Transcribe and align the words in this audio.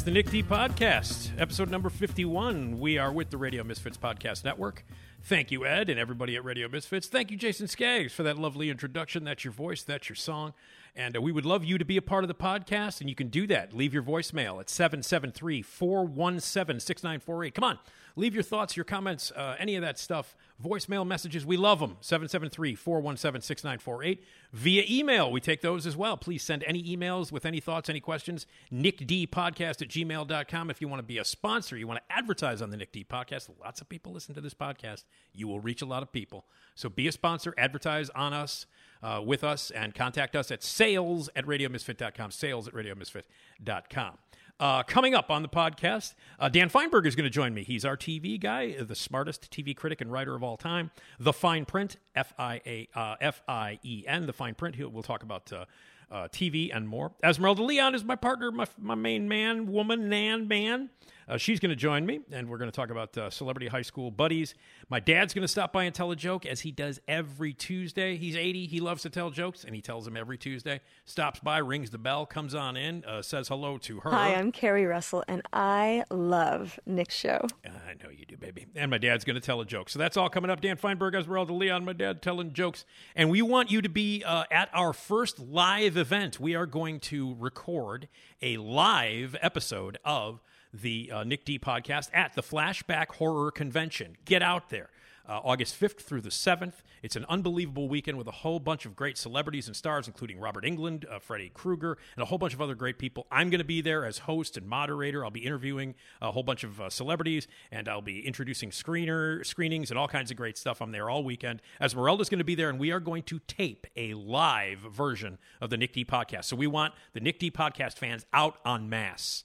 It's 0.00 0.06
the 0.06 0.12
Nick 0.12 0.30
D 0.30 0.42
Podcast, 0.42 1.30
episode 1.38 1.70
number 1.70 1.90
51. 1.90 2.80
We 2.80 2.96
are 2.96 3.12
with 3.12 3.28
the 3.28 3.36
Radio 3.36 3.62
Misfits 3.62 3.98
Podcast 3.98 4.44
Network. 4.44 4.82
Thank 5.24 5.50
you, 5.50 5.66
Ed, 5.66 5.90
and 5.90 6.00
everybody 6.00 6.36
at 6.36 6.42
Radio 6.42 6.70
Misfits. 6.70 7.06
Thank 7.06 7.30
you, 7.30 7.36
Jason 7.36 7.68
Skaggs, 7.68 8.10
for 8.14 8.22
that 8.22 8.38
lovely 8.38 8.70
introduction. 8.70 9.24
That's 9.24 9.44
your 9.44 9.52
voice, 9.52 9.82
that's 9.82 10.08
your 10.08 10.16
song. 10.16 10.54
And 10.96 11.16
uh, 11.16 11.20
we 11.20 11.32
would 11.32 11.46
love 11.46 11.64
you 11.64 11.78
to 11.78 11.84
be 11.84 11.96
a 11.96 12.02
part 12.02 12.24
of 12.24 12.28
the 12.28 12.34
podcast, 12.34 13.00
and 13.00 13.08
you 13.08 13.14
can 13.14 13.28
do 13.28 13.46
that. 13.46 13.72
Leave 13.72 13.94
your 13.94 14.02
voicemail 14.02 14.60
at 14.60 14.68
773 14.68 15.62
417 15.62 16.80
6948. 16.80 17.54
Come 17.54 17.64
on, 17.64 17.78
leave 18.16 18.34
your 18.34 18.42
thoughts, 18.42 18.76
your 18.76 18.84
comments, 18.84 19.30
uh, 19.32 19.56
any 19.58 19.76
of 19.76 19.82
that 19.82 19.98
stuff. 19.98 20.34
Voicemail 20.62 21.06
messages, 21.06 21.46
we 21.46 21.56
love 21.56 21.80
them. 21.80 21.96
773 22.00 22.74
417 22.74 23.42
6948. 23.42 24.24
Via 24.52 24.84
email, 24.88 25.30
we 25.30 25.40
take 25.40 25.60
those 25.62 25.86
as 25.86 25.96
well. 25.96 26.16
Please 26.16 26.42
send 26.42 26.64
any 26.66 26.82
emails 26.84 27.32
with 27.32 27.46
any 27.46 27.60
thoughts, 27.60 27.88
any 27.88 28.00
questions. 28.00 28.46
NickDpodcast 28.72 29.82
at 29.82 29.88
gmail.com. 29.88 30.70
If 30.70 30.80
you 30.80 30.88
want 30.88 31.00
to 31.00 31.06
be 31.06 31.18
a 31.18 31.24
sponsor, 31.24 31.76
you 31.76 31.86
want 31.86 32.00
to 32.06 32.14
advertise 32.14 32.60
on 32.60 32.70
the 32.70 32.76
Nick 32.76 32.92
D 32.92 33.04
Podcast, 33.04 33.48
lots 33.60 33.80
of 33.80 33.88
people 33.88 34.12
listen 34.12 34.34
to 34.34 34.40
this 34.40 34.54
podcast. 34.54 35.04
You 35.32 35.48
will 35.48 35.60
reach 35.60 35.82
a 35.82 35.86
lot 35.86 36.02
of 36.02 36.12
people. 36.12 36.44
So 36.74 36.88
be 36.88 37.08
a 37.08 37.12
sponsor, 37.12 37.54
advertise 37.56 38.10
on 38.10 38.32
us, 38.32 38.66
uh, 39.02 39.20
with 39.24 39.44
us, 39.44 39.70
and 39.70 39.94
contact 39.94 40.36
us 40.36 40.50
at 40.50 40.62
sales 40.62 41.28
at 41.34 41.46
radiomisfit.com. 41.46 42.30
Sales 42.30 42.68
at 42.68 42.74
radiomisfit.com. 42.74 44.18
Uh, 44.60 44.82
coming 44.82 45.14
up 45.14 45.30
on 45.30 45.40
the 45.40 45.48
podcast, 45.48 46.14
uh, 46.38 46.46
Dan 46.50 46.68
Fienberg 46.68 47.06
is 47.06 47.16
going 47.16 47.24
to 47.24 47.30
join 47.30 47.54
me. 47.54 47.62
He's 47.62 47.82
our 47.82 47.96
TV 47.96 48.38
guy, 48.38 48.76
the 48.78 48.94
smartest 48.94 49.50
TV 49.50 49.74
critic 49.74 50.02
and 50.02 50.12
writer 50.12 50.34
of 50.34 50.42
all 50.42 50.58
time. 50.58 50.90
The 51.18 51.32
Fien 51.32 51.66
Print, 51.66 51.96
F 52.14 52.34
I 52.38 52.60
A 52.66 52.88
uh, 52.94 53.16
F 53.22 53.42
I 53.48 53.78
E 53.82 54.04
N, 54.06 54.26
the 54.26 54.34
Fien 54.34 54.54
Print. 54.54 54.76
We'll 54.92 55.02
talk 55.02 55.22
about 55.22 55.50
uh, 55.50 55.64
uh, 56.10 56.28
TV 56.28 56.74
and 56.74 56.86
more. 56.86 57.12
Esmeralda 57.22 57.62
Leon 57.62 57.94
is 57.94 58.04
my 58.04 58.16
partner, 58.16 58.50
my, 58.50 58.66
my 58.78 58.94
main 58.94 59.28
man, 59.28 59.66
woman, 59.72 60.08
nan, 60.10 60.46
man. 60.46 60.90
Uh, 61.30 61.36
she's 61.36 61.60
going 61.60 61.70
to 61.70 61.76
join 61.76 62.04
me, 62.04 62.18
and 62.32 62.48
we're 62.48 62.58
going 62.58 62.70
to 62.70 62.74
talk 62.74 62.90
about 62.90 63.16
uh, 63.16 63.30
celebrity 63.30 63.68
high 63.68 63.82
school 63.82 64.10
buddies. 64.10 64.56
My 64.88 64.98
dad's 64.98 65.32
going 65.32 65.44
to 65.44 65.48
stop 65.48 65.72
by 65.72 65.84
and 65.84 65.94
tell 65.94 66.10
a 66.10 66.16
joke, 66.16 66.44
as 66.44 66.62
he 66.62 66.72
does 66.72 67.00
every 67.06 67.52
Tuesday. 67.52 68.16
He's 68.16 68.34
80. 68.34 68.66
He 68.66 68.80
loves 68.80 69.02
to 69.02 69.10
tell 69.10 69.30
jokes, 69.30 69.62
and 69.62 69.72
he 69.72 69.80
tells 69.80 70.04
them 70.06 70.16
every 70.16 70.36
Tuesday. 70.36 70.80
Stops 71.04 71.38
by, 71.38 71.58
rings 71.58 71.90
the 71.90 71.98
bell, 71.98 72.26
comes 72.26 72.52
on 72.52 72.76
in, 72.76 73.04
uh, 73.04 73.22
says 73.22 73.46
hello 73.46 73.78
to 73.78 74.00
her. 74.00 74.10
Hi, 74.10 74.34
I'm 74.34 74.50
Carrie 74.50 74.86
Russell, 74.86 75.22
and 75.28 75.42
I 75.52 76.02
love 76.10 76.80
Nick's 76.84 77.14
show. 77.14 77.46
I 77.64 77.94
know 78.02 78.10
you 78.10 78.26
do, 78.26 78.36
baby. 78.36 78.66
And 78.74 78.90
my 78.90 78.98
dad's 78.98 79.24
going 79.24 79.34
to 79.34 79.40
tell 79.40 79.60
a 79.60 79.64
joke. 79.64 79.88
So 79.88 80.00
that's 80.00 80.16
all 80.16 80.28
coming 80.28 80.50
up. 80.50 80.60
Dan 80.60 80.78
Fienberg, 80.78 81.14
as 81.14 81.28
well 81.28 81.30
Esmeralda 81.30 81.52
Leon, 81.52 81.84
my 81.84 81.92
dad 81.92 82.22
telling 82.22 82.52
jokes. 82.52 82.84
And 83.14 83.30
we 83.30 83.40
want 83.40 83.70
you 83.70 83.80
to 83.82 83.88
be 83.88 84.24
uh, 84.24 84.44
at 84.50 84.68
our 84.74 84.92
first 84.92 85.38
live 85.38 85.96
event. 85.96 86.40
We 86.40 86.56
are 86.56 86.66
going 86.66 86.98
to 87.00 87.36
record 87.38 88.08
a 88.42 88.56
live 88.56 89.36
episode 89.40 89.96
of 90.04 90.40
the 90.72 91.10
uh, 91.12 91.24
Nick 91.24 91.44
D 91.44 91.58
podcast 91.58 92.08
at 92.12 92.34
the 92.34 92.42
Flashback 92.42 93.08
Horror 93.16 93.50
Convention. 93.50 94.16
Get 94.24 94.42
out 94.42 94.70
there. 94.70 94.90
Uh, 95.28 95.38
August 95.44 95.80
5th 95.80 96.00
through 96.00 96.22
the 96.22 96.30
7th. 96.30 96.82
It's 97.04 97.14
an 97.14 97.24
unbelievable 97.28 97.88
weekend 97.88 98.18
with 98.18 98.26
a 98.26 98.32
whole 98.32 98.58
bunch 98.58 98.84
of 98.84 98.96
great 98.96 99.16
celebrities 99.16 99.68
and 99.68 99.76
stars, 99.76 100.08
including 100.08 100.40
Robert 100.40 100.64
Englund, 100.64 101.04
uh, 101.08 101.20
Freddy 101.20 101.50
Krueger, 101.54 101.98
and 102.16 102.22
a 102.22 102.26
whole 102.26 102.38
bunch 102.38 102.52
of 102.52 102.60
other 102.60 102.74
great 102.74 102.98
people. 102.98 103.28
I'm 103.30 103.48
going 103.48 103.60
to 103.60 103.64
be 103.64 103.80
there 103.80 104.04
as 104.04 104.18
host 104.18 104.56
and 104.56 104.66
moderator. 104.66 105.24
I'll 105.24 105.30
be 105.30 105.46
interviewing 105.46 105.94
a 106.20 106.32
whole 106.32 106.42
bunch 106.42 106.64
of 106.64 106.80
uh, 106.80 106.90
celebrities, 106.90 107.46
and 107.70 107.88
I'll 107.88 108.02
be 108.02 108.26
introducing 108.26 108.70
screener 108.70 109.46
screenings 109.46 109.90
and 109.90 109.98
all 109.98 110.08
kinds 110.08 110.32
of 110.32 110.36
great 110.36 110.58
stuff. 110.58 110.82
I'm 110.82 110.90
there 110.90 111.08
all 111.08 111.22
weekend. 111.22 111.62
Esmeralda's 111.80 112.28
going 112.28 112.38
to 112.38 112.44
be 112.44 112.56
there, 112.56 112.68
and 112.68 112.80
we 112.80 112.90
are 112.90 113.00
going 113.00 113.22
to 113.24 113.38
tape 113.46 113.86
a 113.96 114.14
live 114.14 114.80
version 114.80 115.38
of 115.60 115.70
the 115.70 115.76
Nick 115.76 115.92
D 115.92 116.04
podcast. 116.04 116.46
So 116.46 116.56
we 116.56 116.66
want 116.66 116.94
the 117.12 117.20
Nick 117.20 117.38
D 117.38 117.52
podcast 117.52 117.98
fans 117.98 118.26
out 118.32 118.56
en 118.66 118.88
masse. 118.88 119.44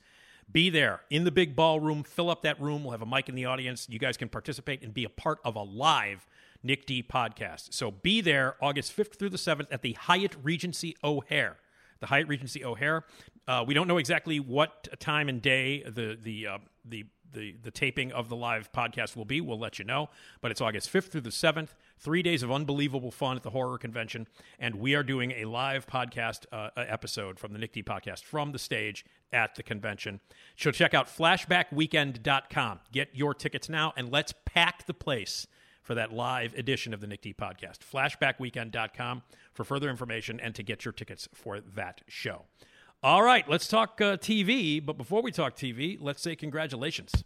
Be 0.52 0.70
there 0.70 1.02
in 1.10 1.24
the 1.24 1.32
big 1.32 1.56
ballroom. 1.56 2.04
Fill 2.04 2.30
up 2.30 2.44
that 2.44 2.62
room. 2.62 2.84
We'll 2.84 2.92
have 2.92 3.02
a 3.02 3.06
mic 3.06 3.30
in 3.30 3.36
the 3.36 3.46
audience. 3.46 3.88
You 3.90 4.00
guys 4.00 4.16
can 4.16 4.30
participate 4.30 4.84
and 4.84 4.94
be 4.94 5.04
a 5.04 5.10
part 5.10 5.40
of 5.44 5.56
a 5.56 5.64
live 5.64 6.26
Nick 6.64 6.86
D 6.86 7.04
podcast. 7.04 7.74
So 7.74 7.92
be 7.92 8.22
there 8.22 8.56
August 8.62 8.96
5th 8.96 9.16
through 9.16 9.30
the 9.30 9.38
7th 9.38 9.68
at 9.72 9.82
the 9.82 9.94
Hyatt 9.94 10.36
Regency 10.42 10.96
O'Hare. 11.04 11.58
The 12.00 12.08
Hyatt 12.08 12.28
Regency 12.28 12.64
O'Hare. 12.64 13.06
Uh, 13.48 13.64
we 13.66 13.74
don't 13.74 13.88
know 13.88 13.98
exactly 13.98 14.40
what 14.40 14.88
time 15.00 15.30
and 15.30 15.42
day 15.42 15.84
the 15.84 16.18
the 16.22 16.48
uh, 16.48 16.58
the 16.84 17.06
the 17.34 17.56
the 17.62 17.72
taping 17.72 18.12
of 18.12 18.30
the 18.30 18.36
live 18.36 18.72
podcast 18.72 19.16
will 19.16 19.26
be. 19.26 19.42
We'll 19.42 19.60
let 19.60 19.80
you 19.80 19.86
know. 19.86 20.10
But 20.42 20.52
it's 20.52 20.62
August 20.62 20.92
5th 20.92 21.10
through 21.10 21.22
the 21.22 21.30
7th. 21.30 21.70
Three 21.98 22.22
days 22.22 22.44
of 22.44 22.52
unbelievable 22.52 23.12
fun 23.12 23.36
at 23.38 23.44
the 23.44 23.50
horror 23.52 23.78
convention, 23.78 24.28
and 24.60 24.76
we 24.76 24.96
are 24.96 25.04
doing 25.04 25.32
a 25.32 25.46
live 25.46 25.88
podcast 25.88 26.46
uh, 26.52 26.70
episode 26.76 27.40
from 27.40 27.54
the 27.54 27.60
Nick 27.60 27.74
D 27.74 27.84
podcast 27.84 28.24
from 28.24 28.52
the 28.52 28.60
stage 28.60 29.06
at 29.32 29.56
the 29.56 29.64
convention. 29.64 30.20
So 30.58 30.72
check 30.72 30.94
out 30.94 31.08
flashbackweekend.com. 31.08 32.80
Get 32.92 33.10
your 33.14 33.34
tickets 33.34 33.70
now, 33.70 33.94
and 33.96 34.12
let's 34.12 34.34
pack 34.46 34.86
the 34.86 34.94
place 34.94 35.48
for 35.86 35.94
that 35.96 36.12
live 36.12 36.54
edition 36.56 36.94
of 36.94 37.00
the 37.00 37.08
Nick 37.08 37.22
D 37.22 37.34
podcast. 37.34 37.80
Flashbackweekend.com 37.80 39.22
for 39.54 39.64
further 39.64 39.90
information 39.90 40.40
and 40.40 40.56
to 40.56 40.64
get 40.64 40.84
your 40.84 40.92
tickets 40.92 41.30
for 41.34 41.62
that 41.62 42.02
show. 42.08 42.46
All 43.04 43.22
right, 43.22 43.48
let's 43.48 43.68
talk 43.68 44.02
uh, 44.02 44.18
TV. 44.18 44.84
But 44.84 44.98
before 44.98 45.22
we 45.22 45.32
talk 45.32 45.56
TV, 45.56 45.98
let's 46.00 46.22
say 46.22 46.36
congratulations. 46.36 47.24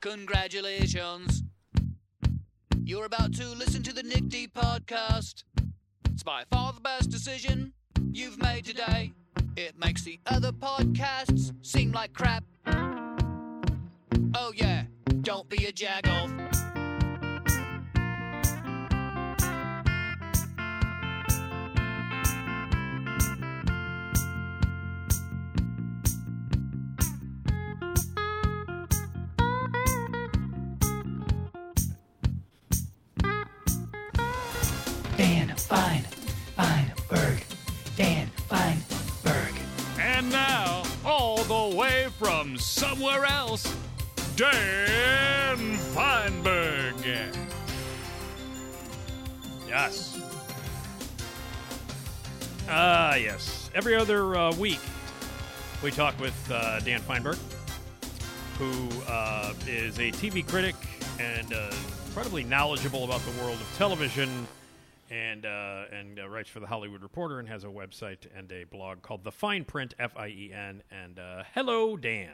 Congratulations. 0.00 1.42
You're 2.84 3.04
about 3.04 3.32
to 3.34 3.46
listen 3.48 3.82
to 3.84 3.92
the 3.92 4.02
Nick 4.02 4.28
D 4.28 4.48
podcast. 4.48 5.44
It's 6.06 6.22
by 6.24 6.44
far 6.50 6.72
the 6.72 6.80
best 6.80 7.10
decision 7.10 7.72
you've 8.10 8.38
made 8.42 8.64
today. 8.64 9.12
It 9.56 9.78
makes 9.78 10.02
the 10.02 10.18
other 10.26 10.50
podcasts 10.50 11.52
seem 11.64 11.92
like 11.92 12.12
crap. 12.12 12.44
Oh, 14.34 14.52
yeah, 14.54 14.84
don't 15.20 15.48
be 15.48 15.66
a 15.66 15.72
jagoff. 15.72 16.11
Fine, 35.72 36.04
Fienberg, 36.58 37.42
Dan 37.96 38.30
Fienberg. 38.46 39.54
And 39.98 40.30
now, 40.30 40.82
all 41.02 41.38
the 41.44 41.74
way 41.74 42.08
from 42.18 42.58
somewhere 42.58 43.24
else, 43.24 43.74
Dan 44.36 45.78
Fienberg. 45.94 47.34
Yes. 49.66 50.20
Ah, 52.68 53.14
yes. 53.14 53.70
Every 53.74 53.94
other 53.94 54.36
uh, 54.36 54.52
week, 54.56 54.80
we 55.82 55.90
talk 55.90 56.20
with 56.20 56.50
uh, 56.52 56.80
Dan 56.80 57.00
Fienberg, 57.00 57.38
who 58.58 58.90
uh, 59.10 59.54
is 59.66 59.98
a 59.98 60.10
TV 60.12 60.46
critic 60.46 60.76
and 61.18 61.54
uh, 61.54 61.72
incredibly 62.08 62.44
knowledgeable 62.44 63.04
about 63.04 63.22
the 63.22 63.42
world 63.42 63.56
of 63.56 63.74
television, 63.78 64.46
and 65.12 65.44
uh, 65.44 65.84
and 65.92 66.18
uh, 66.18 66.28
writes 66.28 66.48
for 66.48 66.60
the 66.60 66.66
Hollywood 66.66 67.02
Reporter 67.02 67.38
and 67.38 67.48
has 67.48 67.64
a 67.64 67.68
website 67.68 68.26
and 68.34 68.50
a 68.50 68.64
blog 68.64 69.02
called 69.02 69.24
The 69.24 69.30
Fien 69.30 69.66
Print, 69.66 69.94
F 69.98 70.16
I 70.16 70.28
E 70.28 70.52
N. 70.54 70.82
And 70.90 71.18
uh, 71.18 71.42
hello, 71.54 71.96
Dan. 71.96 72.32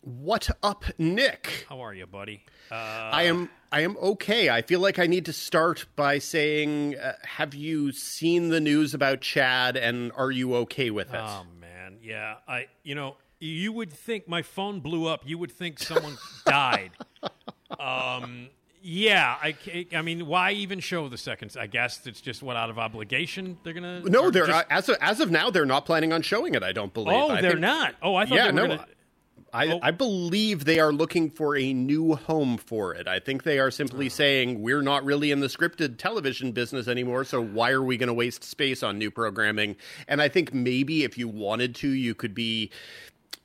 What 0.00 0.50
up, 0.62 0.84
Nick? 0.98 1.66
How 1.68 1.80
are 1.80 1.94
you, 1.94 2.06
buddy? 2.06 2.44
Uh, 2.70 2.74
I 2.74 3.24
am 3.24 3.48
I 3.70 3.82
am 3.82 3.96
okay. 3.98 4.50
I 4.50 4.62
feel 4.62 4.80
like 4.80 4.98
I 4.98 5.06
need 5.06 5.24
to 5.26 5.32
start 5.32 5.86
by 5.94 6.18
saying, 6.18 6.96
uh, 6.96 7.14
have 7.22 7.54
you 7.54 7.92
seen 7.92 8.48
the 8.48 8.60
news 8.60 8.92
about 8.92 9.20
Chad, 9.20 9.76
and 9.76 10.10
are 10.16 10.30
you 10.30 10.54
okay 10.56 10.90
with 10.90 11.14
it? 11.14 11.20
Oh 11.20 11.44
man, 11.60 11.98
yeah. 12.02 12.36
I 12.48 12.66
you 12.82 12.96
know 12.96 13.16
you 13.38 13.72
would 13.72 13.92
think 13.92 14.26
my 14.26 14.42
phone 14.42 14.80
blew 14.80 15.06
up. 15.06 15.22
You 15.24 15.38
would 15.38 15.52
think 15.52 15.78
someone 15.78 16.16
died. 16.44 16.90
Um, 17.78 18.48
yeah. 18.86 19.36
I 19.42 19.56
I 19.94 20.02
mean, 20.02 20.26
why 20.26 20.52
even 20.52 20.80
show 20.80 21.08
the 21.08 21.18
seconds? 21.18 21.56
I 21.56 21.66
guess 21.66 22.06
it's 22.06 22.20
just 22.20 22.42
what 22.42 22.56
out 22.56 22.70
of 22.70 22.78
obligation 22.78 23.58
they're 23.64 23.72
gonna. 23.74 24.00
no, 24.00 24.30
they're 24.30 24.46
just- 24.46 24.64
uh, 24.66 24.68
as 24.70 24.88
of, 24.88 24.96
as 25.00 25.20
of 25.20 25.30
now 25.30 25.50
they're 25.50 25.66
not 25.66 25.84
planning 25.86 26.12
on 26.12 26.22
showing 26.22 26.54
it. 26.54 26.62
I 26.62 26.72
don't 26.72 26.94
believe. 26.94 27.16
oh, 27.16 27.30
I 27.30 27.40
they're 27.40 27.50
think- 27.52 27.60
not. 27.60 27.94
Oh, 28.02 28.14
I 28.14 28.26
thought 28.26 28.34
Yeah, 28.36 28.46
they 28.52 28.60
were 28.62 28.68
no. 28.68 28.76
gonna. 28.76 28.86
I, 29.52 29.68
Oh. 29.68 29.78
I 29.82 29.90
believe 29.90 30.64
they 30.66 30.80
are 30.80 30.92
looking 30.92 31.30
for 31.30 31.56
a 31.56 31.72
new 31.72 32.14
home 32.14 32.58
for 32.58 32.92
it. 32.94 33.08
I 33.08 33.20
think 33.20 33.42
they 33.44 33.58
are 33.58 33.70
simply 33.70 34.08
saying 34.10 34.60
we're 34.60 34.82
not 34.82 35.02
really 35.04 35.30
in 35.30 35.40
the 35.40 35.46
scripted 35.46 35.96
television 35.96 36.52
business 36.52 36.88
anymore, 36.88 37.24
so 37.24 37.40
why 37.40 37.70
are 37.70 37.82
we 37.82 37.96
going 37.96 38.08
to 38.08 38.12
waste 38.12 38.44
space 38.44 38.82
on 38.82 38.98
new 38.98 39.10
programming? 39.10 39.76
And 40.08 40.20
I 40.20 40.28
think 40.28 40.52
maybe 40.52 41.04
if 41.04 41.16
you 41.16 41.26
wanted 41.28 41.74
to, 41.76 41.88
you 41.88 42.14
could 42.14 42.34
be 42.34 42.70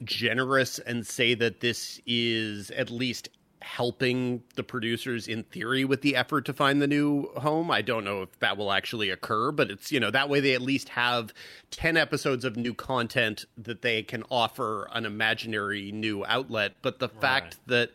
generous 0.03 0.79
and 0.79 1.05
say 1.05 1.33
that 1.35 1.59
this 1.61 2.01
is 2.05 2.71
at 2.71 2.89
least 2.89 3.29
helping 3.61 4.43
the 4.55 4.63
producers 4.63 5.27
in 5.27 5.43
theory 5.43 5.85
with 5.85 6.01
the 6.01 6.15
effort 6.15 6.45
to 6.45 6.53
find 6.53 6.81
the 6.81 6.87
new 6.87 7.27
home. 7.37 7.69
I 7.69 7.81
don't 7.81 8.03
know 8.03 8.23
if 8.23 8.39
that 8.39 8.57
will 8.57 8.71
actually 8.71 9.09
occur, 9.09 9.51
but 9.51 9.69
it's, 9.69 9.91
you 9.91 9.99
know, 9.99 10.11
that 10.11 10.29
way 10.29 10.39
they 10.39 10.53
at 10.53 10.61
least 10.61 10.89
have 10.89 11.33
10 11.71 11.97
episodes 11.97 12.43
of 12.43 12.57
new 12.57 12.73
content 12.73 13.45
that 13.57 13.81
they 13.81 14.03
can 14.03 14.23
offer 14.31 14.89
an 14.93 15.05
imaginary 15.05 15.91
new 15.91 16.25
outlet. 16.25 16.73
But 16.81 16.99
the 16.99 17.09
fact 17.09 17.57
that 17.67 17.91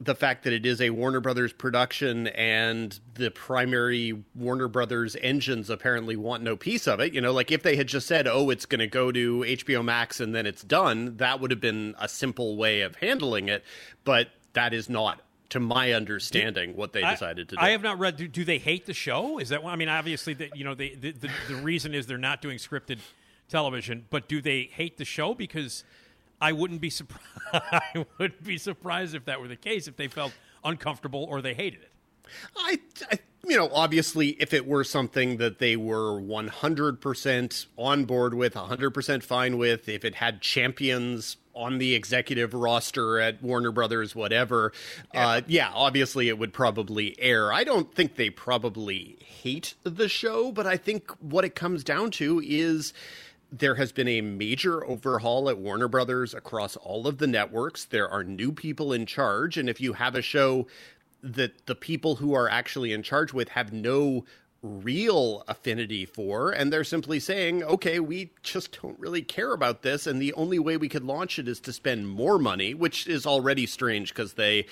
the 0.00 0.14
fact 0.14 0.44
that 0.44 0.52
it 0.52 0.64
is 0.64 0.80
a 0.80 0.90
Warner 0.90 1.20
Brothers 1.20 1.52
production 1.52 2.28
and 2.28 2.98
the 3.14 3.30
primary 3.30 4.22
Warner 4.34 4.68
Brothers 4.68 5.16
engines 5.20 5.70
apparently 5.70 6.14
want 6.14 6.42
no 6.42 6.56
piece 6.56 6.86
of 6.86 7.00
it. 7.00 7.12
You 7.12 7.20
know, 7.20 7.32
like 7.32 7.50
if 7.50 7.62
they 7.62 7.74
had 7.74 7.88
just 7.88 8.06
said, 8.06 8.28
oh, 8.28 8.50
it's 8.50 8.64
going 8.64 8.78
to 8.78 8.86
go 8.86 9.10
to 9.10 9.40
HBO 9.40 9.84
Max 9.84 10.20
and 10.20 10.34
then 10.34 10.46
it's 10.46 10.62
done, 10.62 11.16
that 11.16 11.40
would 11.40 11.50
have 11.50 11.60
been 11.60 11.96
a 11.98 12.08
simple 12.08 12.56
way 12.56 12.82
of 12.82 12.94
handling 12.96 13.48
it. 13.48 13.64
But 14.04 14.28
that 14.58 14.74
is 14.74 14.88
not, 14.88 15.20
to 15.50 15.60
my 15.60 15.92
understanding, 15.92 16.76
what 16.76 16.92
they 16.92 17.02
decided 17.02 17.48
to 17.50 17.54
do. 17.56 17.60
I 17.62 17.70
have 17.70 17.82
not 17.82 17.98
read. 17.98 18.16
Do, 18.16 18.28
do 18.28 18.44
they 18.44 18.58
hate 18.58 18.86
the 18.86 18.92
show? 18.92 19.38
Is 19.38 19.48
that? 19.50 19.62
one- 19.62 19.72
I 19.72 19.76
mean, 19.76 19.88
obviously, 19.88 20.34
the, 20.34 20.50
you 20.54 20.64
know, 20.64 20.74
they, 20.74 20.90
the, 20.90 21.12
the 21.12 21.30
the 21.48 21.54
reason 21.56 21.94
is 21.94 22.06
they're 22.06 22.18
not 22.18 22.42
doing 22.42 22.58
scripted 22.58 22.98
television. 23.48 24.04
But 24.10 24.28
do 24.28 24.42
they 24.42 24.64
hate 24.72 24.98
the 24.98 25.04
show? 25.04 25.34
Because 25.34 25.84
I 26.40 26.52
wouldn't 26.52 26.80
be 26.80 26.90
surprised. 26.90 27.24
I 27.52 28.04
wouldn't 28.18 28.44
be 28.44 28.58
surprised 28.58 29.14
if 29.14 29.24
that 29.26 29.40
were 29.40 29.48
the 29.48 29.56
case. 29.56 29.88
If 29.88 29.96
they 29.96 30.08
felt 30.08 30.32
uncomfortable 30.64 31.24
or 31.24 31.40
they 31.40 31.54
hated 31.54 31.82
it. 31.82 31.92
I, 32.56 32.78
I, 33.10 33.18
you 33.46 33.56
know, 33.56 33.70
obviously, 33.72 34.30
if 34.40 34.52
it 34.52 34.66
were 34.66 34.84
something 34.84 35.38
that 35.38 35.58
they 35.58 35.76
were 35.76 36.20
100% 36.20 37.66
on 37.76 38.04
board 38.04 38.34
with, 38.34 38.54
100% 38.54 39.22
fine 39.22 39.56
with, 39.56 39.88
if 39.88 40.04
it 40.04 40.16
had 40.16 40.42
champions 40.42 41.36
on 41.58 41.78
the 41.78 41.94
executive 41.94 42.54
roster 42.54 43.18
at 43.18 43.42
Warner 43.42 43.72
Brothers, 43.72 44.14
whatever, 44.14 44.72
yeah. 45.12 45.28
Uh, 45.28 45.40
yeah, 45.46 45.70
obviously 45.74 46.28
it 46.28 46.38
would 46.38 46.52
probably 46.52 47.16
air. 47.18 47.52
I 47.52 47.64
don't 47.64 47.92
think 47.92 48.14
they 48.14 48.30
probably 48.30 49.18
hate 49.20 49.74
the 49.82 50.08
show, 50.08 50.52
but 50.52 50.66
I 50.66 50.76
think 50.76 51.10
what 51.20 51.44
it 51.44 51.54
comes 51.54 51.84
down 51.84 52.10
to 52.12 52.40
is 52.44 52.92
there 53.50 53.76
has 53.76 53.92
been 53.92 54.08
a 54.08 54.20
major 54.20 54.84
overhaul 54.86 55.48
at 55.48 55.58
Warner 55.58 55.88
Brothers 55.88 56.34
across 56.34 56.76
all 56.76 57.06
of 57.06 57.18
the 57.18 57.26
networks. 57.26 57.84
There 57.84 58.08
are 58.08 58.22
new 58.22 58.52
people 58.52 58.92
in 58.92 59.06
charge. 59.06 59.56
And 59.56 59.68
if 59.68 59.80
you 59.80 59.94
have 59.94 60.14
a 60.14 60.22
show 60.22 60.66
that 61.22 61.66
the 61.66 61.74
people 61.74 62.16
who 62.16 62.34
are 62.34 62.48
actually 62.48 62.92
in 62.92 63.02
charge 63.02 63.32
with 63.32 63.50
have 63.50 63.72
no 63.72 64.24
real 64.62 65.44
affinity 65.46 66.04
for, 66.04 66.50
and 66.50 66.72
they're 66.72 66.84
simply 66.84 67.20
saying, 67.20 67.62
okay, 67.62 68.00
we 68.00 68.30
just 68.42 68.80
don't 68.82 68.98
really 68.98 69.22
care 69.22 69.52
about 69.52 69.82
this. 69.82 70.06
And 70.06 70.20
the 70.20 70.32
only 70.34 70.58
way 70.58 70.76
we 70.76 70.88
could 70.88 71.04
launch 71.04 71.38
it 71.38 71.46
is 71.48 71.60
to 71.60 71.72
spend 71.72 72.08
more 72.08 72.38
money, 72.38 72.74
which 72.74 73.06
is 73.06 73.24
already 73.26 73.66
strange 73.66 74.08
because 74.14 74.34
they 74.34 74.66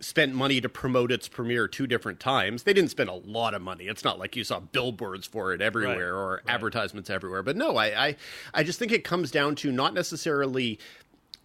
spent 0.00 0.34
money 0.34 0.60
to 0.60 0.68
promote 0.68 1.12
its 1.12 1.28
premiere 1.28 1.68
two 1.68 1.86
different 1.86 2.18
times. 2.18 2.64
They 2.64 2.72
didn't 2.72 2.90
spend 2.90 3.08
a 3.08 3.14
lot 3.14 3.54
of 3.54 3.62
money. 3.62 3.84
It's 3.84 4.02
not 4.02 4.18
like 4.18 4.34
you 4.34 4.42
saw 4.42 4.58
billboards 4.58 5.28
for 5.28 5.52
it 5.54 5.62
everywhere 5.62 6.12
Right, 6.12 6.20
or 6.20 6.30
right. 6.44 6.54
advertisements 6.54 7.08
everywhere. 7.08 7.44
But 7.44 7.56
no, 7.56 7.76
I, 7.76 8.06
I 8.08 8.16
I 8.52 8.62
just 8.64 8.80
think 8.80 8.90
it 8.90 9.04
comes 9.04 9.30
down 9.30 9.54
to 9.56 9.70
not 9.70 9.94
necessarily 9.94 10.80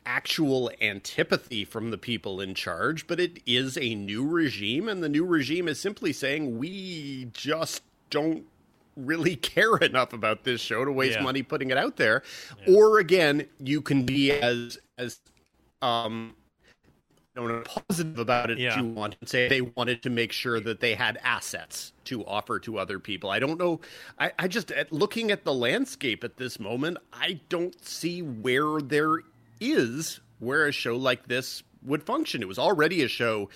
actual 0.08 0.72
antipathy 0.82 1.66
from 1.66 1.92
the 1.92 1.98
people 1.98 2.40
in 2.40 2.56
charge, 2.56 3.06
but 3.06 3.20
it 3.20 3.40
is 3.46 3.78
a 3.78 3.94
new 3.94 4.26
regime, 4.26 4.88
and 4.88 5.04
the 5.04 5.10
new 5.10 5.26
regime 5.26 5.68
is 5.68 5.80
simply 5.80 6.14
saying 6.14 6.58
we 6.58 7.30
just 7.34 7.84
don't 8.10 8.46
really 8.96 9.36
care 9.54 9.76
enough 9.78 10.14
about 10.14 10.46
this 10.46 10.62
show 10.62 10.86
to 10.86 10.92
waste 10.92 11.18
Yeah. 11.18 11.24
money 11.24 11.44
putting 11.44 11.70
it 11.70 11.78
out 11.78 11.98
there. 11.98 12.24
Or 12.68 13.00
again, 13.00 13.46
you 13.60 13.82
can 13.82 14.04
be 14.06 14.32
as 14.32 14.80
as 14.98 15.20
um 15.82 16.36
know, 17.36 17.62
positive 17.88 18.18
about 18.18 18.50
it 18.50 18.58
Yeah. 18.58 18.80
you 18.80 18.86
want 18.88 19.16
and 19.20 19.30
say 19.30 19.48
they 19.48 19.62
wanted 19.62 20.02
to 20.04 20.10
make 20.10 20.32
sure 20.32 20.60
that 20.62 20.80
they 20.80 20.96
had 20.96 21.20
assets 21.24 21.92
to 22.06 22.26
offer 22.26 22.60
to 22.60 22.80
other 22.80 22.98
people. 22.98 23.30
I 23.30 23.40
don't 23.40 23.60
know. 23.60 23.82
I, 24.18 24.32
I 24.40 24.48
just 24.48 24.72
at 24.72 24.92
looking 24.92 25.30
at 25.32 25.44
the 25.44 25.54
landscape 25.54 26.24
at 26.24 26.38
this 26.38 26.60
moment, 26.60 26.98
I 27.14 27.42
don't 27.50 27.84
see 27.86 28.22
where 28.22 28.80
there 28.82 29.20
is 29.60 30.20
where 30.40 30.68
a 30.68 30.72
show 30.72 30.96
like 30.96 31.28
this 31.28 31.64
would 31.84 32.04
function. 32.04 32.42
It 32.42 32.48
was 32.48 32.60
already 32.60 33.04
a 33.04 33.08
show, 33.08 33.50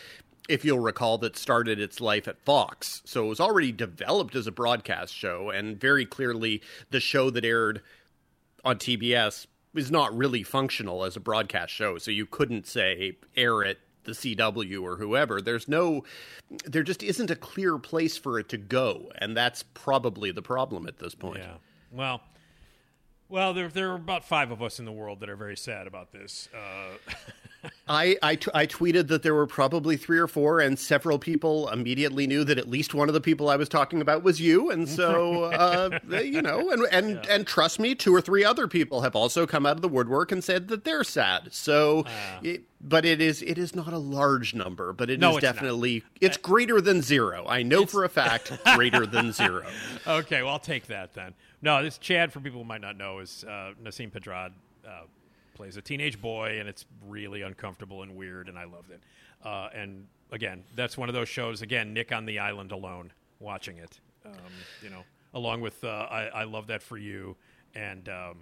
if 0.50 0.66
you'll 0.66 0.80
recall, 0.80 1.18
that 1.20 1.38
started 1.38 1.80
its 1.80 2.02
life 2.02 2.28
at 2.28 2.44
Fox. 2.44 3.02
So 3.06 3.26
it 3.26 3.30
was 3.30 3.40
already 3.40 3.72
developed 3.72 4.36
as 4.36 4.48
a 4.48 4.52
broadcast 4.52 5.14
show, 5.14 5.50
and 5.50 5.80
very 5.80 6.06
clearly 6.06 6.62
the 6.90 7.00
show 7.00 7.30
that 7.30 7.46
aired 7.46 7.82
on 8.64 8.78
TBS 8.78 9.48
is 9.74 9.92
not 9.92 10.16
really 10.16 10.44
functional 10.44 11.04
as 11.04 11.16
a 11.16 11.20
broadcast 11.20 11.74
show. 11.74 11.98
So 11.98 12.12
you 12.12 12.26
couldn't 12.26 12.68
say 12.68 13.18
air 13.36 13.62
it 13.62 13.80
the 14.04 14.12
CW 14.12 14.82
or 14.82 14.98
whoever. 14.98 15.42
There's 15.42 15.68
no 15.68 16.04
there 16.66 16.84
just 16.84 17.04
isn't 17.04 17.32
a 17.32 17.36
clear 17.36 17.78
place 17.78 18.18
for 18.18 18.40
it 18.40 18.50
to 18.50 18.58
go, 18.58 19.12
and 19.16 19.38
that's 19.38 19.64
probably 19.64 20.32
the 20.32 20.42
problem 20.42 20.88
at 20.88 21.00
this 21.00 21.16
point. 21.16 21.40
Yeah. 21.40 21.56
Well, 21.92 22.22
well, 23.32 23.54
there 23.54 23.70
there 23.70 23.92
are 23.92 23.96
about 23.96 24.26
five 24.26 24.52
of 24.52 24.62
us 24.62 24.78
in 24.80 24.86
the 24.86 24.92
world 24.92 25.22
that 25.22 25.30
are 25.30 25.36
very 25.36 25.58
sad 25.58 25.88
about 25.88 26.12
this. 26.12 26.50
Uh, 26.54 26.98
I, 27.88 28.18
I, 28.24 28.36
t- 28.36 28.50
I 28.56 28.66
tweeted 28.66 29.08
that 29.10 29.22
there 29.22 29.36
were 29.36 29.46
probably 29.46 29.96
three 29.96 30.18
or 30.18 30.28
four, 30.28 30.60
and 30.62 30.80
several 30.80 31.20
people 31.20 31.70
immediately 31.70 32.26
knew 32.26 32.44
that 32.46 32.58
at 32.58 32.68
least 32.68 32.94
one 32.96 33.08
of 33.08 33.14
the 33.14 33.22
people 33.22 33.50
I 33.50 33.56
was 33.56 33.70
talking 33.70 34.02
about 34.02 34.24
was 34.24 34.42
you. 34.42 34.72
And 34.72 34.90
so, 34.90 35.44
uh, 35.46 36.00
you 36.10 36.42
know, 36.42 36.72
and 36.72 36.88
and, 36.92 37.26
and 37.28 37.46
trust 37.46 37.80
me, 37.80 37.94
two 37.94 38.16
or 38.16 38.22
three 38.22 38.44
other 38.44 38.68
people 38.68 39.02
have 39.02 39.16
also 39.16 39.46
come 39.46 39.66
out 39.66 39.76
of 39.76 39.82
the 39.82 39.90
woodwork 39.90 40.32
and 40.32 40.44
said 40.44 40.70
that 40.70 40.84
they're 40.86 41.04
sad. 41.04 41.50
So, 41.54 42.06
it, 42.42 42.64
but 42.82 43.06
it 43.06 43.22
is 43.22 43.42
it 43.44 43.58
is 43.58 43.76
not 43.76 43.94
a 43.94 44.00
large 44.00 44.56
number, 44.56 44.92
but 44.94 45.10
it 45.10 45.16
is 45.16 45.20
No, 45.20 45.38
it's 45.38 45.44
not. 45.44 45.54
definitely 45.54 46.04
it's 46.20 46.38
greater 46.38 46.82
than 46.82 47.02
zero. 47.02 47.46
I 47.48 47.62
know 47.62 47.86
for 47.86 48.04
a 48.04 48.10
fact 48.10 48.52
greater 48.76 49.06
than 49.06 49.32
zero. 49.34 49.68
okay, 50.08 50.42
well, 50.42 50.54
I'll 50.54 50.60
take 50.60 50.88
that 50.88 51.14
then. 51.14 51.34
No, 51.62 51.84
this 51.84 51.98
Chad, 51.98 52.34
for 52.34 52.40
people 52.40 52.60
who 52.60 52.66
might 52.66 52.82
not 52.82 52.98
know, 52.98 53.20
is 53.20 53.44
uh, 53.48 53.74
Nasim 53.84 54.12
Pedrad 54.12 54.52
uh, 54.88 55.04
plays 55.54 55.78
a 55.78 55.82
teenage 55.82 56.20
boy, 56.20 56.60
and 56.60 56.68
it's 56.68 56.86
really 57.08 57.44
uncomfortable 57.44 58.02
and 58.02 58.16
weird, 58.16 58.50
and 58.50 58.58
I 58.58 58.64
loved 58.64 58.92
it. 58.92 59.02
Uh, 59.44 59.70
and 59.74 60.08
again, 60.32 60.64
that's 60.76 60.98
one 60.98 61.08
of 61.10 61.14
those 61.14 61.30
shows. 61.30 61.62
Again, 61.62 61.94
Nick 61.94 62.12
on 62.12 62.26
the 62.26 62.40
island 62.40 62.72
alone, 62.72 63.12
watching 63.40 63.78
it. 63.78 64.00
Um, 64.26 64.34
you 64.84 64.90
know, 64.90 65.04
along 65.34 65.62
with 65.62 65.84
uh, 65.84 65.88
I, 65.88 66.22
I 66.28 66.44
love 66.46 66.68
that 66.68 66.82
for 66.82 66.98
you, 66.98 67.36
and 67.76 68.08
um, 68.10 68.38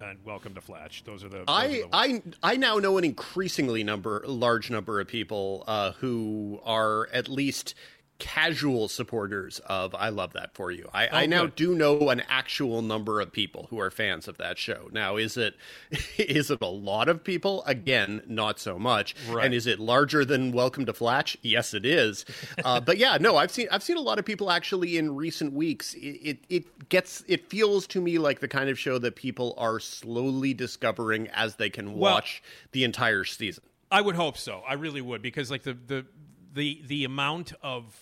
and 0.00 0.18
Welcome 0.24 0.54
to 0.54 0.60
Flatch. 0.60 1.04
Those 1.04 1.24
are 1.24 1.28
the. 1.28 1.38
those 1.38 1.44
are 1.48 1.52
I, 1.52 1.68
the 1.68 1.88
I 1.92 2.22
I 2.42 2.56
now 2.56 2.78
know 2.78 2.98
an 2.98 3.04
increasingly 3.04 3.84
number 3.84 4.22
large 4.26 4.70
number 4.70 5.00
of 5.00 5.06
people 5.06 5.64
uh, 5.66 5.92
who 5.92 6.60
are 6.64 7.08
at 7.12 7.28
least 7.28 7.74
casual 8.22 8.86
supporters 8.86 9.58
of 9.66 9.96
I 9.96 10.10
love 10.10 10.32
that 10.34 10.54
for 10.54 10.70
you. 10.70 10.88
I, 10.94 11.08
I 11.08 11.22
Oh, 11.24 11.26
now 11.26 11.42
good. 11.42 11.56
do 11.56 11.74
know 11.74 12.08
an 12.10 12.22
actual 12.28 12.80
number 12.80 13.20
of 13.20 13.32
people 13.32 13.66
who 13.70 13.80
are 13.80 13.90
fans 13.90 14.28
of 14.28 14.38
that 14.38 14.58
show. 14.58 14.88
Now 14.92 15.16
is 15.16 15.36
it 15.36 15.56
is 16.18 16.48
it 16.52 16.62
a 16.62 16.66
lot 16.66 17.08
of 17.08 17.24
people? 17.24 17.64
Again, 17.66 18.22
not 18.28 18.60
so 18.60 18.78
much. 18.78 19.16
Right. 19.28 19.44
And 19.46 19.52
is 19.54 19.66
it 19.66 19.80
larger 19.80 20.24
than 20.24 20.52
Welcome 20.52 20.86
to 20.86 20.92
Flatch? 20.92 21.36
Yes, 21.42 21.74
it 21.74 21.84
is. 21.84 22.24
uh, 22.64 22.80
but 22.80 22.96
yeah, 22.96 23.18
no, 23.20 23.36
I've 23.36 23.50
seen 23.50 23.66
I've 23.72 23.82
seen 23.82 23.96
a 23.96 24.00
lot 24.00 24.20
of 24.20 24.24
people 24.24 24.48
actually 24.50 24.96
in 24.96 25.16
recent 25.16 25.52
weeks. 25.52 25.94
It, 25.94 25.98
it 26.22 26.38
it 26.48 26.88
gets 26.88 27.24
it 27.26 27.50
feels 27.50 27.88
to 27.88 28.00
me 28.00 28.18
like 28.18 28.38
the 28.38 28.48
kind 28.48 28.70
of 28.70 28.78
show 28.78 28.98
that 28.98 29.16
people 29.16 29.54
are 29.58 29.80
slowly 29.80 30.54
discovering 30.54 31.26
as 31.34 31.56
they 31.56 31.70
can 31.70 31.94
Well- 31.98 32.14
watch 32.14 32.40
the 32.70 32.84
entire 32.84 33.24
season. 33.24 33.64
I 33.90 34.00
would 34.00 34.14
hope 34.14 34.38
so. 34.38 34.62
I 34.66 34.74
really 34.74 35.00
would 35.02 35.22
because 35.22 35.50
like 35.50 35.64
the 35.64 35.74
the 35.74 36.06
the 36.54 36.80
the 36.86 37.04
amount 37.04 37.52
of 37.62 37.98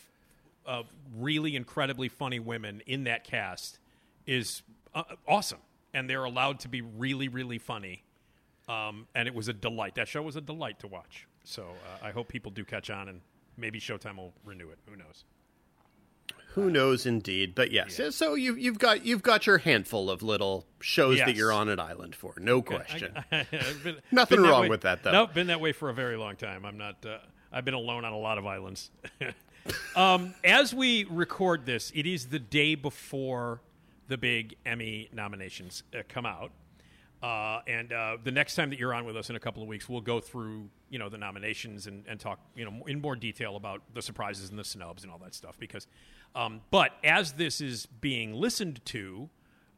of 0.66 0.86
really 1.16 1.56
incredibly 1.56 2.08
funny 2.08 2.38
women 2.38 2.82
in 2.86 3.04
that 3.04 3.24
cast 3.24 3.78
is 4.26 4.62
uh, 4.94 5.02
awesome, 5.26 5.58
and 5.94 6.08
they're 6.08 6.24
allowed 6.24 6.60
to 6.60 6.68
be 6.68 6.80
really 6.82 7.28
really 7.28 7.58
funny. 7.58 8.04
um, 8.68 9.06
and 9.14 9.26
it 9.26 9.34
was 9.34 9.48
a 9.48 9.52
delight. 9.52 9.94
That 9.96 10.06
show 10.08 10.22
was 10.22 10.36
a 10.36 10.40
delight 10.40 10.78
to 10.80 10.86
watch. 10.86 11.26
So 11.44 11.62
uh, 11.64 12.06
I 12.06 12.10
hope 12.12 12.28
people 12.28 12.50
do 12.52 12.64
catch 12.64 12.90
on, 12.90 13.08
and 13.08 13.20
maybe 13.56 13.80
Showtime 13.80 14.16
will 14.16 14.32
renew 14.44 14.68
it. 14.70 14.78
Who 14.88 14.96
knows? 14.96 15.24
Who 16.54 16.68
knows, 16.68 17.06
indeed. 17.06 17.54
But 17.54 17.70
yes, 17.70 18.00
so 18.14 18.34
you, 18.34 18.54
you've 18.56 18.78
got 18.78 19.06
you've 19.06 19.22
got 19.22 19.46
your 19.46 19.58
handful 19.58 20.10
of 20.10 20.22
little 20.22 20.66
shows 20.80 21.18
that 21.18 21.36
you're 21.36 21.52
on 21.52 21.68
an 21.68 21.78
island 21.80 22.14
for, 22.16 22.34
no 22.38 22.60
question. 22.60 23.12
I've 23.32 23.50
been- 23.84 23.96
Nothing 24.10 24.42
been 24.42 24.50
wrong 24.50 24.62
way- 24.62 24.68
with 24.68 24.80
that, 24.82 25.02
though. 25.04 25.12
Nope, 25.12 25.34
been 25.34 25.46
that 25.46 25.60
way 25.60 25.72
for 25.72 25.90
a 25.90 25.94
very 25.94 26.16
long 26.16 26.36
time. 26.36 26.64
I'm 26.64 26.76
not. 26.76 27.04
Uh, 27.06 27.18
I've 27.52 27.64
been 27.64 27.74
alone 27.74 28.04
on 28.04 28.12
a 28.12 28.18
lot 28.18 28.36
of 28.38 28.46
islands. 28.46 28.90
um, 29.96 30.34
as 30.44 30.74
we 30.74 31.04
record 31.04 31.66
this, 31.66 31.92
it 31.94 32.06
is 32.06 32.26
the 32.26 32.38
day 32.38 32.74
before 32.74 33.60
the 34.08 34.18
big 34.18 34.56
Emmy 34.66 35.08
nominations 35.12 35.82
uh, 35.94 36.02
come 36.08 36.26
out. 36.26 36.50
Uh, 37.22 37.60
and 37.66 37.92
uh, 37.92 38.16
the 38.24 38.30
next 38.30 38.54
time 38.54 38.70
that 38.70 38.78
you're 38.78 38.94
on 38.94 39.04
with 39.04 39.16
us 39.16 39.28
in 39.28 39.36
a 39.36 39.40
couple 39.40 39.62
of 39.62 39.68
weeks, 39.68 39.88
we'll 39.88 40.00
go 40.00 40.20
through 40.20 40.68
you 40.88 40.98
know 40.98 41.08
the 41.08 41.18
nominations 41.18 41.86
and, 41.86 42.04
and 42.08 42.18
talk 42.18 42.40
you 42.54 42.64
know 42.64 42.82
in 42.86 43.00
more 43.00 43.14
detail 43.14 43.56
about 43.56 43.82
the 43.94 44.00
surprises 44.00 44.50
and 44.50 44.58
the 44.58 44.64
snubs 44.64 45.02
and 45.02 45.12
all 45.12 45.18
that 45.18 45.34
stuff. 45.34 45.58
Because, 45.58 45.86
um, 46.34 46.62
but 46.70 46.92
as 47.04 47.32
this 47.32 47.60
is 47.60 47.86
being 47.86 48.32
listened 48.32 48.80
to, 48.86 49.28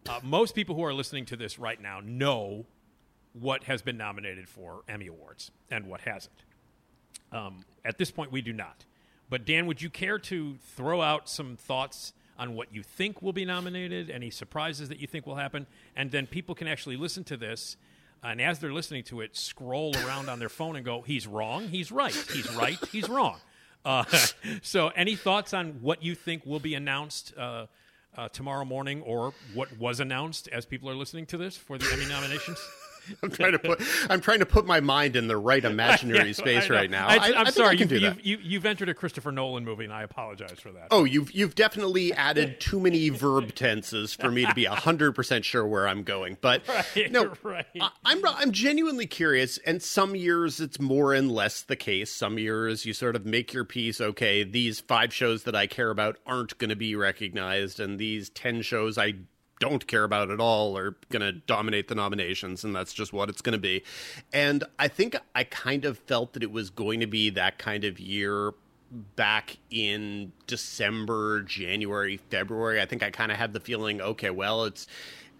uh, 0.09 0.21
most 0.23 0.55
people 0.55 0.77
who 0.77 0.85
are 0.85 0.95
listening 0.95 1.25
to 1.27 1.37
this 1.37 1.59
right 1.59 1.81
now 1.81 2.01
know 2.01 2.65
what 3.33 3.65
has 3.65 3.83
been 3.83 3.97
nominated 3.97 4.49
for 4.49 4.83
Emmy 4.89 5.09
awards 5.09 5.51
and 5.71 5.87
what 5.87 6.03
hasn't. 6.03 6.45
Um, 7.33 7.65
at 7.85 7.99
this 7.99 8.11
point, 8.11 8.31
we 8.31 8.43
do 8.43 8.53
not. 8.53 8.85
But 9.31 9.45
Dan, 9.45 9.67
would 9.67 9.81
you 9.81 9.91
care 9.91 10.19
to 10.19 10.57
throw 10.77 11.01
out 11.01 11.29
some 11.29 11.57
thoughts 11.57 12.13
on 12.39 12.55
what 12.55 12.75
you 12.75 12.83
think 12.83 13.23
will 13.23 13.33
be 13.33 13.45
nominated, 13.45 14.11
any 14.11 14.31
surprises 14.31 14.89
that 14.89 14.99
you 14.99 15.07
think 15.07 15.27
will 15.27 15.37
happen, 15.37 15.67
and 15.97 16.11
then 16.11 16.27
people 16.27 16.55
can 16.55 16.67
actually 16.67 16.97
listen 16.97 17.25
to 17.25 17.37
this. 17.37 17.77
And 18.23 18.41
as 18.41 18.59
they're 18.59 18.73
listening 18.73 19.05
to 19.05 19.21
it, 19.21 19.37
scroll 19.37 19.95
around 20.05 20.29
on 20.29 20.39
their 20.39 20.49
phone 20.49 20.77
and 20.77 20.85
go, 20.85 21.03
"He's 21.03 21.27
wrong. 21.27 21.69
He's 21.69 21.91
right. 21.91 22.15
He's 22.33 22.53
right. 22.55 22.79
He's 22.91 23.09
wrong." 23.09 23.39
Uh, 23.85 24.05
so, 24.63 24.91
any 24.91 25.17
thoughts 25.17 25.53
on 25.53 25.83
what 25.83 26.05
you 26.05 26.15
think 26.15 26.47
will 26.47 26.61
be 26.61 26.77
announced 26.77 27.35
uh, 27.37 27.67
uh, 28.17 28.29
tomorrow 28.29 28.65
morning, 28.65 29.03
or 29.03 29.35
what 29.55 29.77
was 29.77 29.99
announced 29.99 30.47
as 30.53 30.65
people 30.65 30.89
are 30.89 30.95
listening 30.95 31.27
to 31.27 31.37
this 31.37 31.57
for 31.57 31.79
the 31.79 31.93
Emmy 31.93 32.07
nominations? 32.07 32.65
I'm 33.23 33.31
trying 33.31 33.53
to 33.53 33.59
put 33.59 33.83
I'm 34.11 34.21
trying 34.21 34.41
to 34.41 34.47
put 34.47 34.67
my 34.67 34.81
mind 34.81 35.17
in 35.17 35.29
the 35.29 35.37
right 35.37 35.65
imaginary 35.73 36.29
Yeah, 36.29 36.33
space 36.33 36.71
right 36.71 36.91
now. 36.91 37.09
I, 37.09 37.41
am 37.41 37.47
sorry, 37.53 37.71
I 37.71 37.73
you've, 37.73 37.93
you've, 37.93 38.27
you, 38.27 38.39
you've 38.43 38.67
entered 38.67 38.89
a 38.89 38.95
Christopher 38.95 39.33
Nolan 39.33 39.65
movie, 39.65 39.85
and 39.85 39.93
I 39.93 40.03
apologize 40.03 40.59
for 40.61 40.73
that. 40.73 40.89
Oh, 40.91 41.05
you've 41.05 41.33
you've 41.33 41.55
definitely 41.55 42.13
added 42.13 42.61
too 42.61 42.81
many 42.81 43.09
verb 43.09 43.55
tenses 43.55 44.15
for 44.15 44.31
me 44.31 44.47
to 44.47 44.55
be 44.55 44.65
hundred 44.65 45.13
percent 45.13 45.45
sure 45.45 45.67
where 45.67 45.89
I'm 45.89 46.03
going. 46.03 46.37
But 46.41 46.63
Right, 46.97 47.13
no, 47.13 47.33
right. 47.43 47.67
I, 47.81 47.91
I'm 48.05 48.25
I'm 48.27 48.53
genuinely 48.53 49.07
curious. 49.07 49.59
And 49.67 49.83
some 49.83 50.15
years 50.15 50.61
it's 50.61 50.81
more 50.81 51.13
and 51.13 51.31
less 51.31 51.63
the 51.63 51.77
case. 51.77 52.11
Some 52.11 52.39
years 52.39 52.87
you 52.87 52.93
sort 52.93 53.17
of 53.17 53.27
make 53.27 53.53
your 53.53 53.65
peace. 53.65 54.01
Okay, 54.01 54.45
these 54.45 54.81
five 54.81 55.13
shows 55.13 55.45
that 55.45 55.55
I 55.55 55.67
care 55.67 55.91
about 55.91 56.19
aren't 56.27 56.57
going 56.59 56.71
to 56.71 56.77
be 56.77 56.95
recognized, 56.95 57.81
and 57.81 57.99
these 57.99 58.31
ten 58.31 58.63
shows 58.63 58.99
I 58.99 59.15
don't 59.63 59.87
care 59.87 60.03
about 60.03 60.29
at 60.33 60.41
all 60.41 60.77
are 60.77 60.97
going 61.11 61.23
to 61.23 61.31
dominate 61.31 61.87
the 61.87 61.95
nominations, 61.95 62.65
and 62.65 62.75
that's 62.75 62.93
just 62.93 63.13
what 63.13 63.29
it's 63.29 63.41
going 63.41 63.53
to 63.53 63.61
be. 63.61 63.85
And 64.33 64.65
I 64.77 64.89
think 64.89 65.17
I 65.37 65.45
kind 65.45 65.85
of 65.85 65.99
felt 65.99 66.33
that 66.33 66.43
it 66.43 66.51
was 66.51 66.69
going 66.69 66.99
to 66.99 67.07
be 67.07 67.31
that 67.31 67.59
kind 67.59 67.85
of 67.85 68.01
year 68.01 68.55
back 69.15 69.59
in 69.71 70.33
December, 70.49 71.43
January, 71.43 72.17
February. 72.17 72.81
I 72.81 72.87
think 72.87 73.05
I 73.05 73.13
kind 73.13 73.31
of 73.31 73.39
had 73.39 73.53
the 73.53 73.61
feeling, 73.61 74.01
okay, 74.01 74.31
well, 74.31 74.65
it's, 74.65 74.89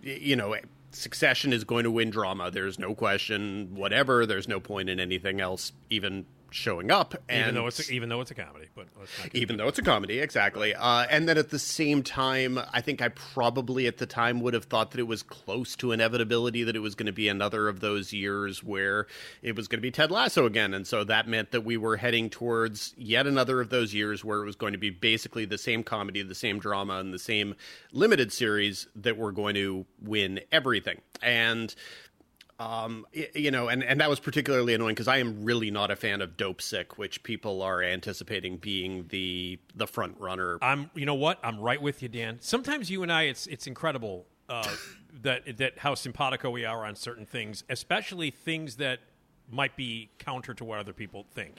you 0.03 0.37
know, 0.37 0.55
Succession 0.93 1.53
is 1.53 1.65
going 1.65 1.83
to 1.83 1.91
win 1.91 2.11
drama. 2.11 2.53
There's 2.53 2.79
no 2.79 2.95
question, 2.95 3.75
whatever. 3.75 4.25
There's 4.25 4.47
no 4.47 4.61
point 4.61 4.89
in 4.89 5.01
anything 5.01 5.41
else 5.41 5.73
even 5.91 6.27
showing 6.53 6.91
up. 6.91 7.15
And 7.29 7.41
even 7.41 7.55
though 7.55 7.67
it's 7.67 7.89
a, 7.89 7.93
even 7.93 8.09
though 8.09 8.21
it's 8.21 8.31
a 8.31 8.35
comedy, 8.35 8.69
but 8.75 8.87
let's 8.99 9.19
not 9.19 9.31
get 9.31 9.41
even 9.41 9.57
though 9.57 9.69
it's 9.69 9.79
a 9.79 9.83
comedy, 9.83 10.21
exactly. 10.21 10.75
Uh, 10.75 11.07
and 11.11 11.29
then 11.29 11.39
at 11.39 11.51
the 11.51 11.59
same 11.59 12.03
time, 12.03 12.59
I 12.73 12.81
think 12.81 13.03
I 13.03 13.09
probably 13.09 13.87
at 13.87 13.99
the 13.99 14.07
time 14.07 14.41
would 14.41 14.55
have 14.55 14.65
thought 14.65 14.93
that 14.93 15.01
it 15.01 15.07
was 15.07 15.23
close 15.23 15.77
to 15.77 15.93
inevitability 15.93 16.65
that 16.65 16.77
it 16.77 16.81
was 16.81 16.95
going 16.95 17.07
to 17.07 17.13
be 17.13 17.29
another 17.29 17.69
of 17.69 17.81
those 17.81 18.13
years 18.13 18.63
where 18.63 19.07
it 19.43 19.57
was 19.57 19.69
going 19.69 19.79
to 19.79 19.83
be 19.83 19.91
Ted 19.91 20.11
Lasso 20.11 20.47
again. 20.47 20.75
And 20.75 20.87
so 20.87 21.05
that 21.05 21.29
meant 21.29 21.51
that 21.53 21.63
we 21.63 21.77
were 21.77 21.97
heading 21.97 22.31
towards 22.31 22.95
yet 22.97 23.27
another 23.27 23.61
of 23.61 23.71
those 23.71 23.95
years 23.95 24.25
where 24.25 24.43
it 24.43 24.47
was 24.47 24.57
going 24.57 24.73
to 24.73 24.79
be 24.79 24.91
basically 24.91 25.45
the 25.45 25.59
same 25.59 25.83
comedy, 25.83 26.23
the 26.23 26.35
same 26.35 26.59
drama, 26.59 26.99
and 26.99 27.13
the 27.13 27.19
same 27.19 27.55
limited 27.93 28.33
series 28.33 28.87
that 28.97 29.17
were 29.17 29.33
going 29.33 29.55
to 29.55 29.87
win 30.01 30.41
everything. 30.51 31.01
And 31.23 31.75
um, 32.63 33.07
you 33.35 33.51
know, 33.51 33.69
and, 33.69 33.83
and 33.83 34.01
that 34.01 34.09
was 34.09 34.21
particularly 34.21 34.75
annoying 34.75 34.95
because 34.95 35.09
I 35.09 35.19
am 35.19 35.45
really 35.45 35.71
not 35.71 35.91
a 35.91 35.97
fan 35.97 36.21
of 36.21 36.37
Dopesick, 36.37 36.97
which 36.97 37.23
people 37.23 37.61
are 37.61 37.83
anticipating 37.83 38.57
being 38.57 39.07
the 39.09 39.59
the 39.75 39.87
front 39.87 40.17
runner. 40.21 40.59
I'm, 40.63 40.91
you 40.95 41.05
know 41.05 41.15
what? 41.15 41.39
I'm 41.43 41.59
right 41.59 41.81
with 41.81 42.03
you, 42.03 42.09
Dan. 42.09 42.39
Sometimes 42.41 42.89
you 42.89 43.03
and 43.03 43.13
I, 43.13 43.23
it's 43.23 43.47
it's 43.49 43.67
incredible 43.67 44.27
uh, 44.49 44.69
that 45.23 45.57
that 45.59 45.79
how 45.79 45.95
simpatico 45.95 46.51
we 46.51 46.65
are 46.65 46.85
on 46.85 46.95
certain 46.95 47.27
things, 47.27 47.65
especially 47.69 48.31
things 48.31 48.77
that 48.77 49.01
might 49.51 49.77
be 49.77 50.11
counter 50.19 50.55
to 50.55 50.65
what 50.65 50.79
other 50.79 50.93
people 50.93 51.27
think. 51.35 51.57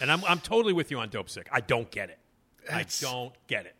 And 0.00 0.12
I'm 0.12 0.22
I'm 0.26 0.40
totally 0.40 0.74
with 0.74 0.90
you 0.90 0.98
on 0.98 1.08
Dopesick. 1.08 1.46
I 1.50 1.60
don't 1.60 1.90
get 1.90 2.10
it. 2.10 2.18
I 2.70 2.84
don't 3.00 3.32
get 3.46 3.64
it. 3.64 3.74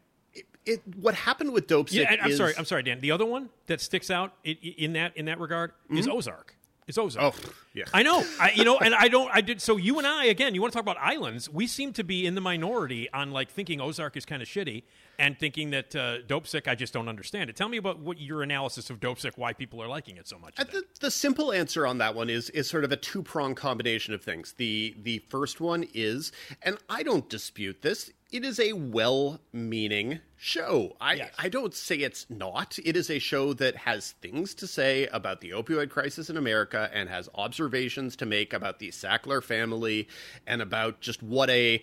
It 0.67 0.83
what 0.97 1.15
happened 1.15 1.53
with 1.53 1.67
Dopesick? 1.69 1.93
Yeah, 1.93 2.17
I'm 2.23 2.31
is- 2.31 2.37
sorry. 2.37 2.55
I'm 2.59 2.65
sorry, 2.65 2.83
Dan. 2.83 3.01
The 3.01 3.13
other 3.13 3.25
one 3.27 3.51
that 3.67 3.81
sticks 3.81 4.11
out 4.11 4.33
in 4.45 4.93
that 4.95 5.17
in 5.17 5.27
that 5.27 5.39
regard 5.41 5.73
is 5.91 6.09
Ozark. 6.09 6.57
It's 6.89 6.99
Ozark. 6.99 7.35
Mm-hmm. 7.35 7.49
Oh, 7.49 7.53
yeah. 7.75 7.85
I 7.93 8.05
know. 8.05 8.25
I 8.39 8.53
you 8.53 8.65
know, 8.65 8.79
and 8.79 8.95
I 8.95 9.09
don't. 9.09 9.29
I 9.35 9.41
did. 9.41 9.61
So 9.61 9.77
you 9.77 9.99
and 9.99 10.07
I 10.07 10.27
again. 10.27 10.55
You 10.55 10.61
want 10.61 10.73
to 10.73 10.77
talk 10.77 10.85
about 10.85 10.99
islands? 11.01 11.49
We 11.51 11.67
seem 11.67 11.93
to 11.95 12.05
be 12.05 12.27
in 12.27 12.37
the 12.37 12.41
minority 12.41 13.11
on 13.13 13.33
like 13.33 13.51
thinking 13.51 13.81
Ozark 13.81 14.17
is 14.17 14.25
kind 14.25 14.41
of 14.41 14.47
shitty 14.47 14.85
and 15.19 15.37
thinking 15.37 15.71
that 15.71 15.97
uh, 15.97 16.19
Dopesick. 16.29 16.69
I 16.69 16.77
just 16.77 16.93
don't 16.93 17.09
understand 17.09 17.51
it. 17.51 17.57
Tell 17.57 17.69
me 17.69 17.77
about 17.77 17.99
what 17.99 18.21
your 18.21 18.43
analysis 18.45 18.89
of 18.89 19.01
Dopesick. 19.01 19.33
Why 19.37 19.53
people 19.53 19.83
are 19.83 19.89
liking 19.89 20.17
it 20.17 20.29
so 20.29 20.39
much. 20.39 20.55
Uh, 20.61 20.65
The, 20.65 20.85
the 21.01 21.11
simple 21.11 21.53
answer 21.53 21.89
on 21.89 21.99
that 21.99 22.15
one 22.15 22.31
is 22.31 22.51
is 22.51 22.69
sort 22.69 22.85
of 22.85 22.93
a 22.93 22.97
two 22.97 23.23
prong 23.23 23.57
combination 23.57 24.15
of 24.15 24.23
things. 24.23 24.53
The 24.53 24.95
the 25.03 25.19
first 25.29 25.61
one 25.61 25.87
is, 25.93 26.31
and 26.63 26.79
I 26.89 27.03
don't 27.03 27.29
dispute 27.29 27.83
this. 27.83 28.13
It 28.33 28.45
is 28.45 28.59
a 28.59 28.73
well 28.73 29.41
meaning 29.53 30.19
show. 30.37 30.97
I 31.01 31.31
I 31.39 31.49
don't 31.49 31.73
say 31.75 31.97
it's 31.97 32.27
not. 32.29 32.77
It 32.85 32.97
is 32.97 33.09
a 33.09 33.21
show 33.21 33.53
that 33.55 33.77
has 33.77 34.13
things 34.21 34.55
to 34.57 34.67
say 34.67 35.07
about 35.07 35.41
the 35.41 35.51
opioid 35.51 35.91
crisis 35.91 36.29
in 36.29 36.37
America 36.37 36.91
and 36.93 37.09
has 37.09 37.29
observations 37.37 38.17
to 38.17 38.27
make 38.27 38.53
about 38.53 38.81
the 38.81 38.89
Sackler 38.89 39.43
family 39.43 40.09
and 40.47 40.61
about 40.61 41.01
just 41.01 41.23
what 41.23 41.51
a 41.51 41.81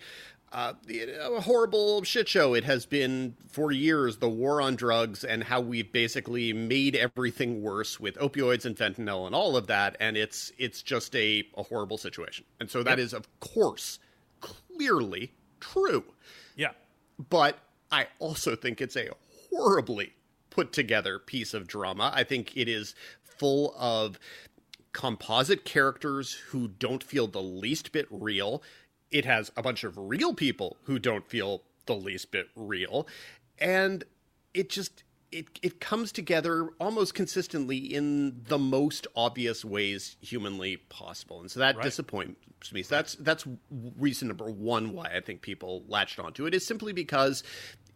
uh, 0.52 0.74
a 1.20 1.40
horrible 1.40 2.04
shit 2.04 2.28
show 2.28 2.54
it 2.54 2.62
has 2.62 2.86
been 2.86 3.34
for 3.48 3.72
years 3.72 4.18
the 4.18 4.28
war 4.28 4.60
on 4.60 4.76
drugs 4.76 5.24
and 5.24 5.42
how 5.42 5.60
we've 5.60 5.90
basically 5.90 6.52
made 6.52 6.94
everything 6.94 7.60
worse 7.60 7.98
with 7.98 8.14
opioids 8.18 8.64
and 8.64 8.76
fentanyl 8.76 9.26
and 9.26 9.34
all 9.34 9.56
of 9.56 9.66
that 9.66 9.96
and 9.98 10.16
it's 10.16 10.52
it's 10.56 10.80
just 10.80 11.16
a, 11.16 11.42
a 11.56 11.64
horrible 11.64 11.98
situation 11.98 12.44
and 12.60 12.70
so 12.70 12.84
that 12.84 13.00
is 13.00 13.12
of 13.12 13.28
course 13.40 13.98
clearly 14.40 15.32
true 15.72 16.04
Yeah. 16.56 16.72
but 17.30 17.58
I 17.92 18.08
also 18.18 18.56
think 18.56 18.80
it's 18.80 18.96
a 18.96 19.10
horribly 19.50 20.14
put 20.50 20.72
together 20.72 21.18
piece 21.18 21.54
of 21.54 21.66
drama. 21.68 22.10
I 22.14 22.24
think 22.24 22.56
it 22.56 22.68
is 22.68 22.94
full 23.22 23.74
of 23.78 24.18
composite 24.92 25.64
characters 25.64 26.32
who 26.48 26.68
don't 26.68 27.02
feel 27.02 27.26
the 27.28 27.42
least 27.42 27.92
bit 27.92 28.06
real. 28.10 28.62
It 29.10 29.24
has 29.24 29.52
a 29.56 29.62
bunch 29.62 29.84
of 29.84 29.96
real 29.96 30.34
people 30.34 30.76
who 30.84 30.98
don't 30.98 31.28
feel 31.28 31.62
the 31.86 31.94
least 31.94 32.30
bit 32.32 32.48
real. 32.56 33.06
And 33.58 34.02
it 34.52 34.70
just 34.70 35.03
it 35.34 35.58
it 35.62 35.80
comes 35.80 36.12
together 36.12 36.70
almost 36.80 37.14
consistently 37.14 37.76
in 37.78 38.42
the 38.48 38.58
most 38.58 39.06
obvious 39.16 39.64
ways 39.64 40.16
humanly 40.20 40.76
possible. 40.76 41.40
And 41.40 41.50
so 41.50 41.60
that 41.60 41.80
disappoints 41.82 42.72
me. 42.72 42.82
So 42.82 42.94
that's 42.94 43.14
that's 43.16 43.44
reason 43.98 44.28
number 44.28 44.50
1 44.50 44.92
why 44.92 45.06
I 45.14 45.20
think 45.20 45.42
people 45.42 45.84
latched 45.88 46.18
onto 46.18 46.46
it 46.46 46.54
is 46.54 46.64
simply 46.66 46.92
because 46.92 47.42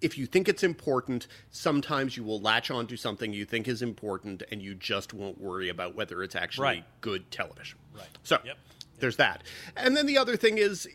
if 0.01 0.17
you 0.17 0.27
think 0.27 0.49
it's 0.49 0.63
important, 0.63 1.27
sometimes 1.51 2.17
you 2.17 2.23
will 2.23 2.41
latch 2.41 2.71
onto 2.71 2.97
something 2.97 3.33
you 3.33 3.45
think 3.45 3.67
is 3.67 3.83
important 3.83 4.43
and 4.53 4.63
you 4.63 4.75
just 4.75 5.13
won't 5.15 5.41
worry 5.41 5.69
about 5.69 5.95
whether 5.97 6.23
it's 6.23 6.37
actually 6.37 6.65
Right. 6.65 7.01
good 7.01 7.31
television. 7.31 7.79
Right. 7.93 8.07
So 8.23 8.39
Yep. 8.45 8.59
there's 9.01 9.17
that. 9.17 9.43
And 9.77 9.97
then 9.97 10.07
the 10.07 10.19
other 10.19 10.37
thing 10.37 10.59
is 10.59 10.89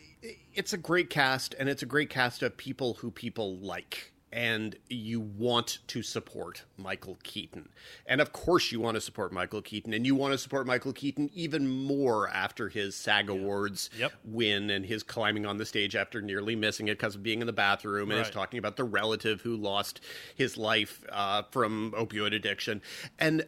it's 0.53 0.71
a 0.71 0.77
great 0.77 1.09
cast 1.09 1.53
and 1.59 1.67
it's 1.67 1.83
a 1.83 1.85
great 1.85 2.09
cast 2.09 2.43
of 2.43 2.55
people 2.55 2.93
who 2.95 3.11
people 3.11 3.57
like. 3.57 4.12
And 4.35 4.75
you 4.89 5.19
want 5.19 5.77
to 5.87 6.01
support 6.01 6.63
Michael 6.75 7.19
Keaton. 7.21 7.69
And 8.07 8.19
of 8.19 8.33
course, 8.33 8.71
you 8.71 8.79
want 8.79 8.95
to 8.95 9.01
support 9.01 9.31
Michael 9.31 9.61
Keaton. 9.61 9.93
And 9.93 10.07
you 10.07 10.15
want 10.15 10.31
to 10.31 10.39
support 10.39 10.65
Michael 10.65 10.91
Keaton 10.91 11.29
even 11.35 11.67
more 11.69 12.27
after 12.29 12.67
his 12.69 12.95
SAG 12.95 13.29
Awards 13.29 13.91
Yep. 13.95 14.11
win 14.25 14.71
and 14.71 14.85
his 14.87 15.03
climbing 15.03 15.45
on 15.45 15.59
the 15.59 15.65
stage 15.67 15.95
after 15.95 16.19
nearly 16.19 16.55
missing 16.55 16.87
it 16.87 16.97
because 16.97 17.13
of 17.13 17.21
being 17.21 17.41
in 17.41 17.47
the 17.47 17.53
bathroom. 17.53 18.09
And 18.09 18.17
Right. 18.17 18.25
his 18.25 18.33
talking 18.33 18.57
about 18.57 18.75
the 18.75 18.83
relative 18.83 19.41
who 19.41 19.55
lost 19.55 20.01
his 20.35 20.57
life 20.57 21.03
uh, 21.11 21.43
from 21.51 21.91
opioid 21.95 22.33
addiction. 22.35 22.81
And 23.19 23.45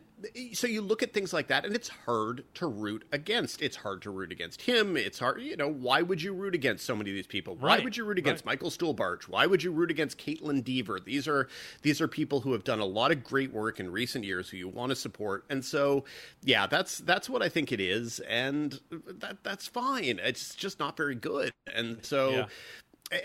so 0.53 0.65
you 0.67 0.81
look 0.81 1.03
at 1.03 1.13
things 1.13 1.33
like 1.33 1.47
that 1.47 1.65
and 1.65 1.75
it's 1.75 1.89
hard 1.89 2.43
to 2.55 2.67
root 2.67 3.03
against. 3.11 3.61
It's 3.61 3.75
hard 3.75 4.01
to 4.03 4.11
root 4.11 4.31
against 4.31 4.61
him. 4.61 4.95
It's 4.97 5.19
hard 5.19 5.41
you 5.41 5.57
know 5.57 5.67
why 5.69 6.01
would 6.01 6.21
you 6.21 6.33
root 6.33 6.55
against 6.55 6.85
so 6.85 6.95
many 6.95 7.09
of 7.09 7.15
these 7.15 7.27
people? 7.27 7.55
Why 7.55 7.75
Right, 7.75 7.83
would 7.83 7.97
you 7.97 8.05
root 8.05 8.17
against 8.17 8.45
right. 8.45 8.53
michael 8.53 8.69
stuhlbarg? 8.69 9.23
Why 9.23 9.45
would 9.45 9.61
you 9.63 9.71
root 9.71 9.91
against 9.91 10.17
kaitlyn 10.17 10.63
dever? 10.63 10.99
These 10.99 11.27
are 11.27 11.47
these 11.81 11.99
are 12.01 12.07
people 12.07 12.41
who 12.41 12.53
have 12.53 12.63
done 12.63 12.79
a 12.79 12.85
lot 12.85 13.11
of 13.11 13.23
great 13.23 13.51
work 13.53 13.79
in 13.79 13.91
recent 13.91 14.23
years 14.23 14.49
who 14.49 14.57
you 14.57 14.69
want 14.69 14.89
to 14.91 14.95
support. 14.95 15.45
And 15.49 15.63
so 15.63 16.05
yeah 16.43 16.65
that's 16.67 16.99
that's 16.99 17.29
what 17.29 17.41
i 17.41 17.49
think 17.49 17.71
it 17.71 17.79
is 17.81 18.19
and 18.21 18.79
that 18.91 19.43
that's 19.43 19.67
fine. 19.67 20.19
It's 20.23 20.55
just 20.55 20.79
not 20.79 20.95
very 20.97 21.15
good. 21.15 21.51
And 21.73 22.03
so 22.05 22.29
Yeah. 22.31 22.45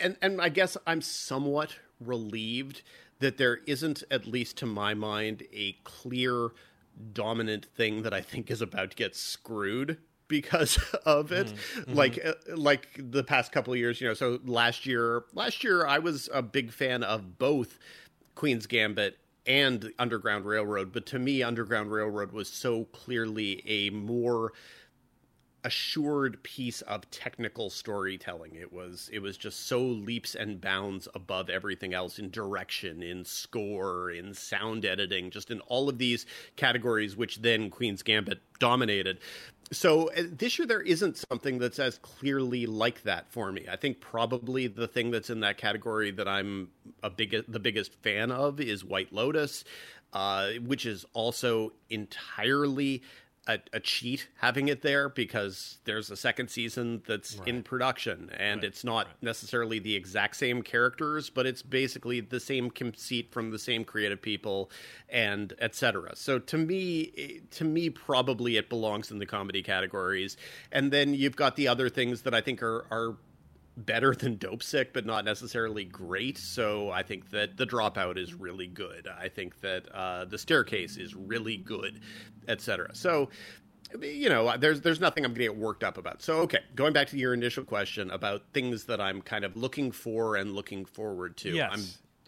and 0.01 0.17
and 0.23 0.41
I 0.41 0.49
guess 0.49 0.77
I'm 0.87 1.01
somewhat 1.03 1.77
relieved 2.01 2.83
that 3.21 3.37
there 3.37 3.59
isn't, 3.67 4.03
at 4.11 4.27
least 4.27 4.57
to 4.57 4.65
my 4.67 4.95
mind, 4.95 5.43
a 5.53 5.73
clear 5.85 6.49
dominant 7.13 7.67
thing 7.67 8.03
that 8.03 8.15
I 8.15 8.21
think 8.21 8.51
is 8.51 8.63
about 8.63 8.91
to 8.91 8.97
get 8.97 9.17
screwed 9.17 9.99
because 10.29 10.79
of 11.07 11.33
it. 11.33 11.53
Like 11.87 12.25
uh, 12.25 12.35
like 12.57 12.89
the 12.97 13.25
past 13.25 13.53
couple 13.53 13.73
of 13.73 13.79
years 13.79 14.01
you 14.01 14.09
know 14.09 14.15
so 14.15 14.39
last 14.45 14.87
year 14.87 15.25
last 15.35 15.63
year 15.63 15.87
I 15.87 15.99
was 15.99 16.31
a 16.33 16.43
big 16.43 16.73
fan 16.73 17.03
of 17.03 17.39
both 17.39 17.79
Queen's 18.35 18.67
Gambit 18.67 19.19
and 19.47 19.93
Underground 19.99 20.45
Railroad 20.45 20.93
but 20.93 21.07
to 21.07 21.19
me 21.19 21.43
Underground 21.43 21.91
Railroad 21.91 22.33
was 22.33 22.49
so 22.49 22.85
clearly 22.85 23.63
a 23.67 23.91
more 23.91 24.53
assured 25.65 26.43
piece 26.43 26.81
of 26.83 27.11
technical 27.11 27.71
storytelling. 27.71 28.55
It 28.55 28.73
was 28.73 29.11
it 29.13 29.21
was 29.21 29.37
just 29.37 29.67
so 29.67 29.81
leaps 29.81 30.35
and 30.35 30.61
bounds 30.61 31.09
above 31.15 31.51
everything 31.51 31.95
else 31.95 32.19
in 32.19 32.31
direction, 32.31 33.03
in 33.03 33.25
score, 33.25 34.11
in 34.11 34.35
sound 34.35 34.85
editing, 34.85 35.31
just 35.31 35.51
in 35.51 35.61
all 35.61 35.89
of 35.89 35.99
these 35.99 36.27
categories 36.57 37.17
which 37.17 37.43
then 37.43 37.71
Queen's 37.71 38.03
Gambit 38.03 38.41
dominated. 38.59 39.19
So 39.73 40.11
uh, 40.11 40.23
this 40.31 40.59
year 40.59 40.67
there 40.67 40.81
isn't 40.81 41.25
something 41.31 41.59
that's 41.59 41.79
as 41.79 41.99
clearly 41.99 42.67
like 42.67 43.03
that 43.03 43.31
for 43.31 43.53
me. 43.53 43.67
I 43.71 43.77
think 43.77 44.01
probably 44.01 44.67
the 44.67 44.89
thing 44.89 45.11
that's 45.11 45.31
in 45.31 45.41
that 45.41 45.59
category 45.59 46.11
that 46.13 46.27
I'm 46.27 46.71
a 47.03 47.11
big 47.11 47.45
the 47.47 47.61
biggest 47.61 47.95
fan 48.03 48.33
of 48.33 48.61
is 48.61 48.85
White 48.85 49.13
Lotus, 49.13 49.65
uh, 50.13 50.51
which 50.65 50.87
is 50.87 51.05
also 51.13 51.73
entirely 51.89 53.03
a, 53.55 53.59
a 53.73 53.81
cheat 53.81 54.29
having 54.39 54.69
it 54.69 54.83
there 54.83 55.09
because 55.09 55.79
there's 55.85 56.11
a 56.11 56.17
second 56.17 56.49
season 56.49 57.03
that's 57.07 57.41
in 57.47 57.63
production 57.63 58.31
and 58.37 58.65
it's 58.65 58.85
not 58.85 59.07
necessarily 59.23 59.79
the 59.79 59.95
exact 59.95 60.37
same 60.37 60.63
characters 60.63 61.31
but 61.31 61.47
it's 61.47 61.63
basically 61.63 62.21
the 62.21 62.41
same 62.41 62.71
conceit 62.71 63.33
from 63.33 63.51
the 63.51 63.59
same 63.59 63.85
creative 63.85 64.21
people 64.21 64.71
and 65.09 65.55
etc 65.61 66.15
so 66.15 66.39
to 66.39 66.59
me 66.59 67.41
to 67.51 67.65
me 67.65 67.91
probably 67.91 68.57
it 68.57 68.69
belongs 68.69 69.11
in 69.11 69.19
the 69.19 69.27
comedy 69.27 69.63
categories. 69.63 70.37
And 70.73 70.93
then 70.93 71.15
you've 71.15 71.37
got 71.37 71.57
the 71.57 71.69
other 71.69 71.89
things 71.89 72.23
that 72.23 72.35
i 72.35 72.41
think 72.41 72.63
are 72.63 72.85
are 72.91 73.17
better 73.77 74.15
than 74.15 74.37
Dopesick, 74.37 74.93
but 74.93 75.07
not 75.07 75.25
necessarily 75.25 75.85
great. 75.85 76.39
So 76.39 76.91
I 76.91 77.03
think 77.03 77.31
that 77.31 77.57
The 77.57 77.67
Dropout 77.67 78.19
is 78.19 78.35
really 78.35 78.67
good. 78.67 79.09
I 79.09 79.29
think 79.29 79.61
that 79.61 79.89
uh, 79.95 80.25
The 80.27 80.39
Staircase 80.39 80.97
is 80.97 81.15
really 81.15 81.57
good, 81.57 82.01
etc. 82.49 82.95
So 82.95 83.31
you 84.01 84.29
know, 84.29 84.57
there's 84.57 84.81
there's 84.81 85.01
nothing 85.01 85.25
I'm 85.25 85.33
going 85.33 85.41
to 85.41 85.53
get 85.53 85.57
worked 85.57 85.83
up 85.83 85.99
about. 85.99 86.23
So 86.23 86.39
okay, 86.41 86.61
going 86.75 86.93
back 86.93 87.09
to 87.09 87.19
your 87.19 87.35
initial 87.35 87.65
question 87.65 88.11
about 88.11 88.43
things 88.53 88.85
that 88.85 89.01
I'm 89.01 89.21
kind 89.21 89.45
of 89.45 89.57
looking 89.57 89.91
for 89.91 90.37
and 90.37 90.55
looking 90.55 90.85
forward 90.85 91.37
to. 91.39 91.51
Yes. 91.51 91.71
I'm 91.73 91.83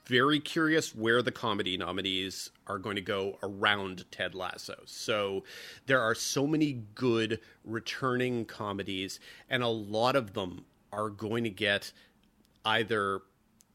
very 0.06 0.40
curious 0.40 0.94
where 0.94 1.22
the 1.22 1.30
comedy 1.30 1.76
nominees 1.76 2.50
are 2.66 2.78
going 2.78 2.96
to 2.96 3.02
go 3.02 3.38
around 3.42 4.04
Ted 4.10 4.34
Lasso. 4.34 4.74
So 4.84 5.44
there 5.86 6.00
are 6.00 6.14
so 6.14 6.46
many 6.46 6.82
good 6.94 7.38
returning 7.64 8.44
comedies, 8.44 9.20
and 9.48 9.62
a 9.62 9.68
lot 9.68 10.16
of 10.16 10.34
them 10.34 10.64
are 10.92 11.08
going 11.10 11.44
to 11.44 11.50
get 11.50 11.92
either 12.64 13.22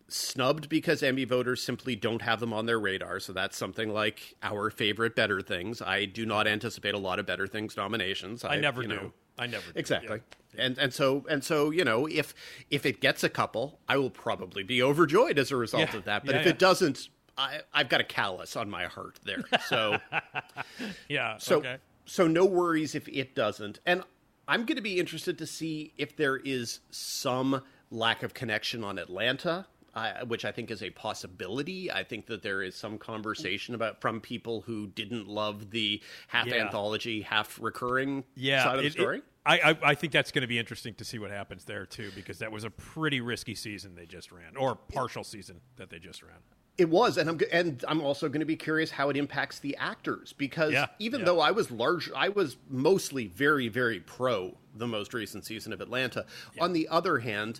snubbed 0.09 0.69
because 0.69 1.03
Emmy 1.03 1.25
voters 1.25 1.61
simply 1.61 1.95
don't 1.95 2.21
have 2.21 2.39
them 2.39 2.53
on 2.53 2.65
their 2.65 2.79
radar. 2.79 3.19
So 3.19 3.33
that's 3.33 3.57
something 3.57 3.89
like 3.93 4.35
our 4.41 4.69
favorite 4.69 5.15
Better 5.15 5.41
Things. 5.41 5.81
I 5.81 6.05
do 6.05 6.25
not 6.25 6.47
anticipate 6.47 6.93
a 6.93 6.97
lot 6.97 7.19
of 7.19 7.25
Better 7.25 7.47
Things 7.47 7.75
nominations. 7.75 8.45
I 8.45 8.55
never 8.57 8.81
you 8.83 8.87
do. 8.87 8.95
know, 8.95 9.13
I 9.37 9.47
never 9.47 9.65
do. 9.65 9.79
Exactly. 9.79 10.21
And 10.57 10.77
and 10.77 10.93
so 10.93 11.25
and 11.29 11.43
so 11.43 11.69
you 11.71 11.83
know 11.83 12.07
if 12.07 12.33
if 12.71 12.85
it 12.85 13.01
gets 13.01 13.23
a 13.23 13.29
couple, 13.29 13.79
I 13.89 13.97
will 13.97 14.09
probably 14.09 14.63
be 14.63 14.81
overjoyed 14.81 15.37
as 15.37 15.51
a 15.51 15.57
result 15.57 15.89
Yeah. 15.91 15.97
of 15.97 16.05
that. 16.05 16.25
But 16.25 16.35
Yeah, 16.35 16.41
if 16.41 16.45
yeah. 16.47 16.51
it 16.53 16.59
doesn't, 16.59 17.09
I, 17.37 17.59
I've 17.73 17.89
got 17.89 17.99
a 18.01 18.05
callus 18.05 18.55
on 18.55 18.69
my 18.69 18.85
heart 18.85 19.19
there. 19.25 19.43
So 19.67 19.97
Yeah. 21.09 21.37
so 21.37 21.57
okay. 21.57 21.77
so 22.05 22.27
no 22.27 22.45
worries 22.45 22.95
if 22.95 23.07
it 23.09 23.35
doesn't. 23.35 23.79
And 23.85 24.03
I'm 24.47 24.65
going 24.65 24.77
to 24.77 24.81
be 24.81 24.99
interested 24.99 25.37
to 25.39 25.45
see 25.47 25.93
if 25.97 26.15
there 26.15 26.37
is 26.37 26.79
some 26.91 27.61
lack 27.91 28.23
of 28.23 28.33
connection 28.33 28.83
on 28.83 28.97
Atlanta. 28.97 29.65
I 29.95 30.23
which 30.25 30.45
I 30.45 30.51
think 30.51 30.69
is 30.69 30.83
a 30.83 30.91
possibility. 30.91 31.91
I 31.91 32.03
think 32.03 32.27
that 32.27 32.43
there 32.43 32.61
is 32.61 32.75
some 32.75 32.99
conversation 32.99 33.73
about 33.73 33.99
from 33.99 34.21
people 34.21 34.61
who 34.61 34.87
didn't 34.87 35.27
love 35.27 35.71
the 35.71 36.01
half 36.27 36.45
Yeah. 36.45 36.65
anthology, 36.65 37.21
half 37.21 37.59
recurring 37.59 38.23
yeah, 38.35 38.63
side 38.63 38.75
of 38.75 38.81
the 38.81 38.87
it- 38.87 38.95
it- 38.95 38.99
story. 39.01 39.21
I, 39.43 39.59
I 39.71 39.77
I 39.91 39.95
think 39.95 40.11
that's 40.13 40.31
going 40.31 40.41
to 40.41 40.47
be 40.47 40.59
interesting 40.59 40.93
to 40.95 41.05
see 41.05 41.17
what 41.19 41.31
happens 41.31 41.63
there 41.63 41.85
too, 41.85 42.11
because 42.15 42.37
that 42.39 42.51
was 42.51 42.63
a 42.65 42.69
pretty 42.69 43.21
risky 43.21 43.55
season 43.55 43.95
they 43.95 44.05
just 44.05 44.31
ran, 44.31 44.55
or 44.57 44.75
partial 44.75 45.23
season 45.23 45.61
that 45.77 45.89
they 45.89 45.99
just 45.99 46.21
ran. 46.21 46.35
It 46.77 46.89
was, 46.89 47.17
and 47.17 47.29
I'm 47.29 47.39
and 47.51 47.83
I'm 47.87 48.01
also 48.01 48.27
going 48.27 48.41
to 48.41 48.45
be 48.45 48.55
curious 48.55 48.91
how 48.91 49.09
it 49.09 49.17
impacts 49.17 49.59
the 49.59 49.75
actors 49.77 50.33
because 50.33 50.73
Yeah, 50.73 50.87
even 50.99 51.21
yeah. 51.21 51.25
though 51.25 51.39
I 51.39 51.51
was 51.51 51.71
large, 51.71 52.11
I 52.15 52.29
was 52.29 52.57
mostly 52.69 53.27
very 53.27 53.67
very 53.67 53.99
pro 53.99 54.57
the 54.75 54.87
most 54.87 55.13
recent 55.13 55.43
season 55.43 55.73
of 55.73 55.81
Atlanta. 55.81 56.25
On 56.59 56.73
the 56.73 56.87
other 56.87 57.19
hand, 57.19 57.59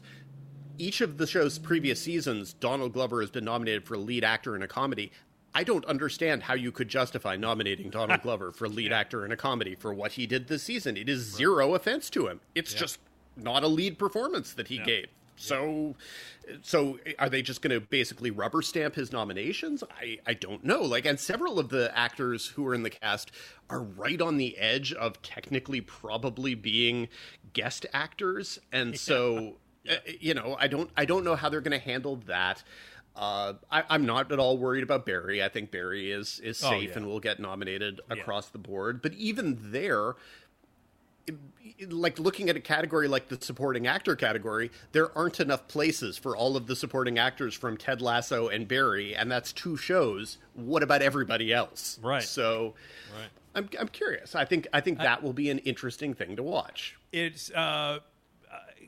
each 0.78 1.02
of 1.02 1.18
the 1.18 1.26
show's 1.26 1.58
previous 1.58 2.00
seasons, 2.00 2.54
Donald 2.54 2.94
Glover 2.94 3.22
has 3.22 3.32
been 3.32 3.46
nominated 3.46 3.86
for 3.86 3.98
lead 3.98 4.24
actor 4.24 4.56
in 4.56 4.62
a 4.62 4.68
comedy. 4.68 5.12
I 5.56 5.64
don't 5.64 5.86
understand 5.86 6.44
how 6.44 6.54
you 6.54 6.72
could 6.72 6.88
justify 6.88 7.36
nominating 7.36 7.90
Donald 7.90 8.22
Glover 8.24 8.52
for 8.52 8.70
lead 8.70 8.92
actor 8.92 9.26
in 9.26 9.32
a 9.32 9.38
comedy 9.38 9.74
for 9.74 9.92
what 9.92 10.12
he 10.12 10.28
did 10.28 10.48
this 10.48 10.62
season. 10.62 10.96
It 10.96 11.10
is 11.10 11.22
zero 11.36 11.74
offense 11.74 12.12
to 12.12 12.28
him. 12.28 12.42
It's 12.54 12.74
just 12.74 13.00
not 13.36 13.64
a 13.64 13.68
lead 13.68 13.98
performance 13.98 14.54
that 14.54 14.68
he 14.68 14.78
gave. 14.78 15.08
So, 15.38 15.96
so 16.62 17.00
are 17.20 17.30
they 17.30 17.42
just 17.42 17.62
going 17.62 17.80
to 17.80 17.86
basically 17.86 18.32
rubber 18.32 18.62
stamp 18.62 18.96
his 18.96 19.12
nominations? 19.12 19.84
I, 20.02 20.18
I 20.26 20.34
don't 20.34 20.64
know. 20.64 20.82
Like, 20.82 21.06
and 21.06 21.20
several 21.20 21.60
of 21.60 21.70
the 21.70 21.96
actors 21.98 22.48
who 22.48 22.66
are 22.68 22.74
in 22.74 22.84
the 22.84 22.90
cast 22.90 23.32
are 23.70 23.82
right 23.82 24.20
on 24.22 24.38
the 24.38 24.58
edge 24.58 24.92
of 24.94 25.22
technically 25.22 25.80
probably 25.82 26.56
being 26.56 27.08
guest 27.54 27.86
actors, 27.94 28.60
and 28.72 28.98
so 28.98 29.58
uh, 29.90 29.96
you 30.20 30.34
know, 30.34 30.58
I 30.60 30.68
don't 30.68 30.90
I 30.98 31.06
don't 31.06 31.24
know 31.24 31.36
how 31.36 31.50
they're 31.50 31.62
going 31.62 31.80
to 31.80 31.86
handle 31.86 32.18
that. 32.28 32.64
Uh, 33.16 33.54
I, 33.72 33.84
I'm 33.90 34.06
not 34.06 34.32
at 34.32 34.38
all 34.38 34.60
worried 34.60 34.84
about 34.84 35.06
Barry. 35.06 35.44
I 35.44 35.50
think 35.50 35.72
Barry 35.72 36.12
is 36.12 36.40
is 36.44 36.64
Oh, 36.64 36.70
safe 36.70 36.90
yeah. 36.92 36.98
and 36.98 37.08
will 37.08 37.20
get 37.20 37.40
nominated 37.40 38.00
across 38.10 38.50
the 38.50 38.60
board. 38.60 39.02
But 39.02 39.14
even 39.14 39.58
there, 39.72 40.14
like 41.90 42.18
looking 42.20 42.50
at 42.50 42.56
a 42.56 42.60
category 42.60 43.08
like 43.08 43.28
the 43.28 43.38
supporting 43.40 43.88
actor 43.88 44.16
category, 44.16 44.72
there 44.94 45.16
aren't 45.18 45.40
enough 45.40 45.68
places 45.68 46.18
for 46.18 46.36
all 46.36 46.58
of 46.58 46.68
the 46.68 46.76
supporting 46.76 47.20
actors 47.20 47.54
from 47.54 47.78
Ted 47.78 48.02
Lasso 48.02 48.48
and 48.48 48.68
Barry, 48.68 49.16
and 49.16 49.30
that's 49.32 49.54
two 49.54 49.78
shows. 49.78 50.38
What 50.54 50.84
about 50.84 51.02
everybody 51.02 51.54
else? 51.54 52.00
Right. 52.02 52.24
So, 52.24 52.74
Right. 53.16 53.30
I'm 53.56 53.70
I'm 53.80 53.88
curious. 53.88 54.36
I 54.36 54.46
think 54.46 54.68
I 54.74 54.82
think 54.82 55.00
that 55.00 55.24
will 55.24 55.34
be 55.34 55.50
an 55.50 55.60
interesting 55.60 56.14
thing 56.14 56.36
to 56.36 56.44
watch. 56.44 56.96
It's 57.12 57.50
uh, 57.52 58.00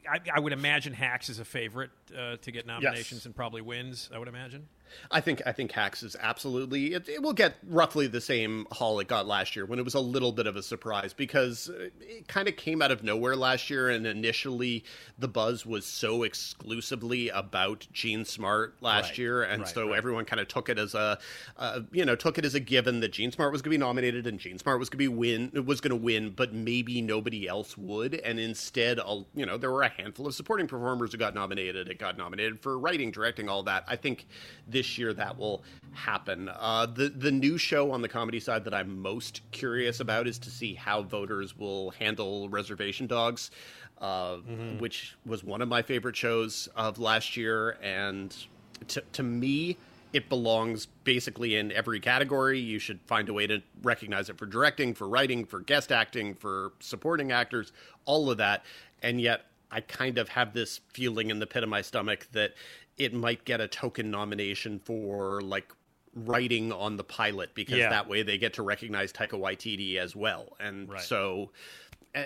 I, 0.09 0.19
I 0.33 0.39
would 0.39 0.53
imagine 0.53 0.93
Hacks 0.93 1.29
is 1.29 1.39
a 1.39 1.45
favorite 1.45 1.91
uh, 2.17 2.37
to 2.41 2.51
get 2.51 2.65
nominations 2.67 3.19
Yes. 3.21 3.25
and 3.25 3.35
probably 3.35 3.61
wins. 3.61 4.09
I 4.13 4.19
would 4.19 4.27
imagine. 4.27 4.67
I 5.11 5.21
think 5.21 5.41
I 5.45 5.51
think 5.51 5.71
Hacks 5.71 6.03
is 6.03 6.15
absolutely 6.19 6.93
it, 6.93 7.07
it 7.09 7.21
will 7.21 7.33
get 7.33 7.55
roughly 7.67 8.07
the 8.07 8.21
same 8.21 8.67
haul 8.71 8.99
it 8.99 9.07
got 9.07 9.27
last 9.27 9.55
year 9.55 9.65
when 9.65 9.79
it 9.79 9.85
was 9.85 9.93
a 9.93 9.99
little 9.99 10.31
bit 10.31 10.47
of 10.47 10.55
a 10.55 10.63
surprise 10.63 11.13
because 11.13 11.69
uh, 11.69 11.89
it 11.99 12.27
kind 12.27 12.47
of 12.47 12.55
came 12.55 12.81
out 12.81 12.91
of 12.91 13.03
nowhere 13.03 13.35
last 13.35 13.69
year 13.69 13.89
and 13.89 14.05
initially 14.05 14.83
the 15.17 15.27
buzz 15.27 15.65
was 15.65 15.85
so 15.85 16.23
exclusively 16.23 17.29
about 17.29 17.87
Jean 17.91 18.25
Smart 18.25 18.75
last 18.81 19.09
Right, 19.09 19.17
year. 19.17 19.43
And 19.43 19.63
right, 19.63 19.71
so 19.71 19.89
right. 19.89 19.97
everyone 19.97 20.25
kind 20.25 20.39
of 20.39 20.47
took 20.47 20.69
it 20.69 20.77
as 20.79 20.93
a 20.95 21.19
uh, 21.57 21.81
you 21.91 22.05
know 22.05 22.15
took 22.15 22.37
it 22.37 22.45
as 22.45 22.55
a 22.55 22.59
given 22.59 22.99
that 23.01 23.11
Jean 23.11 23.31
Smart 23.31 23.51
was 23.51 23.61
going 23.61 23.71
to 23.71 23.77
be 23.77 23.79
nominated 23.79 24.27
and 24.27 24.39
Jean 24.39 24.57
Smart 24.57 24.79
was 24.79 24.89
going 24.89 25.03
to 25.03 25.09
be 25.11 25.15
win 25.15 25.65
was 25.65 25.81
going 25.81 25.91
to 25.91 25.95
win 25.95 26.31
but 26.31 26.53
maybe 26.53 27.01
nobody 27.01 27.47
else 27.47 27.77
would. 27.77 28.15
And 28.15 28.39
instead 28.39 28.99
you 29.35 29.45
know 29.45 29.57
there 29.57 29.71
were 29.71 29.83
a 29.83 29.89
handful 29.89 30.27
of 30.27 30.35
supporting 30.35 30.67
performers 30.67 31.11
who 31.11 31.17
got 31.17 31.33
nominated. 31.33 31.89
It 31.89 31.99
got 31.99 32.17
nominated 32.17 32.59
for 32.59 32.77
writing 32.77 33.11
directing 33.11 33.49
all 33.49 33.63
that. 33.63 33.83
I 33.87 33.95
think 33.95 34.27
this 34.79 34.97
year 34.97 35.13
that 35.13 35.37
will 35.37 35.61
happen 35.91 36.49
uh, 36.57 36.85
the 36.85 37.09
the 37.09 37.31
new 37.31 37.57
show 37.57 37.91
on 37.91 38.01
the 38.01 38.07
comedy 38.07 38.39
side 38.39 38.63
that 38.63 38.73
I'm 38.73 38.97
most 39.01 39.41
curious 39.51 39.99
about 39.99 40.25
is 40.25 40.39
to 40.39 40.49
see 40.49 40.73
how 40.73 41.01
voters 41.01 41.57
will 41.57 41.91
handle 41.91 42.47
Reservation 42.47 43.05
Dogs 43.05 43.51
uh, 43.97 44.37
which 44.77 45.17
was 45.25 45.43
one 45.43 45.61
of 45.61 45.67
my 45.67 45.81
favorite 45.81 46.15
shows 46.15 46.69
of 46.77 46.97
last 46.97 47.35
year 47.35 47.77
and 47.81 48.33
to, 48.87 49.03
to 49.11 49.21
me 49.21 49.75
it 50.13 50.29
belongs 50.29 50.87
basically 51.03 51.55
in 51.55 51.71
every 51.71 51.99
category. 51.99 52.59
You 52.59 52.79
should 52.79 52.99
find 53.05 53.29
a 53.29 53.33
way 53.33 53.45
to 53.45 53.61
recognize 53.83 54.27
it 54.27 54.39
for 54.39 54.47
directing, 54.47 54.95
for 54.95 55.07
writing, 55.07 55.45
for 55.45 55.59
guest 55.59 55.91
acting, 55.91 56.33
for 56.33 56.71
supporting 56.79 57.31
actors, 57.31 57.71
all 58.05 58.31
of 58.31 58.37
that. 58.37 58.65
And 59.03 59.21
yet, 59.21 59.45
I 59.71 59.81
kind 59.81 60.17
of 60.17 60.29
have 60.29 60.53
this 60.53 60.79
feeling 60.93 61.29
in 61.29 61.37
the 61.37 61.45
pit 61.45 61.61
of 61.61 61.69
my 61.69 61.81
stomach 61.81 62.27
that 62.31 62.53
it 62.99 63.13
might 63.13 63.45
get 63.45 63.61
a 63.61 63.67
token 63.67 64.11
nomination 64.11 64.77
for 64.79 65.41
like 65.41 65.71
writing 66.13 66.71
on 66.71 66.97
the 66.97 67.03
pilot 67.03 67.53
because 67.55 67.77
Yeah. 67.77 67.89
that 67.89 68.07
way 68.07 68.23
they 68.23 68.37
get 68.37 68.53
to 68.55 68.61
recognize 68.63 69.13
Taika 69.13 69.39
Waititi 69.39 69.95
as 69.97 70.15
well. 70.15 70.55
And 70.59 70.89
Right. 70.89 71.01
so 71.01 71.51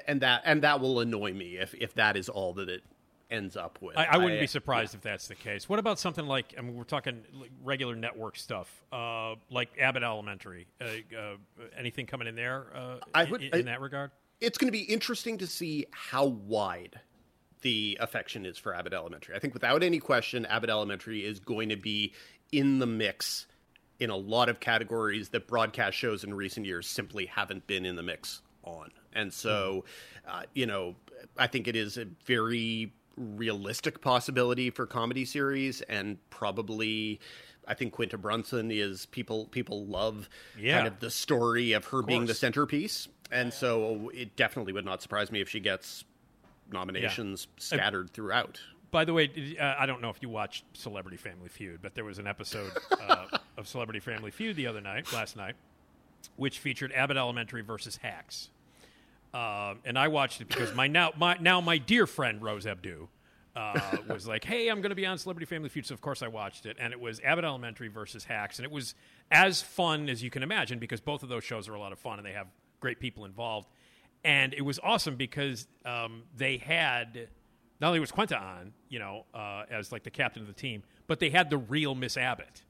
and 0.07 0.21
that 0.21 0.41
and 0.45 0.63
that 0.63 0.79
will 0.79 0.99
annoy 1.01 1.33
me 1.33 1.57
if 1.57 1.73
if 1.75 1.93
that 1.95 2.17
is 2.17 2.27
all 2.29 2.53
that 2.53 2.69
it 2.69 2.83
ends 3.29 3.55
up 3.57 3.77
with. 3.81 3.97
I, 3.97 4.05
I 4.05 4.17
wouldn't 4.17 4.39
be 4.39 4.47
surprised 4.47 4.93
if 4.95 5.01
that's 5.01 5.27
the 5.27 5.35
case. 5.35 5.67
What 5.67 5.79
about 5.79 5.99
something 5.99 6.25
like 6.25 6.53
I 6.57 6.61
mean, 6.61 6.75
we're 6.75 6.83
talking 6.83 7.23
like 7.33 7.51
regular 7.63 7.95
network 7.95 8.35
stuff, 8.37 8.83
uh, 8.91 9.35
like 9.49 9.69
Abbott 9.79 10.03
Elementary. 10.03 10.67
Uh, 10.79 10.85
uh, 11.17 11.35
anything 11.77 12.05
coming 12.05 12.27
in 12.27 12.35
there 12.35 12.67
uh, 12.75 12.97
I 13.13 13.23
in- 13.23 13.29
would- 13.31 13.43
in, 13.43 13.53
I- 13.53 13.61
that 13.63 13.81
regard? 13.81 14.11
it's 14.39 14.57
going 14.57 14.67
to 14.67 14.77
be 14.77 14.83
interesting 14.83 15.37
to 15.39 15.47
see 15.47 15.85
how 15.91 16.25
wide 16.25 16.99
the 17.63 17.97
affection 17.99 18.45
is 18.45 18.57
for 18.57 18.73
Abbott 18.75 18.93
Elementary. 18.93 19.35
I 19.35 19.39
think 19.39 19.53
without 19.53 19.81
any 19.83 19.99
question, 19.99 20.45
Abbott 20.45 20.69
Elementary 20.69 21.25
is 21.25 21.39
going 21.39 21.69
to 21.69 21.75
be 21.75 22.13
in 22.51 22.77
the 22.79 22.85
mix 22.85 23.47
in 23.99 24.09
a 24.09 24.15
lot 24.15 24.49
of 24.49 24.59
categories 24.59 25.29
that 25.29 25.47
broadcast 25.47 25.97
shows 25.97 26.23
in 26.23 26.33
recent 26.33 26.65
years 26.65 26.87
simply 26.87 27.25
haven't 27.25 27.65
been 27.67 27.85
in 27.85 27.95
the 27.95 28.03
mix 28.03 28.41
on. 28.63 28.91
And 29.13 29.33
so, 29.33 29.85
uh, 30.27 30.43
you 30.53 30.65
know, 30.65 30.95
I 31.37 31.47
think 31.47 31.67
it 31.67 31.75
is 31.75 31.97
a 31.97 32.05
very 32.25 32.93
realistic 33.17 34.01
possibility 34.01 34.69
for 34.71 34.85
comedy 34.85 35.25
series 35.25 35.81
and 35.81 36.17
probably 36.29 37.19
I 37.67 37.75
think 37.75 37.93
Quinta 37.93 38.17
Brunson 38.17 38.71
is 38.71 39.05
people 39.05 39.45
people 39.45 39.85
love 39.85 40.27
Yeah. 40.59 40.75
kind 40.77 40.87
of 40.87 40.99
the 40.99 41.11
story 41.11 41.73
of 41.73 41.85
her 41.85 42.01
being 42.01 42.25
the 42.25 42.33
centerpiece. 42.33 43.07
And 43.31 43.53
so 43.53 44.11
it 44.13 44.35
definitely 44.35 44.73
would 44.73 44.85
not 44.85 45.01
surprise 45.01 45.31
me 45.31 45.41
if 45.41 45.49
she 45.49 45.59
gets 45.59 46.03
nominations 46.73 47.47
scattered 47.57 48.11
throughout. 48.11 48.59
By 48.91 49.05
the 49.05 49.13
way, 49.13 49.55
uh, 49.59 49.75
I 49.79 49.85
don't 49.85 50.01
know 50.01 50.09
if 50.09 50.17
you 50.21 50.29
watched 50.29 50.65
Celebrity 50.73 51.17
Family 51.17 51.49
Feud, 51.49 51.79
but 51.81 51.95
there 51.95 52.05
was 52.05 52.19
an 52.19 52.27
episode 52.27 52.71
uh, 53.07 53.25
of 53.57 53.67
Celebrity 53.67 53.99
Family 53.99 54.29
Feud 54.29 54.55
the 54.55 54.67
other 54.67 54.81
night, 54.81 55.11
last 55.11 55.35
night, 55.35 55.55
which 56.35 56.59
featured 56.59 56.91
Abbott 56.91 57.17
Elementary 57.17 57.61
versus 57.61 57.97
Hacks. 57.97 58.49
Um, 59.33 59.79
and 59.83 59.97
I 59.97 60.09
watched 60.09 60.41
it 60.41 60.47
because 60.47 60.75
my 60.75 60.87
now 60.87 61.11
my 61.17 61.37
now 61.39 61.59
my 61.59 61.79
dear 61.79 62.05
friend 62.05 62.39
Rose 62.43 62.67
Abdoo 62.67 63.07
uh, 63.55 63.97
was 64.07 64.27
like, 64.27 64.43
"Hey, 64.43 64.67
I'm 64.69 64.81
going 64.81 64.91
to 64.91 64.95
be 64.95 65.07
on 65.07 65.17
Celebrity 65.17 65.47
Family 65.47 65.69
Feud," 65.69 65.87
so 65.87 65.93
of 65.95 66.01
course 66.01 66.21
I 66.21 66.27
watched 66.27 66.67
it, 66.67 66.77
and 66.79 66.93
it 66.93 66.99
was 66.99 67.19
Abbott 67.21 67.45
Elementary 67.45 67.87
versus 67.87 68.25
Hacks, 68.25 68.59
and 68.59 68.65
it 68.65 68.71
was 68.71 68.93
as 69.31 69.61
fun 69.61 70.07
as 70.07 70.21
you 70.21 70.29
can 70.29 70.43
imagine 70.43 70.77
because 70.77 71.01
both 71.01 71.23
of 71.23 71.29
those 71.29 71.43
shows 71.43 71.67
are 71.67 71.73
a 71.73 71.79
lot 71.79 71.91
of 71.91 71.97
fun 71.99 72.19
and 72.19 72.25
they 72.27 72.33
have 72.33 72.47
great 72.79 72.99
people 72.99 73.25
involved, 73.25 73.69
and 74.23 74.53
it 74.53 74.61
was 74.61 74.79
awesome 74.83 75.15
because 75.15 75.67
um, 75.85 76.23
they 76.35 76.57
had 76.57 77.27
not 77.79 77.87
only 77.89 77.99
was 77.99 78.11
Quinta 78.11 78.37
on, 78.37 78.73
you 78.89 78.99
know, 78.99 79.25
uh, 79.33 79.63
as 79.69 79.91
like 79.91 80.03
the 80.03 80.11
captain 80.11 80.41
of 80.41 80.47
the 80.47 80.53
team, 80.53 80.83
but 81.07 81.19
they 81.19 81.29
had 81.29 81.49
the 81.49 81.57
real 81.57 81.95
Miss 81.95 82.15
Abbott 82.17 82.63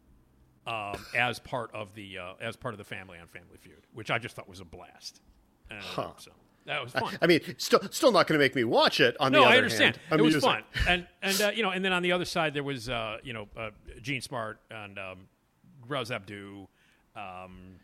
um, 0.66 0.96
as 1.16 1.40
part 1.40 1.72
of 1.74 1.94
the 1.94 2.18
uh, 2.18 2.34
as 2.42 2.56
part 2.56 2.74
of 2.74 2.78
the 2.78 2.84
family 2.84 3.18
on 3.20 3.28
Family 3.28 3.58
Feud, 3.60 3.86
which 3.94 4.10
I 4.10 4.18
just 4.18 4.36
thought 4.36 4.50
was 4.50 4.60
a 4.60 4.66
blast. 4.66 5.22
And, 5.70 5.84
So 6.18 6.32
that 6.66 6.82
was 6.84 6.94
fun. 6.94 7.18
I 7.22 7.28
mean, 7.28 7.42
still 7.58 7.82
still 7.92 8.12
not 8.12 8.28
going 8.28 8.40
to 8.40 8.44
make 8.44 8.56
me 8.56 8.64
watch 8.64 9.00
it. 9.00 9.16
On 9.20 9.32
no, 9.32 9.40
the 9.42 9.46
other 9.46 9.54
I 9.54 9.58
understand. 9.58 10.00
hand, 10.10 10.22
it 10.22 10.24
was 10.24 10.38
fun, 10.38 10.64
and 10.88 11.08
and 11.22 11.42
uh, 11.42 11.52
you 11.54 11.64
know, 11.64 11.72
and 11.72 11.84
then 11.84 11.94
on 11.94 12.02
the 12.02 12.12
other 12.12 12.26
side 12.26 12.54
there 12.54 12.64
was 12.64 12.90
uh, 12.90 13.18
you 13.24 13.34
know 13.34 13.48
uh, 13.58 13.72
Jean 14.02 14.22
Smart 14.22 14.60
and 14.72 14.98
um, 14.98 15.28
Rose 15.88 16.12
Abdoo, 16.12 16.66
um, 17.16 17.76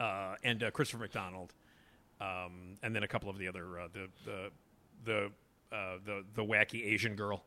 uh, 0.00 0.36
and 0.42 0.62
uh, 0.62 0.70
Christopher 0.70 1.02
McDonald, 1.02 1.52
um, 2.20 2.76
and 2.82 2.94
then 2.94 3.02
a 3.02 3.08
couple 3.08 3.28
of 3.30 3.38
the 3.38 3.48
other 3.48 3.80
uh, 3.80 3.88
the 3.92 4.08
the 4.24 4.50
the 5.04 5.76
uh, 5.76 5.98
the 6.04 6.24
the 6.34 6.44
wacky 6.44 6.84
Asian 6.86 7.14
girl. 7.14 7.44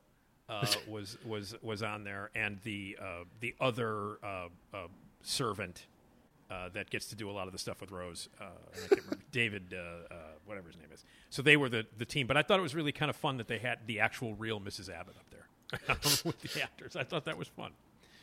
Uh, 0.49 0.65
was 0.87 1.17
was 1.25 1.55
was 1.61 1.81
on 1.81 2.03
there, 2.03 2.29
and 2.35 2.59
the 2.63 2.97
uh, 3.01 3.23
the 3.39 3.55
other 3.61 4.17
uh, 4.23 4.47
uh, 4.73 4.87
servant 5.21 5.85
uh, 6.51 6.69
that 6.73 6.89
gets 6.89 7.05
to 7.07 7.15
do 7.15 7.29
a 7.29 7.31
lot 7.31 7.47
of 7.47 7.53
the 7.53 7.59
stuff 7.59 7.79
with 7.79 7.91
Rose, 7.91 8.27
uh, 8.39 8.43
I 8.43 8.77
can't 8.79 8.91
remember, 8.91 9.19
David, 9.31 9.73
uh, 9.73 10.13
uh, 10.13 10.17
whatever 10.45 10.67
his 10.67 10.75
name 10.75 10.89
is. 10.93 11.05
So 11.29 11.41
they 11.41 11.55
were 11.55 11.69
the, 11.69 11.85
the 11.97 12.05
team, 12.05 12.27
but 12.27 12.35
I 12.35 12.41
thought 12.41 12.59
it 12.59 12.63
was 12.63 12.75
really 12.75 12.91
kind 12.91 13.09
of 13.09 13.15
fun 13.15 13.37
that 13.37 13.47
they 13.47 13.57
had 13.57 13.79
the 13.87 14.01
actual 14.01 14.35
real 14.35 14.59
Mrs. 14.59 14.89
Abbott 14.93 15.15
up 15.17 15.29
there 15.31 15.95
with 16.25 16.41
the 16.41 16.61
actors. 16.61 16.97
I 16.97 17.03
thought 17.05 17.23
that 17.25 17.37
was 17.37 17.47
fun. 17.47 17.71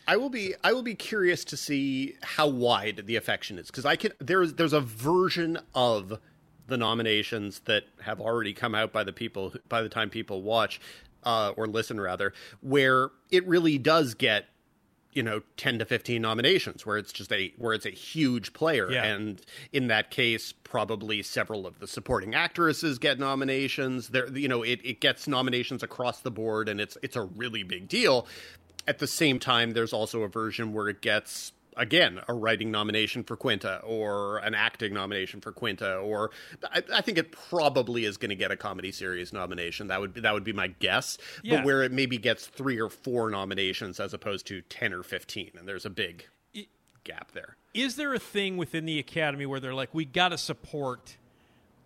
I 0.07 0.17
will 0.17 0.31
be 0.31 0.55
I 0.65 0.73
will 0.73 0.83
be 0.83 0.95
curious 0.95 1.45
to 1.45 1.57
see 1.57 2.17
how 2.23 2.49
wide 2.49 3.03
the 3.05 3.17
affection 3.17 3.59
is 3.59 3.67
because 3.67 3.85
I 3.85 3.97
can 3.97 4.13
there's 4.19 4.55
there's 4.55 4.73
a 4.73 4.81
version 4.81 5.59
of 5.75 6.19
the 6.68 6.76
nominations 6.76 7.61
that 7.61 7.85
have 8.02 8.20
already 8.20 8.52
come 8.52 8.74
out 8.74 8.92
by 8.92 9.02
the 9.02 9.12
people 9.12 9.54
by 9.68 9.83
the 9.83 9.88
time 9.88 10.11
people 10.11 10.42
watch 10.42 10.81
uh, 11.24 11.52
or 11.57 11.66
listen 11.66 12.00
rather 12.00 12.33
where 12.61 13.11
it 13.31 13.46
really 13.46 13.78
does 13.78 14.14
get 14.14 14.46
you 15.12 15.22
know 15.22 15.42
10 15.57 15.81
to 15.81 15.85
15 15.85 16.20
nominations 16.20 16.87
where 16.87 16.98
it's 16.98 17.12
just 17.12 17.33
a 17.33 17.52
where 17.57 17.74
it's 17.74 17.87
a 17.87 17.90
huge 17.90 18.52
player. 18.52 18.90
Yeah. 18.90 19.04
and 19.04 19.40
in 19.72 19.88
that 19.88 20.11
case 20.11 20.52
probably 20.52 21.22
several 21.22 21.66
of 21.66 21.81
the 21.81 21.87
supporting 21.87 22.35
actresses 22.35 22.98
get 22.98 23.18
nominations. 23.18 24.09
There 24.09 24.28
you 24.37 24.48
know 24.48 24.62
it, 24.62 24.81
it 24.85 25.00
gets 25.00 25.26
nominations 25.26 25.83
across 25.83 26.20
the 26.20 26.31
board 26.31 26.68
and 26.68 26.81
it's 26.81 26.96
it's 27.02 27.16
a 27.16 27.22
really 27.22 27.62
big 27.62 27.88
deal. 27.88 28.26
At 28.87 28.98
the 28.98 29.07
same 29.07 29.38
time 29.38 29.72
there's 29.72 29.92
also 29.92 30.22
a 30.22 30.28
version 30.28 30.72
where 30.72 30.88
it 30.88 31.00
gets 31.00 31.52
again 31.79 32.21
a 32.29 32.35
writing 32.35 32.71
nomination 32.71 33.23
for 33.23 33.37
quinta 33.37 33.81
or 33.85 34.38
an 34.38 34.55
acting 34.55 34.93
nomination 34.93 35.41
for 35.41 35.53
quinta 35.53 35.97
or 35.97 36.31
i, 36.71 36.83
I 36.93 37.01
think 37.01 37.17
it 37.17 37.33
probably 37.33 38.05
is 38.05 38.17
going 38.19 38.29
to 38.31 38.35
get 38.37 38.51
a 38.51 38.57
comedy 38.57 38.93
series 38.93 39.33
nomination 39.33 39.87
that 39.87 40.01
would 40.01 40.12
be 40.12 40.21
that 40.21 40.35
would 40.35 40.45
be 40.45 40.53
my 40.53 40.67
guess 40.69 41.17
Yeah. 41.43 41.57
but 41.59 41.64
where 41.67 41.83
it 41.83 41.93
maybe 41.93 42.19
gets 42.19 42.47
three 42.47 42.81
or 42.81 42.91
four 42.91 43.31
nominations 43.31 44.01
as 44.01 44.12
opposed 44.12 44.47
to 44.49 44.61
10 44.62 44.93
or 44.93 45.03
15 45.03 45.53
and 45.59 45.67
there's 45.67 45.87
a 45.87 45.91
big 45.91 46.27
gap 47.05 47.33
there 47.33 47.57
Is 47.73 47.97
there 47.97 48.12
a 48.12 48.19
thing 48.19 48.57
within 48.59 48.85
the 48.85 48.99
Academy 48.99 49.47
where 49.47 49.61
they're 49.61 49.73
like, 49.73 49.95
we 49.95 50.05
got 50.05 50.29
to 50.31 50.37
support 50.37 51.17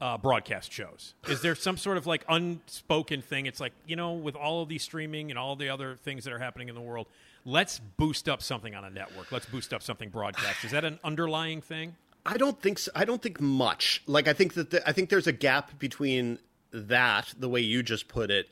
uh, 0.01 0.19
broadcast 0.19 0.73
shows? 0.73 1.15
Is 1.29 1.43
there 1.43 1.55
some 1.55 1.77
sort 1.77 1.97
of 1.97 2.07
like 2.09 2.25
unspoken 2.29 3.23
thing? 3.23 3.47
It's 3.47 3.61
like, 3.61 3.73
you 3.87 3.95
know, 3.95 4.15
with 4.15 4.35
all 4.35 4.63
of 4.63 4.69
these 4.69 4.83
streaming 4.83 5.31
and 5.31 5.39
all 5.39 5.55
the 5.55 5.69
other 5.69 5.95
things 5.95 6.25
that 6.25 6.33
are 6.33 6.41
happening 6.41 6.69
in 6.69 6.75
the 6.75 6.81
world, 6.81 7.07
let's 7.45 7.79
boost 7.79 8.29
up 8.29 8.43
something 8.43 8.75
on 8.75 8.85
a 8.85 8.91
network. 8.91 9.33
Let's 9.33 9.47
boost 9.47 9.73
up 9.73 9.83
something 9.83 10.11
broadcast. 10.11 10.65
Is 10.65 10.71
that 10.73 10.85
an 10.85 10.99
underlying 11.05 11.61
thing? 11.61 11.97
I 12.25 12.37
don't 12.37 12.61
think 12.61 12.79
so. 12.79 12.93
I 12.95 13.05
don't 13.05 13.21
think 13.21 13.41
much. 13.41 14.03
Like 14.07 14.29
I 14.29 14.33
think 14.33 14.55
that 14.55 14.71
the, 14.71 14.89
I 14.89 14.93
think 14.93 15.11
there's 15.11 15.27
a 15.27 15.33
gap 15.33 15.79
between 15.79 16.39
that, 16.73 17.35
the 17.37 17.49
way 17.49 17.61
you 17.61 17.83
just 17.83 18.09
put 18.09 18.31
it, 18.31 18.49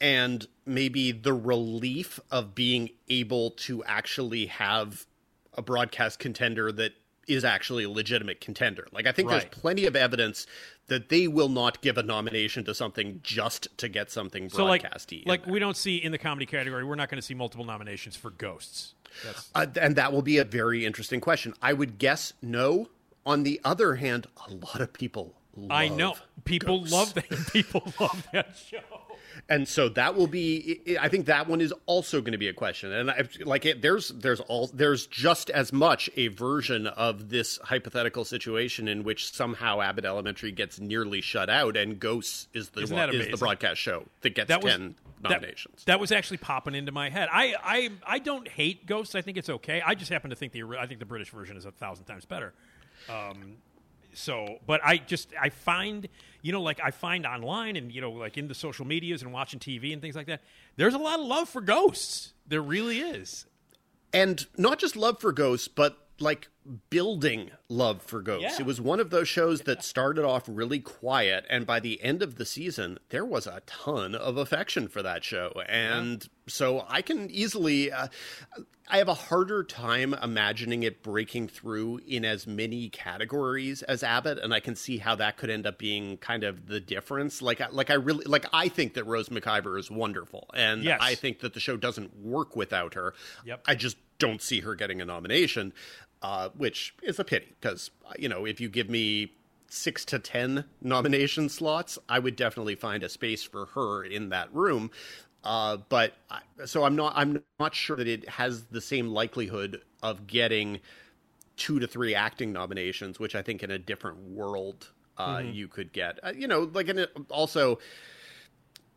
and 0.00 0.46
maybe 0.66 1.12
the 1.12 1.32
relief 1.32 2.20
of 2.30 2.54
being 2.54 2.90
able 3.08 3.52
to 3.52 3.82
actually 3.84 4.46
have 4.46 5.06
a 5.54 5.62
broadcast 5.62 6.18
contender 6.18 6.70
that 6.72 6.92
is 7.26 7.44
actually 7.44 7.84
a 7.84 7.90
legitimate 7.90 8.40
contender. 8.40 8.86
Like 8.92 9.06
I 9.06 9.12
think 9.12 9.28
Right. 9.28 9.40
there's 9.40 9.60
plenty 9.60 9.86
of 9.86 9.96
evidence 9.96 10.46
that 10.88 11.08
they 11.08 11.26
will 11.26 11.48
not 11.48 11.80
give 11.82 11.98
a 11.98 12.02
nomination 12.02 12.64
to 12.64 12.74
something 12.74 13.20
just 13.22 13.68
to 13.78 13.88
get 13.88 14.10
something 14.10 14.48
So 14.48 14.64
like, 14.64 14.84
like 15.26 15.44
there. 15.44 15.52
we 15.52 15.58
don't 15.58 15.76
see 15.76 15.96
in 15.96 16.12
the 16.12 16.18
comedy 16.18 16.46
category, 16.46 16.84
we're 16.84 16.94
not 16.94 17.08
going 17.10 17.18
to 17.20 17.26
see 17.26 17.34
multiple 17.34 17.64
nominations 17.64 18.14
for 18.16 18.30
Ghosts. 18.30 18.94
Uh, 19.54 19.66
and 19.80 19.96
that 19.96 20.12
will 20.12 20.22
be 20.22 20.38
a 20.38 20.44
very 20.44 20.84
interesting 20.86 21.20
question. 21.20 21.54
I 21.60 21.72
would 21.72 21.98
guess 21.98 22.32
no. 22.42 22.90
On 23.24 23.42
the 23.42 23.60
other 23.64 23.96
hand, 23.96 24.28
a 24.48 24.54
lot 24.54 24.80
of 24.80 24.92
people 24.92 25.34
love 25.56 25.70
I 25.72 25.88
know 25.88 26.14
people 26.44 26.80
Ghosts. 26.80 26.92
love 26.92 27.14
that. 27.14 27.28
People 27.52 27.92
love 27.98 28.24
that 28.32 28.56
show. 28.56 28.95
And 29.48 29.66
so 29.68 29.88
that 29.88 30.14
will 30.14 30.26
be 30.26 30.96
i 31.00 31.08
think 31.08 31.26
that 31.26 31.48
one 31.48 31.60
is 31.60 31.72
also 31.86 32.20
going 32.20 32.32
to 32.32 32.38
be 32.38 32.48
a 32.48 32.52
question 32.52 32.92
and 32.92 33.10
I, 33.10 33.28
like 33.44 33.64
it, 33.64 33.82
there's 33.82 34.08
there's 34.08 34.40
all 34.40 34.68
there's 34.72 35.06
just 35.06 35.50
as 35.50 35.72
much 35.72 36.08
a 36.16 36.28
version 36.28 36.86
of 36.86 37.28
this 37.28 37.58
hypothetical 37.58 38.24
situation 38.24 38.88
in 38.88 39.04
which 39.04 39.32
somehow 39.32 39.80
Abbott 39.80 40.04
Elementary 40.04 40.52
gets 40.52 40.80
nearly 40.80 41.20
shut 41.20 41.48
out 41.48 41.76
and 41.76 41.98
Ghosts 41.98 42.48
is 42.54 42.70
the 42.70 42.86
one, 42.86 43.14
is 43.14 43.28
the 43.28 43.36
broadcast 43.36 43.80
show 43.80 44.06
that 44.22 44.34
gets 44.34 44.48
That 44.48 44.62
was 44.62 44.72
10 44.72 44.94
that- 45.22 45.30
nominations 45.30 45.84
That, 45.84 46.00
was 46.00 46.12
actually 46.12 46.36
popping 46.38 46.74
into 46.74 46.92
my 46.92 47.08
head. 47.10 47.28
I, 47.32 47.54
I 47.62 47.90
I 48.06 48.18
don't 48.18 48.46
hate 48.46 48.86
Ghosts. 48.86 49.14
I 49.14 49.22
think 49.22 49.36
it's 49.38 49.48
okay. 49.48 49.80
I 49.84 49.94
just 49.94 50.10
happen 50.10 50.30
to 50.30 50.36
think 50.36 50.52
the 50.52 50.62
I 50.78 50.86
think 50.86 51.00
the 51.00 51.06
British 51.06 51.30
version 51.30 51.56
is 51.56 51.64
a 51.64 51.72
thousand 51.72 52.04
times 52.04 52.24
better. 52.24 52.52
Um, 53.08 53.56
so, 54.12 54.58
but 54.66 54.80
I 54.84 54.96
just 54.98 55.32
I 55.40 55.50
find 55.50 56.08
you 56.46 56.52
know 56.52 56.62
like 56.62 56.80
I 56.82 56.90
find 56.92 57.26
online 57.26 57.76
and 57.76 57.92
you 57.92 58.00
know 58.00 58.12
like 58.12 58.38
in 58.38 58.46
the 58.48 58.54
social 58.54 58.86
medias 58.86 59.22
and 59.22 59.32
watching 59.32 59.58
TV 59.60 59.92
and 59.92 60.00
things 60.00 60.14
like 60.14 60.28
that. 60.28 60.42
There's 60.76 60.94
a 60.94 60.98
lot 60.98 61.18
of 61.18 61.26
love 61.26 61.48
for 61.48 61.60
Ghosts. 61.60 62.32
There 62.46 62.62
really 62.62 63.00
is. 63.00 63.46
and 64.12 64.46
not 64.56 64.78
just 64.78 64.94
love 64.96 65.20
for 65.20 65.32
ghosts 65.32 65.66
but 65.68 66.05
like 66.20 66.48
building 66.90 67.50
love 67.68 68.02
for 68.02 68.22
ghosts. 68.22 68.56
Yeah. 68.58 68.60
It 68.60 68.66
was 68.66 68.80
one 68.80 69.00
of 69.00 69.10
those 69.10 69.28
shows 69.28 69.62
that 69.62 69.84
started 69.84 70.24
off 70.24 70.44
really 70.48 70.80
quiet, 70.80 71.44
and 71.48 71.66
by 71.66 71.78
the 71.80 72.02
end 72.02 72.22
of 72.22 72.36
the 72.36 72.44
season, 72.44 72.98
there 73.10 73.24
was 73.24 73.46
a 73.46 73.62
ton 73.66 74.14
of 74.14 74.36
affection 74.36 74.88
for 74.88 75.02
that 75.02 75.22
show. 75.24 75.52
And 75.68 76.28
so 76.48 76.84
I 76.88 77.02
can 77.02 77.30
easily, 77.30 77.92
uh, 77.92 78.08
I 78.88 78.98
have 78.98 79.08
a 79.08 79.14
harder 79.14 79.62
time 79.64 80.14
imagining 80.14 80.82
it 80.84 81.02
breaking 81.02 81.48
through 81.48 82.00
in 82.06 82.24
as 82.24 82.46
many 82.46 82.88
categories 82.88 83.82
as 83.82 84.02
Abbott, 84.02 84.38
and 84.38 84.54
I 84.54 84.60
can 84.60 84.74
see 84.76 84.98
how 84.98 85.14
that 85.16 85.36
could 85.36 85.50
end 85.50 85.66
up 85.66 85.78
being 85.78 86.16
kind 86.18 86.44
of 86.44 86.66
the 86.66 86.80
difference. 86.80 87.42
Like, 87.42 87.60
I- 87.60 87.68
like 87.70 87.90
I 87.90 87.94
really, 87.94 88.24
like 88.24 88.46
I 88.52 88.68
think 88.68 88.94
that 88.94 89.04
Rose 89.04 89.28
McIver 89.28 89.78
is 89.78 89.90
wonderful, 89.90 90.48
and 90.54 90.82
Yes. 90.82 90.98
I 91.02 91.14
think 91.14 91.40
that 91.40 91.54
the 91.54 91.60
show 91.60 91.76
doesn't 91.76 92.16
work 92.16 92.56
without 92.56 92.94
her. 92.94 93.14
Yep. 93.44 93.62
I 93.66 93.74
just 93.74 93.96
don't 94.18 94.40
see 94.40 94.60
her 94.60 94.74
getting 94.74 95.02
a 95.02 95.04
nomination, 95.04 95.74
uh, 96.22 96.50
which 96.56 96.94
is 97.02 97.18
a 97.18 97.24
pity 97.24 97.54
because 97.60 97.90
you 98.18 98.28
know 98.28 98.44
if 98.44 98.60
you 98.60 98.68
give 98.68 98.88
me 98.88 99.32
six 99.68 100.04
to 100.06 100.18
ten 100.18 100.64
nomination 100.80 101.48
slots, 101.48 101.98
I 102.08 102.18
would 102.18 102.36
definitely 102.36 102.74
find 102.74 103.02
a 103.02 103.08
space 103.08 103.42
for 103.42 103.66
her 103.66 104.04
in 104.04 104.30
that 104.30 104.52
room. 104.54 104.90
Uh, 105.44 105.78
but 105.88 106.14
I, 106.30 106.40
so 106.64 106.84
I'm 106.84 106.96
not 106.96 107.12
I'm 107.16 107.42
not 107.60 107.74
sure 107.74 107.96
that 107.96 108.08
it 108.08 108.28
has 108.28 108.64
the 108.64 108.80
same 108.80 109.08
likelihood 109.08 109.82
of 110.02 110.26
getting 110.26 110.80
two 111.56 111.78
to 111.78 111.86
three 111.86 112.14
acting 112.14 112.52
nominations, 112.52 113.18
which 113.18 113.34
I 113.34 113.42
think 113.42 113.62
in 113.62 113.70
a 113.70 113.78
different 113.78 114.18
world 114.18 114.90
uh, 115.18 115.42
you 115.44 115.68
could 115.68 115.92
get. 115.92 116.18
Uh, 116.22 116.32
you 116.36 116.48
know, 116.48 116.70
like 116.72 116.88
in 116.88 116.98
a, 116.98 117.06
also 117.30 117.78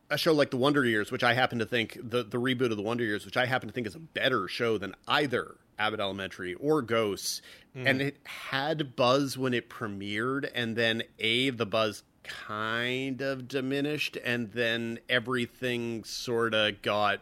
a 0.10 0.18
show 0.18 0.34
like 0.34 0.52
The 0.52 0.58
Wonder 0.58 0.86
Years, 0.86 1.12
which 1.12 1.24
I 1.24 1.34
happen 1.34 1.60
to 1.60 1.66
think 1.66 1.98
the 2.02 2.24
the 2.24 2.40
reboot 2.40 2.72
of 2.72 2.78
The 2.78 2.84
Wonder 2.84 3.04
Years, 3.04 3.26
which 3.26 3.38
I 3.38 3.46
happen 3.46 3.70
to 3.70 3.74
think 3.74 3.88
is 3.88 3.96
a 3.96 4.00
better 4.00 4.48
show 4.48 4.78
than 4.78 4.96
either 5.08 5.58
Abbott 5.80 6.00
Elementary 6.00 6.54
or 6.56 6.82
Ghosts, 6.82 7.42
and 7.74 8.00
mm. 8.00 8.08
it 8.08 8.18
had 8.26 8.96
buzz 8.96 9.38
when 9.38 9.54
it 9.54 9.70
premiered, 9.70 10.50
and 10.54 10.76
then 10.76 11.04
a 11.18 11.50
the 11.50 11.66
buzz 11.66 12.04
kind 12.24 13.22
of 13.22 13.48
diminished, 13.48 14.18
and 14.24 14.52
then 14.52 15.00
everything 15.10 16.04
sort 16.04 16.54
of 16.54 16.82
got 16.82 17.22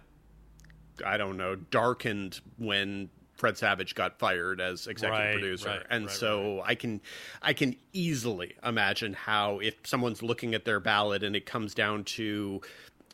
I 1.05 1.17
don't 1.17 1.37
know 1.37 1.55
darkened 1.55 2.41
when. 2.57 3.09
Fred 3.35 3.55
Savage 3.55 3.93
got 3.93 4.17
fired 4.17 4.59
as 4.59 4.87
executive 4.87 5.25
Right, 5.25 5.33
producer, 5.33 5.69
right, 5.69 5.85
and 5.91 6.07
right, 6.07 6.15
so 6.15 6.63
I 6.65 6.73
can 6.73 7.01
I 7.39 7.53
can 7.53 7.75
easily 7.93 8.55
imagine 8.65 9.13
how 9.13 9.59
if 9.59 9.75
someone's 9.85 10.23
looking 10.23 10.55
at 10.55 10.65
their 10.65 10.79
ballot 10.79 11.21
and 11.23 11.35
it 11.35 11.45
comes 11.45 11.75
down 11.75 12.03
to 12.05 12.61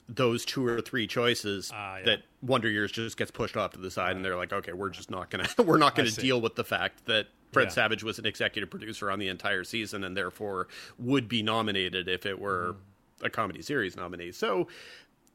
those 0.10 0.44
two 0.46 0.66
or 0.66 0.82
three 0.82 1.08
choices 1.08 1.72
Ah, 1.74 1.98
yeah. 1.98 2.06
that 2.06 2.20
Wonder 2.42 2.70
Years 2.70 2.92
just 2.92 3.18
gets 3.18 3.32
pushed 3.32 3.56
off 3.58 3.72
to 3.72 3.80
the 3.80 3.90
side 3.92 4.16
and 4.16 4.24
they're 4.26 4.36
like, 4.36 4.52
okay, 4.54 4.74
we're 4.74 4.90
just 4.90 5.10
not 5.10 5.30
gonna 5.30 5.48
we're 5.64 5.78
not 5.78 5.96
gonna 5.96 6.12
deal 6.12 6.42
with 6.42 6.56
the 6.56 6.64
fact 6.64 7.06
that 7.06 7.28
Fred 7.52 7.66
Yeah. 7.66 7.70
Savage 7.70 8.04
was 8.04 8.20
an 8.20 8.26
executive 8.26 8.70
producer 8.70 9.10
on 9.12 9.20
the 9.20 9.28
entire 9.30 9.64
season 9.64 10.04
and 10.04 10.18
therefore 10.18 10.68
would 11.00 11.28
be 11.30 11.42
nominated 11.44 12.08
if 12.08 12.26
it 12.26 12.40
were 12.40 12.74
Mm-hmm. 12.74 13.26
a 13.26 13.30
comedy 13.30 13.62
series 13.62 13.96
nominee. 13.96 14.32
So 14.32 14.68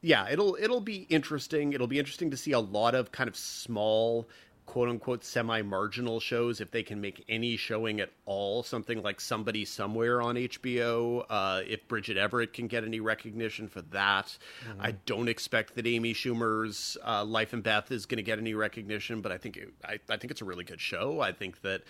yeah, 0.02 0.28
it'll 0.28 0.57
it'll 0.61 0.81
be 0.81 1.07
interesting. 1.09 1.72
It'll 1.72 1.87
be 1.88 1.98
interesting 1.98 2.31
to 2.31 2.37
see 2.37 2.52
a 2.52 2.61
lot 2.61 2.94
of 2.94 3.11
kind 3.11 3.26
of 3.28 3.37
small 3.37 4.28
quote 4.68 4.90
unquote 4.90 5.24
semi 5.24 5.62
marginal 5.62 6.20
shows 6.20 6.61
if 6.61 6.70
they 6.70 6.83
can 6.83 7.00
make 7.00 7.24
any 7.26 7.57
showing 7.57 8.00
at 8.00 8.11
all 8.26 8.62
something 8.62 9.02
like 9.02 9.18
somebody 9.18 9.64
somewhere 9.64 10.20
on 10.20 10.35
hbo 10.35 11.24
uh, 11.31 11.62
if 11.66 11.88
bridget 11.88 12.18
everett 12.18 12.52
can 12.52 12.66
get 12.66 12.85
any 12.85 13.00
recognition 13.00 13.66
for 13.66 13.81
that. 13.81 14.37
I 14.78 14.90
don't 14.92 15.28
expect 15.28 15.74
that 15.76 15.87
amy 15.87 16.12
schumer's 16.12 16.98
uh, 17.02 17.24
life 17.24 17.54
and 17.54 17.62
beth 17.62 17.90
is 17.90 18.04
going 18.04 18.18
to 18.18 18.22
get 18.22 18.38
any 18.38 18.52
recognition 18.52 19.22
but 19.22 19.33
i 19.33 19.38
think 19.38 19.57
it, 19.57 19.72
I, 19.83 19.98
I 20.11 20.18
think 20.18 20.31
it's 20.31 20.42
a 20.42 20.44
really 20.44 20.64
good 20.64 20.83
show. 20.83 21.20
I 21.20 21.33
think 21.33 21.62
that 21.62 21.83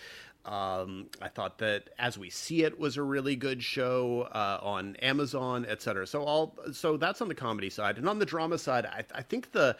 um, 0.45 1.07
I 1.21 1.27
thought 1.27 1.57
that 1.57 1.89
As 1.99 2.17
We 2.17 2.29
See 2.29 2.63
It 2.63 2.79
was 2.79 2.95
a 2.95 3.03
really 3.03 3.35
good 3.35 3.61
show 3.61 4.21
uh, 4.31 4.59
on 4.61 4.95
Amazon, 4.97 5.65
et 5.67 5.81
cetera. 5.81 6.07
So 6.07 6.23
all 6.23 6.57
so 6.71 6.95
that's 6.95 7.21
on 7.21 7.27
the 7.27 7.35
comedy 7.35 7.69
side, 7.69 7.97
and 7.97 8.07
on 8.07 8.19
the 8.19 8.25
drama 8.25 8.57
side, 8.57 8.85
I, 8.85 9.03
I 9.13 9.21
think 9.21 9.51
the 9.51 9.75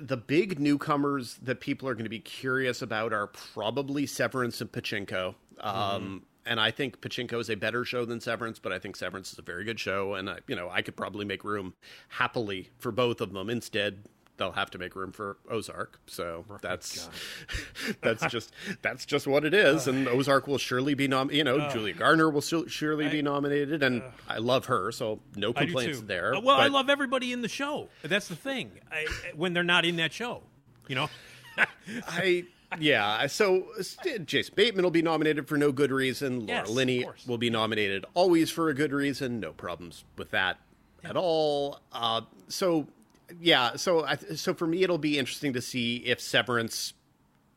the 0.00 0.16
big 0.16 0.58
newcomers 0.58 1.36
that 1.42 1.60
people 1.60 1.88
are 1.88 1.94
going 1.94 2.04
to 2.04 2.10
be 2.10 2.20
curious 2.20 2.82
about 2.82 3.12
are 3.12 3.28
probably 3.28 4.06
Severance 4.06 4.60
and 4.60 4.70
Pachinko. 4.70 5.34
Um, 5.60 6.24
And 6.46 6.58
I 6.58 6.70
think 6.70 7.02
Pachinko 7.02 7.38
is 7.40 7.50
a 7.50 7.56
better 7.56 7.84
show 7.84 8.06
than 8.06 8.20
Severance, 8.20 8.58
but 8.58 8.72
I 8.72 8.78
think 8.78 8.96
Severance 8.96 9.32
is 9.32 9.38
a 9.38 9.42
very 9.42 9.64
good 9.64 9.78
show, 9.78 10.14
and 10.14 10.30
I, 10.30 10.38
you 10.46 10.56
know 10.56 10.70
I 10.70 10.80
could 10.80 10.96
probably 10.96 11.26
make 11.26 11.44
room 11.44 11.74
happily 12.08 12.70
for 12.78 12.90
both 12.90 13.20
of 13.20 13.34
them. 13.34 13.50
Instead, 13.50 14.04
they'll 14.38 14.52
have 14.52 14.70
to 14.70 14.78
make 14.78 14.96
room 14.96 15.12
for 15.12 15.36
Ozark. 15.50 16.00
So 16.06 16.44
that's 16.62 17.10
that's 18.00 18.24
just 18.26 18.52
that's 18.80 19.04
just 19.04 19.26
what 19.26 19.44
it 19.44 19.52
is. 19.52 19.86
And 19.86 20.08
Ozark 20.08 20.46
will 20.46 20.58
surely 20.58 20.94
be 20.94 21.06
nom. 21.08 21.30
You 21.30 21.44
know, 21.44 21.68
Julia 21.68 21.94
Garner 21.94 22.30
will 22.30 22.40
su- 22.40 22.68
surely 22.68 23.08
be 23.08 23.20
nominated, 23.20 23.82
and 23.82 24.02
I 24.28 24.38
love 24.38 24.66
her, 24.66 24.90
so 24.92 25.20
no 25.36 25.52
complaints 25.52 26.00
there. 26.02 26.34
Uh, 26.34 26.40
well, 26.40 26.56
I 26.56 26.68
love 26.68 26.88
everybody 26.88 27.32
in 27.32 27.42
the 27.42 27.48
show. 27.48 27.88
That's 28.02 28.28
the 28.28 28.36
thing. 28.36 28.70
I, 28.90 29.06
when 29.34 29.52
they're 29.52 29.62
not 29.64 29.84
in 29.84 29.96
that 29.96 30.12
show, 30.12 30.42
you 30.86 30.94
know. 30.94 31.10
I 32.08 32.44
yeah. 32.78 33.26
So 33.26 33.66
uh, 33.78 34.18
Jason 34.24 34.54
Bateman 34.54 34.84
will 34.84 34.90
be 34.90 35.02
nominated 35.02 35.48
for 35.48 35.56
no 35.56 35.72
good 35.72 35.90
reason. 35.90 36.46
Laura 36.46 36.60
Yes, 36.60 36.70
Linney 36.70 37.06
will 37.26 37.38
be 37.38 37.50
nominated 37.50 38.04
always 38.14 38.50
for 38.50 38.68
a 38.68 38.74
good 38.74 38.92
reason. 38.92 39.40
No 39.40 39.52
problems 39.52 40.04
with 40.16 40.30
that 40.30 40.58
at 41.04 41.16
all. 41.16 41.80
Uh, 41.92 42.22
so 42.48 42.86
yeah. 43.40 43.76
So 43.76 44.04
I, 44.04 44.16
so 44.16 44.54
for 44.54 44.66
me, 44.66 44.82
it'll 44.82 44.98
be 44.98 45.18
interesting 45.18 45.52
to 45.54 45.60
see 45.62 45.96
if 45.98 46.20
Severance 46.20 46.94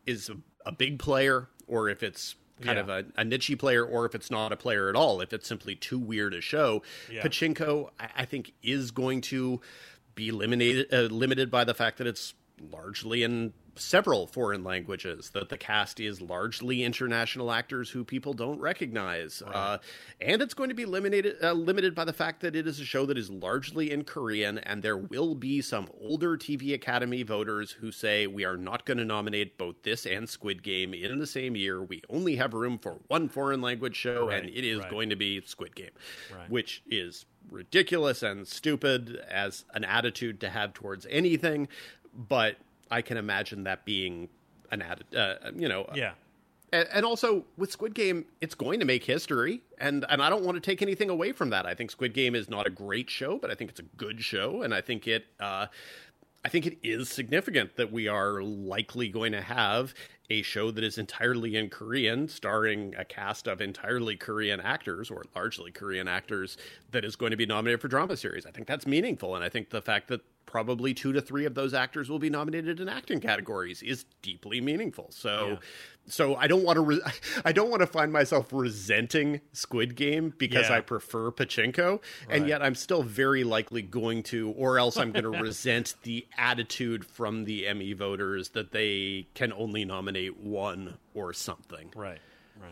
is 0.06 0.28
a, 0.28 0.36
a 0.66 0.72
big 0.72 0.98
player 0.98 1.48
or 1.66 1.88
if 1.88 2.02
it's 2.02 2.34
kind 2.60 2.76
Yeah. 2.76 2.82
of 2.82 2.88
a, 2.88 3.04
a 3.16 3.24
niche 3.24 3.56
player 3.58 3.84
or 3.84 4.04
if 4.06 4.14
it's 4.14 4.30
not 4.30 4.52
a 4.52 4.56
player 4.56 4.88
at 4.88 4.96
all. 4.96 5.20
If 5.20 5.32
it's 5.32 5.48
simply 5.48 5.74
too 5.74 5.98
weird 5.98 6.34
a 6.34 6.40
show. 6.40 6.82
Yeah. 7.10 7.22
Pachinko, 7.22 7.90
I, 7.98 8.08
I 8.18 8.24
think, 8.24 8.52
is 8.62 8.90
going 8.90 9.20
to 9.22 9.60
be 10.14 10.30
limited 10.30 10.92
uh, 10.92 11.02
limited 11.14 11.50
by 11.50 11.64
the 11.64 11.74
fact 11.74 11.98
that 11.98 12.06
it's 12.06 12.34
largely 12.70 13.22
in 13.22 13.52
several 13.76 14.26
foreign 14.26 14.62
languages 14.62 15.30
that 15.30 15.48
the 15.48 15.56
cast 15.56 15.98
is 15.98 16.20
largely 16.20 16.84
international 16.84 17.50
actors 17.50 17.90
who 17.90 18.04
people 18.04 18.34
don't 18.34 18.60
recognize 18.60 19.42
uh, 19.46 19.78
and 20.20 20.42
it's 20.42 20.54
going 20.54 20.68
to 20.68 20.74
be 20.74 20.84
limited 20.84 21.36
uh, 21.42 21.52
limited 21.52 21.94
by 21.94 22.04
the 22.04 22.12
fact 22.12 22.40
that 22.40 22.54
it 22.54 22.66
is 22.66 22.80
a 22.80 22.84
show 22.84 23.06
that 23.06 23.16
is 23.16 23.30
largely 23.30 23.90
in 23.90 24.04
Korean 24.04 24.58
and 24.58 24.82
there 24.82 24.96
will 24.98 25.34
be 25.34 25.60
some 25.62 25.88
older 26.00 26.36
TV 26.36 26.74
Academy 26.74 27.22
voters 27.22 27.70
who 27.72 27.90
say 27.90 28.26
we 28.26 28.44
are 28.44 28.56
not 28.58 28.84
going 28.84 28.98
to 28.98 29.04
nominate 29.04 29.56
both 29.56 29.82
this 29.82 30.04
and 30.06 30.28
Squid 30.28 30.62
Game 30.62 30.92
in 30.92 31.18
the 31.18 31.26
same 31.26 31.56
year 31.56 31.82
we 31.82 32.02
only 32.10 32.36
have 32.36 32.52
room 32.52 32.78
for 32.78 32.98
one 33.08 33.28
foreign 33.28 33.62
language 33.62 33.96
show 33.96 34.28
and 34.28 34.48
it 34.48 34.64
is 34.64 34.80
right. 34.80 34.90
going 34.90 35.08
to 35.10 35.16
be 35.16 35.40
Squid 35.46 35.74
Game 35.74 35.90
Right. 36.34 36.50
which 36.50 36.82
is 36.90 37.24
ridiculous 37.50 38.22
and 38.22 38.46
stupid 38.46 39.16
as 39.28 39.64
an 39.74 39.84
attitude 39.84 40.40
to 40.40 40.50
have 40.50 40.74
towards 40.74 41.06
anything 41.10 41.68
but 42.14 42.56
I 42.92 43.02
can 43.02 43.16
imagine 43.16 43.64
that 43.64 43.84
being 43.84 44.28
an 44.70 44.82
added, 44.82 45.06
uh, 45.16 45.50
you 45.56 45.68
know 45.68 45.86
Yeah. 45.94 46.12
and, 46.72 46.88
and 46.92 47.04
also 47.04 47.44
with 47.56 47.70
Squid 47.72 47.94
Game, 47.94 48.26
it's 48.40 48.54
going 48.54 48.78
to 48.80 48.86
make 48.86 49.04
history, 49.04 49.62
and 49.78 50.04
and 50.08 50.22
I 50.22 50.30
don't 50.30 50.44
want 50.44 50.56
to 50.56 50.60
take 50.60 50.80
anything 50.82 51.10
away 51.10 51.32
from 51.32 51.50
that. 51.50 51.66
I 51.66 51.74
think 51.74 51.90
Squid 51.90 52.14
Game 52.14 52.34
is 52.34 52.48
not 52.48 52.66
a 52.66 52.70
great 52.70 53.10
show, 53.10 53.38
but 53.38 53.50
I 53.50 53.54
think 53.54 53.70
it's 53.70 53.80
a 53.80 53.88
good 53.96 54.22
show, 54.22 54.62
and 54.62 54.72
I 54.74 54.80
think 54.80 55.06
it. 55.08 55.26
Uh, 55.40 55.66
I 56.44 56.48
think 56.48 56.66
it 56.66 56.78
is 56.82 57.08
significant 57.08 57.76
that 57.76 57.92
we 57.92 58.08
are 58.08 58.42
likely 58.42 59.08
going 59.08 59.30
to 59.32 59.40
have 59.40 59.94
a 60.32 60.42
show 60.42 60.70
that 60.70 60.82
is 60.82 60.96
entirely 60.96 61.56
in 61.56 61.68
Korean, 61.68 62.26
starring 62.26 62.94
a 62.96 63.04
cast 63.04 63.46
of 63.46 63.60
entirely 63.60 64.16
Korean 64.16 64.60
actors 64.60 65.10
or 65.10 65.24
largely 65.36 65.70
Korean 65.70 66.08
actors, 66.08 66.56
that 66.90 67.04
is 67.04 67.16
going 67.16 67.32
to 67.32 67.36
be 67.36 67.44
nominated 67.44 67.82
for 67.82 67.88
drama 67.88 68.16
series. 68.16 68.46
I 68.46 68.50
think 68.50 68.66
that's 68.66 68.86
meaningful, 68.86 69.34
and 69.36 69.44
I 69.44 69.50
think 69.50 69.68
the 69.68 69.82
fact 69.82 70.08
that 70.08 70.22
probably 70.46 70.94
two 70.94 71.12
to 71.12 71.20
three 71.20 71.44
of 71.44 71.54
those 71.54 71.74
actors 71.74 72.08
will 72.08 72.18
be 72.18 72.30
nominated 72.30 72.80
in 72.80 72.88
acting 72.88 73.20
categories 73.20 73.82
is 73.82 74.06
deeply 74.22 74.60
meaningful. 74.60 75.08
So, 75.10 75.58
so 76.06 76.34
I 76.36 76.46
don't 76.46 76.64
want 76.64 76.76
to. 76.76 76.80
Re- 76.82 77.00
I 77.44 77.52
don't 77.52 77.70
want 77.70 77.80
to 77.80 77.86
find 77.86 78.12
myself 78.12 78.48
resenting 78.52 79.40
Squid 79.52 79.94
Game 79.96 80.32
because 80.36 80.68
Yeah. 80.68 80.76
I 80.76 80.80
prefer 80.80 81.30
Pachinko, 81.30 82.00
and 82.28 82.46
yet 82.48 82.62
I'm 82.62 82.74
still 82.74 83.02
very 83.02 83.44
likely 83.44 83.82
going 83.82 84.22
to, 84.24 84.50
or 84.50 84.78
else 84.78 84.96
I'm 84.96 85.12
going 85.12 85.24
to 85.32 85.40
resent 85.42 85.94
the 86.02 86.26
attitude 86.36 87.04
from 87.04 87.44
the 87.44 87.66
Emmy 87.66 87.92
voters 87.92 88.50
that 88.50 88.72
they 88.72 89.26
can 89.34 89.52
only 89.52 89.84
nominate 89.84 90.38
one 90.38 90.98
or 91.14 91.32
something. 91.32 91.90
Right. 91.94 92.18
Right. 92.60 92.70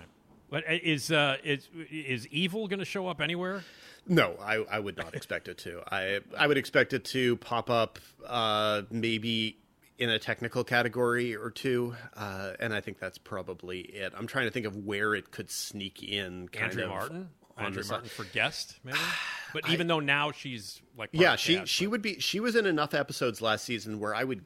But 0.51 0.64
uh, 0.69 0.79
is 0.83 1.12
uh, 1.12 1.37
is 1.45 1.69
is 1.90 2.27
evil 2.29 2.66
going 2.69 2.81
to 2.81 2.85
show 2.85 3.07
up 3.07 3.21
anywhere? 3.21 3.62
No, 4.09 4.35
I, 4.43 4.64
I 4.69 4.81
would 4.81 4.97
not 4.97 5.14
expect 5.14 5.47
it 5.47 5.59
to. 5.59 5.83
I 5.93 6.21
I 6.37 6.49
would 6.49 6.57
expect 6.59 6.93
it 6.95 7.05
to 7.07 7.37
pop 7.37 7.71
up 7.71 7.99
uh, 8.27 8.83
maybe 8.90 9.59
in 10.01 10.09
a 10.11 10.19
technical 10.19 10.65
category 10.65 11.37
or 11.37 11.51
two, 11.51 11.95
uh, 12.17 12.53
and 12.59 12.73
I 12.75 12.81
think 12.81 12.99
that's 12.99 13.19
probably 13.19 13.81
it. 13.81 14.13
I'm 14.17 14.27
trying 14.27 14.47
to 14.47 14.51
think 14.51 14.65
of 14.67 14.75
where 14.77 15.15
it 15.15 15.31
could 15.31 15.51
sneak 15.51 16.03
in. 16.03 16.49
Kind 16.49 16.71
Andrea 16.73 16.85
of 16.87 16.91
Martin. 16.91 17.29
Andrea. 17.59 17.85
Martin 17.89 18.09
for 18.09 18.25
guest, 18.25 18.81
maybe. 18.83 18.99
But 19.53 19.69
even 19.69 19.89
though 19.89 19.99
now 19.99 20.31
she's 20.31 20.81
like 20.97 21.11
Yeah, 21.13 21.35
she 21.35 21.57
cast, 21.57 21.71
she 21.73 21.85
but- 21.87 21.91
would 21.91 22.03
be. 22.03 22.19
She 22.21 22.39
was 22.41 22.55
in 22.57 22.67
enough 22.67 22.95
episodes 22.95 23.43
last 23.43 23.65
season 23.65 23.99
where 24.01 24.15
I 24.15 24.23
would 24.25 24.45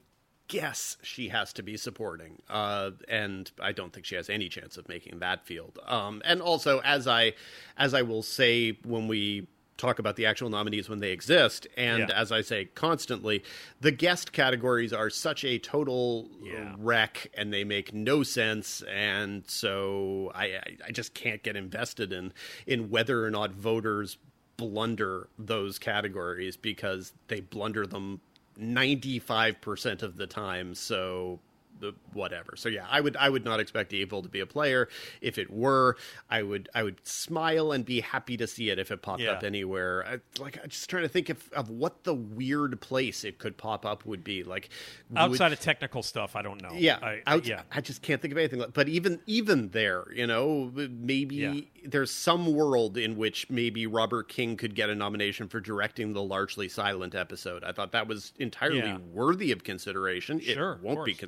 guess 0.49 0.97
she 1.03 1.29
has 1.29 1.53
to 1.55 1.63
be 1.63 1.77
supporting, 1.77 2.41
uh, 2.49 2.91
and 3.07 3.51
I 3.61 3.73
don't 3.73 3.93
think 3.93 4.07
she 4.07 4.15
has 4.15 4.29
any 4.31 4.49
chance 4.49 4.77
of 4.79 4.89
making 4.89 5.19
that 5.21 5.45
field. 5.47 5.79
Um, 5.87 6.21
and 6.25 6.41
also, 6.41 6.81
as 6.81 7.07
I 7.07 7.35
as 7.77 7.93
I 7.95 8.01
will 8.03 8.23
say 8.23 8.79
when 8.85 9.07
we 9.07 9.47
talk 9.77 9.99
about 9.99 10.17
the 10.17 10.25
actual 10.27 10.51
nominees 10.51 10.89
when 10.89 11.01
they 11.01 11.11
exist, 11.11 11.67
and 11.77 12.09
Yeah. 12.09 12.15
as 12.21 12.31
I 12.31 12.43
say 12.43 12.67
constantly, 12.75 13.43
the 13.81 13.91
guest 13.91 14.33
categories 14.33 14.93
are 14.93 15.11
such 15.11 15.45
a 15.45 15.59
total 15.59 16.31
Yeah. 16.43 16.75
wreck, 16.79 17.31
and 17.35 17.53
they 17.53 17.65
make 17.65 17.93
no 17.93 18.23
sense, 18.23 18.83
and 18.83 19.45
so 19.49 20.31
I 20.35 20.61
I, 20.87 20.93
just 20.93 21.15
can't 21.15 21.43
get 21.43 21.57
invested 21.57 22.13
in 22.13 22.33
in 22.67 22.91
whether 22.91 23.25
or 23.25 23.31
not 23.31 23.51
voters 23.53 24.17
blunder 24.57 25.29
those 25.37 25.79
categories 25.81 26.57
because 26.57 27.13
they 27.27 27.41
blunder 27.41 27.87
them 27.87 28.21
95% 28.57 30.03
of 30.05 30.17
the 30.17 30.29
time 30.29 30.77
so 30.77 31.41
the 31.81 31.93
whatever 32.13 32.55
so 32.57 32.69
yeah 32.69 32.87
i 32.91 33.01
would 33.01 33.17
i 33.17 33.29
would 33.29 33.45
not 33.45 33.59
expect 33.61 33.93
evil 33.93 34.23
to 34.23 34.29
be 34.29 34.41
a 34.41 34.47
player 34.47 34.89
if 35.21 35.39
it 35.39 35.51
were 35.51 35.97
i 36.31 36.43
would 36.43 36.69
i 36.75 36.83
would 36.83 37.05
smile 37.07 37.73
and 37.73 37.85
be 37.85 38.01
happy 38.01 38.37
to 38.37 38.47
see 38.47 38.71
it 38.71 38.79
if 38.79 38.91
it 38.91 39.03
popped 39.03 39.21
Yeah. 39.23 39.33
up 39.33 39.43
anywhere 39.43 40.05
I, 40.07 40.41
like 40.41 40.59
i'm 40.63 40.69
just 40.71 40.89
trying 40.89 41.03
to 41.03 41.09
think 41.09 41.29
of, 41.31 41.53
of 41.53 41.69
what 41.71 42.05
the 42.05 42.15
weird 42.15 42.81
place 42.81 43.25
it 43.25 43.39
could 43.39 43.57
pop 43.57 43.85
up 43.85 44.07
would 44.07 44.23
be 44.25 44.45
like 44.45 44.69
would- 45.11 45.19
Outside 45.19 45.53
of 45.53 45.61
technical 45.61 46.03
stuff, 46.03 46.35
I 46.37 46.43
don't 46.43 46.61
know. 46.63 46.73
yeah, 46.75 46.99
I, 47.03 47.23
out- 47.27 47.47
yeah. 47.47 47.63
I 47.73 47.81
just 47.81 48.03
can't 48.03 48.21
think 48.21 48.33
of 48.33 48.39
anything. 48.39 48.59
like- 48.59 48.73
But 48.73 48.89
even 48.89 49.21
even 49.27 49.69
there, 49.71 50.05
you 50.15 50.27
know, 50.27 50.71
maybe 50.75 51.37
Yeah. 51.37 51.55
there's 51.85 52.11
some 52.11 52.53
world 52.53 52.97
in 52.97 53.17
which 53.17 53.49
maybe 53.51 53.87
Robert 53.87 54.29
King 54.29 54.57
could 54.57 54.75
get 54.75 54.91
a 54.91 54.95
nomination 54.95 55.49
for 55.49 55.61
directing 55.61 56.13
the 56.13 56.23
largely 56.23 56.69
silent 56.69 57.15
episode. 57.15 57.63
I 57.65 57.73
thought 57.73 57.93
that 57.93 58.07
was 58.09 58.33
entirely 58.39 58.79
Yeah. 58.79 58.99
worthy 59.13 59.53
of 59.53 59.63
consideration. 59.65 60.41
Sure, 60.41 60.73
it 60.75 60.81
won't 60.83 61.05
be 61.05 61.13
course. 61.13 61.21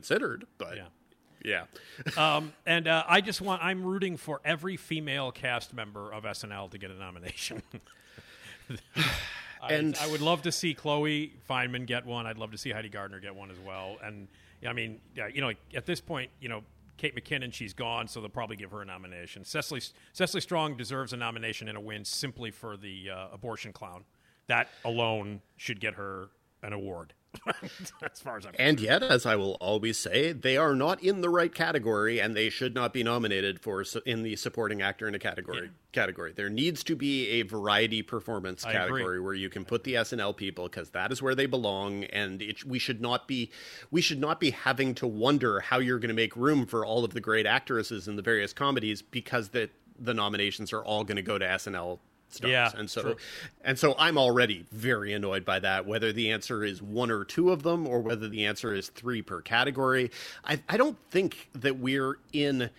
But 0.59 0.77
Yeah. 0.77 0.87
yeah. 1.44 1.64
Um, 2.37 2.53
and 2.66 2.88
uh, 2.88 3.05
I 3.09 3.20
just 3.20 3.40
want, 3.40 3.62
I'm 3.62 3.85
rooting 3.85 4.16
for 4.16 4.40
every 4.44 4.77
female 4.77 5.31
cast 5.33 5.72
member 5.75 6.12
of 6.12 6.25
SNL 6.25 6.70
to 6.70 6.79
get 6.79 6.90
a 6.90 6.94
nomination. 6.94 7.62
I, 9.62 9.72
And- 9.72 9.96
I 10.01 10.11
would 10.11 10.20
love 10.20 10.42
to 10.42 10.53
see 10.53 10.75
Chloe 10.75 11.33
Fineman 11.49 11.87
get 11.87 12.05
one. 12.07 12.27
I'd 12.27 12.38
love 12.38 12.53
to 12.53 12.59
see 12.59 12.70
Heidi 12.70 12.88
Gardner 12.88 13.20
get 13.20 13.35
one 13.35 13.51
as 13.51 13.59
well. 13.59 13.96
And 14.03 14.29
I 14.66 14.72
mean, 14.72 15.01
yeah, 15.14 15.29
you 15.29 15.40
know, 15.40 15.53
at 15.75 15.87
this 15.87 16.01
point, 16.01 16.31
you 16.40 16.49
know, 16.49 16.62
Kate 16.96 17.14
McKinnon, 17.14 17.53
she's 17.53 17.75
gone, 17.75 18.09
so 18.09 18.20
they'll 18.20 18.31
probably 18.31 18.57
give 18.57 18.70
her 18.70 18.81
a 18.81 18.85
nomination. 18.87 19.44
Cecily, 19.44 19.83
Cecily 20.14 20.40
Strong 20.40 20.79
deserves 20.79 21.12
a 21.12 21.16
nomination 21.16 21.68
and 21.68 21.77
a 21.77 21.81
win 21.81 22.05
simply 22.07 22.51
for 22.51 22.77
the 22.77 23.11
uh, 23.11 23.27
abortion 23.33 23.72
clown. 23.72 24.05
That 24.46 24.68
alone 24.85 25.42
should 25.57 25.79
get 25.81 25.94
her 25.94 26.29
an 26.62 26.72
award, 26.72 27.12
as 28.11 28.20
far 28.20 28.37
as 28.37 28.46
I'm 28.46 28.53
And 28.59 28.81
yet, 28.81 29.03
as 29.03 29.27
I 29.27 29.37
will 29.37 29.55
always 29.55 29.99
say, 29.99 30.33
they 30.33 30.57
are 30.57 30.75
not 30.75 31.03
in 31.03 31.20
the 31.20 31.29
right 31.29 31.55
category, 31.55 32.20
and 32.20 32.37
they 32.37 32.51
should 32.51 32.75
not 32.75 32.92
be 32.92 33.03
nominated 33.03 33.61
for 33.61 33.85
in 34.05 34.22
the 34.22 34.37
supporting 34.37 34.83
actor 34.83 35.09
in 35.09 35.14
a 35.14 35.18
category. 35.18 35.70
Category. 35.92 36.33
There 36.33 36.51
needs 36.51 36.85
to 36.85 36.96
be 36.96 37.29
a 37.29 37.42
variety 37.42 38.03
performance 38.03 38.64
I 38.64 38.72
agree. 38.72 39.01
category 39.01 39.20
where 39.20 39.35
you 39.35 39.49
can 39.49 39.64
put 39.64 39.85
the 39.85 39.94
SNL 39.94 40.37
people 40.37 40.64
because 40.64 40.90
that 40.90 41.12
is 41.12 41.22
where 41.22 41.35
they 41.35 41.46
belong, 41.46 42.05
and 42.05 42.42
it, 42.42 42.64
we 42.64 42.79
should 42.79 43.01
not 43.01 43.27
be 43.27 43.51
we 43.90 44.01
should 44.01 44.20
not 44.20 44.40
be 44.40 44.51
having 44.51 44.94
to 44.96 45.07
wonder 45.07 45.61
how 45.61 45.79
you're 45.79 45.99
going 45.99 46.09
to 46.09 46.14
make 46.14 46.37
room 46.37 46.66
for 46.66 46.85
all 46.85 47.05
of 47.05 47.14
the 47.14 47.20
great 47.20 47.46
actresses 47.46 48.09
in 48.09 48.16
the 48.16 48.22
various 48.22 48.53
comedies 48.53 49.03
because 49.03 49.51
the 49.51 49.70
the 49.99 50.14
nominations 50.14 50.72
are 50.72 50.85
all 50.85 51.05
going 51.05 51.16
to 51.16 51.22
go 51.22 51.38
to 51.38 51.46
SNL. 51.46 51.99
Stars. 52.29 52.51
Yeah, 52.51 52.71
and 52.77 52.91
so 52.91 53.03
true. 53.03 53.17
and 53.65 53.79
so 53.79 53.95
I'm 53.99 54.19
already 54.19 54.67
very 54.73 55.12
annoyed 55.12 55.45
by 55.45 55.61
that, 55.61 55.87
whether 55.87 56.12
the 56.12 56.33
answer 56.33 56.65
is 56.65 56.83
one 56.83 57.11
or 57.11 57.25
two 57.25 57.51
of 57.51 57.62
them 57.62 57.87
or 57.87 58.01
whether 58.01 58.29
the 58.29 58.45
answer 58.47 58.75
is 58.75 58.89
three 58.89 59.23
per 59.23 59.41
category. 59.41 60.11
I, 60.45 60.61
I 60.69 60.77
don't 60.77 60.99
think 61.11 61.49
that 61.55 61.79
we're 61.79 62.19
in 62.33 62.71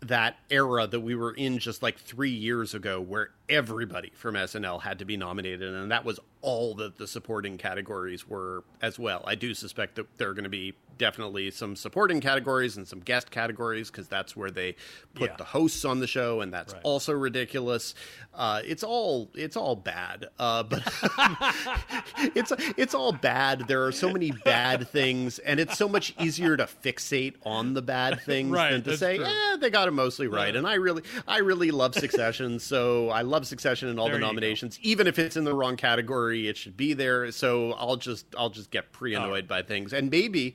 that 0.00 0.36
era 0.50 0.86
that 0.86 1.00
we 1.00 1.14
were 1.14 1.32
in 1.32 1.58
just 1.58 1.82
like 1.82 1.98
three 1.98 2.30
years 2.30 2.74
ago 2.74 3.00
where 3.00 3.30
everybody 3.48 4.10
from 4.14 4.34
SNL 4.34 4.80
had 4.82 4.98
to 5.00 5.04
be 5.04 5.16
nominated, 5.16 5.74
and 5.74 5.90
that 5.90 6.04
was 6.04 6.18
all 6.40 6.74
that 6.74 6.98
the 6.98 7.06
supporting 7.06 7.56
categories 7.58 8.28
were 8.28 8.64
as 8.82 8.98
well. 8.98 9.22
I 9.26 9.34
do 9.34 9.54
suspect 9.54 9.94
that 9.96 10.18
there 10.18 10.28
are 10.30 10.34
going 10.34 10.44
to 10.44 10.50
be 10.50 10.74
definitely 10.96 11.50
some 11.50 11.74
supporting 11.74 12.20
categories 12.20 12.76
and 12.76 12.86
some 12.86 13.00
guest 13.00 13.30
categories 13.30 13.90
because 13.90 14.06
that's 14.06 14.36
where 14.36 14.50
they 14.50 14.76
put 15.14 15.30
Yeah. 15.30 15.36
the 15.36 15.44
hosts 15.44 15.84
on 15.84 15.98
the 16.00 16.06
show, 16.06 16.40
and 16.40 16.52
that's 16.52 16.72
Right. 16.72 16.82
also 16.84 17.12
ridiculous. 17.14 17.94
Uh, 18.32 18.60
it's 18.64 18.82
all 18.84 19.30
it's 19.34 19.56
all 19.56 19.74
bad, 19.76 20.26
uh, 20.38 20.62
but 20.62 20.82
it's 22.34 22.52
it's 22.76 22.94
all 22.94 23.12
bad. 23.12 23.66
There 23.68 23.84
are 23.86 23.92
so 23.92 24.10
many 24.12 24.30
bad 24.30 24.88
things, 24.88 25.38
and 25.40 25.58
it's 25.60 25.76
so 25.76 25.88
much 25.88 26.14
easier 26.20 26.56
to 26.56 26.64
fixate 26.64 27.34
on 27.44 27.74
the 27.74 27.82
bad 27.82 28.20
things 28.20 28.50
Right, 28.54 28.72
than 28.72 28.82
to 28.82 28.96
say, 28.96 29.16
true. 29.16 29.26
"Eh, 29.26 29.56
they 29.56 29.70
got 29.70 29.88
it 29.88 29.92
mostly 29.92 30.26
right." 30.28 30.54
And 30.54 30.66
I 30.66 30.74
really, 30.74 31.02
I 31.26 31.38
really 31.38 31.70
love 31.70 31.94
Succession, 31.94 32.58
so 32.58 33.08
I 33.10 33.22
love 33.34 33.46
Succession 33.46 33.88
in 33.88 33.98
all 33.98 34.06
There 34.06 34.14
the 34.14 34.20
nominations. 34.20 34.78
Even 34.82 35.06
if 35.06 35.18
it's 35.18 35.36
in 35.36 35.44
the 35.44 35.54
wrong 35.54 35.76
category, 35.76 36.48
it 36.48 36.56
should 36.56 36.76
be 36.76 36.92
there. 36.94 37.30
So 37.32 37.72
I'll 37.72 37.96
just, 37.96 38.26
I'll 38.38 38.50
just 38.50 38.70
get 38.70 38.92
pre 38.92 39.14
annoyed 39.14 39.46
by 39.48 39.62
things, 39.62 39.92
and 39.92 40.10
maybe. 40.10 40.54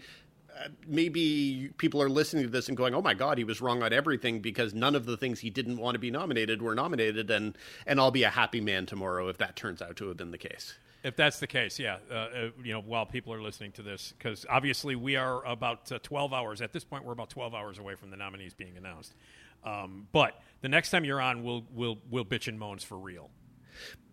uh, 0.57 0.67
Maybe 0.87 1.69
people 1.77 2.01
are 2.01 2.09
listening 2.09 2.43
to 2.43 2.49
this 2.49 2.67
and 2.67 2.75
going, 2.75 2.93
"Oh 2.93 3.01
my 3.01 3.13
God, 3.13 3.37
he 3.37 3.43
was 3.45 3.61
wrong 3.61 3.81
on 3.83 3.93
everything 3.93 4.41
because 4.41 4.73
none 4.73 4.93
of 4.95 5.05
the 5.05 5.15
things 5.15 5.39
he 5.39 5.49
didn't 5.49 5.77
want 5.77 5.95
to 5.95 5.99
be 5.99 6.11
nominated 6.11 6.61
were 6.61 6.75
nominated," 6.75 7.31
and 7.31 7.57
and 7.85 7.99
I'll 7.99 8.11
be 8.11 8.23
a 8.23 8.29
happy 8.29 8.59
man 8.59 8.85
tomorrow 8.85 9.29
if 9.29 9.37
that 9.37 9.55
turns 9.55 9.81
out 9.81 9.95
to 9.97 10.07
have 10.09 10.17
been 10.17 10.31
the 10.31 10.37
case. 10.37 10.77
If 11.01 11.15
that's 11.15 11.39
the 11.39 11.47
case, 11.47 11.79
yeah, 11.79 11.97
uh, 12.11 12.13
uh, 12.13 12.49
you 12.61 12.73
know, 12.73 12.81
while 12.81 13.05
people 13.05 13.31
are 13.33 13.41
listening 13.41 13.71
to 13.73 13.81
this, 13.81 14.13
because 14.17 14.45
obviously 14.49 14.95
we 14.97 15.15
are 15.15 15.45
about 15.45 15.89
uh, 15.93 15.99
12 16.03 16.33
hours 16.33 16.61
at 16.61 16.73
this 16.73 16.83
point. 16.83 17.05
We're 17.05 17.13
about 17.13 17.29
12 17.29 17.55
hours 17.55 17.77
away 17.79 17.95
from 17.95 18.09
the 18.11 18.17
nominees 18.17 18.53
being 18.53 18.75
announced. 18.75 19.13
Um, 19.63 20.07
but 20.11 20.41
the 20.62 20.69
next 20.69 20.89
time 20.91 21.06
you're 21.06 21.22
on, 21.22 21.43
we'll 21.43 21.63
we'll 21.74 21.98
we'll 22.10 22.26
bitch 22.26 22.48
and 22.48 22.60
moans 22.60 22.84
for 22.84 22.98
real. 22.98 23.30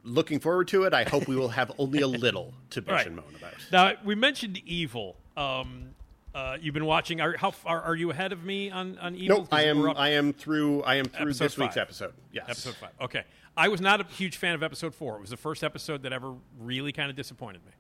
Looking 0.03 0.39
forward 0.39 0.69
to 0.69 0.85
it. 0.85 0.95
I 0.95 1.03
hope 1.05 1.27
we 1.27 1.35
will 1.37 1.49
have 1.49 1.73
only 1.79 2.01
a 2.01 2.07
little 2.07 2.55
to 2.71 2.81
bitch 2.83 2.91
Right. 2.93 3.07
and 3.07 3.17
moan 3.17 3.35
about. 3.37 3.55
Now 3.73 3.93
we 4.05 4.15
mentioned 4.15 4.59
Evil. 4.65 5.17
Um, 5.37 5.89
uh, 6.35 6.57
you've 6.61 6.75
been 6.75 6.85
watching. 6.85 7.21
Are, 7.21 7.37
how 7.37 7.51
far 7.51 7.81
are 7.83 7.95
you 7.95 8.11
ahead 8.11 8.33
of 8.33 8.45
me 8.45 8.71
on 8.71 8.99
on 8.99 9.15
Evil? 9.17 9.39
No, 9.43 9.49
I 9.51 9.63
am. 9.65 9.89
I 9.97 10.11
am 10.11 10.33
through. 10.33 10.83
I 10.85 10.97
am 10.97 11.07
through 11.07 11.31
Episode 11.31 11.45
this 11.45 11.59
week's 11.59 11.77
episode. 11.77 12.13
Yes, 12.33 12.45
Episode 12.49 12.75
five. 12.77 12.91
Okay. 13.01 13.25
I 13.59 13.69
was 13.69 13.81
not 13.81 14.03
a 14.03 14.05
huge 14.05 14.37
fan 14.37 14.55
of 14.55 14.63
episode 14.63 14.95
four. 14.95 15.17
It 15.17 15.23
was 15.23 15.31
the 15.31 15.39
first 15.39 15.65
episode 15.65 16.03
that 16.03 16.13
ever 16.13 16.35
really 16.61 16.93
kind 16.93 17.09
of 17.09 17.17
disappointed 17.17 17.63
me 17.65 17.73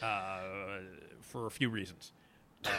uh, 0.00 0.38
for 1.20 1.46
a 1.46 1.50
few 1.50 1.68
reasons. 1.68 2.12
Um, 2.64 2.72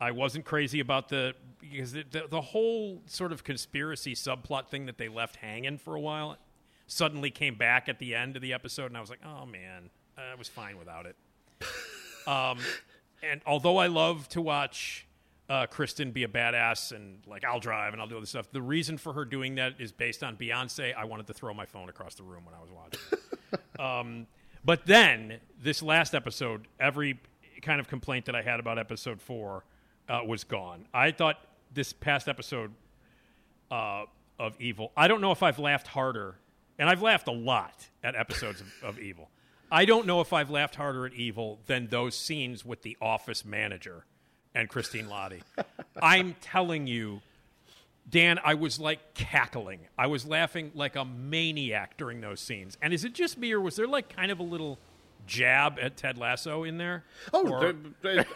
I 0.00 0.10
wasn't 0.10 0.44
crazy 0.44 0.80
about 0.80 1.08
the 1.08 1.34
because 1.60 1.92
the, 1.92 2.04
the, 2.10 2.26
the 2.30 2.40
whole 2.40 3.02
sort 3.06 3.32
of 3.32 3.44
conspiracy 3.44 4.14
subplot 4.14 4.68
thing 4.68 4.86
that 4.86 4.98
they 4.98 5.08
left 5.08 5.36
hanging 5.36 5.78
for 5.78 5.94
a 5.94 6.00
while 6.00 6.36
suddenly 6.86 7.30
came 7.30 7.56
back 7.56 7.88
at 7.88 7.98
the 7.98 8.14
end 8.14 8.36
of 8.36 8.42
the 8.42 8.52
episode, 8.52 8.86
and 8.86 8.96
I 8.96 9.00
was 9.00 9.10
like, 9.10 9.20
oh 9.24 9.46
man, 9.46 9.90
I 10.16 10.34
was 10.36 10.48
fine 10.48 10.78
without 10.78 11.06
it. 11.06 11.16
Um, 12.26 12.58
and 13.22 13.40
although 13.46 13.76
I 13.76 13.86
love 13.86 14.28
to 14.30 14.40
watch 14.42 15.06
uh, 15.48 15.66
Kristen 15.66 16.10
be 16.10 16.24
a 16.24 16.28
badass 16.28 16.90
and 16.90 17.20
like 17.26 17.44
I'll 17.44 17.60
drive 17.60 17.92
and 17.92 18.02
I'll 18.02 18.08
do 18.08 18.16
all 18.16 18.20
this 18.20 18.30
stuff, 18.30 18.50
the 18.50 18.60
reason 18.60 18.98
for 18.98 19.12
her 19.12 19.24
doing 19.24 19.54
that 19.56 19.74
is 19.78 19.92
based 19.92 20.24
on 20.24 20.36
Beyonce. 20.36 20.92
I 20.94 21.04
wanted 21.04 21.28
to 21.28 21.34
throw 21.34 21.54
my 21.54 21.66
phone 21.66 21.88
across 21.88 22.16
the 22.16 22.24
room 22.24 22.44
when 22.44 22.54
I 22.54 22.60
was 22.60 22.70
watching. 22.72 23.70
um, 23.78 24.26
but 24.64 24.86
then 24.86 25.38
this 25.62 25.82
last 25.82 26.14
episode, 26.14 26.66
every 26.80 27.20
kind 27.62 27.78
of 27.78 27.86
complaint 27.88 28.26
that 28.26 28.34
I 28.34 28.42
had 28.42 28.58
about 28.58 28.78
episode 28.78 29.20
four 29.22 29.64
uh, 30.08 30.20
was 30.26 30.44
gone. 30.44 30.86
I 30.92 31.10
thought 31.10 31.36
this 31.72 31.92
past 31.92 32.28
episode 32.28 32.72
uh, 33.70 34.04
of 34.38 34.60
Evil. 34.60 34.92
I 34.96 35.08
don't 35.08 35.20
know 35.20 35.32
if 35.32 35.42
I've 35.42 35.58
laughed 35.58 35.86
harder, 35.86 36.36
and 36.78 36.88
I've 36.88 37.02
laughed 37.02 37.28
a 37.28 37.32
lot 37.32 37.88
at 38.02 38.14
episodes 38.14 38.60
of, 38.60 38.72
of 38.82 38.98
Evil. 38.98 39.30
I 39.70 39.84
don't 39.84 40.06
know 40.06 40.20
if 40.20 40.32
I've 40.32 40.50
laughed 40.50 40.76
harder 40.76 41.06
at 41.06 41.14
Evil 41.14 41.58
than 41.66 41.88
those 41.88 42.16
scenes 42.16 42.64
with 42.64 42.82
the 42.82 42.96
office 43.00 43.44
manager 43.44 44.04
and 44.54 44.68
Christine 44.68 45.06
Lahti. 45.06 45.42
I'm 46.02 46.34
telling 46.40 46.86
you, 46.86 47.20
Dan, 48.08 48.38
I 48.44 48.54
was 48.54 48.78
like 48.78 49.14
cackling. 49.14 49.80
I 49.98 50.06
was 50.06 50.24
laughing 50.24 50.70
like 50.74 50.94
a 50.94 51.04
maniac 51.04 51.96
during 51.96 52.20
those 52.20 52.40
scenes. 52.40 52.78
And 52.80 52.94
is 52.94 53.04
it 53.04 53.12
just 53.12 53.36
me, 53.36 53.52
or 53.52 53.60
was 53.60 53.76
there 53.76 53.88
like 53.88 54.14
kind 54.14 54.30
of 54.30 54.38
a 54.38 54.44
little 54.44 54.78
jab 55.26 55.78
at 55.80 55.96
Ted 55.96 56.18
Lasso 56.18 56.64
in 56.64 56.78
there? 56.78 57.04
Oh, 57.32 57.48
Or- 57.48 57.74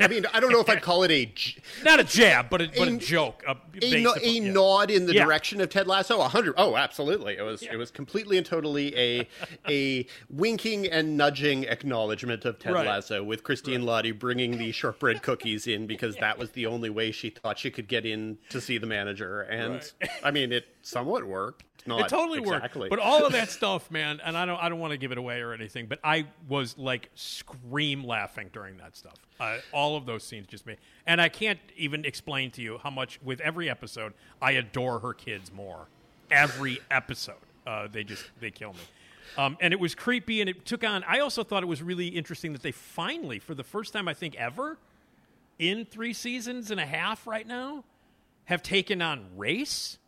I 0.00 0.08
mean, 0.08 0.26
I 0.32 0.40
don't 0.40 0.52
know 0.52 0.60
if 0.60 0.68
I'd 0.68 0.82
call 0.82 1.02
it 1.04 1.10
a 1.10 1.26
j- 1.26 1.60
not 1.84 2.00
a 2.00 2.04
jab, 2.04 2.50
but 2.50 2.60
a, 2.62 2.66
but 2.76 2.88
a 2.88 2.94
A- 2.94 2.98
joke. 2.98 3.42
A, 3.46 3.56
a, 3.82 4.02
no- 4.02 4.10
upon- 4.12 4.22
a 4.24 4.28
yeah. 4.32 4.52
nod 4.52 4.90
in 4.90 5.06
the 5.06 5.14
Yeah. 5.14 5.24
direction 5.24 5.60
of 5.60 5.70
Ted 5.70 5.86
Lasso. 5.86 6.20
A 6.20 6.28
hundred. 6.28 6.54
Oh, 6.56 6.76
absolutely. 6.76 7.36
It 7.36 7.42
was. 7.42 7.62
It 7.62 7.76
was 7.76 7.90
completely 7.90 8.36
and 8.36 8.46
totally 8.46 8.96
a 8.96 9.28
a 9.68 10.06
winking 10.28 10.86
and 10.86 11.16
nudging 11.16 11.64
acknowledgement 11.64 12.44
of 12.44 12.58
Ted 12.58 12.72
Right. 12.74 12.86
Lasso 12.86 13.22
with 13.22 13.42
Christine 13.44 13.82
Lahti 13.82 14.16
bringing 14.18 14.58
the 14.58 14.72
shortbread 14.72 15.22
cookies 15.22 15.66
in 15.66 15.86
because 15.86 16.16
that 16.16 16.38
was 16.38 16.50
the 16.50 16.66
only 16.66 16.90
way 16.90 17.10
she 17.12 17.30
thought 17.30 17.58
she 17.58 17.70
could 17.70 17.88
get 17.88 18.04
in 18.06 18.38
to 18.50 18.60
see 18.60 18.78
the 18.78 18.86
manager. 18.86 19.42
And 19.42 19.82
I 20.22 20.30
mean, 20.30 20.52
it 20.52 20.66
somewhat 20.82 21.24
worked. 21.26 21.64
Not 21.86 22.00
it 22.00 22.08
totally 22.08 22.40
exactly. 22.40 22.82
worked. 22.82 22.90
But 22.90 22.98
all 22.98 23.24
of 23.24 23.32
that 23.32 23.50
stuff, 23.50 23.90
man, 23.90 24.20
and 24.24 24.36
I 24.36 24.46
don't 24.46 24.58
I 24.60 24.68
don't 24.68 24.80
want 24.80 24.92
to 24.92 24.96
give 24.96 25.12
it 25.12 25.18
away 25.18 25.40
or 25.40 25.52
anything, 25.52 25.86
but 25.86 25.98
I 26.04 26.26
was 26.48 26.76
like 26.78 27.10
scream 27.14 28.04
laughing 28.04 28.50
during 28.52 28.76
that 28.78 28.96
stuff. 28.96 29.14
Uh, 29.38 29.58
all 29.72 29.96
of 29.96 30.06
those 30.06 30.24
scenes 30.24 30.46
just 30.46 30.66
made, 30.66 30.78
and 31.06 31.20
I 31.20 31.28
can't 31.28 31.60
even 31.76 32.04
explain 32.04 32.50
to 32.52 32.62
you 32.62 32.78
how 32.78 32.90
much 32.90 33.20
with 33.22 33.40
every 33.40 33.70
episode 33.70 34.12
I 34.40 34.52
adore 34.52 34.98
her 35.00 35.14
kids 35.14 35.52
more. 35.52 35.86
Every 36.30 36.78
episode, 36.90 37.34
uh, 37.66 37.88
they 37.88 38.04
just 38.04 38.24
they 38.40 38.50
kill 38.50 38.72
me. 38.72 38.80
Um, 39.38 39.56
and 39.60 39.72
it 39.72 39.80
was 39.80 39.94
creepy, 39.94 40.40
and 40.40 40.50
it 40.50 40.64
took 40.64 40.84
on. 40.84 41.04
I 41.04 41.20
also 41.20 41.44
thought 41.44 41.62
it 41.62 41.66
was 41.66 41.82
really 41.82 42.08
interesting 42.08 42.52
that 42.52 42.62
they 42.62 42.72
finally, 42.72 43.38
for 43.38 43.54
the 43.54 43.64
first 43.64 43.92
time 43.92 44.08
I 44.08 44.14
think 44.14 44.34
ever, 44.36 44.76
in 45.58 45.84
three 45.84 46.12
seasons 46.12 46.70
and 46.70 46.80
a 46.80 46.86
half 46.86 47.26
right 47.26 47.46
now, 47.46 47.84
have 48.46 48.62
taken 48.62 49.00
on 49.00 49.26
race 49.36 49.98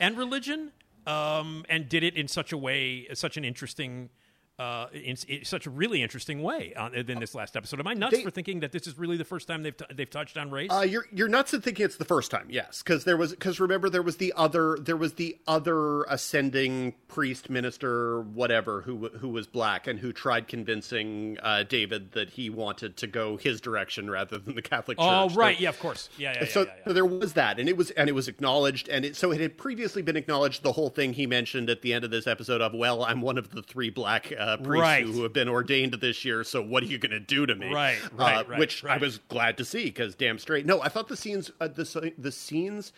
and 0.00 0.18
religion, 0.18 0.72
um, 1.06 1.64
and 1.68 1.88
did 1.88 2.02
it 2.02 2.16
in 2.16 2.28
such 2.28 2.52
a 2.52 2.58
way, 2.58 3.06
such 3.14 3.36
an 3.36 3.44
interesting, 3.44 4.10
uh, 4.58 4.86
in, 4.92 5.16
in 5.28 5.44
such 5.44 5.66
a 5.66 5.70
really 5.70 6.02
interesting 6.02 6.42
way 6.42 6.72
on, 6.74 6.94
in 6.94 7.18
this 7.20 7.34
last 7.34 7.56
episode. 7.56 7.78
Am 7.78 7.86
I 7.86 7.92
nuts 7.94 8.16
They- 8.16 8.22
for 8.22 8.30
thinking 8.30 8.60
that 8.60 8.72
this 8.72 8.86
is 8.86 8.96
really 8.98 9.16
the 9.18 9.24
first 9.24 9.46
time 9.48 9.62
they've 9.62 9.76
t- 9.76 9.84
they've 9.94 10.08
touched 10.08 10.38
on 10.38 10.50
race? 10.50 10.70
Uh, 10.72 10.80
you're 10.80 11.04
you're 11.12 11.28
nuts 11.28 11.52
in 11.52 11.60
thinking 11.60 11.84
it's 11.84 11.96
the 11.96 12.04
first 12.06 12.30
time, 12.30 12.46
yes, 12.48 12.82
because 12.82 13.04
there 13.04 13.16
was 13.18 13.32
because 13.32 13.60
remember 13.60 13.90
there 13.90 14.00
was 14.02 14.16
the 14.16 14.32
other 14.36 14.78
there 14.80 14.96
was 14.96 15.14
the 15.14 15.36
other 15.46 16.04
ascending 16.04 16.94
priest 17.08 17.50
minister 17.50 18.20
whatever 18.22 18.80
who 18.82 19.08
who 19.08 19.28
was 19.28 19.46
black 19.46 19.86
and 19.86 19.98
who 19.98 20.12
tried 20.12 20.48
convincing 20.48 21.36
uh, 21.42 21.62
David 21.64 22.12
that 22.12 22.30
he 22.30 22.48
wanted 22.50 22.96
to 22.98 23.06
go 23.06 23.36
his 23.36 23.60
direction 23.60 24.08
rather 24.10 24.38
than 24.38 24.54
the 24.54 24.62
Catholic 24.62 24.96
Church. 24.98 25.06
oh, 25.06 25.28
right, 25.34 25.56
So- 25.56 25.62
yeah, 25.64 25.68
of 25.68 25.78
course, 25.80 26.08
yeah, 26.16 26.32
yeah, 26.32 26.38
yeah, 26.44 26.48
so, 26.48 26.60
yeah, 26.62 26.66
yeah. 26.78 26.84
so 26.86 26.92
there 26.94 27.04
was 27.04 27.34
that, 27.34 27.58
and 27.60 27.68
it 27.68 27.76
was 27.76 27.90
and 27.90 28.08
it 28.08 28.12
was 28.12 28.26
acknowledged, 28.28 28.88
and 28.88 29.04
it, 29.04 29.16
so 29.16 29.32
it 29.32 29.40
had 29.40 29.58
previously 29.58 30.00
been 30.02 30.16
acknowledged. 30.16 30.62
The 30.62 30.72
whole 30.72 30.88
thing 30.88 31.12
he 31.12 31.26
mentioned 31.26 31.68
at 31.68 31.82
the 31.82 31.92
end 31.92 32.04
of 32.04 32.10
this 32.10 32.26
episode 32.26 32.60
of, 32.62 32.72
"Well, 32.72 33.04
I'm 33.04 33.20
one 33.20 33.36
of 33.38 33.50
the 33.50 33.62
three 33.62 33.90
black 33.90 34.32
uh, 34.38 34.45
priests 34.56 34.66
Right. 34.82 35.04
who, 35.04 35.22
have 35.24 35.32
been 35.32 35.48
ordained 35.48 35.94
this 35.94 36.24
year, 36.24 36.44
so 36.44 36.62
what 36.62 36.82
are 36.82 36.86
you 36.86 36.98
going 36.98 37.10
to 37.12 37.20
do 37.20 37.46
to 37.46 37.54
me?" 37.54 37.72
Right, 37.72 37.98
Uh, 38.04 38.08
right, 38.16 38.48
right, 38.48 38.58
which 38.58 38.84
I 38.84 38.98
was 38.98 39.18
glad 39.28 39.56
to 39.58 39.64
see 39.64 39.84
because 39.86 40.14
damn 40.14 40.38
straight. 40.38 40.66
No, 40.66 40.80
I 40.82 40.88
thought 40.88 41.08
the 41.08 41.16
scenes, 41.16 41.50
uh, 41.60 41.68
the 41.68 42.12
the 42.18 42.30
scenes 42.32 42.92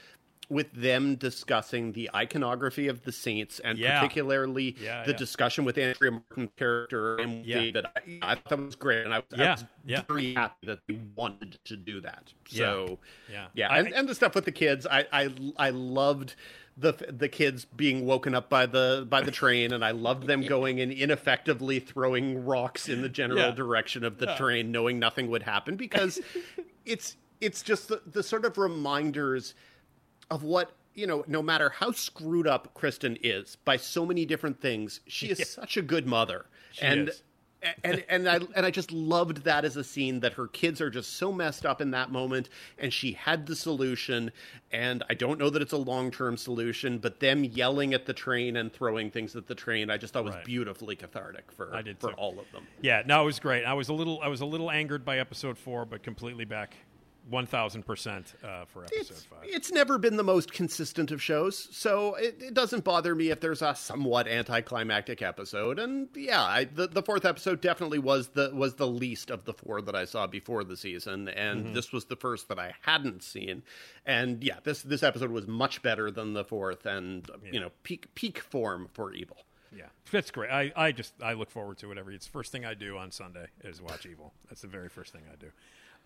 with 0.50 0.72
them 0.72 1.14
discussing 1.16 1.92
the 1.92 2.08
iconography 2.14 2.88
of 2.88 3.02
the 3.02 3.12
saints 3.12 3.60
and 3.60 3.76
Yeah. 3.78 4.00
particularly 4.00 4.74
Yeah, 4.80 5.04
the 5.04 5.10
yeah. 5.10 5.16
discussion 5.18 5.66
with 5.66 5.76
Andrea 5.76 6.10
Martin's 6.12 6.50
character 6.56 7.16
and 7.18 7.44
Yeah. 7.44 7.60
David, 7.60 7.84
I, 7.84 8.18
I 8.22 8.34
thought 8.34 8.48
that 8.48 8.58
was 8.58 8.74
great, 8.74 9.04
and 9.04 9.12
I 9.12 9.18
was, 9.30 9.38
I 9.38 9.50
was 9.50 10.04
very 10.08 10.32
happy 10.32 10.66
that 10.66 10.78
they 10.88 10.98
wanted 11.16 11.58
to 11.66 11.76
do 11.76 12.00
that. 12.00 12.32
So 12.48 12.98
Yeah. 13.30 13.48
yeah, 13.54 13.68
I- 13.68 13.78
and, 13.80 13.92
and 13.92 14.08
the 14.08 14.14
stuff 14.14 14.34
with 14.34 14.46
the 14.46 14.52
kids, 14.52 14.86
I 14.86 15.06
I, 15.12 15.30
I 15.58 15.70
loved. 15.70 16.34
The, 16.80 16.92
the 16.92 17.28
kids 17.28 17.64
being 17.64 18.06
woken 18.06 18.36
up 18.36 18.48
by 18.48 18.66
the 18.66 19.04
by 19.08 19.20
the 19.20 19.32
train 19.32 19.72
and 19.72 19.84
I 19.84 19.90
loved 19.90 20.28
them 20.28 20.42
going 20.42 20.80
and 20.80 20.92
ineffectively 20.92 21.80
throwing 21.80 22.44
rocks 22.44 22.88
in 22.88 23.02
the 23.02 23.08
general 23.08 23.40
Yeah. 23.40 23.50
direction 23.50 24.04
of 24.04 24.18
the 24.18 24.34
train 24.36 24.70
knowing 24.70 25.00
nothing 25.00 25.28
would 25.28 25.42
happen 25.42 25.74
because 25.74 26.20
it's 26.86 27.16
it's 27.40 27.62
just 27.62 27.88
the, 27.88 28.00
the 28.06 28.22
sort 28.22 28.44
of 28.44 28.58
reminders 28.58 29.54
of 30.30 30.44
what 30.44 30.70
you 30.94 31.06
know 31.06 31.24
no 31.26 31.42
matter 31.42 31.70
how 31.70 31.90
screwed 31.90 32.46
up 32.46 32.72
kristen 32.74 33.18
is 33.24 33.56
by 33.64 33.76
so 33.76 34.06
many 34.06 34.24
different 34.24 34.60
things 34.60 35.00
she 35.08 35.28
is 35.30 35.48
such 35.50 35.76
a 35.76 35.82
good 35.82 36.06
mother 36.06 36.46
and 36.80 37.08
is. 37.08 37.22
And 37.82 38.04
and 38.08 38.28
I 38.28 38.38
and 38.54 38.64
I 38.64 38.70
just 38.70 38.92
loved 38.92 39.44
that 39.44 39.64
as 39.64 39.76
a 39.76 39.82
scene 39.84 40.20
that 40.20 40.34
her 40.34 40.46
kids 40.46 40.80
are 40.80 40.90
just 40.90 41.14
so 41.16 41.32
messed 41.32 41.66
up 41.66 41.80
in 41.80 41.90
that 41.92 42.10
moment, 42.10 42.48
and 42.78 42.92
she 42.92 43.12
had 43.12 43.46
the 43.46 43.56
solution. 43.56 44.30
And 44.70 45.02
I 45.08 45.14
don't 45.14 45.38
know 45.38 45.48
that 45.50 45.62
it's 45.62 45.72
a 45.72 45.78
long 45.78 46.10
term 46.10 46.36
solution, 46.36 46.98
but 46.98 47.20
them 47.20 47.42
yelling 47.42 47.94
at 47.94 48.04
the 48.06 48.12
train 48.12 48.56
and 48.56 48.72
throwing 48.72 49.10
things 49.10 49.34
at 49.34 49.46
the 49.46 49.54
train, 49.54 49.90
I 49.90 49.96
just 49.96 50.12
thought 50.12 50.24
was 50.24 50.34
Right. 50.34 50.44
beautifully 50.44 50.94
cathartic 50.94 51.50
for 51.50 51.74
I 51.74 51.80
did 51.82 51.98
for 51.98 52.10
too. 52.10 52.16
all 52.16 52.38
of 52.38 52.50
them. 52.52 52.66
Yeah, 52.82 53.02
no, 53.06 53.22
it 53.22 53.24
was 53.26 53.40
great. 53.40 53.64
I 53.64 53.72
was 53.74 53.88
a 53.88 53.94
little, 53.94 54.20
I 54.22 54.28
was 54.28 54.40
a 54.42 54.46
little 54.46 54.70
angered 54.70 55.04
by 55.04 55.18
episode 55.18 55.56
four, 55.58 55.84
but 55.86 56.02
completely 56.02 56.44
back, 56.44 56.76
one 57.30 57.46
thousand 57.46 57.84
percent 57.84 58.34
uh, 58.42 58.64
for 58.66 58.84
episode 58.84 59.00
It's, 59.00 59.24
five. 59.24 59.38
it's 59.44 59.70
never 59.72 59.98
been 59.98 60.16
the 60.16 60.22
most 60.24 60.52
consistent 60.52 61.10
of 61.10 61.22
shows, 61.22 61.68
so 61.72 62.14
it, 62.14 62.36
it 62.40 62.54
doesn't 62.54 62.84
bother 62.84 63.14
me 63.14 63.30
if 63.30 63.40
there's 63.40 63.62
a 63.62 63.74
somewhat 63.74 64.26
anticlimactic 64.26 65.22
episode. 65.22 65.78
And 65.78 66.08
yeah, 66.14 66.42
I, 66.42 66.64
the 66.64 66.86
the 66.86 67.02
fourth 67.02 67.24
episode 67.24 67.60
definitely 67.60 67.98
was 67.98 68.28
the 68.28 68.50
was 68.54 68.74
the 68.74 68.86
least 68.86 69.30
of 69.30 69.44
the 69.44 69.52
four 69.54 69.80
that 69.82 69.94
I 69.94 70.04
saw 70.04 70.26
before 70.26 70.64
the 70.64 70.76
season, 70.76 71.28
and 71.28 71.64
Mm-hmm. 71.66 71.72
this 71.74 71.92
was 71.92 72.04
the 72.06 72.16
first 72.16 72.48
that 72.48 72.58
I 72.58 72.74
hadn't 72.82 73.22
seen. 73.22 73.62
And 74.06 74.42
yeah, 74.44 74.58
this 74.64 74.82
this 74.82 75.02
episode 75.02 75.30
was 75.30 75.46
much 75.46 75.82
better 75.82 76.10
than 76.10 76.32
the 76.34 76.44
fourth, 76.44 76.86
and 76.86 77.28
you 77.52 77.60
know, 77.60 77.70
peak 77.82 78.14
peak 78.14 78.38
form 78.38 78.88
for 78.92 79.12
Evil. 79.12 79.36
Yeah, 79.76 79.84
that's 80.10 80.30
great. 80.30 80.50
I, 80.50 80.72
I 80.74 80.92
just 80.92 81.12
I 81.22 81.34
look 81.34 81.50
forward 81.50 81.76
to 81.78 81.92
it 81.92 81.98
every. 81.98 82.14
It's 82.14 82.24
the 82.24 82.32
first 82.32 82.52
thing 82.52 82.64
I 82.64 82.72
do 82.72 82.96
on 82.96 83.10
Sunday 83.10 83.46
is 83.62 83.82
watch 83.82 84.06
Evil. 84.06 84.32
That's 84.48 84.62
the 84.62 84.66
very 84.68 84.88
first 84.88 85.12
thing 85.12 85.22
I 85.30 85.36
do. 85.36 85.48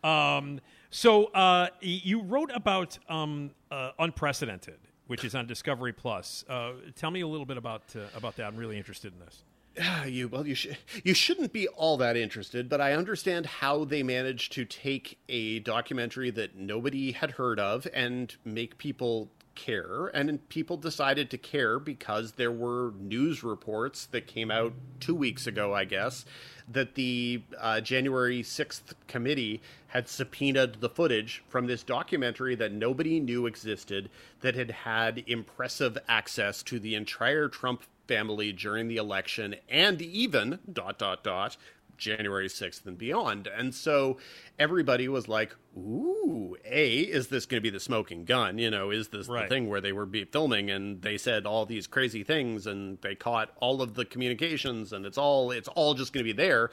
Um, 0.03 0.61
so 0.91 1.27
uh, 1.27 1.69
you 1.81 2.23
wrote 2.23 2.51
about 2.55 2.99
um, 3.09 3.51
uh, 3.71 3.93
Unprecedented, 3.99 4.79
which 5.07 5.25
is 5.25 5.35
on 5.35 5.47
Discovery 5.47 5.93
Plus. 5.93 6.45
Uh, 6.49 6.73
tell 6.97 7.11
me 7.11 7.21
a 7.21 7.27
little 7.27 7.47
bit 7.47 7.57
about 7.57 7.83
uh, 7.97 8.01
about 8.17 8.37
that. 8.37 8.47
I'm 8.47 8.57
really 8.57 8.77
interested 8.77 9.13
in 9.13 9.21
this. 9.21 9.45
Ah, 9.81 10.05
you 10.05 10.29
well, 10.29 10.47
you 10.47 10.55
should 10.55 10.77
you 11.03 11.15
shouldn't 11.15 11.53
be 11.53 11.67
all 11.69 11.97
that 11.97 12.17
interested, 12.17 12.69
but 12.69 12.81
I 12.81 12.93
understand 12.93 13.47
how 13.47 13.85
they 13.85 14.03
managed 14.03 14.53
to 14.53 14.65
take 14.67 15.19
a 15.29 15.61
documentary 15.61 16.31
that 16.33 16.57
nobody 16.57 17.13
had 17.13 17.33
heard 17.33 17.59
of 17.59 17.87
and 17.95 18.37
make 18.45 18.77
people 18.77 19.31
care, 19.55 20.07
and 20.09 20.49
people 20.49 20.77
decided 20.77 21.31
to 21.31 21.39
care 21.39 21.79
because 21.79 22.33
there 22.33 22.53
were 22.53 22.93
news 22.99 23.43
reports 23.43 24.07
that 24.07 24.27
came 24.27 24.51
out 24.51 24.73
two 25.01 25.15
weeks 25.15 25.47
ago, 25.47 25.75
I 25.75 25.85
guess, 25.85 26.25
that 26.71 26.95
the 26.95 27.43
uh, 27.59 27.81
January 27.81 28.43
sixth 28.43 28.95
committee 29.09 29.61
had 29.89 30.09
subpoenaed 30.09 30.81
the 30.81 30.89
footage 30.89 31.45
from 31.49 31.67
this 31.67 31.83
documentary 31.83 32.55
that 32.55 32.73
nobody 32.73 33.21
knew 33.21 33.47
existed, 33.47 34.09
that 34.41 34.55
had 34.55 34.71
had 34.71 35.25
impressive 35.27 35.99
access 36.09 36.63
to 36.63 36.79
the 36.79 36.95
entire 36.95 37.49
Trump 37.49 37.83
family 38.09 38.53
during 38.53 38.89
the 38.89 38.97
election 38.97 39.55
and 39.69 40.03
even 40.03 40.59
dot 40.71 40.99
dot 40.99 41.23
dot 41.23 41.57
January 42.03 42.49
6th 42.49 42.85
and 42.87 42.99
beyond. 42.99 43.47
And 43.47 43.75
so 43.75 44.19
everybody 44.59 45.09
was 45.09 45.29
like, 45.29 45.55
ooh, 45.77 46.57
A, 46.65 46.99
is 46.99 47.29
this 47.29 47.47
going 47.47 47.59
to 47.59 47.63
be 47.63 47.71
the 47.71 47.81
smoking 47.81 48.25
gun? 48.25 48.59
You 48.59 48.71
know, 48.71 48.91
is 48.91 49.09
this 49.09 49.29
Right. 49.29 49.49
the 49.49 49.55
thing 49.55 49.69
where 49.69 49.81
they 49.81 49.93
were 49.93 50.05
be 50.05 50.25
filming 50.25 50.71
and 50.71 51.01
they 51.03 51.17
said 51.17 51.47
all 51.47 51.65
these 51.65 51.87
crazy 51.87 52.25
things 52.25 52.67
and 52.67 52.99
they 53.03 53.15
caught 53.15 53.51
all 53.61 53.81
of 53.81 53.95
the 53.95 54.05
communications 54.05 54.93
and 54.93 55.07
it's 55.07 55.17
all 55.19 55.51
it's 55.51 55.69
all 55.69 55.95
just 55.95 56.13
going 56.13 56.25
to 56.27 56.33
be 56.33 56.37
there. 56.37 56.71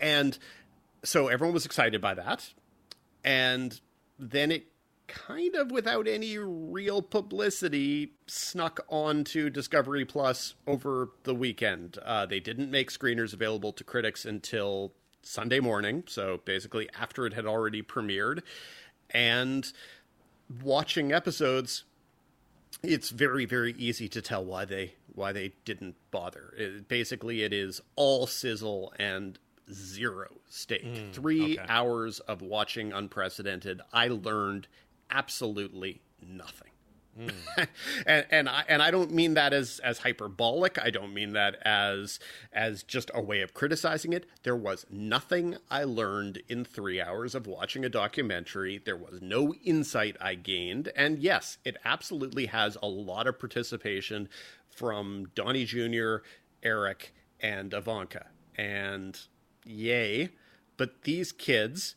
And 0.00 0.36
so 1.04 1.28
everyone 1.28 1.54
was 1.54 1.66
excited 1.66 2.00
by 2.00 2.14
that. 2.14 2.52
And 3.22 3.78
then 4.18 4.50
it 4.50 4.66
kind 5.06 5.54
of 5.54 5.70
without 5.70 6.08
any 6.08 6.38
real 6.38 7.02
publicity 7.02 8.12
snuck 8.26 8.84
onto 8.88 9.50
Discovery 9.50 10.04
Plus 10.04 10.54
over 10.66 11.10
the 11.24 11.34
weekend. 11.34 11.98
Uh, 12.04 12.26
they 12.26 12.40
didn't 12.40 12.70
make 12.70 12.90
screeners 12.90 13.32
available 13.32 13.72
to 13.72 13.84
critics 13.84 14.24
until 14.24 14.92
Sunday 15.22 15.60
morning, 15.60 16.04
so 16.06 16.40
basically 16.44 16.88
after 16.98 17.26
it 17.26 17.32
had 17.32 17.46
already 17.46 17.82
premiered. 17.82 18.40
And 19.10 19.70
watching 20.62 21.12
episodes, 21.12 21.84
it's 22.82 23.10
very 23.10 23.44
very 23.44 23.74
easy 23.78 24.08
to 24.08 24.20
tell 24.20 24.44
why 24.44 24.64
they 24.64 24.94
why 25.14 25.32
they 25.32 25.52
didn't 25.64 25.96
bother. 26.10 26.52
It, 26.56 26.88
basically, 26.88 27.42
it 27.42 27.52
is 27.52 27.80
all 27.96 28.26
sizzle 28.26 28.92
and 28.98 29.38
zero 29.72 30.28
steak. 30.48 30.84
Three 31.12 31.58
okay. 31.58 31.66
hours 31.68 32.20
of 32.20 32.42
watching 32.42 32.92
unprecedented. 32.92 33.80
I 33.92 34.08
learned 34.08 34.68
absolutely 35.10 36.02
nothing. 36.20 36.70
and 38.06 38.26
and 38.30 38.48
I 38.48 38.64
and 38.68 38.82
I 38.82 38.90
don't 38.90 39.12
mean 39.12 39.34
that 39.34 39.52
as 39.52 39.80
as 39.84 39.98
hyperbolic. 39.98 40.78
I 40.82 40.90
don't 40.90 41.14
mean 41.14 41.32
that 41.34 41.56
as 41.64 42.18
as 42.52 42.82
just 42.82 43.10
a 43.14 43.22
way 43.22 43.40
of 43.40 43.54
criticizing 43.54 44.12
it. 44.12 44.26
There 44.42 44.56
was 44.56 44.84
nothing 44.90 45.56
I 45.70 45.84
learned 45.84 46.42
in 46.48 46.64
3 46.64 47.00
hours 47.00 47.34
of 47.34 47.46
watching 47.46 47.84
a 47.84 47.88
documentary. 47.88 48.78
There 48.84 48.96
was 48.96 49.20
no 49.22 49.54
insight 49.64 50.16
I 50.20 50.34
gained. 50.34 50.90
And 50.96 51.20
yes, 51.20 51.58
it 51.64 51.76
absolutely 51.84 52.46
has 52.46 52.76
a 52.82 52.88
lot 52.88 53.28
of 53.28 53.38
participation 53.38 54.28
from 54.68 55.30
Donnie 55.36 55.66
Jr., 55.66 56.16
Eric, 56.64 57.14
and 57.38 57.72
Ivanka. 57.72 58.26
And 58.56 59.18
yay, 59.64 60.30
but 60.76 61.02
these 61.02 61.30
kids 61.30 61.94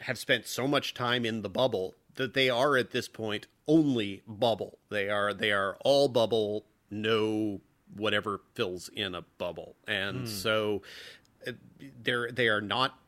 have 0.00 0.18
spent 0.18 0.46
so 0.46 0.66
much 0.66 0.94
time 0.94 1.24
in 1.24 1.42
the 1.42 1.48
bubble 1.48 1.94
that 2.16 2.34
they 2.34 2.50
are 2.50 2.76
at 2.76 2.90
this 2.90 3.08
point 3.08 3.46
only 3.66 4.22
bubble. 4.26 4.78
They 4.90 5.08
are 5.08 5.32
they 5.32 5.52
are 5.52 5.76
all 5.80 6.08
bubble, 6.08 6.64
no 6.90 7.60
whatever 7.94 8.40
fills 8.54 8.88
in 8.88 9.14
a 9.14 9.22
bubble. 9.38 9.76
And 9.86 10.28
so 10.28 10.82
uh, 11.46 11.52
they're 12.02 12.30
they 12.30 12.48
are 12.48 12.60
not 12.60 12.98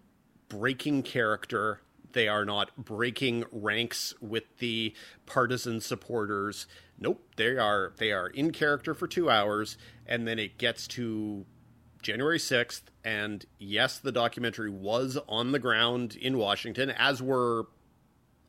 breaking 0.48 1.02
character. 1.02 1.80
They 2.12 2.28
are 2.28 2.44
not 2.44 2.76
breaking 2.76 3.44
ranks 3.50 4.14
with 4.20 4.44
the 4.58 4.94
partisan 5.26 5.80
supporters. 5.80 6.66
Nope, 6.98 7.26
they 7.36 7.56
are 7.56 7.92
they 7.96 8.12
are 8.12 8.28
in 8.28 8.52
character 8.52 8.94
for 8.94 9.08
two 9.08 9.28
hours, 9.28 9.76
and 10.06 10.28
then 10.28 10.38
it 10.38 10.58
gets 10.58 10.86
to 10.88 11.44
January 12.04 12.38
6th, 12.38 12.82
and 13.02 13.46
yes, 13.58 13.98
the 13.98 14.12
documentary 14.12 14.68
was 14.68 15.18
on 15.26 15.52
the 15.52 15.58
ground 15.58 16.14
in 16.14 16.36
Washington, 16.36 16.90
as 16.90 17.22
were 17.22 17.66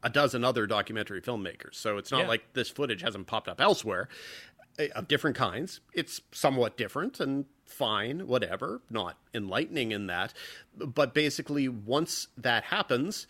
a 0.06 0.10
dozen 0.10 0.44
other 0.46 0.68
documentary 0.68 1.20
filmmakers. 1.22 1.74
So 1.76 1.98
it's 1.98 2.12
not 2.12 2.22
Yeah. 2.22 2.28
like 2.28 2.54
this 2.54 2.70
footage 2.70 3.02
hasn't 3.02 3.26
popped 3.28 3.50
up 3.50 3.60
elsewhere 3.60 4.08
eh, 4.78 4.90
of 4.96 5.08
different 5.08 5.36
kinds. 5.36 5.82
It's 5.94 6.22
somewhat 6.32 6.78
different 6.78 7.20
and 7.20 7.46
fine, 7.66 8.28
whatever, 8.28 8.82
not 8.90 9.18
enlightening 9.34 9.92
in 9.92 10.06
that. 10.08 10.34
But 10.78 11.14
basically, 11.14 11.68
once 11.68 12.28
that 12.38 12.66
happens, 12.66 13.26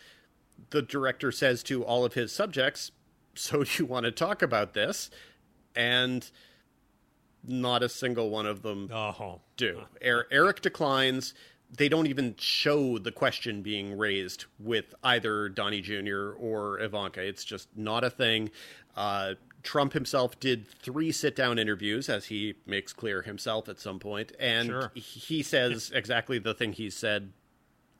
the 0.70 0.82
director 0.82 1.32
says 1.32 1.62
to 1.64 1.82
all 1.82 2.04
of 2.04 2.12
his 2.14 2.30
subjects, 2.30 2.92
So 3.34 3.64
do 3.64 3.70
you 3.78 3.86
want 3.86 4.04
to 4.04 4.12
talk 4.12 4.42
about 4.42 4.74
this? 4.74 5.10
And 5.74 6.30
not 7.42 7.82
a 7.82 7.88
single 7.88 8.28
one 8.30 8.46
of 8.46 8.62
them 8.62 8.90
Oh, 8.92 9.40
do. 9.56 9.82
Er- 10.04 10.26
Eric 10.30 10.60
declines. 10.62 11.32
They 11.74 11.88
don't 11.88 12.06
even 12.06 12.34
show 12.38 12.98
the 12.98 13.12
question 13.12 13.62
being 13.62 13.96
raised 13.98 14.46
with 14.58 14.94
either 15.02 15.48
Donnie 15.48 15.80
Jr. 15.80 16.30
or 16.38 16.80
Ivanka. 16.80 17.22
It's 17.22 17.44
just 17.44 17.68
not 17.76 18.04
a 18.04 18.10
thing. 18.10 18.50
Uh, 18.96 19.34
Trump 19.62 19.92
himself 19.92 20.38
did 20.38 20.68
three 20.68 21.10
sit 21.10 21.34
down 21.34 21.58
interviews, 21.58 22.08
as 22.08 22.26
he 22.26 22.54
makes 22.66 22.92
clear 22.92 23.22
himself 23.22 23.68
at 23.68 23.80
some 23.80 23.98
point, 23.98 24.32
and 24.38 24.68
Sure. 24.68 24.92
he 24.94 25.42
says 25.42 25.90
exactly 25.92 26.38
the 26.38 26.54
thing 26.54 26.72
he 26.72 26.88
said, 26.88 27.32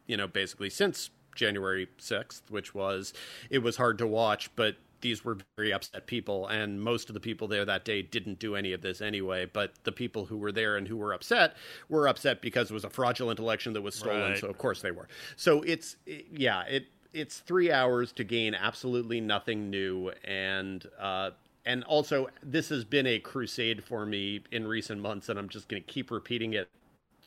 you 0.07 0.17
know, 0.17 0.29
basically 0.29 0.71
since 0.71 1.11
January 1.35 1.89
6th, 1.99 2.43
which 2.51 2.73
was 2.73 3.12
it 3.51 3.59
was 3.59 3.77
hard 3.79 3.99
to 3.99 4.07
watch, 4.07 4.49
but 4.55 4.77
these 5.01 5.24
were 5.24 5.38
very 5.57 5.72
upset 5.72 6.07
people, 6.07 6.47
and 6.49 6.80
most 6.80 7.09
of 7.09 7.14
the 7.14 7.20
people 7.20 7.49
there 7.49 7.64
that 7.64 7.84
day 7.84 8.03
didn't 8.03 8.38
do 8.38 8.57
any 8.57 8.72
of 8.72 8.80
this 8.82 9.01
anyway. 9.01 9.47
But 9.47 9.72
the 9.84 9.92
people 9.92 10.26
who 10.26 10.36
were 10.38 10.53
there 10.53 10.76
and 10.76 10.86
who 10.88 10.97
were 10.97 11.12
upset 11.12 11.57
were 11.88 12.09
upset 12.09 12.40
because 12.42 12.70
it 12.70 12.74
was 12.74 12.84
a 12.84 12.90
fraudulent 12.90 13.38
election 13.38 13.72
that 13.74 13.82
was 13.82 13.94
stolen. 13.94 14.30
Right. 14.32 14.38
So 14.38 14.49
of 14.49 14.59
course 14.59 14.82
they 14.82 14.90
were. 14.90 15.09
So 15.36 15.62
it's 15.62 15.97
it- 16.07 16.26
yeah, 16.32 16.62
it 16.62 16.86
it's 17.12 17.38
three 17.38 17.72
hours 17.72 18.12
to 18.12 18.24
gain 18.24 18.55
absolutely 18.55 19.20
nothing 19.20 19.70
new, 19.70 20.11
and 20.24 20.84
uh, 20.99 21.30
and 21.64 21.82
also 21.84 22.28
this 22.42 22.68
has 22.68 22.84
been 22.84 23.07
a 23.07 23.18
crusade 23.18 23.82
for 23.84 24.05
me 24.07 24.42
in 24.53 24.66
recent 24.66 25.01
months, 25.01 25.28
and 25.28 25.38
I'm 25.38 25.49
just 25.49 25.68
going 25.68 25.82
to 25.82 25.86
keep 25.86 26.11
repeating 26.11 26.53
it 26.55 26.68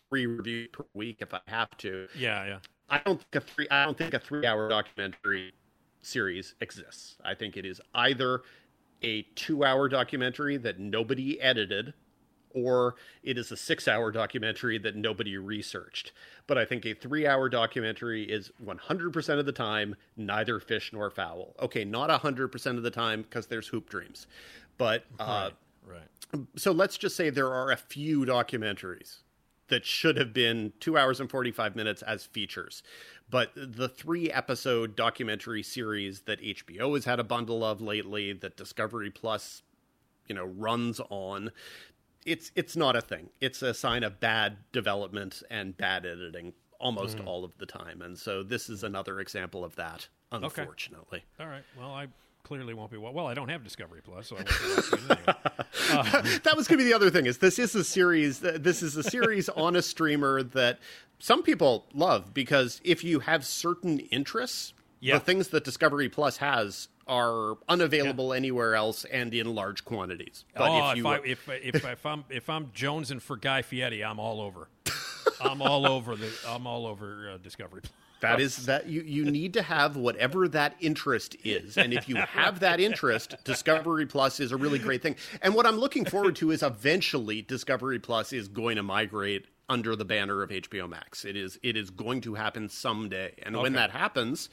three 0.09 0.25
reviews 0.25 0.69
per 0.71 0.85
week 0.93 1.17
if 1.19 1.33
I 1.33 1.39
have 1.47 1.75
to. 1.77 2.07
yeah, 2.17 2.45
yeah. 2.45 2.57
I 2.91 2.99
don't 3.05 3.19
think 3.21 3.35
a 3.35 3.41
three 3.41 3.67
I 3.69 3.85
don't 3.85 3.97
think 3.97 4.13
a 4.15 4.19
three 4.19 4.45
hour 4.47 4.67
documentary 4.69 5.53
series 6.01 6.55
exists. 6.61 7.15
I 7.23 7.35
think 7.35 7.57
it 7.57 7.65
is 7.65 7.81
either 7.93 8.41
a 9.01 9.23
two 9.35 9.63
hour 9.63 9.87
documentary 9.87 10.57
that 10.57 10.79
nobody 10.79 11.39
edited 11.41 11.93
or 12.53 12.95
it 13.23 13.37
is 13.37 13.51
a 13.51 13.57
six 13.57 13.87
hour 13.87 14.11
documentary 14.11 14.77
that 14.79 14.95
nobody 14.95 15.37
researched. 15.37 16.11
But 16.47 16.57
I 16.57 16.65
think 16.65 16.85
a 16.85 16.93
three 16.93 17.27
hour 17.27 17.47
documentary 17.49 18.23
is 18.23 18.51
100% 18.63 19.39
of 19.39 19.45
the 19.45 19.51
time 19.51 19.95
neither 20.17 20.59
fish 20.59 20.91
nor 20.91 21.09
fowl. 21.09 21.55
Okay, 21.61 21.85
not 21.85 22.09
100% 22.09 22.77
of 22.77 22.83
the 22.83 22.91
time 22.91 23.21
because 23.21 23.47
there's 23.47 23.67
hoop 23.67 23.89
dreams. 23.89 24.27
But 24.77 25.05
uh, 25.19 25.51
Right. 25.87 26.47
so 26.55 26.71
let's 26.71 26.97
just 26.97 27.15
say 27.15 27.29
there 27.29 27.51
are 27.53 27.71
a 27.71 27.77
few 27.77 28.25
documentaries 28.25 29.17
that 29.69 29.85
should 29.85 30.17
have 30.17 30.33
been 30.33 30.73
two 30.79 30.97
hours 30.97 31.19
and 31.19 31.29
45 31.29 31.75
minutes 31.75 32.01
as 32.01 32.25
features. 32.25 32.81
But 33.29 33.51
the 33.55 33.87
three 33.87 34.31
episode 34.31 34.95
documentary 34.95 35.61
series 35.61 36.21
that 36.21 36.41
HBO 36.41 36.95
has 36.95 37.05
had 37.05 37.19
a 37.19 37.23
bundle 37.23 37.63
of 37.63 37.81
lately, 37.81 38.33
that 38.33 38.57
Discovery 38.57 39.11
Plus, 39.11 39.61
you 40.27 40.33
know, 40.33 40.45
runs 40.45 40.99
on, 41.09 41.51
it's 42.25 42.51
it's 42.55 42.75
not 42.75 42.95
a 42.95 43.01
thing. 43.01 43.29
It's 43.39 43.61
a 43.61 43.73
sign 43.73 44.03
of 44.03 44.19
bad 44.19 44.57
development 44.71 45.43
and 45.49 45.77
bad 45.77 46.05
editing 46.05 46.53
almost 46.79 47.19
hmm. 47.19 47.27
all 47.27 47.43
of 47.43 47.51
the 47.57 47.65
time. 47.65 48.01
And 48.01 48.17
so 48.17 48.41
this 48.41 48.69
is 48.69 48.83
another 48.83 49.19
example 49.19 49.63
of 49.63 49.75
that, 49.75 50.07
unfortunately. 50.31 51.23
Okay. 51.39 51.43
All 51.43 51.49
right. 51.49 51.63
Well, 51.77 51.93
I 51.93 52.07
clearly 52.43 52.73
won't 52.73 52.91
be. 52.91 52.97
Well, 52.97 53.13
well 53.13 53.27
I 53.27 53.33
don't 53.33 53.49
have 53.49 53.63
Discovery 53.63 54.01
Plus, 54.03 54.27
so 54.27 54.37
I 54.37 54.39
won't 54.39 54.47
be 54.47 54.97
watching 54.97 55.11
it 55.11 55.19
uh, 55.91 56.39
that 56.43 56.53
was 56.55 56.67
going 56.67 56.79
to 56.79 56.83
be 56.83 56.89
the 56.89 56.93
other 56.93 57.09
thing 57.09 57.25
is 57.25 57.37
this 57.37 57.59
is 57.59 57.75
a 57.75 57.83
series 57.83 58.39
this 58.39 58.81
is 58.81 58.95
a 58.97 59.03
series 59.03 59.49
on 59.49 59.75
a 59.75 59.81
streamer 59.81 60.43
that 60.43 60.79
some 61.19 61.43
people 61.43 61.85
love 61.93 62.33
because 62.33 62.81
if 62.83 63.03
you 63.03 63.19
have 63.19 63.45
certain 63.45 63.99
interests 63.99 64.73
Yeah. 65.01 65.15
the 65.17 65.19
things 65.23 65.49
that 65.49 65.63
discovery 65.63 66.09
plus 66.09 66.37
has 66.37 66.87
are 67.07 67.57
unavailable 67.67 68.33
anywhere 68.33 68.75
else 68.75 69.05
and 69.05 69.33
in 69.33 69.53
large 69.55 69.83
quantities 69.85 70.45
but 70.55 70.69
oh, 70.69 70.91
if 70.91 70.97
you 70.97 71.07
I, 71.07 71.19
if, 71.25 71.49
if 71.49 71.75
if 71.85 72.05
I'm 72.05 72.23
if 72.29 72.49
I'm 72.49 72.67
jonesing 72.67 73.21
for 73.21 73.35
Guy 73.37 73.61
Fieri, 73.61 74.03
I'm 74.03 74.19
all 74.19 74.41
over. 74.41 74.69
I'm 75.41 75.61
all 75.61 75.87
over 75.87 76.15
the. 76.15 76.29
I'm 76.47 76.67
all 76.67 76.85
over 76.85 77.31
uh, 77.33 77.37
Discovery 77.37 77.81
that 78.21 78.39
is 78.39 78.65
that 78.65 78.87
you 78.87 79.01
you 79.01 79.25
need 79.25 79.53
to 79.53 79.61
have 79.61 79.95
whatever 79.95 80.47
that 80.47 80.75
interest 80.79 81.35
is 81.43 81.77
and 81.77 81.93
if 81.93 82.09
you 82.09 82.15
have 82.15 82.59
that 82.59 82.79
interest 82.79 83.35
discovery 83.43 84.05
plus 84.05 84.39
is 84.39 84.51
a 84.51 84.57
really 84.57 84.79
great 84.79 85.01
thing 85.01 85.15
and 85.41 85.53
what 85.55 85.65
i'm 85.65 85.77
looking 85.77 86.05
forward 86.05 86.35
to 86.35 86.51
is 86.51 86.61
eventually 86.61 87.41
discovery 87.41 87.99
plus 87.99 88.33
is 88.33 88.47
going 88.47 88.75
to 88.75 88.83
migrate 88.83 89.45
under 89.69 89.95
the 89.95 90.05
banner 90.05 90.41
of 90.41 90.49
hbo 90.49 90.89
max 90.89 91.23
it 91.25 91.35
is 91.37 91.59
it 91.63 91.77
is 91.77 91.89
going 91.89 92.19
to 92.21 92.33
happen 92.35 92.67
someday 92.67 93.33
and 93.43 93.55
when 93.55 93.73
that 93.73 93.91
happens 93.91 94.49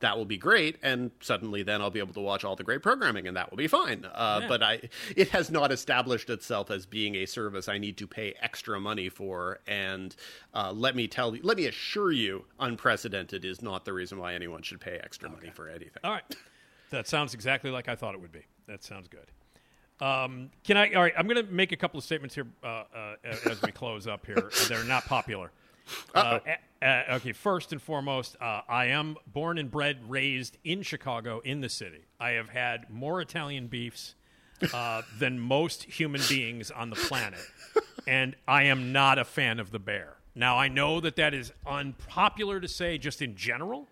that 0.00 0.14
will 0.18 0.26
be 0.26 0.36
great 0.36 0.76
and 0.82 1.10
suddenly 1.20 1.62
then 1.62 1.80
i'll 1.80 1.90
be 1.90 2.00
able 2.00 2.12
to 2.12 2.20
watch 2.20 2.44
all 2.44 2.54
the 2.56 2.62
great 2.64 2.82
programming 2.82 3.26
and 3.26 3.36
that 3.36 3.48
will 3.50 3.56
be 3.56 3.66
fine 3.68 4.04
uh, 4.12 4.40
Yeah. 4.42 4.48
but 4.48 4.62
i 4.62 4.80
it 5.16 5.28
has 5.30 5.50
not 5.50 5.72
established 5.72 6.28
itself 6.28 6.70
as 6.70 6.84
being 6.84 7.14
a 7.14 7.24
service 7.26 7.66
i 7.68 7.78
need 7.78 7.96
to 7.96 8.06
pay 8.06 8.34
extra 8.42 8.78
money 8.78 9.08
for 9.08 9.60
and 9.66 10.14
uh, 10.52 10.72
let 10.72 10.94
me 10.96 11.06
tell 11.08 11.34
you 11.34 11.40
let 11.42 11.56
me 11.56 11.64
assure 11.66 12.12
you 12.12 12.44
unprecedented 12.60 13.44
is 13.44 13.62
not 13.62 13.84
the 13.86 13.92
reason 13.94 14.18
why 14.18 14.34
anyone 14.34 14.62
should 14.62 14.80
pay 14.80 15.00
extra 15.02 15.30
money 15.30 15.50
for 15.54 15.68
anything 15.68 16.02
All 16.04 16.12
right. 16.12 16.36
That 16.90 17.08
sounds 17.08 17.34
exactly 17.34 17.70
like 17.70 17.88
I 17.88 17.96
thought 17.96 18.14
it 18.14 18.20
would 18.20 18.30
be. 18.30 18.42
That 18.68 18.84
sounds 18.84 19.08
good. 19.08 19.32
Um, 20.00 20.50
can 20.64 20.76
I? 20.76 20.92
All 20.92 21.02
right. 21.02 21.14
I'm 21.16 21.26
going 21.26 21.44
to 21.44 21.52
make 21.52 21.72
a 21.72 21.76
couple 21.76 21.98
of 21.98 22.04
statements 22.04 22.34
here 22.34 22.46
uh, 22.62 22.66
uh, 22.66 23.14
as 23.24 23.62
we 23.62 23.72
close 23.72 24.06
up 24.06 24.26
here. 24.26 24.50
They're 24.68 24.84
not 24.84 25.04
popular. 25.06 25.50
Uh, 26.14 26.40
uh, 26.82 27.02
okay. 27.12 27.32
First 27.32 27.72
and 27.72 27.80
foremost, 27.80 28.36
uh, 28.40 28.62
I 28.68 28.86
am 28.86 29.16
born 29.32 29.58
and 29.58 29.70
bred, 29.70 29.98
raised 30.08 30.58
in 30.64 30.82
Chicago, 30.82 31.40
in 31.44 31.60
the 31.60 31.68
city. 31.68 32.04
I 32.20 32.30
have 32.30 32.50
had 32.50 32.90
more 32.90 33.20
Italian 33.20 33.68
beefs 33.68 34.14
uh, 34.74 35.02
than 35.18 35.38
most 35.38 35.84
human 35.84 36.20
beings 36.28 36.70
on 36.70 36.90
the 36.90 36.96
planet, 36.96 37.40
and 38.06 38.34
I 38.48 38.64
am 38.64 38.92
not 38.92 39.18
a 39.18 39.24
fan 39.24 39.60
of 39.60 39.70
the 39.70 39.78
bear. 39.78 40.16
Now 40.34 40.58
I 40.58 40.68
know 40.68 41.00
that 41.00 41.16
that 41.16 41.32
is 41.32 41.52
unpopular 41.66 42.60
to 42.60 42.68
say, 42.68 42.98
just 42.98 43.22
in 43.22 43.36
general 43.36 43.88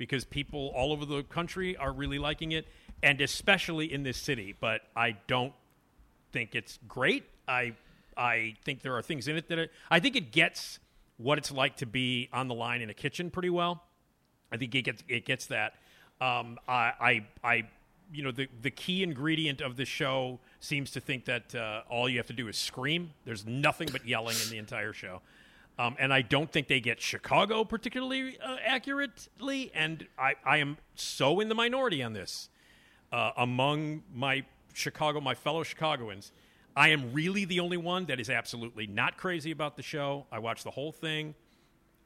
because 0.00 0.24
people 0.24 0.72
all 0.74 0.92
over 0.92 1.04
the 1.04 1.22
country 1.24 1.76
are 1.76 1.92
really 1.92 2.18
liking 2.18 2.52
it, 2.52 2.66
and 3.02 3.20
especially 3.20 3.92
in 3.92 4.02
this 4.02 4.16
city. 4.16 4.54
But 4.58 4.82
I 4.96 5.16
don't 5.26 5.52
think 6.32 6.54
it's 6.54 6.78
great. 6.88 7.24
I 7.48 7.74
I 8.16 8.54
think 8.64 8.82
there 8.82 8.96
are 8.96 9.02
things 9.02 9.28
in 9.28 9.36
it 9.36 9.48
that 9.48 9.58
are, 9.58 9.68
I 9.90 10.00
think 10.00 10.16
it 10.16 10.30
gets 10.32 10.78
what 11.16 11.38
it's 11.38 11.50
like 11.50 11.76
to 11.76 11.86
be 11.86 12.28
on 12.32 12.48
the 12.48 12.54
line 12.54 12.80
in 12.82 12.90
a 12.90 12.94
kitchen 12.94 13.30
pretty 13.30 13.50
well. 13.50 13.82
I 14.52 14.56
think 14.56 14.74
it 14.74 14.82
gets 14.82 15.02
it 15.08 15.24
gets 15.24 15.46
that. 15.46 15.74
Um, 16.20 16.58
I, 16.68 16.92
I 17.00 17.26
I 17.42 17.68
you 18.12 18.22
know 18.22 18.30
the 18.30 18.48
the 18.60 18.70
key 18.70 19.02
ingredient 19.02 19.60
of 19.60 19.76
the 19.76 19.84
show 19.84 20.38
seems 20.60 20.90
to 20.92 21.00
think 21.00 21.24
that 21.26 21.54
uh, 21.54 21.82
all 21.88 22.08
you 22.08 22.18
have 22.18 22.26
to 22.26 22.32
do 22.32 22.48
is 22.48 22.56
scream. 22.56 23.12
There's 23.24 23.46
nothing 23.46 23.88
but 23.90 24.06
yelling 24.06 24.36
in 24.44 24.50
the 24.50 24.58
entire 24.58 24.92
show. 24.92 25.22
Um, 25.78 25.96
and 25.98 26.12
I 26.12 26.20
don't 26.20 26.52
think 26.52 26.68
they 26.68 26.80
get 26.80 27.00
Chicago 27.00 27.64
particularly 27.64 28.36
uh, 28.38 28.56
accurately. 28.66 29.72
And 29.74 30.06
I, 30.18 30.34
I 30.44 30.58
am 30.58 30.76
so 30.94 31.40
in 31.40 31.48
the 31.48 31.54
minority 31.54 32.02
on 32.02 32.12
this 32.12 32.49
uh, 33.12 33.32
among 33.36 34.02
my 34.14 34.44
Chicago, 34.72 35.20
my 35.20 35.34
fellow 35.34 35.62
Chicagoans. 35.62 36.32
I 36.76 36.88
am 36.88 37.12
really 37.12 37.44
the 37.44 37.60
only 37.60 37.76
one 37.76 38.06
that 38.06 38.20
is 38.20 38.30
absolutely 38.30 38.86
not 38.86 39.16
crazy 39.16 39.50
about 39.50 39.76
the 39.76 39.82
show. 39.82 40.26
I 40.30 40.38
watched 40.38 40.64
the 40.64 40.70
whole 40.70 40.92
thing, 40.92 41.34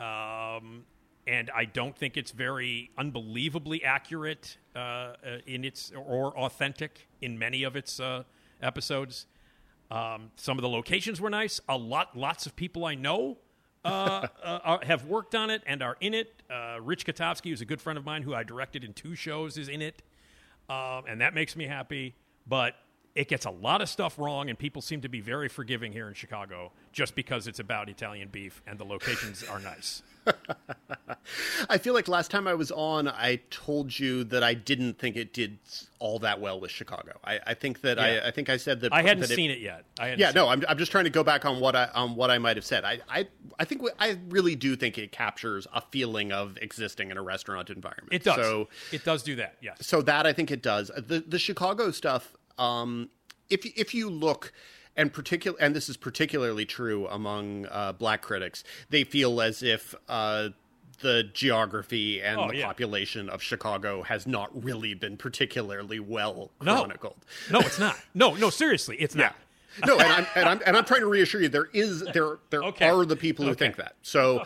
um, 0.00 0.84
and 1.26 1.50
I 1.54 1.66
don't 1.66 1.96
think 1.96 2.16
it's 2.16 2.30
very 2.30 2.90
unbelievably 2.96 3.84
accurate 3.84 4.56
uh, 4.74 4.78
uh, 4.78 5.14
in 5.46 5.64
its 5.64 5.92
or 5.94 6.36
authentic 6.38 7.08
in 7.20 7.38
many 7.38 7.62
of 7.62 7.76
its 7.76 8.00
uh, 8.00 8.24
episodes. 8.62 9.26
Um, 9.90 10.30
some 10.36 10.58
of 10.58 10.62
the 10.62 10.68
locations 10.68 11.20
were 11.20 11.30
nice. 11.30 11.60
A 11.68 11.76
lot, 11.76 12.16
lots 12.16 12.46
of 12.46 12.56
people 12.56 12.84
I 12.84 12.94
know 12.94 13.38
uh, 13.84 14.26
uh, 14.42 14.78
have 14.82 15.04
worked 15.04 15.34
on 15.34 15.50
it 15.50 15.62
and 15.66 15.82
are 15.82 15.96
in 16.00 16.14
it. 16.14 16.42
Uh, 16.50 16.78
Rich 16.80 17.06
Cotovsky, 17.06 17.50
who's 17.50 17.60
a 17.60 17.66
good 17.66 17.80
friend 17.80 17.98
of 17.98 18.04
mine, 18.04 18.22
who 18.22 18.34
I 18.34 18.42
directed 18.42 18.82
in 18.82 18.92
two 18.92 19.14
shows, 19.14 19.58
is 19.58 19.68
in 19.68 19.82
it, 19.82 20.02
um, 20.68 21.04
and 21.08 21.20
that 21.20 21.34
makes 21.34 21.56
me 21.56 21.66
happy. 21.66 22.14
But 22.46 22.74
it 23.14 23.28
gets 23.28 23.46
a 23.46 23.50
lot 23.50 23.80
of 23.80 23.88
stuff 23.88 24.18
wrong, 24.18 24.50
and 24.50 24.58
people 24.58 24.82
seem 24.82 25.00
to 25.02 25.08
be 25.08 25.20
very 25.20 25.48
forgiving 25.48 25.92
here 25.92 26.08
in 26.08 26.14
Chicago 26.14 26.72
just 26.92 27.14
because 27.14 27.46
it's 27.46 27.60
about 27.60 27.88
Italian 27.88 28.28
beef 28.28 28.62
and 28.66 28.78
the 28.78 28.84
locations 28.84 29.44
are 29.44 29.60
nice. 29.60 30.02
I 31.68 31.78
feel 31.78 31.94
like 31.94 32.08
last 32.08 32.30
time 32.30 32.46
I 32.46 32.54
was 32.54 32.70
on, 32.70 33.08
I 33.08 33.40
told 33.50 33.98
you 33.98 34.24
that 34.24 34.42
I 34.42 34.54
didn't 34.54 34.98
think 34.98 35.16
it 35.16 35.32
did 35.32 35.58
all 35.98 36.18
that 36.20 36.40
well 36.40 36.60
with 36.60 36.70
Chicago. 36.70 37.18
I, 37.24 37.40
I 37.46 37.54
think 37.54 37.80
that 37.80 37.96
Yeah. 37.96 38.20
I, 38.24 38.28
I 38.28 38.30
think 38.30 38.50
I 38.50 38.56
said 38.56 38.80
that 38.82 38.92
I 38.92 39.02
hadn't 39.02 39.20
that 39.20 39.34
seen 39.34 39.50
it 39.50 39.58
yet. 39.58 39.84
Yeah, 40.18 40.32
no, 40.34 40.48
I'm, 40.48 40.62
I'm 40.68 40.78
just 40.78 40.92
trying 40.92 41.04
to 41.04 41.10
go 41.10 41.24
back 41.24 41.44
on 41.44 41.60
what 41.60 41.74
I 41.74 41.88
on 41.94 42.14
what 42.16 42.30
I 42.30 42.38
might 42.38 42.56
have 42.56 42.64
said. 42.64 42.84
I 42.84 43.00
I, 43.08 43.26
I 43.58 43.64
think 43.64 43.82
I 43.98 44.18
really 44.28 44.54
do 44.54 44.76
think 44.76 44.98
it 44.98 45.12
captures 45.12 45.66
a 45.72 45.80
feeling 45.80 46.32
of 46.32 46.58
existing 46.60 47.10
in 47.10 47.16
a 47.16 47.22
restaurant 47.22 47.70
environment. 47.70 48.12
It 48.12 48.24
does. 48.24 48.36
So 48.36 48.68
it 48.92 49.04
does 49.04 49.22
do 49.22 49.36
that. 49.36 49.56
Yes. 49.60 49.78
so 49.80 50.02
that 50.02 50.26
I 50.26 50.32
think 50.32 50.50
it 50.50 50.62
does. 50.62 50.90
The 50.96 51.24
the 51.26 51.38
Chicago 51.38 51.90
stuff. 51.90 52.34
Um, 52.58 53.08
if 53.48 53.64
if 53.64 53.94
you 53.94 54.10
look. 54.10 54.52
And 54.96 55.12
particular, 55.12 55.56
and 55.60 55.74
this 55.74 55.88
is 55.88 55.96
particularly 55.96 56.64
true 56.64 57.08
among 57.08 57.66
uh, 57.66 57.92
black 57.92 58.22
critics. 58.22 58.62
They 58.90 59.02
feel 59.04 59.40
as 59.40 59.62
if 59.62 59.94
uh, 60.08 60.50
the 61.00 61.24
geography 61.32 62.22
and 62.22 62.38
Oh, 62.38 62.48
the 62.48 62.58
yeah. 62.58 62.66
population 62.66 63.28
of 63.28 63.42
Chicago 63.42 64.02
has 64.04 64.26
not 64.26 64.50
really 64.64 64.94
been 64.94 65.16
particularly 65.16 65.98
well 65.98 66.52
chronicled. 66.60 67.16
No, 67.50 67.58
it's 67.60 67.78
not. 67.80 67.96
No, 68.14 68.34
no, 68.34 68.50
seriously, 68.50 68.96
it's 69.00 69.16
not. 69.16 69.34
No, 69.86 69.98
and 69.98 70.12
I'm, 70.12 70.26
and 70.36 70.48
I'm 70.48 70.60
and 70.66 70.76
I'm 70.76 70.84
trying 70.84 71.00
to 71.00 71.06
reassure 71.06 71.40
you 71.40 71.48
there 71.48 71.68
is 71.72 72.00
there 72.12 72.38
there 72.50 72.62
Okay. 72.62 72.88
are 72.88 73.04
the 73.04 73.16
people 73.16 73.44
who 73.44 73.50
Okay. 73.52 73.66
think 73.66 73.76
that. 73.76 73.96
So 74.02 74.44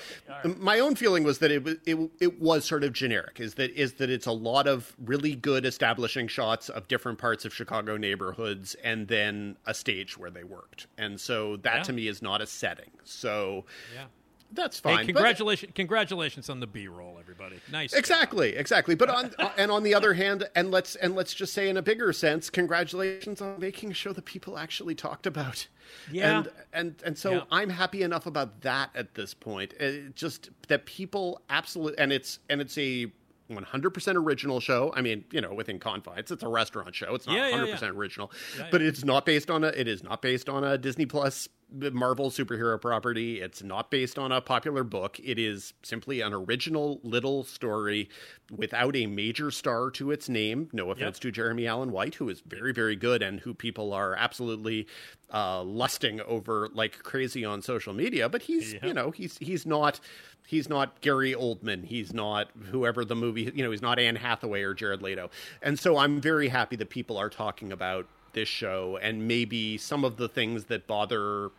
my 0.58 0.78
own 0.80 0.94
feeling 0.94 1.24
was 1.24 1.38
that 1.38 1.50
it 1.50 1.62
was 1.64 1.76
it, 1.86 1.96
it 2.20 2.40
was 2.40 2.64
sort 2.64 2.84
of 2.84 2.92
generic. 2.92 3.40
Is 3.40 3.54
that 3.54 3.70
is 3.72 3.94
that 3.94 4.10
it's 4.10 4.26
a 4.26 4.32
lot 4.32 4.66
of 4.66 4.94
really 5.04 5.34
good 5.34 5.64
establishing 5.66 6.28
shots 6.28 6.68
of 6.68 6.88
different 6.88 7.18
parts 7.18 7.44
of 7.44 7.52
Chicago 7.54 7.96
neighborhoods 7.96 8.74
and 8.82 9.08
then 9.08 9.56
a 9.66 9.74
stage 9.74 10.16
where 10.16 10.30
they 10.30 10.44
worked. 10.44 10.86
And 10.96 11.20
so 11.20 11.56
that 11.58 11.76
Yeah. 11.78 11.82
to 11.84 11.92
me 11.92 12.08
is 12.08 12.22
not 12.22 12.40
a 12.40 12.46
setting. 12.46 12.90
So 13.04 13.64
Yeah. 13.94 14.04
That's 14.52 14.80
fine. 14.80 14.98
Hey, 14.98 15.12
But- 15.12 15.14
congratulations! 15.18 15.72
Congratulations 15.74 16.48
on 16.50 16.60
the 16.60 16.66
B 16.66 16.88
roll, 16.88 17.16
everybody. 17.18 17.56
Nice. 17.70 17.90
job. 17.92 17.98
Exactly, 17.98 18.56
exactly. 18.56 18.94
But 18.94 19.10
on 19.10 19.34
and 19.58 19.70
on 19.70 19.82
the 19.82 19.94
other 19.94 20.14
hand, 20.14 20.48
and 20.54 20.70
let's 20.70 20.96
and 20.96 21.14
let's 21.14 21.34
just 21.34 21.52
say 21.52 21.68
in 21.68 21.76
a 21.76 21.82
bigger 21.82 22.12
sense, 22.12 22.50
congratulations 22.50 23.40
on 23.40 23.58
making 23.60 23.90
a 23.90 23.94
show 23.94 24.12
that 24.12 24.24
people 24.24 24.58
actually 24.58 24.94
talked 24.94 25.26
about. 25.26 25.68
Yeah. 26.10 26.38
and 26.38 26.48
and 26.72 26.94
and 27.04 27.18
so 27.18 27.32
Yeah. 27.32 27.40
I'm 27.50 27.70
happy 27.70 28.02
enough 28.02 28.26
about 28.26 28.60
that 28.62 28.90
at 28.94 29.14
this 29.14 29.34
point. 29.34 29.74
Uh, 29.80 30.10
just 30.14 30.50
that 30.68 30.86
people 30.86 31.40
absolutely 31.50 31.98
and 31.98 32.12
it's 32.12 32.38
and 32.50 32.60
it's 32.60 32.76
a 32.78 33.06
100% 33.50 34.14
original 34.16 34.60
show. 34.60 34.92
I 34.94 35.00
mean, 35.00 35.24
you 35.32 35.40
know, 35.40 35.54
within 35.54 35.78
confines, 35.78 36.30
it's 36.30 36.42
a 36.42 36.48
restaurant 36.48 36.94
show. 36.94 37.14
It's 37.14 37.26
not 37.26 37.34
Yeah, 37.36 37.48
yeah, 37.48 37.56
100% 37.76 37.80
yeah. 37.80 37.88
original, 37.88 38.30
but 38.70 38.82
it's 38.82 39.04
not 39.04 39.24
based 39.24 39.50
on 39.50 39.64
a. 39.64 39.68
It 39.68 39.88
is 39.88 40.02
not 40.02 40.20
based 40.20 40.50
on 40.50 40.64
a 40.64 40.76
Disney 40.76 41.06
Plus 41.06 41.48
Marvel 41.70 42.30
superhero 42.30 42.80
property. 42.80 43.40
It's 43.40 43.62
not 43.62 43.90
based 43.90 44.18
on 44.18 44.32
a 44.32 44.40
popular 44.40 44.84
book. 44.84 45.20
It 45.22 45.38
is 45.38 45.74
simply 45.82 46.20
an 46.20 46.32
original 46.32 47.00
little 47.02 47.44
story 47.44 48.08
without 48.50 48.96
a 48.96 49.06
major 49.06 49.50
star 49.50 49.90
to 49.92 50.10
its 50.10 50.28
name. 50.28 50.70
No 50.72 50.90
offense 50.90 51.18
to 51.20 51.30
Jeremy 51.30 51.66
Allen 51.66 51.92
White, 51.92 52.14
who 52.16 52.28
is 52.28 52.40
very, 52.40 52.72
very 52.72 52.96
good 52.96 53.22
and 53.22 53.40
who 53.40 53.52
people 53.52 53.92
are 53.92 54.14
absolutely 54.14 54.86
uh, 55.32 55.62
lusting 55.62 56.20
over 56.22 56.68
like 56.72 57.02
crazy 57.02 57.44
on 57.44 57.60
social 57.60 57.92
media. 57.92 58.28
But 58.28 58.42
he's, 58.42 58.74
you 58.82 58.94
know, 58.94 59.10
he's 59.10 59.36
he's 59.38 59.66
not 59.66 60.00
he's 60.46 60.68
not 60.70 61.02
Gary 61.02 61.34
Oldman. 61.34 61.84
He's 61.84 62.14
not 62.14 62.50
whoever 62.70 63.04
the 63.04 63.14
movie, 63.14 63.52
you 63.54 63.62
know, 63.62 63.70
he's 63.70 63.82
not 63.82 63.98
Anne 63.98 64.16
Hathaway 64.16 64.62
or 64.62 64.72
Jared 64.72 65.02
Leto. 65.02 65.28
And 65.60 65.78
so 65.78 65.98
I'm 65.98 66.20
very 66.20 66.48
happy 66.48 66.76
that 66.76 66.88
people 66.88 67.18
are 67.18 67.28
talking 67.28 67.70
about 67.70 68.06
this 68.32 68.48
show 68.48 68.98
and 69.00 69.26
maybe 69.26 69.78
some 69.78 70.04
of 70.04 70.16
the 70.16 70.28
things 70.28 70.64
that 70.64 70.86
bother 70.86 71.50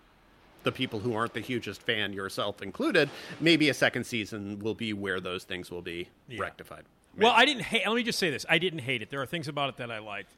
the 0.63 0.71
people 0.71 0.99
who 0.99 1.13
aren't 1.15 1.33
the 1.33 1.39
hugest 1.39 1.81
fan, 1.81 2.11
yourself 2.13 2.61
included, 2.61 3.09
maybe 3.39 3.69
a 3.69 3.73
second 3.73 4.03
season 4.05 4.59
will 4.59 4.73
be 4.73 4.93
where 4.93 5.19
those 5.19 5.43
things 5.43 5.71
will 5.71 5.81
be 5.81 6.09
rectified. 6.37 6.83
Well, 7.17 7.31
I 7.35 7.45
didn't 7.45 7.63
hate. 7.63 7.85
Let 7.87 7.95
me 7.95 8.03
just 8.03 8.19
say 8.19 8.29
this: 8.29 8.45
I 8.49 8.59
didn't 8.59 8.79
hate 8.79 9.01
it. 9.01 9.09
There 9.09 9.21
are 9.21 9.25
things 9.25 9.47
about 9.47 9.69
it 9.69 9.77
that 9.77 9.91
I 9.91 9.99
liked, 9.99 10.31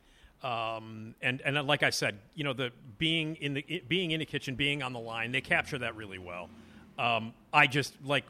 um, 0.43 1.15
and 1.21 1.41
and 1.41 1.55
like 1.67 1.83
I 1.83 1.89
said, 1.89 2.17
you 2.33 2.43
know, 2.43 2.53
the 2.53 2.71
being 2.97 3.35
in 3.35 3.53
the 3.53 3.65
it- 3.67 3.89
being 3.89 4.11
in 4.11 4.19
the 4.19 4.25
kitchen, 4.25 4.55
being 4.55 4.81
on 4.81 4.93
the 4.93 4.99
line, 4.99 5.31
they 5.31 5.41
capture 5.41 5.77
that 5.79 5.95
really 5.95 6.17
well. 6.17 6.49
Um, 6.97 7.33
I 7.53 7.67
just 7.67 7.93
like 8.03 8.25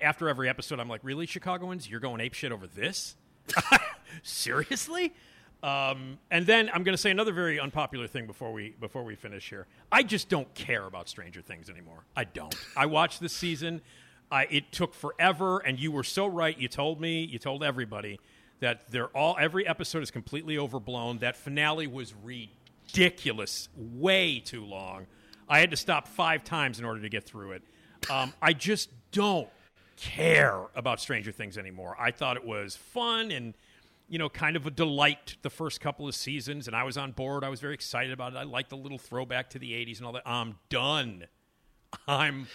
after 0.00 0.28
every 0.28 0.48
episode, 0.48 0.80
I'm 0.80 0.88
like, 0.88 1.00
really, 1.02 1.26
Chicagoans, 1.26 1.88
you're 1.88 2.00
going 2.00 2.20
ape 2.20 2.34
shit 2.34 2.52
over 2.52 2.66
this? 2.66 3.16
Seriously? 4.22 5.12
Um, 5.62 6.18
and 6.30 6.44
then 6.44 6.70
I'm 6.74 6.82
going 6.82 6.94
to 6.94 7.00
say 7.00 7.10
another 7.10 7.32
very 7.32 7.60
unpopular 7.60 8.08
thing 8.08 8.26
before 8.26 8.52
we 8.52 8.74
before 8.80 9.04
we 9.04 9.14
finish 9.14 9.48
here. 9.48 9.66
I 9.92 10.02
just 10.02 10.28
don't 10.28 10.52
care 10.54 10.86
about 10.86 11.08
Stranger 11.08 11.40
Things 11.40 11.70
anymore. 11.70 12.04
I 12.16 12.24
don't. 12.24 12.54
I 12.76 12.86
watched 12.86 13.20
this 13.20 13.32
season. 13.32 13.80
I, 14.30 14.46
it 14.50 14.72
took 14.72 14.94
forever, 14.94 15.58
and 15.58 15.78
you 15.78 15.92
were 15.92 16.02
so 16.02 16.26
right. 16.26 16.58
You 16.58 16.66
told 16.66 17.00
me, 17.00 17.22
you 17.22 17.38
told 17.38 17.62
everybody 17.62 18.18
that 18.60 18.90
they're 18.90 19.08
all 19.08 19.36
every 19.38 19.66
episode 19.66 20.02
is 20.02 20.10
completely 20.10 20.58
overblown. 20.58 21.18
That 21.18 21.36
finale 21.36 21.86
was 21.86 22.12
ridiculous, 22.24 23.68
way 23.76 24.40
too 24.40 24.64
long. 24.64 25.06
I 25.48 25.60
had 25.60 25.70
to 25.70 25.76
stop 25.76 26.08
five 26.08 26.44
times 26.44 26.78
in 26.78 26.84
order 26.84 27.02
to 27.02 27.08
get 27.08 27.24
through 27.24 27.52
it. 27.52 27.62
Um, 28.10 28.32
I 28.40 28.52
just 28.52 28.90
don't 29.12 29.48
care 29.96 30.62
about 30.74 31.00
Stranger 31.00 31.30
Things 31.30 31.56
anymore. 31.58 31.96
I 32.00 32.10
thought 32.10 32.36
it 32.36 32.44
was 32.44 32.74
fun 32.74 33.30
and 33.30 33.54
you 34.12 34.18
know, 34.18 34.28
kind 34.28 34.56
of 34.56 34.66
a 34.66 34.70
delight 34.70 35.36
the 35.40 35.48
first 35.48 35.80
couple 35.80 36.06
of 36.06 36.14
seasons, 36.14 36.66
and 36.66 36.76
I 36.76 36.84
was 36.84 36.98
on 36.98 37.12
board. 37.12 37.44
I 37.44 37.48
was 37.48 37.60
very 37.60 37.72
excited 37.72 38.12
about 38.12 38.34
it. 38.34 38.36
I 38.36 38.42
liked 38.42 38.68
the 38.68 38.76
little 38.76 38.98
throwback 38.98 39.48
to 39.50 39.58
the 39.58 39.72
80s 39.72 39.96
and 39.96 40.06
all 40.06 40.12
that. 40.12 40.22
I'm 40.26 40.56
done. 40.68 41.28
I'm 42.06 42.46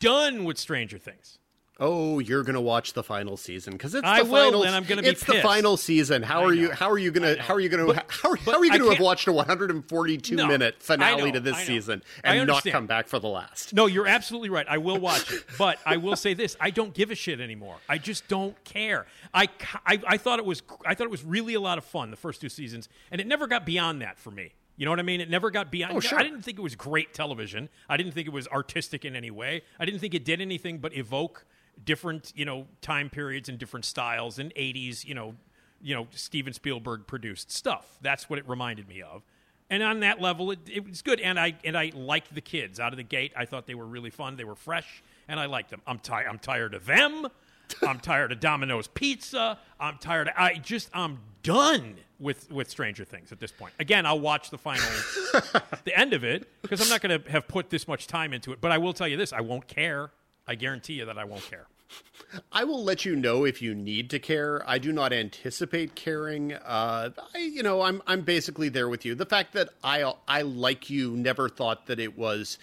done 0.00 0.42
with 0.42 0.58
Stranger 0.58 0.98
Things. 0.98 1.38
Oh, 1.80 2.20
you're 2.20 2.44
gonna 2.44 2.60
watch 2.60 2.92
the 2.92 3.02
final 3.02 3.36
season 3.36 3.72
because 3.72 3.96
it's 3.96 4.06
I 4.06 4.22
the 4.22 4.30
will, 4.30 4.44
final. 4.44 4.62
and 4.62 4.76
I'm 4.76 4.84
gonna 4.84 5.02
be 5.02 5.08
It's 5.08 5.24
the 5.24 5.40
final 5.42 5.76
season. 5.76 6.22
How 6.22 6.44
are 6.44 6.54
you? 6.54 6.70
How 6.70 6.88
are 6.88 6.98
you 6.98 7.10
gonna? 7.10 7.42
How 7.42 7.52
are 7.54 7.58
you 7.60 7.68
gonna? 7.68 7.86
But- 7.86 8.06
how, 8.08 8.30
are- 8.30 8.36
how 8.36 8.58
are 8.58 8.64
you 8.64 8.70
gonna 8.70 8.90
have 8.90 9.00
watched 9.00 9.26
a 9.26 9.32
142 9.32 10.36
No, 10.36 10.46
minute 10.46 10.76
finale 10.78 11.26
know, 11.26 11.32
to 11.32 11.40
this 11.40 11.58
season 11.58 12.02
and 12.22 12.46
not 12.46 12.64
come 12.64 12.86
back 12.86 13.08
for 13.08 13.18
the 13.18 13.26
last? 13.26 13.74
No, 13.74 13.86
you're 13.86 14.06
absolutely 14.06 14.50
right. 14.50 14.66
I 14.68 14.78
will 14.78 14.98
watch 15.00 15.32
it, 15.32 15.44
but 15.58 15.78
I 15.84 15.96
will 15.96 16.14
say 16.14 16.32
this: 16.34 16.56
I 16.60 16.70
don't 16.70 16.94
give 16.94 17.10
a 17.10 17.16
shit 17.16 17.40
anymore. 17.40 17.76
I 17.88 17.98
just 17.98 18.28
don't 18.28 18.62
care. 18.64 19.06
I, 19.32 19.48
I, 19.84 20.00
I 20.06 20.16
thought 20.16 20.38
it 20.38 20.44
was 20.44 20.62
I 20.86 20.94
thought 20.94 21.04
it 21.06 21.10
was 21.10 21.24
really 21.24 21.54
a 21.54 21.60
lot 21.60 21.78
of 21.78 21.84
fun 21.84 22.12
the 22.12 22.16
first 22.16 22.40
two 22.40 22.48
seasons, 22.48 22.88
and 23.10 23.20
it 23.20 23.26
never 23.26 23.48
got 23.48 23.66
beyond 23.66 24.00
that 24.00 24.16
for 24.20 24.30
me. 24.30 24.52
You 24.76 24.84
know 24.84 24.90
what 24.90 24.98
I 25.00 25.04
mean? 25.04 25.20
It 25.20 25.30
never 25.30 25.50
got 25.50 25.70
beyond. 25.70 25.96
Oh, 25.96 26.00
sure. 26.00 26.18
I 26.18 26.22
didn't 26.22 26.42
think 26.42 26.58
it 26.58 26.62
was 26.62 26.74
great 26.74 27.14
television. 27.14 27.68
I 27.88 27.96
didn't 27.96 28.12
think 28.12 28.26
it 28.26 28.32
was 28.32 28.48
artistic 28.48 29.04
in 29.04 29.14
any 29.14 29.30
way. 29.30 29.62
I 29.78 29.84
didn't 29.84 30.00
think 30.00 30.14
it 30.14 30.24
did 30.24 30.40
anything 30.40 30.78
but 30.78 30.96
evoke 30.96 31.46
different, 31.84 32.32
you 32.34 32.44
know, 32.44 32.66
time 32.80 33.10
periods 33.10 33.48
and 33.48 33.58
different 33.58 33.84
styles 33.84 34.38
and 34.38 34.54
80s, 34.54 35.04
you 35.04 35.14
know, 35.14 35.34
you 35.82 35.94
know, 35.94 36.06
Steven 36.12 36.52
Spielberg 36.52 37.06
produced 37.06 37.50
stuff. 37.50 37.98
That's 38.00 38.28
what 38.30 38.38
it 38.38 38.48
reminded 38.48 38.88
me 38.88 39.02
of. 39.02 39.22
And 39.70 39.82
on 39.82 40.00
that 40.00 40.20
level, 40.20 40.50
it, 40.50 40.60
it 40.70 40.88
was 40.88 41.02
good. 41.02 41.20
And 41.20 41.38
I 41.38 41.54
and 41.64 41.76
I 41.76 41.90
liked 41.94 42.34
the 42.34 42.40
kids 42.40 42.78
out 42.78 42.92
of 42.92 42.96
the 42.96 43.02
gate. 43.02 43.32
I 43.36 43.44
thought 43.44 43.66
they 43.66 43.74
were 43.74 43.86
really 43.86 44.10
fun. 44.10 44.36
They 44.36 44.44
were 44.44 44.54
fresh, 44.54 45.02
and 45.26 45.40
I 45.40 45.46
liked 45.46 45.70
them. 45.70 45.80
I'm 45.86 45.98
tired. 45.98 46.28
I'm 46.28 46.38
tired 46.38 46.74
of 46.74 46.86
them. 46.86 47.28
I'm 47.82 47.98
tired 47.98 48.30
of 48.30 48.40
Domino's 48.40 48.88
Pizza. 48.88 49.58
I'm 49.80 49.96
tired. 49.98 50.28
Of, 50.28 50.34
I 50.36 50.54
just 50.54 50.90
I'm 50.92 51.18
done 51.42 51.96
with 52.18 52.50
with 52.50 52.68
Stranger 52.68 53.04
Things 53.04 53.32
at 53.32 53.40
this 53.40 53.52
point. 53.52 53.72
Again, 53.78 54.04
I'll 54.06 54.20
watch 54.20 54.50
the 54.50 54.58
final, 54.58 54.86
the 55.84 55.98
end 55.98 56.12
of 56.12 56.24
it 56.24 56.46
because 56.62 56.80
I'm 56.80 56.88
not 56.88 57.00
going 57.00 57.22
to 57.22 57.30
have 57.30 57.48
put 57.48 57.70
this 57.70 57.88
much 57.88 58.06
time 58.06 58.32
into 58.32 58.52
it. 58.52 58.60
But 58.60 58.70
I 58.70 58.78
will 58.78 58.92
tell 58.92 59.08
you 59.08 59.16
this: 59.16 59.32
I 59.32 59.40
won't 59.40 59.66
care. 59.66 60.10
I 60.46 60.54
guarantee 60.54 60.94
you 60.94 61.04
that 61.06 61.18
I 61.18 61.24
won't 61.24 61.42
care. 61.48 61.66
I 62.52 62.64
will 62.64 62.82
let 62.82 63.04
you 63.04 63.14
know 63.14 63.44
if 63.44 63.62
you 63.62 63.74
need 63.74 64.10
to 64.10 64.18
care. 64.18 64.62
I 64.68 64.78
do 64.78 64.92
not 64.92 65.12
anticipate 65.12 65.94
caring. 65.94 66.52
Uh, 66.52 67.10
I, 67.34 67.38
you 67.38 67.62
know, 67.62 67.82
I'm 67.82 68.02
I'm 68.06 68.22
basically 68.22 68.68
there 68.68 68.88
with 68.88 69.04
you. 69.04 69.14
The 69.14 69.26
fact 69.26 69.52
that 69.52 69.68
I 69.82 70.12
I 70.26 70.42
like 70.42 70.90
you 70.90 71.12
never 71.16 71.48
thought 71.48 71.86
that 71.86 72.00
it 72.00 72.18
was 72.18 72.58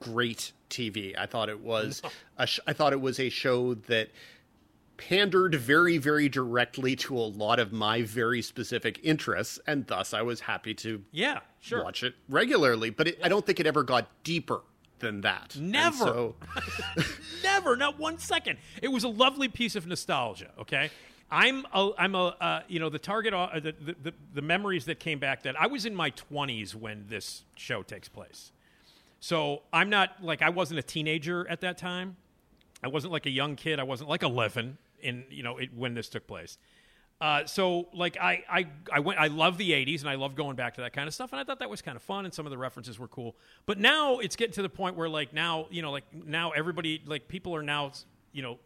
great 0.00 0.52
TV. 0.70 1.16
I 1.18 1.26
thought 1.26 1.48
it 1.48 1.60
was 1.60 2.02
a 2.38 2.46
sh- 2.46 2.60
I 2.66 2.72
thought 2.72 2.92
it 2.92 3.00
was 3.00 3.18
a 3.18 3.28
show 3.28 3.74
that 3.74 4.10
pandered 4.96 5.56
very 5.56 5.98
very 5.98 6.28
directly 6.28 6.94
to 6.94 7.16
a 7.18 7.26
lot 7.26 7.58
of 7.58 7.72
my 7.72 8.02
very 8.02 8.40
specific 8.40 9.00
interests 9.02 9.58
and 9.66 9.86
thus 9.88 10.14
I 10.14 10.22
was 10.22 10.38
happy 10.40 10.72
to 10.74 11.02
Yeah, 11.10 11.40
sure. 11.60 11.82
watch 11.82 12.04
it 12.04 12.14
regularly, 12.28 12.90
but 12.90 13.08
it, 13.08 13.18
I 13.22 13.28
don't 13.28 13.44
think 13.44 13.58
it 13.58 13.66
ever 13.66 13.82
got 13.82 14.08
deeper 14.22 14.60
than 15.04 15.20
that. 15.20 15.56
Never. 15.58 15.96
so- 15.96 16.34
Never, 17.42 17.76
not 17.76 17.98
one 17.98 18.18
second. 18.18 18.58
It 18.82 18.88
was 18.88 19.04
a 19.04 19.08
lovely 19.08 19.48
piece 19.48 19.76
of 19.76 19.86
nostalgia. 19.86 20.50
Okay, 20.58 20.90
I'm 21.30 21.64
a, 21.72 21.90
I'm 21.98 22.14
a 22.14 22.26
uh, 22.40 22.62
you 22.68 22.80
know 22.80 22.88
the 22.88 22.98
target 22.98 23.32
uh, 23.34 23.48
the, 23.54 23.72
the 23.72 23.96
the 24.02 24.14
the 24.34 24.42
memories 24.42 24.86
that 24.86 24.98
came 24.98 25.18
back 25.18 25.42
that 25.44 25.54
I 25.60 25.66
was 25.68 25.86
in 25.86 25.94
my 25.94 26.10
20s 26.10 26.74
when 26.74 27.04
this 27.08 27.44
show 27.54 27.82
takes 27.82 28.08
place. 28.08 28.50
So 29.20 29.62
I'm 29.72 29.88
not 29.90 30.22
like 30.22 30.42
I 30.42 30.50
wasn't 30.50 30.78
a 30.80 30.82
teenager 30.82 31.46
at 31.48 31.60
that 31.60 31.78
time. 31.78 32.16
I 32.82 32.88
wasn't 32.88 33.12
like 33.12 33.26
a 33.26 33.30
young 33.30 33.56
kid. 33.56 33.78
I 33.80 33.84
wasn't 33.84 34.10
like 34.10 34.22
11 34.22 34.76
in 35.00 35.24
you 35.30 35.42
know 35.42 35.58
it, 35.58 35.70
when 35.74 35.94
this 35.94 36.08
took 36.08 36.26
place. 36.26 36.58
Uh, 37.20 37.46
so 37.46 37.88
like 37.94 38.16
I, 38.20 38.44
I 38.50 38.66
I 38.92 39.00
went 39.00 39.18
I 39.18 39.28
love 39.28 39.56
the 39.56 39.70
80s 39.70 40.00
and 40.00 40.10
I 40.10 40.16
love 40.16 40.34
going 40.34 40.56
back 40.56 40.74
to 40.74 40.80
that 40.82 40.92
kind 40.92 41.06
of 41.06 41.14
stuff 41.14 41.32
and 41.32 41.40
I 41.40 41.44
thought 41.44 41.60
that 41.60 41.70
was 41.70 41.80
kind 41.80 41.96
of 41.96 42.02
fun 42.02 42.24
and 42.24 42.34
some 42.34 42.44
of 42.44 42.50
the 42.50 42.58
references 42.58 42.98
were 42.98 43.08
cool. 43.08 43.36
But 43.66 43.78
now 43.78 44.18
it's 44.18 44.36
getting 44.36 44.52
to 44.54 44.62
the 44.62 44.68
point 44.68 44.96
where 44.96 45.08
like 45.08 45.32
now 45.32 45.66
you 45.70 45.80
know 45.80 45.92
like 45.92 46.04
now 46.12 46.50
everybody 46.50 47.00
like 47.06 47.28
people 47.28 47.54
are 47.54 47.62
now 47.62 47.92
you 48.34 48.42
know, 48.42 48.58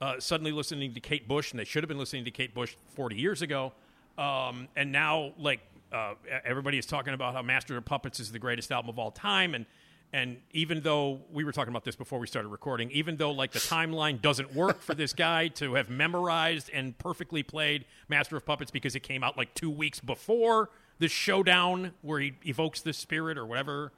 uh, 0.00 0.20
suddenly 0.20 0.52
listening 0.52 0.94
to 0.94 1.00
Kate 1.00 1.26
Bush, 1.26 1.50
and 1.50 1.58
they 1.58 1.64
should 1.64 1.82
have 1.82 1.88
been 1.88 1.98
listening 1.98 2.24
to 2.26 2.30
Kate 2.30 2.54
Bush 2.54 2.76
40 2.94 3.16
years 3.16 3.42
ago. 3.42 3.72
Um, 4.16 4.68
and 4.76 4.92
now, 4.92 5.32
like, 5.38 5.60
uh, 5.92 6.14
everybody 6.44 6.78
is 6.78 6.86
talking 6.86 7.14
about 7.14 7.34
how 7.34 7.42
Master 7.42 7.76
of 7.76 7.84
Puppets 7.84 8.20
is 8.20 8.30
the 8.30 8.38
greatest 8.38 8.70
album 8.70 8.90
of 8.90 8.98
all 8.98 9.10
time. 9.10 9.54
And, 9.54 9.66
and 10.12 10.38
even 10.52 10.80
though 10.80 11.20
we 11.30 11.44
were 11.44 11.52
talking 11.52 11.72
about 11.72 11.84
this 11.84 11.96
before 11.96 12.18
we 12.18 12.26
started 12.26 12.48
recording, 12.48 12.90
even 12.92 13.16
though, 13.16 13.30
like, 13.30 13.52
the 13.52 13.58
timeline 13.58 14.22
doesn't 14.22 14.54
work 14.54 14.80
for 14.80 14.94
this 14.94 15.12
guy 15.12 15.48
to 15.48 15.74
have 15.74 15.90
memorized 15.90 16.70
and 16.72 16.96
perfectly 16.96 17.42
played 17.42 17.84
Master 18.08 18.36
of 18.36 18.46
Puppets 18.46 18.70
because 18.70 18.94
it 18.94 19.00
came 19.00 19.22
out 19.22 19.36
like 19.36 19.52
two 19.54 19.70
weeks 19.70 20.00
before 20.00 20.70
the 20.98 21.08
showdown 21.08 21.92
where 22.02 22.20
he 22.20 22.34
evokes 22.44 22.80
the 22.80 22.92
spirit 22.92 23.36
or 23.38 23.46
whatever. 23.46 23.92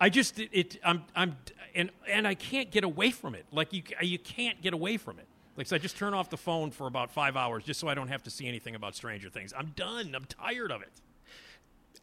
I 0.00 0.08
just 0.08 0.38
it, 0.38 0.50
it 0.52 0.78
I'm 0.84 1.04
I'm 1.14 1.36
and 1.74 1.90
and 2.08 2.26
I 2.26 2.34
can't 2.34 2.70
get 2.70 2.84
away 2.84 3.10
from 3.10 3.34
it. 3.34 3.46
Like 3.52 3.72
you 3.72 3.82
you 4.00 4.18
can't 4.18 4.60
get 4.60 4.74
away 4.74 4.96
from 4.96 5.18
it. 5.18 5.26
Like 5.56 5.66
so 5.66 5.76
I 5.76 5.78
just 5.78 5.96
turn 5.96 6.14
off 6.14 6.30
the 6.30 6.36
phone 6.36 6.70
for 6.70 6.86
about 6.86 7.12
five 7.12 7.36
hours 7.36 7.64
just 7.64 7.78
so 7.78 7.88
I 7.88 7.94
don't 7.94 8.08
have 8.08 8.22
to 8.24 8.30
see 8.30 8.48
anything 8.48 8.74
about 8.74 8.96
Stranger 8.96 9.30
Things. 9.30 9.52
I'm 9.56 9.72
done. 9.76 10.14
I'm 10.14 10.24
tired 10.24 10.72
of 10.72 10.82
it. 10.82 11.00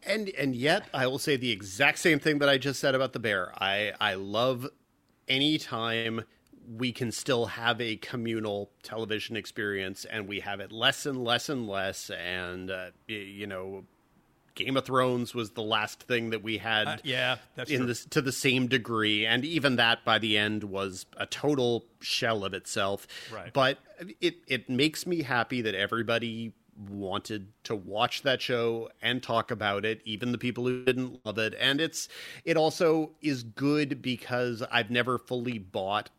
And 0.04 0.28
and 0.30 0.54
yet 0.56 0.84
I 0.92 1.06
will 1.06 1.18
say 1.18 1.36
the 1.36 1.50
exact 1.50 1.98
same 1.98 2.18
thing 2.18 2.38
that 2.40 2.48
I 2.48 2.58
just 2.58 2.80
said 2.80 2.94
about 2.94 3.12
the 3.12 3.18
bear. 3.20 3.52
I 3.56 3.92
I 4.00 4.14
love 4.14 4.68
any 5.28 5.58
time 5.58 6.24
we 6.78 6.92
can 6.92 7.10
still 7.12 7.46
have 7.46 7.80
a 7.80 7.96
communal 7.96 8.70
television 8.82 9.36
experience 9.36 10.04
and 10.04 10.28
we 10.28 10.40
have 10.40 10.60
it 10.60 10.70
less 10.72 11.06
and 11.06 11.22
less 11.24 11.48
and 11.48 11.66
less 11.68 12.08
and 12.10 12.70
uh, 12.70 12.90
you 13.08 13.46
know 13.46 13.84
Game 14.54 14.76
of 14.76 14.84
Thrones 14.84 15.34
was 15.34 15.52
the 15.52 15.62
last 15.62 16.02
thing 16.02 16.30
that 16.30 16.42
we 16.42 16.58
had 16.58 16.86
Uh, 16.86 16.96
yeah, 17.04 17.36
in 17.68 17.86
this 17.86 18.04
to 18.06 18.20
the 18.20 18.32
same 18.32 18.66
degree 18.68 19.24
and 19.26 19.44
even 19.44 19.76
that 19.76 20.04
by 20.04 20.18
the 20.18 20.36
end 20.38 20.64
was 20.64 21.06
a 21.16 21.26
total 21.26 21.84
shell 22.00 22.44
of 22.44 22.54
itself 22.54 23.06
Right. 23.32 23.52
but 23.52 23.78
it 24.20 24.36
it 24.46 24.68
makes 24.68 25.06
me 25.06 25.22
happy 25.22 25.62
that 25.62 25.74
everybody 25.74 26.52
wanted 26.88 27.52
to 27.64 27.74
watch 27.74 28.22
that 28.22 28.40
show 28.40 28.88
and 29.02 29.22
talk 29.22 29.50
about 29.50 29.84
it 29.84 30.00
even 30.04 30.32
the 30.32 30.38
people 30.38 30.64
who 30.64 30.84
didn't 30.84 31.24
love 31.24 31.38
it 31.38 31.54
and 31.60 31.80
it's 31.80 32.08
it 32.44 32.56
also 32.56 33.10
is 33.20 33.42
good 33.42 34.00
because 34.00 34.62
I've 34.70 34.90
never 34.90 35.18
fully 35.18 35.58
bought 35.58 36.10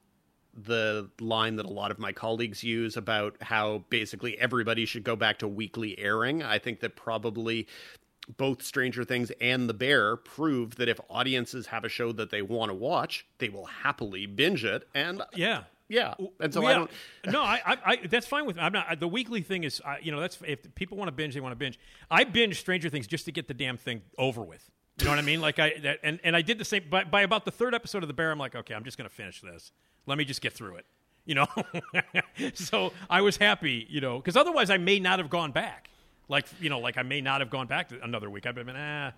the 0.56 1.10
line 1.20 1.56
that 1.56 1.66
a 1.66 1.70
lot 1.70 1.92
of 1.92 2.00
my 2.00 2.12
colleagues 2.12 2.64
use 2.64 2.96
about 2.96 3.36
how 3.42 3.84
basically 3.90 4.38
everybody 4.40 4.86
should 4.86 5.04
go 5.04 5.16
back 5.16 5.40
to 5.40 5.48
weekly 5.48 5.98
airing. 5.98 6.44
I 6.44 6.60
think 6.60 6.80
that 6.82 6.96
probably 6.96 7.68
both 8.38 8.64
Stranger 8.64 9.04
Things 9.04 9.32
and 9.42 9.68
The 9.68 9.74
Bear 9.74 10.16
prove 10.16 10.76
that 10.76 10.88
if 10.88 11.00
audiences 11.10 11.68
have 11.68 11.84
a 11.84 11.90
show 11.90 12.12
that 12.14 12.30
they 12.30 12.42
want 12.42 12.70
to 12.70 12.76
watch, 12.76 13.26
they 13.40 13.50
will 13.50 13.66
happily 13.66 14.26
binge 14.26 14.64
it. 14.64 14.88
And 14.94 15.24
Yeah. 15.36 15.64
Yeah, 15.94 16.16
and 16.40 16.54
so 16.54 16.62
Yeah. 16.62 16.68
I 16.68 16.74
don't. 16.74 16.92
no, 17.32 17.42
I, 17.42 17.62
I, 17.66 17.78
I, 17.86 17.96
that's 18.08 18.26
fine 18.26 18.46
with 18.46 18.56
me. 18.56 18.64
I'm 18.64 18.74
not. 18.74 19.00
The 19.00 19.08
weekly 19.08 19.42
thing 19.42 19.64
is, 19.64 19.82
I, 19.86 20.00
you 20.02 20.12
know, 20.12 20.20
that's 20.20 20.40
if 20.46 20.74
people 20.74 20.98
want 20.98 21.08
to 21.08 21.12
binge, 21.12 21.36
they 21.36 21.40
want 21.40 21.52
to 21.52 21.58
binge. 21.58 21.80
I 22.10 22.24
binge 22.24 22.60
Stranger 22.60 22.90
Things 22.90 23.06
just 23.06 23.26
to 23.26 23.32
get 23.32 23.48
the 23.48 23.54
damn 23.54 23.78
thing 23.78 24.02
over 24.18 24.42
with. 24.42 24.70
You 24.98 25.06
know 25.06 25.12
what 25.12 25.20
I 25.20 25.24
mean? 25.24 25.40
Like 25.40 25.60
I 25.60 25.74
that, 25.84 26.00
and 26.04 26.20
and 26.24 26.36
I 26.36 26.42
did 26.42 26.58
the 26.58 26.66
same. 26.66 26.84
By, 26.90 27.04
by 27.04 27.22
about 27.22 27.46
the 27.46 27.52
third 27.52 27.76
episode 27.76 28.04
of 28.04 28.08
The 28.08 28.14
Bear, 28.14 28.32
I'm 28.32 28.40
like, 28.40 28.56
okay, 28.56 28.74
I'm 28.74 28.84
just 28.84 28.98
going 28.98 29.10
to 29.10 29.16
finish 29.16 29.42
this. 29.42 29.72
Let 30.08 30.18
me 30.18 30.26
just 30.26 30.42
get 30.42 30.54
through 30.54 30.78
it. 30.78 30.86
You 31.26 31.36
know. 31.36 31.48
so 32.54 32.92
I 33.10 33.22
was 33.22 33.38
happy, 33.38 33.88
you 33.90 34.02
know, 34.02 34.18
because 34.18 34.36
otherwise 34.36 34.70
I 34.70 34.78
may 34.78 35.00
not 35.00 35.20
have 35.20 35.30
gone 35.30 35.54
back. 35.54 35.88
Like 36.28 36.48
you 36.60 36.70
know, 36.70 36.80
like 36.80 36.98
I 36.98 37.04
may 37.04 37.22
not 37.22 37.40
have 37.40 37.50
gone 37.50 37.68
back 37.68 37.92
another 38.04 38.30
week. 38.30 38.46
I've 38.46 38.56
been, 38.56 38.70
ah, 38.70 39.14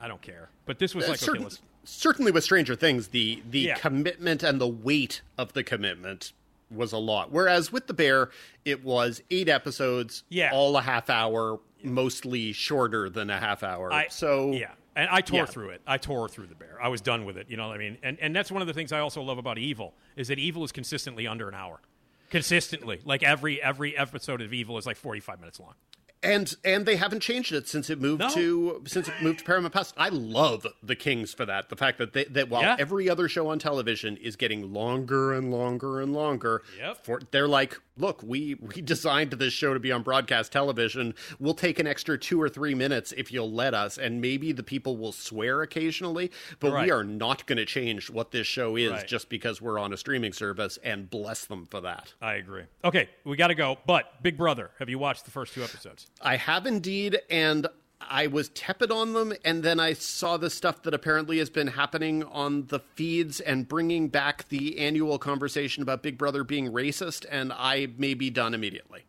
I 0.00 0.08
don't 0.08 0.22
care. 0.22 0.48
But 0.66 0.78
this 0.78 0.94
was 0.94 1.04
Uh, 1.06 1.10
like, 1.10 1.18
certain- 1.18 1.42
let's. 1.44 1.60
certainly 1.84 2.32
with 2.32 2.44
Stranger 2.44 2.74
Things, 2.74 3.08
the 3.08 3.42
the 3.50 3.60
Yeah. 3.60 3.74
commitment 3.78 4.42
and 4.42 4.60
the 4.60 4.66
weight 4.68 5.20
of 5.38 5.52
the 5.52 5.62
commitment 5.62 6.32
was 6.70 6.92
a 6.92 6.98
lot. 6.98 7.30
Whereas 7.32 7.72
with 7.72 7.86
the 7.88 7.94
Bear, 7.94 8.30
it 8.64 8.84
was 8.84 9.22
eight 9.30 9.48
episodes, 9.48 10.22
Yeah. 10.28 10.50
all 10.52 10.76
a 10.76 10.82
half 10.82 11.10
hour, 11.10 11.58
mostly 11.82 12.52
shorter 12.52 13.10
than 13.10 13.28
a 13.30 13.40
half 13.40 13.62
hour. 13.62 13.92
I, 13.92 14.06
so 14.08 14.52
yeah, 14.52 14.70
and 14.94 15.08
I 15.10 15.20
tore 15.20 15.40
Yeah. 15.40 15.44
through 15.46 15.70
it. 15.70 15.82
I 15.86 15.98
tore 15.98 16.28
through 16.28 16.46
the 16.46 16.54
bear. 16.54 16.78
I 16.80 16.88
was 16.88 17.00
done 17.00 17.24
with 17.24 17.36
it. 17.36 17.50
You 17.50 17.56
know 17.56 17.68
what 17.68 17.74
I 17.74 17.78
mean? 17.78 17.98
And 18.02 18.18
and 18.20 18.34
that's 18.36 18.50
one 18.52 18.62
of 18.62 18.68
the 18.68 18.74
things 18.74 18.92
I 18.92 19.00
also 19.00 19.20
love 19.22 19.38
about 19.38 19.58
Evil 19.58 19.94
is 20.16 20.28
that 20.28 20.38
Evil 20.38 20.62
is 20.64 20.72
consistently 20.72 21.26
under 21.26 21.48
an 21.48 21.54
hour, 21.54 21.80
consistently. 22.30 23.00
Like 23.04 23.22
every 23.22 23.60
every 23.62 23.96
episode 23.96 24.40
of 24.40 24.52
Evil 24.52 24.78
is 24.78 24.86
like 24.86 24.96
forty 24.96 25.20
five 25.20 25.40
minutes 25.40 25.58
long. 25.60 25.74
And 26.22 26.54
and 26.64 26.84
they 26.86 26.96
haven't 26.96 27.20
changed 27.20 27.52
it 27.52 27.66
since 27.68 27.88
it 27.88 28.00
moved 28.00 28.20
No. 28.20 28.28
to 28.30 28.82
since 28.86 29.08
it 29.08 29.14
moved 29.22 29.38
to 29.40 29.44
Paramount 29.44 29.72
Plus. 29.72 29.92
I 29.96 30.08
love 30.10 30.66
the 30.82 30.96
Kings 30.96 31.32
for 31.32 31.46
that. 31.46 31.68
The 31.70 31.76
fact 31.76 31.98
that 31.98 32.12
they, 32.12 32.24
that 32.24 32.48
while 32.48 32.62
Yeah. 32.62 32.76
every 32.78 33.08
other 33.08 33.28
show 33.28 33.48
on 33.48 33.58
television 33.58 34.16
is 34.18 34.36
getting 34.36 34.72
longer 34.72 35.32
and 35.32 35.50
longer 35.50 36.00
and 36.00 36.12
longer, 36.12 36.62
Yep. 36.78 37.04
for 37.04 37.20
they're 37.30 37.48
like, 37.48 37.78
look, 37.96 38.22
we 38.22 38.54
we 38.60 38.82
designed 38.82 39.30
this 39.32 39.52
show 39.54 39.72
to 39.72 39.80
be 39.80 39.92
on 39.92 40.02
broadcast 40.02 40.52
television. 40.52 41.14
We'll 41.38 41.54
take 41.54 41.78
an 41.78 41.86
extra 41.86 42.18
two 42.18 42.40
or 42.40 42.48
three 42.48 42.74
minutes 42.74 43.12
if 43.16 43.32
you'll 43.32 43.50
let 43.52 43.72
us, 43.74 43.96
and 43.96 44.20
maybe 44.20 44.52
the 44.52 44.62
people 44.62 44.96
will 44.98 45.12
swear 45.12 45.62
occasionally, 45.62 46.30
but 46.60 46.72
Right. 46.72 46.84
we 46.86 46.90
are 46.90 47.04
not 47.04 47.46
going 47.46 47.56
to 47.58 47.64
change 47.66 48.10
what 48.10 48.30
this 48.30 48.46
show 48.46 48.76
is 48.76 48.90
Right. 48.90 49.06
just 49.06 49.28
because 49.30 49.62
we're 49.62 49.78
on 49.78 49.92
a 49.92 49.96
streaming 49.96 50.32
service. 50.34 50.78
And 50.82 51.08
bless 51.08 51.44
them 51.46 51.66
for 51.66 51.80
that. 51.80 52.12
I 52.20 52.34
agree. 52.34 52.64
Okay, 52.84 53.08
we 53.24 53.36
got 53.36 53.48
to 53.48 53.54
go. 53.54 53.78
But 53.86 54.22
Big 54.22 54.36
Brother, 54.36 54.70
have 54.78 54.88
you 54.90 54.98
watched 54.98 55.24
the 55.24 55.30
first 55.30 55.54
two 55.54 55.62
episodes? 55.64 56.08
I 56.20 56.36
have 56.36 56.66
indeed, 56.66 57.18
and 57.30 57.66
I 58.00 58.26
was 58.26 58.48
tepid 58.50 58.90
on 58.90 59.12
them, 59.12 59.32
and 59.44 59.62
then 59.62 59.78
I 59.80 59.92
saw 59.92 60.36
the 60.36 60.50
stuff 60.50 60.82
that 60.82 60.94
apparently 60.94 61.38
has 61.38 61.50
been 61.50 61.68
happening 61.68 62.24
on 62.24 62.66
the 62.66 62.80
feeds 62.80 63.40
and 63.40 63.68
bringing 63.68 64.08
back 64.08 64.48
the 64.48 64.78
annual 64.78 65.18
conversation 65.18 65.82
about 65.82 66.02
Big 66.02 66.18
Brother 66.18 66.44
being 66.44 66.72
racist, 66.72 67.24
and 67.30 67.52
I 67.52 67.88
may 67.96 68.14
be 68.14 68.30
done 68.30 68.54
immediately. 68.54 69.04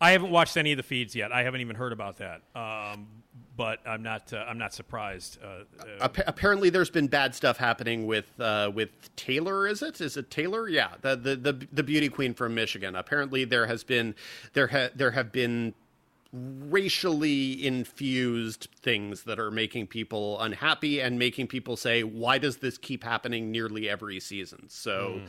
I 0.00 0.10
haven't 0.10 0.30
watched 0.30 0.56
any 0.56 0.72
of 0.72 0.76
the 0.76 0.82
feeds 0.82 1.14
yet. 1.14 1.32
I 1.32 1.42
haven't 1.42 1.62
even 1.62 1.76
heard 1.76 1.92
about 1.92 2.18
that. 2.18 2.42
Um, 2.54 3.06
but 3.56 3.80
I'm 3.86 4.02
not. 4.02 4.32
Uh, 4.32 4.44
I'm 4.46 4.58
not 4.58 4.74
surprised. 4.74 5.38
Uh, 5.42 5.46
uh, 5.80 6.04
Appa- 6.04 6.24
apparently, 6.26 6.68
there's 6.68 6.90
been 6.90 7.06
bad 7.06 7.34
stuff 7.34 7.56
happening 7.56 8.06
with 8.06 8.30
uh, 8.38 8.70
with 8.74 8.90
Taylor. 9.16 9.66
Is 9.66 9.82
it? 9.82 10.00
Is 10.00 10.16
it 10.18 10.30
Taylor? 10.30 10.68
Yeah, 10.68 10.90
the 11.00 11.16
the 11.16 11.36
the, 11.36 11.68
the 11.72 11.82
beauty 11.82 12.10
queen 12.10 12.34
from 12.34 12.54
Michigan. 12.54 12.94
Apparently, 12.94 13.44
there 13.44 13.66
has 13.66 13.82
been 13.82 14.14
there 14.52 14.66
ha- 14.66 14.90
there 14.94 15.12
have 15.12 15.32
been 15.32 15.74
racially 16.36 17.64
infused 17.66 18.68
things 18.80 19.24
that 19.24 19.38
are 19.38 19.50
making 19.50 19.86
people 19.86 20.40
unhappy 20.40 21.00
and 21.00 21.18
making 21.18 21.46
people 21.46 21.76
say, 21.76 22.02
"Why 22.02 22.38
does 22.38 22.58
this 22.58 22.78
keep 22.78 23.04
happening 23.04 23.50
nearly 23.50 23.88
every 23.88 24.20
season?" 24.20 24.68
So, 24.68 25.22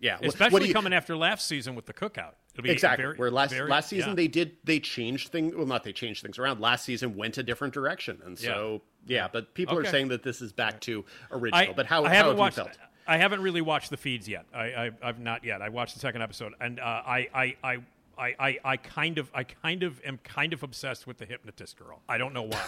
yeah, 0.00 0.16
wh- 0.16 0.22
what 0.22 0.28
especially 0.28 0.68
you- 0.68 0.74
coming 0.74 0.92
after 0.92 1.16
last 1.16 1.46
season 1.46 1.74
with 1.74 1.86
the 1.86 1.92
cookout. 1.94 2.34
It'll 2.56 2.70
exactly 2.70 3.04
very- 3.04 3.16
where 3.16 3.30
last 3.30 3.52
very- 3.52 3.70
last 3.70 3.88
season 3.88 4.10
yeah. 4.10 4.14
they 4.16 4.28
did 4.28 4.56
they 4.64 4.80
changed 4.80 5.28
things 5.28 5.54
well 5.54 5.66
not 5.66 5.84
they 5.84 5.92
changed 5.92 6.22
things 6.22 6.40
around 6.40 6.60
last 6.60 6.84
season 6.84 7.14
went 7.14 7.38
a 7.38 7.42
different 7.44 7.72
direction 7.72 8.20
and 8.24 8.36
so 8.36 8.82
yeah, 9.06 9.28
but 9.32 9.54
people 9.54 9.78
are 9.78 9.84
saying 9.84 10.08
that 10.08 10.24
this 10.24 10.42
is 10.42 10.52
back 10.52 10.80
to 10.80 11.04
original 11.30 11.70
I, 11.70 11.72
but 11.72 11.86
how, 11.86 12.04
I 12.04 12.08
haven't 12.14 12.32
have 12.32 12.38
watched. 12.38 12.56
you 12.58 12.64
felt 12.64 12.76
I 13.06 13.16
haven't 13.16 13.40
really 13.42 13.62
watched 13.62 13.88
the 13.90 13.96
feeds 13.96 14.28
yet. 14.28 14.44
I, 14.52 14.64
I 14.64 14.90
I've 15.02 15.18
not 15.20 15.44
yet. 15.44 15.62
I 15.62 15.68
watched 15.70 15.94
the 15.94 16.00
second 16.00 16.20
episode, 16.20 16.52
and 16.60 16.78
uh, 16.78 16.82
I, 16.82 17.28
I 17.32 17.56
I. 17.64 17.76
I, 18.18 18.34
I, 18.38 18.58
I 18.64 18.76
kind 18.76 19.18
of 19.18 19.30
I 19.34 19.44
kind 19.44 19.82
of 19.82 20.00
am 20.04 20.18
kind 20.18 20.52
of 20.52 20.62
obsessed 20.62 21.06
with 21.06 21.18
the 21.18 21.24
hypnotist 21.24 21.78
girl. 21.78 22.02
I 22.08 22.18
don't 22.18 22.34
know 22.34 22.42
why. 22.42 22.64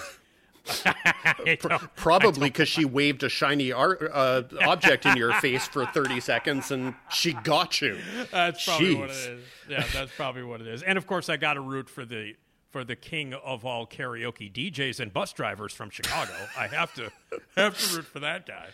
Probably 1.97 2.51
because 2.51 2.69
she 2.69 2.85
waved 2.85 3.23
a 3.23 3.29
shiny 3.29 3.73
ar- 3.73 4.11
uh, 4.13 4.43
object 4.63 5.07
in 5.07 5.17
your 5.17 5.33
face 5.35 5.67
for 5.67 5.87
30 5.87 6.21
seconds 6.21 6.71
and 6.71 6.95
she 7.11 7.33
got 7.33 7.81
you. 7.81 7.99
That's 8.31 8.65
probably 8.65 8.95
what 8.95 9.11
it 9.11 9.13
Jeez. 9.13 9.39
is. 9.39 9.45
Yeah, 9.69 9.85
that's 9.93 10.13
probably 10.15 10.43
what 10.43 10.61
it 10.61 10.67
is. 10.67 10.83
And 10.83 10.99
of 10.99 11.07
course, 11.07 11.29
I 11.29 11.37
got 11.37 11.55
to 11.55 11.61
root 11.61 11.89
for 11.89 12.05
the 12.05 12.35
for 12.71 12.85
the 12.85 12.95
king 12.95 13.35
of 13.35 13.65
all 13.65 13.85
karaoke 13.87 14.53
DJs 14.53 15.01
and 15.01 15.13
bus 15.13 15.33
drivers 15.33 15.73
from 15.73 15.91
Chicago. 15.91 16.33
I 16.57 16.69
have 16.69 16.95
to 16.95 17.11
have 17.57 17.77
to 17.79 17.97
root 17.97 18.05
for 18.07 18.21
that 18.21 18.47
guy. 18.47 18.69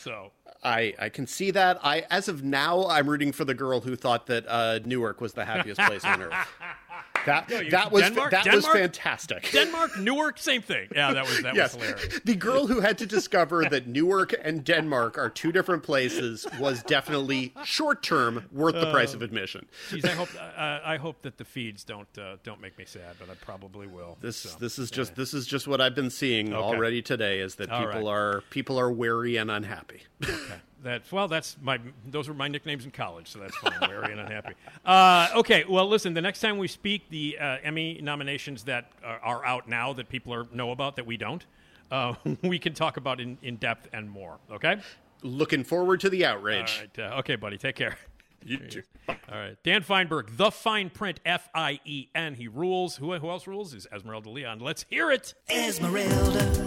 So 0.00 0.32
I, 0.64 0.94
I 0.98 1.08
can 1.10 1.26
see 1.26 1.50
that. 1.50 1.78
I 1.82 2.04
As 2.10 2.28
of 2.28 2.42
now, 2.42 2.86
I'm 2.86 3.08
rooting 3.08 3.32
for 3.32 3.44
the 3.44 3.54
girl 3.54 3.80
who 3.80 3.96
thought 3.96 4.26
that 4.26 4.46
uh, 4.48 4.80
Newark 4.84 5.20
was 5.20 5.34
the 5.34 5.44
happiest 5.44 5.80
place 5.80 6.04
on 6.04 6.22
earth. 6.22 6.34
That, 7.26 7.48
you- 7.50 7.70
that 7.70 7.90
was 7.92 8.02
Denmark? 8.02 8.30
that 8.30 8.52
was 8.52 8.66
fantastic. 8.66 9.50
Denmark, 9.52 9.98
Newark, 9.98 10.38
same 10.38 10.62
thing. 10.62 10.88
Yeah, 10.94 11.12
that 11.12 11.24
was 11.26 11.42
that 11.42 11.54
yes, 11.54 11.74
was 11.74 11.84
hilarious. 11.84 12.20
the 12.24 12.34
girl 12.36 12.66
who 12.66 12.80
had 12.80 12.98
to 12.98 13.06
discover 13.06 13.64
that 13.64 13.86
Newark 13.86 14.34
and 14.42 14.64
Denmark 14.64 15.18
are 15.18 15.28
two 15.30 15.52
different 15.52 15.82
places 15.82 16.46
was 16.58 16.82
definitely 16.82 17.52
short 17.64 18.02
term 18.02 18.44
worth 18.52 18.74
the 18.74 18.90
price 18.92 19.14
of 19.14 19.22
admission. 19.22 19.66
Jeez, 19.90 20.04
I 20.04 20.12
hope 20.12 20.28
uh, 20.38 20.80
I 20.84 20.96
hope 20.96 21.22
that 21.22 21.38
the 21.38 21.44
feeds 21.44 21.84
don't 21.84 22.08
uh, 22.18 22.36
don't 22.42 22.60
make 22.60 22.76
me 22.78 22.84
sad, 22.84 23.16
but 23.18 23.30
I 23.30 23.34
probably 23.34 23.86
will. 23.86 24.16
This 24.20 24.36
So, 24.36 24.58
this 24.58 24.78
is 24.78 24.90
just 24.90 25.14
this 25.14 25.34
is 25.34 25.46
just 25.46 25.66
what 25.66 25.80
I've 25.80 25.94
been 25.94 26.10
seeing 26.10 26.52
already 26.54 27.02
today 27.02 27.40
is 27.40 27.54
that 27.56 27.70
All 27.70 27.80
people 27.86 28.02
right. 28.06 28.14
are 28.18 28.40
people 28.50 28.78
are 28.78 28.90
wary 28.92 29.36
and 29.36 29.50
unhappy. 29.50 30.02
Okay. 30.22 30.60
That 30.84 31.10
well, 31.10 31.28
that's 31.28 31.56
my 31.62 31.80
those 32.06 32.28
were 32.28 32.34
my 32.34 32.46
nicknames 32.46 32.84
in 32.84 32.90
college, 32.90 33.28
so 33.28 33.38
that's 33.38 33.56
fine. 33.56 33.72
Wary 33.88 34.12
and 34.12 34.20
unhappy. 34.20 34.52
Uh, 34.84 35.28
okay, 35.36 35.64
well, 35.66 35.88
listen. 35.88 36.12
The 36.12 36.20
next 36.20 36.40
time 36.40 36.58
we 36.58 36.68
speak, 36.68 37.08
the 37.08 37.38
uh, 37.38 37.56
Emmy 37.62 37.98
nominations 38.02 38.64
that 38.64 38.92
are, 39.02 39.18
are 39.20 39.46
out 39.46 39.66
now 39.66 39.94
that 39.94 40.10
people 40.10 40.34
are 40.34 40.46
know 40.52 40.72
about 40.72 40.96
that 40.96 41.06
we 41.06 41.16
don't, 41.16 41.44
uh, 41.90 42.14
we 42.42 42.58
can 42.58 42.74
talk 42.74 42.98
about 42.98 43.18
in, 43.18 43.38
in 43.42 43.56
depth 43.56 43.88
and 43.94 44.10
more. 44.10 44.36
Okay. 44.52 44.76
Looking 45.22 45.64
forward 45.64 46.00
to 46.00 46.10
the 46.10 46.26
outrage. 46.26 46.82
right. 46.98 47.12
Uh, 47.12 47.16
okay, 47.20 47.36
buddy. 47.36 47.56
Take 47.58 47.76
care. 47.76 47.96
You 48.46 48.58
too. 48.58 48.82
All 49.08 49.16
right. 49.30 49.56
Dan 49.64 49.82
Fienberg, 49.82 50.36
the 50.36 50.50
Fien 50.50 50.92
Print, 50.92 51.18
F 51.24 51.48
I 51.54 51.80
E 51.86 52.08
N. 52.14 52.34
He 52.34 52.46
rules. 52.46 52.96
Who, 52.96 53.14
who 53.14 53.30
else 53.30 53.46
rules? 53.46 53.72
Is 53.72 53.86
Esmeralda 53.90 54.28
Leon. 54.28 54.58
Let's 54.58 54.84
hear 54.90 55.10
it. 55.10 55.32
Esmeralda. 55.48 56.66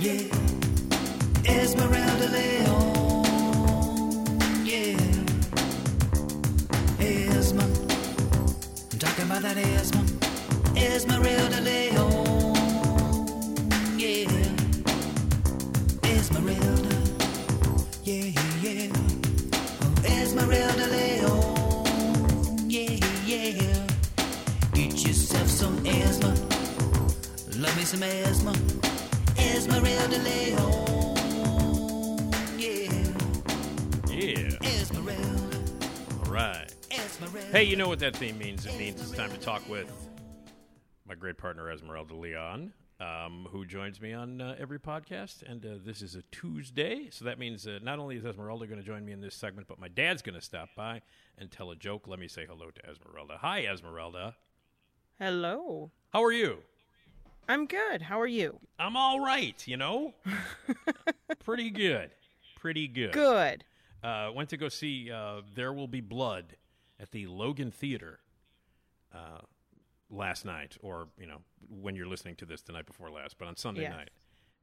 Yeah. 0.00 0.63
Esmeralda 1.46 2.28
Leon. 2.28 2.94
Yeah. 4.64 4.96
Esma. 6.98 7.64
I'm 9.30 9.42
that 9.42 9.56
Esma. 9.56 10.02
Esmeralda 10.74 11.60
Leon. 11.60 12.54
Yeah. 13.98 14.30
Esmeralda. 16.02 16.96
Yeah, 18.04 18.32
yeah. 18.62 18.92
Esmeralda 20.04 20.86
Leon. 20.86 22.56
Yeah, 22.68 22.98
yeah. 23.26 23.86
Get 24.72 25.04
yourself 25.06 25.48
some 25.48 25.76
Esma. 25.84 26.32
Love 27.58 27.76
me 27.76 27.84
some 27.84 28.00
Esma. 28.00 28.54
Esmeralda 29.36 30.18
Leon. 30.18 31.03
Right. 36.34 36.74
Hey, 37.52 37.62
you 37.62 37.76
know 37.76 37.86
what 37.86 38.00
that 38.00 38.16
theme 38.16 38.36
means? 38.38 38.66
It 38.66 38.76
means 38.76 39.00
it's 39.00 39.12
time 39.12 39.30
to 39.30 39.38
talk 39.38 39.66
with 39.68 39.88
my 41.06 41.14
great 41.14 41.38
partner, 41.38 41.70
Esmeralda 41.70 42.16
Leon, 42.16 42.72
um, 42.98 43.46
who 43.52 43.64
joins 43.64 44.00
me 44.00 44.12
on 44.12 44.40
uh, 44.40 44.56
every 44.58 44.80
podcast. 44.80 45.48
And 45.48 45.64
uh, 45.64 45.68
this 45.86 46.02
is 46.02 46.16
a 46.16 46.22
Tuesday. 46.32 47.08
So 47.10 47.24
that 47.26 47.38
means 47.38 47.68
uh, 47.68 47.78
not 47.84 48.00
only 48.00 48.16
is 48.16 48.24
Esmeralda 48.24 48.66
going 48.66 48.80
to 48.80 48.84
join 48.84 49.04
me 49.04 49.12
in 49.12 49.20
this 49.20 49.36
segment, 49.36 49.68
but 49.68 49.78
my 49.78 49.86
dad's 49.86 50.22
going 50.22 50.34
to 50.34 50.40
stop 50.40 50.70
by 50.76 51.02
and 51.38 51.52
tell 51.52 51.70
a 51.70 51.76
joke. 51.76 52.08
Let 52.08 52.18
me 52.18 52.26
say 52.26 52.46
hello 52.48 52.70
to 52.70 52.90
Esmeralda. 52.90 53.38
Hi, 53.40 53.66
Esmeralda. 53.66 54.34
Hello. 55.20 55.92
How 56.12 56.24
are 56.24 56.32
you? 56.32 56.58
I'm 57.48 57.66
good. 57.66 58.02
How 58.02 58.20
are 58.20 58.26
you? 58.26 58.58
I'm 58.80 58.96
all 58.96 59.20
right, 59.20 59.62
you 59.68 59.76
know? 59.76 60.14
Pretty 61.44 61.70
good. 61.70 62.10
Pretty 62.58 62.88
good. 62.88 63.12
Good. 63.12 63.64
Uh, 64.04 64.30
went 64.34 64.50
to 64.50 64.56
go 64.58 64.68
see 64.68 65.10
uh, 65.10 65.40
There 65.54 65.72
Will 65.72 65.88
Be 65.88 66.02
Blood 66.02 66.56
at 67.00 67.10
the 67.10 67.26
Logan 67.26 67.70
Theater 67.70 68.20
uh, 69.14 69.38
last 70.10 70.44
night, 70.44 70.76
or, 70.82 71.08
you 71.18 71.26
know, 71.26 71.38
when 71.70 71.96
you're 71.96 72.06
listening 72.06 72.36
to 72.36 72.44
this 72.44 72.60
the 72.62 72.72
night 72.72 72.84
before 72.86 73.10
last, 73.10 73.38
but 73.38 73.48
on 73.48 73.56
Sunday 73.56 73.82
Yeah. 73.82 73.90
night. 73.90 74.10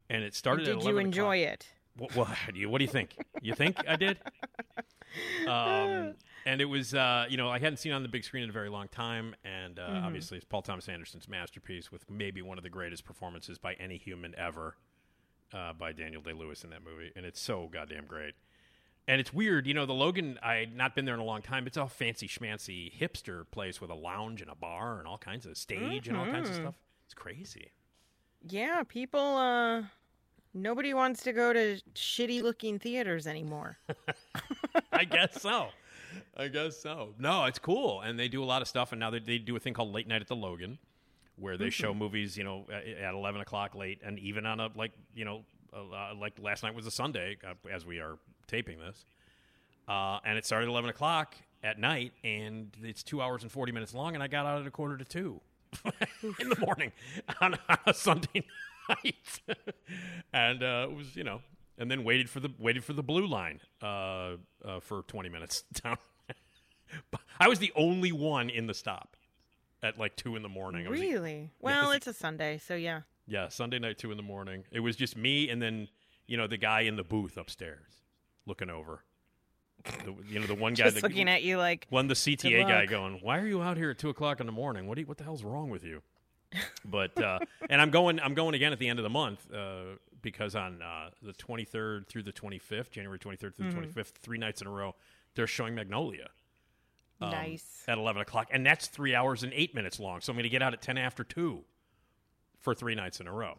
And 0.09 0.23
it 0.23 0.35
started 0.35 0.65
Did 0.65 0.83
you 0.83 0.97
enjoy 0.99 1.37
o'clock. 1.39 1.53
it? 1.53 1.67
What, 1.97 2.15
what, 2.15 2.29
do 2.53 2.59
you, 2.59 2.69
what 2.69 2.77
do 2.77 2.83
you 2.85 2.91
think? 2.91 3.17
You 3.41 3.53
think 3.53 3.83
I 3.87 3.95
did? 3.95 4.19
Um, 5.45 6.13
and 6.45 6.61
it 6.61 6.65
was, 6.65 6.93
uh, 6.93 7.25
you 7.27 7.35
know, 7.35 7.49
I 7.49 7.59
hadn't 7.59 7.77
seen 7.77 7.91
it 7.91 7.95
on 7.95 8.03
the 8.03 8.07
big 8.07 8.23
screen 8.23 8.43
in 8.43 8.49
a 8.49 8.53
very 8.53 8.69
long 8.69 8.87
time, 8.87 9.35
and 9.43 9.77
uh, 9.77 9.81
Mm-hmm. 9.81 10.05
obviously 10.05 10.37
it's 10.37 10.45
Paul 10.45 10.61
Thomas 10.61 10.87
Anderson's 10.87 11.27
masterpiece 11.27 11.91
with 11.91 12.09
maybe 12.09 12.41
one 12.41 12.57
of 12.57 12.63
the 12.63 12.69
greatest 12.69 13.03
performances 13.03 13.57
by 13.57 13.73
any 13.73 13.97
human 13.97 14.33
ever, 14.37 14.77
uh, 15.53 15.73
by 15.73 15.91
Daniel 15.91 16.21
Day 16.21 16.31
Lewis 16.31 16.63
in 16.63 16.69
that 16.69 16.83
movie, 16.83 17.11
and 17.15 17.25
it's 17.25 17.41
so 17.41 17.67
goddamn 17.73 18.05
great. 18.05 18.35
And 19.07 19.19
it's 19.19 19.33
weird, 19.33 19.65
you 19.67 19.73
know, 19.73 19.85
the 19.85 19.93
Logan. 19.93 20.37
I 20.43 20.55
had 20.55 20.75
not 20.75 20.95
been 20.95 21.05
there 21.05 21.15
in 21.15 21.19
a 21.19 21.25
long 21.25 21.41
time. 21.41 21.67
It's 21.67 21.75
a 21.77 21.87
fancy 21.87 22.27
schmancy 22.27 22.91
hipster 22.97 23.43
place 23.51 23.81
with 23.81 23.89
a 23.89 23.95
lounge 23.95 24.41
and 24.41 24.49
a 24.49 24.55
bar 24.55 24.99
and 24.99 25.07
all 25.07 25.17
kinds 25.17 25.45
of 25.45 25.57
stage 25.57 26.07
and 26.07 26.15
all 26.15 26.25
kinds 26.25 26.49
Mm-hmm. 26.49 26.57
of 26.59 26.63
stuff. 26.63 26.75
It's 27.05 27.13
crazy. 27.13 27.71
Yeah, 28.47 28.83
people 28.87 29.19
uh 29.37 29.83
nobody 30.53 30.93
wants 30.93 31.23
to 31.23 31.33
go 31.33 31.51
to 31.53 31.79
shitty 31.95 32.41
looking 32.41 32.79
theaters 32.79 33.27
anymore. 33.27 33.77
I 34.93 35.03
guess 35.05 35.41
so. 35.41 35.67
I 36.37 36.47
guess 36.47 36.77
so. 36.77 37.13
No, 37.19 37.45
it's 37.45 37.59
cool, 37.59 38.01
and 38.01 38.19
they 38.19 38.27
do 38.27 38.43
a 38.43 38.45
lot 38.45 38.61
of 38.61 38.67
stuff. 38.67 38.91
And 38.91 38.99
now 38.99 39.09
they, 39.09 39.19
they 39.19 39.37
do 39.37 39.55
a 39.55 39.59
thing 39.59 39.73
called 39.73 39.93
Late 39.93 40.07
Night 40.07 40.21
at 40.21 40.27
the 40.27 40.35
Logan, 40.35 40.77
where 41.37 41.57
they 41.57 41.69
show 41.69 41.93
movies, 41.93 42.37
you 42.37 42.43
know, 42.43 42.65
at 42.71 42.85
at 42.87 43.13
eleven 43.13 43.41
o'clock 43.41 43.75
late, 43.75 43.99
and 44.03 44.19
even 44.19 44.45
on 44.45 44.59
a 44.59 44.69
like, 44.75 44.91
you 45.15 45.25
know, 45.25 45.43
uh, 45.73 46.13
like 46.19 46.33
last 46.39 46.63
night 46.63 46.75
was 46.75 46.85
a 46.85 46.91
Sunday 46.91 47.37
uh, 47.47 47.53
as 47.71 47.85
we 47.85 47.99
are 47.99 48.17
taping 48.51 48.77
this, 48.79 49.05
uh, 49.87 50.19
and 50.25 50.37
it 50.37 50.45
started 50.45 50.67
at 50.67 50.69
eleven 50.69 50.89
o'clock 50.89 51.35
at 51.63 51.79
night, 51.79 52.11
and 52.23 52.75
it's 52.83 53.01
two 53.01 53.21
hours 53.21 53.43
and 53.43 53.51
forty 53.51 53.71
minutes 53.71 53.93
long, 53.93 54.13
and 54.13 54.21
I 54.21 54.27
got 54.27 54.45
out 54.45 54.61
at 54.61 54.67
a 54.67 54.71
quarter 54.71 54.97
to 54.97 55.05
two 55.05 55.39
in 56.39 56.49
the 56.49 56.59
morning 56.59 56.91
on, 57.41 57.55
on 57.69 57.77
a 57.87 57.93
Sunday 57.93 58.43
night, 58.89 59.41
and 60.33 60.61
uh, 60.61 60.87
it 60.89 60.95
was 60.95 61.15
you 61.15 61.23
know, 61.23 61.41
and 61.77 61.89
then 61.89 62.03
waited 62.03 62.29
for 62.29 62.39
the 62.41 62.49
waited 62.59 62.83
for 62.83 62.93
the 62.93 63.03
blue 63.03 63.25
line 63.25 63.59
uh, 63.81 64.35
uh, 64.65 64.79
for 64.81 65.03
twenty 65.07 65.29
minutes 65.29 65.63
down. 65.83 65.97
I 67.39 67.47
was 67.47 67.59
the 67.59 67.71
only 67.75 68.11
one 68.11 68.49
in 68.49 68.67
the 68.67 68.73
stop 68.73 69.15
at 69.81 69.97
like 69.97 70.15
two 70.17 70.35
in 70.35 70.43
the 70.43 70.49
morning. 70.49 70.85
I 70.85 70.89
was 70.89 70.99
the- 70.99 71.09
really? 71.09 71.51
Well, 71.61 71.91
it's 71.91 72.05
a 72.07 72.13
Sunday, 72.13 72.57
so 72.57 72.75
yeah. 72.75 73.01
yeah, 73.27 73.47
Sunday 73.47 73.79
night, 73.79 73.97
two 73.97 74.11
in 74.11 74.17
the 74.17 74.23
morning. 74.23 74.65
It 74.71 74.81
was 74.81 74.95
just 74.97 75.15
me 75.15 75.49
and 75.49 75.61
then 75.61 75.87
you 76.27 76.35
know 76.37 76.47
the 76.47 76.57
guy 76.57 76.81
in 76.81 76.97
the 76.97 77.03
booth 77.03 77.37
upstairs 77.37 78.00
looking 78.45 78.69
over. 78.69 79.03
The, 80.05 80.13
you 80.29 80.39
know 80.39 80.45
the 80.45 80.53
one 80.55 80.73
guy 80.75 80.83
Just 80.83 80.95
that, 80.97 81.03
looking 81.03 81.27
at 81.27 81.41
you 81.43 81.57
like 81.57 81.87
one 81.89 82.07
the 82.07 82.13
CTA 82.13 82.67
guy 82.67 82.85
going, 82.85 83.19
"Why 83.21 83.39
are 83.39 83.47
you 83.47 83.61
out 83.63 83.77
here 83.77 83.89
at 83.91 83.97
two 83.97 84.09
o'clock 84.09 84.39
in 84.39 84.45
the 84.45 84.51
morning? 84.51 84.87
What 84.87 84.95
do 84.95 85.01
you, 85.01 85.07
what 85.07 85.17
the 85.17 85.23
hell's 85.23 85.43
wrong 85.43 85.69
with 85.69 85.83
you?" 85.83 86.01
But 86.85 87.19
uh, 87.21 87.39
and 87.69 87.81
I'm 87.81 87.89
going 87.91 88.19
I'm 88.19 88.33
going 88.33 88.53
again 88.55 88.73
at 88.73 88.79
the 88.79 88.87
end 88.87 88.99
of 88.99 89.03
the 89.03 89.09
month 89.09 89.51
uh, 89.53 89.95
because 90.21 90.55
on 90.55 90.81
uh, 90.81 91.09
the 91.23 91.33
23rd 91.33 92.07
through 92.07 92.23
the 92.23 92.31
25th, 92.33 92.91
January 92.91 93.17
23rd 93.17 93.55
through 93.55 93.65
Mm-hmm. 93.67 93.81
the 93.81 93.87
25th, 93.87 94.11
three 94.21 94.37
nights 94.37 94.61
in 94.61 94.67
a 94.67 94.71
row, 94.71 94.93
they're 95.35 95.47
showing 95.47 95.73
Magnolia 95.73 96.27
um, 97.21 97.31
nice. 97.31 97.83
at 97.87 97.97
11 97.97 98.21
o'clock, 98.21 98.49
and 98.51 98.65
that's 98.65 98.87
three 98.87 99.15
hours 99.15 99.43
and 99.43 99.51
eight 99.53 99.73
minutes 99.73 99.99
long. 99.99 100.21
So 100.21 100.31
I'm 100.31 100.35
going 100.35 100.43
to 100.43 100.49
get 100.49 100.61
out 100.61 100.73
at 100.73 100.81
10 100.81 100.97
after 100.97 101.23
two 101.23 101.63
for 102.59 102.75
three 102.75 102.93
nights 102.95 103.19
in 103.19 103.27
a 103.27 103.31
row. 103.33 103.57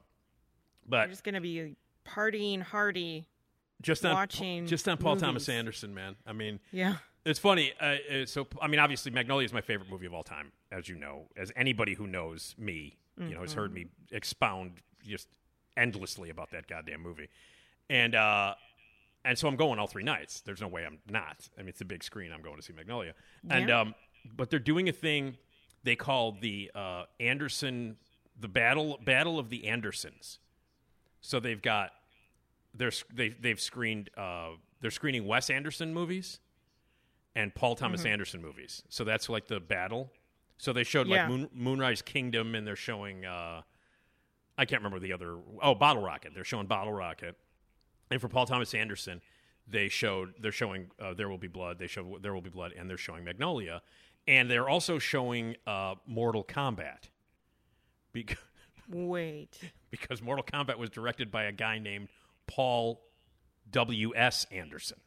But 0.87 0.99
You're 1.03 1.09
just 1.09 1.25
going 1.25 1.35
to 1.37 1.41
be 1.41 1.77
partying 2.07 2.61
hardy. 2.63 3.27
Just 3.83 4.05
on 4.05 4.15
watching 4.15 4.67
just 4.67 4.89
on 4.89 4.97
Paul 4.99 5.17
Thomas. 5.17 5.49
Anderson, 5.49 5.93
man. 5.95 6.17
I 6.27 6.33
mean, 6.33 6.61
Yeah. 6.71 6.97
it's 7.25 7.39
funny. 7.39 7.73
Uh, 7.81 7.85
uh, 7.85 8.27
so, 8.27 8.47
I 8.61 8.69
mean, 8.69 8.81
obviously, 8.81 9.11
Magnolia 9.13 9.45
is 9.45 9.53
my 9.53 9.61
favorite 9.61 9.91
movie 9.91 10.07
of 10.07 10.15
all 10.15 10.23
time, 10.23 10.53
as 10.71 10.89
you 10.89 10.95
know, 10.97 11.27
as 11.37 11.53
anybody 11.57 11.95
who 11.95 12.07
knows 12.07 12.55
me, 12.59 12.97
you 13.19 13.35
know, 13.35 13.41
has 13.43 13.53
heard 13.53 13.73
me 13.75 13.87
expound 14.11 14.73
just 15.07 15.29
endlessly 15.77 16.31
about 16.31 16.51
that 16.51 16.67
goddamn 16.67 17.03
movie, 17.03 17.29
and 17.91 18.15
uh, 18.15 18.55
and 19.25 19.39
so 19.39 19.47
I'm 19.49 19.57
going 19.57 19.79
all 19.79 19.87
three 19.87 20.03
nights. 20.03 20.41
There's 20.41 20.61
no 20.61 20.69
way 20.69 20.85
I'm 20.85 20.99
not. 21.09 21.49
I 21.57 21.61
mean, 21.61 21.69
it's 21.69 21.81
a 21.81 21.85
big 21.85 22.03
screen. 22.03 22.33
I'm 22.33 22.43
going 22.43 22.57
to 22.57 22.63
see 22.63 22.73
Magnolia, 22.73 23.15
and 23.51 23.71
um, 23.71 23.95
but 24.37 24.51
they're 24.51 24.59
doing 24.59 24.89
a 24.89 24.93
thing 24.93 25.37
they 25.85 25.95
call 25.97 26.33
the 26.41 26.71
uh, 26.75 27.05
Anderson, 27.21 27.97
the 28.41 28.49
battle 28.49 28.99
battle 29.05 29.39
of 29.39 29.51
the 29.51 29.67
Andersons. 29.69 30.39
So 31.21 31.39
they've 31.39 31.63
got 31.63 31.91
they're 32.75 32.93
they 33.13 33.31
they've 33.31 33.61
screened 33.61 34.11
uh, 34.17 34.51
they're 34.81 34.91
screening 34.91 35.27
Wes 35.27 35.51
Anderson 35.51 35.93
movies 35.95 36.41
and 37.35 37.55
Paul 37.55 37.75
Thomas 37.77 38.01
Mm-hmm. 38.03 38.09
Anderson 38.13 38.43
movies. 38.43 38.83
So 38.89 39.05
that's 39.05 39.29
like 39.29 39.47
the 39.49 39.61
battle. 39.61 40.11
So 40.59 40.73
they 40.73 40.85
showed 40.85 41.07
Yeah. 41.09 41.23
like 41.23 41.31
Moon, 41.31 41.49
Moonrise 41.55 42.03
Kingdom, 42.03 42.55
and 42.55 42.67
they're 42.67 42.77
showing 42.77 43.25
uh, 43.25 43.63
I 44.59 44.65
can't 44.65 44.81
remember 44.83 44.99
the 45.01 45.13
other. 45.13 45.39
Oh, 45.63 45.75
Bottle 45.75 46.03
Rocket. 46.03 46.33
They're 46.35 46.45
showing 46.45 46.67
Bottle 46.67 46.93
Rocket, 46.93 47.37
and 48.11 48.21
for 48.21 48.29
Paul 48.29 48.47
Thomas 48.47 48.75
Anderson, 48.75 49.21
they 49.67 49.89
showed 49.89 50.35
they're 50.41 50.53
showing 50.53 50.91
uh, 51.01 51.15
There 51.15 51.29
Will 51.29 51.39
Be 51.39 51.49
Blood. 51.49 51.79
They 51.79 51.87
show 51.87 52.19
There 52.21 52.35
Will 52.35 52.43
Be 52.43 52.51
Blood, 52.51 52.73
and 52.79 52.89
they're 52.89 52.97
showing 52.99 53.25
Magnolia, 53.25 53.81
and 54.29 54.51
they're 54.51 54.69
also 54.69 54.99
showing 54.99 55.57
uh, 55.67 55.95
Mortal 56.07 56.45
Kombat. 56.45 57.09
Because 58.13 58.37
Wait. 58.93 59.59
because 59.91 60.21
Mortal 60.21 60.45
Kombat 60.45 60.77
was 60.77 60.91
directed 60.91 61.31
by 61.31 61.45
a 61.45 61.53
guy 61.53 61.79
named 61.79 62.09
Paul 62.55 63.01
W. 63.71 64.13
S. 64.15 64.47
Anderson, 64.51 64.99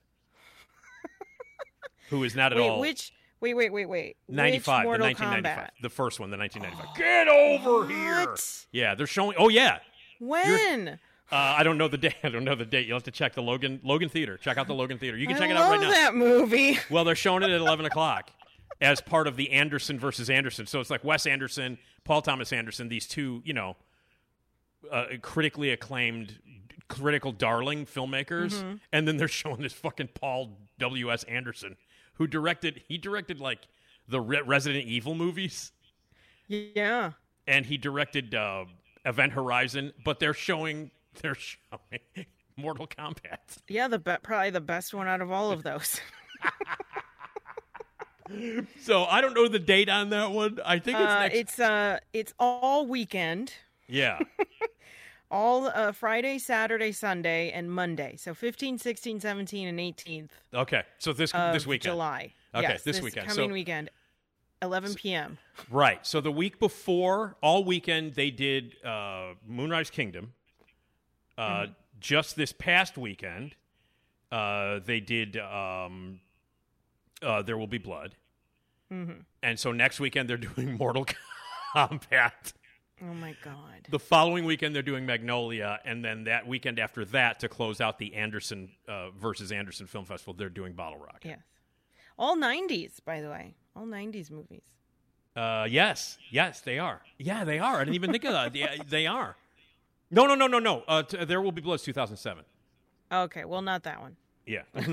who 2.10 2.24
is 2.24 2.36
not 2.36 2.52
at 2.52 2.58
Wait, 2.58 2.70
all 2.70 2.80
which 2.80 3.12
Wait, 3.42 3.54
wait, 3.54 3.72
wait, 3.72 3.86
wait. 3.88 4.18
ninety 4.28 4.58
Which 4.58 4.64
five, 4.66 4.90
the 4.90 4.98
nineteen 4.98 5.30
ninety 5.30 5.50
five, 5.50 5.58
Kombat? 5.66 5.70
the 5.82 5.90
first 5.90 6.20
one, 6.20 6.32
the 6.32 6.38
nineteen 6.38 6.64
ninety 6.64 6.78
five. 6.78 6.88
Get 6.98 7.28
over 7.28 7.88
here! 7.88 8.36
Yeah, 8.72 8.96
they're 8.96 9.06
showing. 9.06 9.36
Oh 9.38 9.50
yeah, 9.50 9.80
When? 10.20 10.88
uh, 11.32 11.36
I 11.36 11.64
don't 11.64 11.78
know 11.78 11.88
the 11.88 11.98
date. 11.98 12.16
I 12.24 12.30
don't 12.30 12.46
know 12.46 12.56
the 12.56 12.66
date. 12.66 12.88
You'll 12.88 12.96
have 12.96 13.04
to 13.04 13.12
check 13.12 13.34
the 13.36 13.44
Logan 13.44 13.82
Logan 13.84 14.10
Theater. 14.10 14.38
Check 14.38 14.58
out 14.58 14.68
the 14.68 14.74
Logan 14.74 14.98
Theater. 14.98 15.18
You 15.18 15.28
can 15.28 15.36
I 15.36 15.40
check 15.40 15.50
it 15.52 15.58
out 15.58 15.70
right 15.70 15.82
now. 15.82 15.92
that 15.92 16.16
movie. 16.16 16.80
Well, 16.90 17.04
they're 17.04 17.14
showing 17.14 17.44
it 17.44 17.50
at 17.50 17.60
11 17.62 17.86
o'clock 17.86 18.32
as 18.82 19.02
part 19.02 19.28
of 19.28 19.36
the 19.36 19.52
Anderson 19.52 20.00
versus 20.00 20.30
Anderson. 20.30 20.66
So 20.66 20.80
it's 20.80 20.90
like 20.90 21.04
Wes 21.04 21.28
Anderson, 21.28 21.78
Paul 22.04 22.22
Thomas 22.22 22.52
Anderson, 22.54 22.88
these 22.90 23.06
two, 23.06 23.42
you 23.46 23.54
know, 23.54 23.76
uh, 24.92 25.06
critically 25.22 25.72
acclaimed, 25.72 26.40
critical 26.88 27.32
darling 27.32 27.86
filmmakers. 27.86 28.54
Mm-hmm. 28.54 28.76
And 28.92 29.08
then 29.08 29.18
they're 29.18 29.28
showing 29.44 29.62
this 29.62 29.74
fucking 29.74 30.10
Paul 30.14 30.58
W.S. 30.80 31.24
Anderson, 31.24 31.78
who 32.16 32.28
directed, 32.28 32.82
he 32.88 32.98
directed 32.98 33.40
like 33.40 33.68
the 34.08 34.20
Re- 34.22 34.42
Resident 34.46 34.86
Evil 34.86 35.16
movies 35.16 35.72
Yeah. 36.48 37.12
and 37.48 37.66
he 37.66 37.78
directed 37.78 38.36
uh, 38.36 38.66
Event 39.06 39.34
Horizon, 39.34 39.94
but 40.04 40.20
they're 40.20 40.34
showing, 40.34 40.92
they're 41.22 41.36
showing 41.36 42.00
Mortal 42.58 42.88
Kombat. 42.88 43.40
Yeah, 43.68 43.88
the 43.88 44.00
be- 44.00 44.16
probably 44.24 44.50
the 44.52 44.62
best 44.62 44.94
one 44.94 45.08
out 45.08 45.22
of 45.22 45.32
all 45.32 45.52
of 45.52 45.64
those. 45.64 46.00
so 48.82 49.06
I 49.06 49.22
don't 49.22 49.34
know 49.36 49.48
the 49.48 49.60
date 49.60 49.88
on 49.90 50.10
that 50.10 50.32
one. 50.32 50.60
I 50.66 50.80
think 50.80 50.98
it's 50.98 51.08
Uh, 51.08 51.20
next. 51.20 51.36
it's 51.36 51.60
uh, 51.60 52.00
it's 52.14 52.34
all 52.40 52.88
weekend, 52.88 53.54
yeah. 53.88 54.20
All 55.32 55.68
uh, 55.68 55.92
Friday, 55.92 56.38
Saturday, 56.38 56.92
Sunday, 56.92 57.52
and 57.52 57.70
Monday. 57.72 58.16
So 58.18 58.34
15, 58.34 58.78
16, 58.78 59.20
17, 59.20 59.68
and 59.68 59.80
18th 59.80 60.30
Okay. 60.54 60.84
So 61.00 61.14
this 61.14 61.32
this 61.32 61.66
weekend. 61.68 61.94
July. 61.94 62.34
Okay, 62.54 62.68
Yes, 62.70 62.84
this 62.84 63.02
weekend. 63.02 63.28
coming 63.28 63.50
So- 63.50 63.54
weekend, 63.54 63.90
11 64.62 64.94
p.m. 64.96 65.38
Right. 65.70 66.06
So 66.08 66.22
the 66.22 66.32
week 66.32 66.60
before, 66.60 67.36
all 67.42 67.64
weekend, 67.66 68.14
they 68.14 68.32
did 68.32 68.76
uh, 68.84 69.34
Moonrise 69.48 69.90
Kingdom. 69.90 70.34
Uh, 71.38 71.42
Mm-hmm. 71.64 71.72
Just 72.02 72.36
this 72.36 72.52
past 72.52 72.98
weekend, 72.98 73.56
uh, 74.32 74.80
they 74.86 75.00
did 75.00 75.38
um, 75.38 76.20
uh, 77.24 77.42
There 77.42 77.58
Will 77.58 77.68
Be 77.68 77.78
Blood. 77.78 78.16
Mm-hmm. 78.92 79.22
And 79.42 79.58
so 79.60 79.72
next 79.72 80.00
weekend, 80.00 80.30
they're 80.30 80.38
doing 80.56 80.74
Mortal 80.78 81.06
Kombat. 81.76 82.54
Oh 83.08 83.14
my 83.14 83.36
god. 83.44 83.88
The 83.90 84.00
following 84.00 84.46
weekend, 84.46 84.74
they're 84.76 84.82
doing 84.82 85.06
Magnolia. 85.06 85.80
And 85.86 86.04
then 86.04 86.24
that 86.24 86.48
weekend 86.48 86.80
after 86.80 87.06
that, 87.06 87.40
to 87.42 87.50
close 87.50 87.80
out 87.80 88.00
the 88.00 88.16
Anderson 88.16 88.72
uh, 88.88 89.12
versus 89.12 89.52
Anderson 89.52 89.86
Film 89.86 90.06
Festival, 90.06 90.34
they're 90.34 90.50
doing 90.50 90.74
Bottle 90.74 90.98
Rocket. 91.00 91.26
Yes. 91.26 91.40
All 92.18 92.36
90s, 92.36 93.04
by 93.06 93.22
the 93.22 93.30
way. 93.30 93.54
All 93.76 93.86
90s 93.86 94.32
movies. 94.32 94.64
Uh, 95.36 95.68
yes, 95.70 96.18
yes, 96.32 96.62
they 96.62 96.80
are. 96.80 97.02
Yeah, 97.20 97.44
they 97.44 97.60
are. 97.60 97.76
I 97.76 97.80
didn't 97.80 97.96
even 97.96 98.12
think 98.12 98.24
of 98.24 98.32
that. 98.32 98.56
Yeah, 98.56 98.76
they 98.90 99.06
are. 99.06 99.36
No, 100.10 100.26
no, 100.26 100.34
no, 100.34 100.48
no, 100.48 100.60
no. 100.60 100.84
Uh, 100.88 101.04
t- 101.04 101.26
there 101.26 101.42
will 101.42 101.52
be 101.52 101.62
blood. 101.62 101.80
2007. 101.80 102.46
Okay, 103.12 103.44
well, 103.46 103.62
not 103.62 103.84
that 103.84 104.00
one. 104.00 104.16
Yeah. 104.46 104.62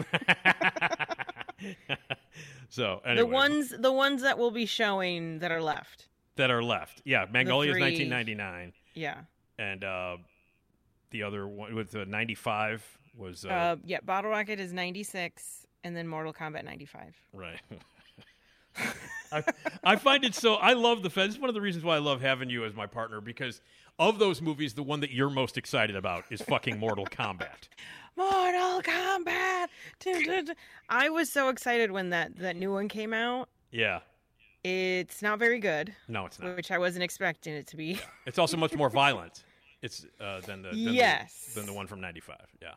so 2.68 3.00
anyway, 3.04 3.16
The 3.22 3.26
ones, 3.26 3.74
the 3.78 3.92
ones 3.92 4.22
that 4.22 4.36
will 4.36 4.50
be 4.50 4.66
showing 4.66 5.38
that 5.38 5.52
are 5.52 5.62
left. 5.62 6.08
That 6.37 6.51
are 6.51 6.62
left. 6.62 7.03
Yeah, 7.05 7.26
Magnolia 7.30 7.70
is 7.70 7.74
three- 7.76 7.83
1999, 8.09 8.72
Yeah. 8.95 9.20
and 9.59 9.85
uh, 9.85 10.16
the 11.11 11.22
other 11.22 11.47
one 11.47 11.74
with 11.74 11.91
the 11.91 12.07
95 12.07 12.85
was 13.16 13.45
uh, 13.45 13.49
Uh, 13.49 13.76
yeah. 13.85 13.99
Bottle 14.03 14.30
Rocket 14.30 14.59
is 14.61 14.72
96, 14.72 15.66
and 15.85 15.95
then 15.97 16.09
Mortal 16.09 16.33
Kombat 16.33 16.64
95. 16.64 17.14
right. 17.35 17.61
I, 19.30 19.43
I 19.85 19.97
find 19.97 20.24
it 20.24 20.35
so. 20.35 20.55
I 20.55 20.72
love 20.74 21.03
the 21.03 21.11
feds. 21.11 21.35
It's 21.35 21.41
one 21.41 21.49
of 21.51 21.55
the 21.55 21.61
reasons 21.61 21.85
why 21.85 21.97
I 21.97 21.99
love 21.99 22.20
having 22.20 22.49
you 22.51 22.64
as 22.64 22.74
my 22.74 22.87
partner 22.87 23.20
because 23.20 23.61
of 23.99 24.18
those 24.18 24.41
movies, 24.43 24.74
the 24.74 24.83
one 24.83 25.01
that 25.01 25.11
you're 25.11 25.30
most 25.30 25.57
excited 25.59 25.97
about 25.97 26.24
is 26.30 26.41
fucking 26.43 26.78
Mortal 26.78 27.07
Kombat. 27.07 27.68
Mortal 28.16 28.83
Kombat. 28.83 29.66
Dun, 30.01 30.24
dun, 30.24 30.45
dun. 30.47 30.57
I 30.89 31.09
was 31.11 31.30
so 31.30 31.49
excited 31.49 31.91
when 31.91 32.11
that 32.11 32.37
that 32.39 32.57
new 32.57 32.72
one 32.72 32.89
came 32.89 33.12
out. 33.14 33.49
Yeah. 33.70 34.01
It's 34.64 35.22
not 35.22 35.38
very 35.40 35.58
good, 35.58 35.94
No, 36.08 36.26
it's 36.26 36.38
not. 36.38 36.54
which 36.56 36.70
I 36.70 36.78
wasn't 36.78 37.02
expecting 37.02 37.52
it 37.54 37.66
to 37.68 37.76
be. 37.76 37.98
It's 38.26 38.38
also 38.38 38.56
much 38.56 38.74
more 38.74 38.88
violent. 38.88 39.44
It's 39.82 40.06
uh, 40.20 40.40
than 40.42 40.62
the 40.62 40.68
than 40.68 40.84
the- 40.84 40.92
Yes. 40.92 41.52
than 41.54 41.66
the 41.66 41.72
one 41.72 41.86
from 41.88 42.00
'95. 42.00 42.36
Yeah. 42.60 42.74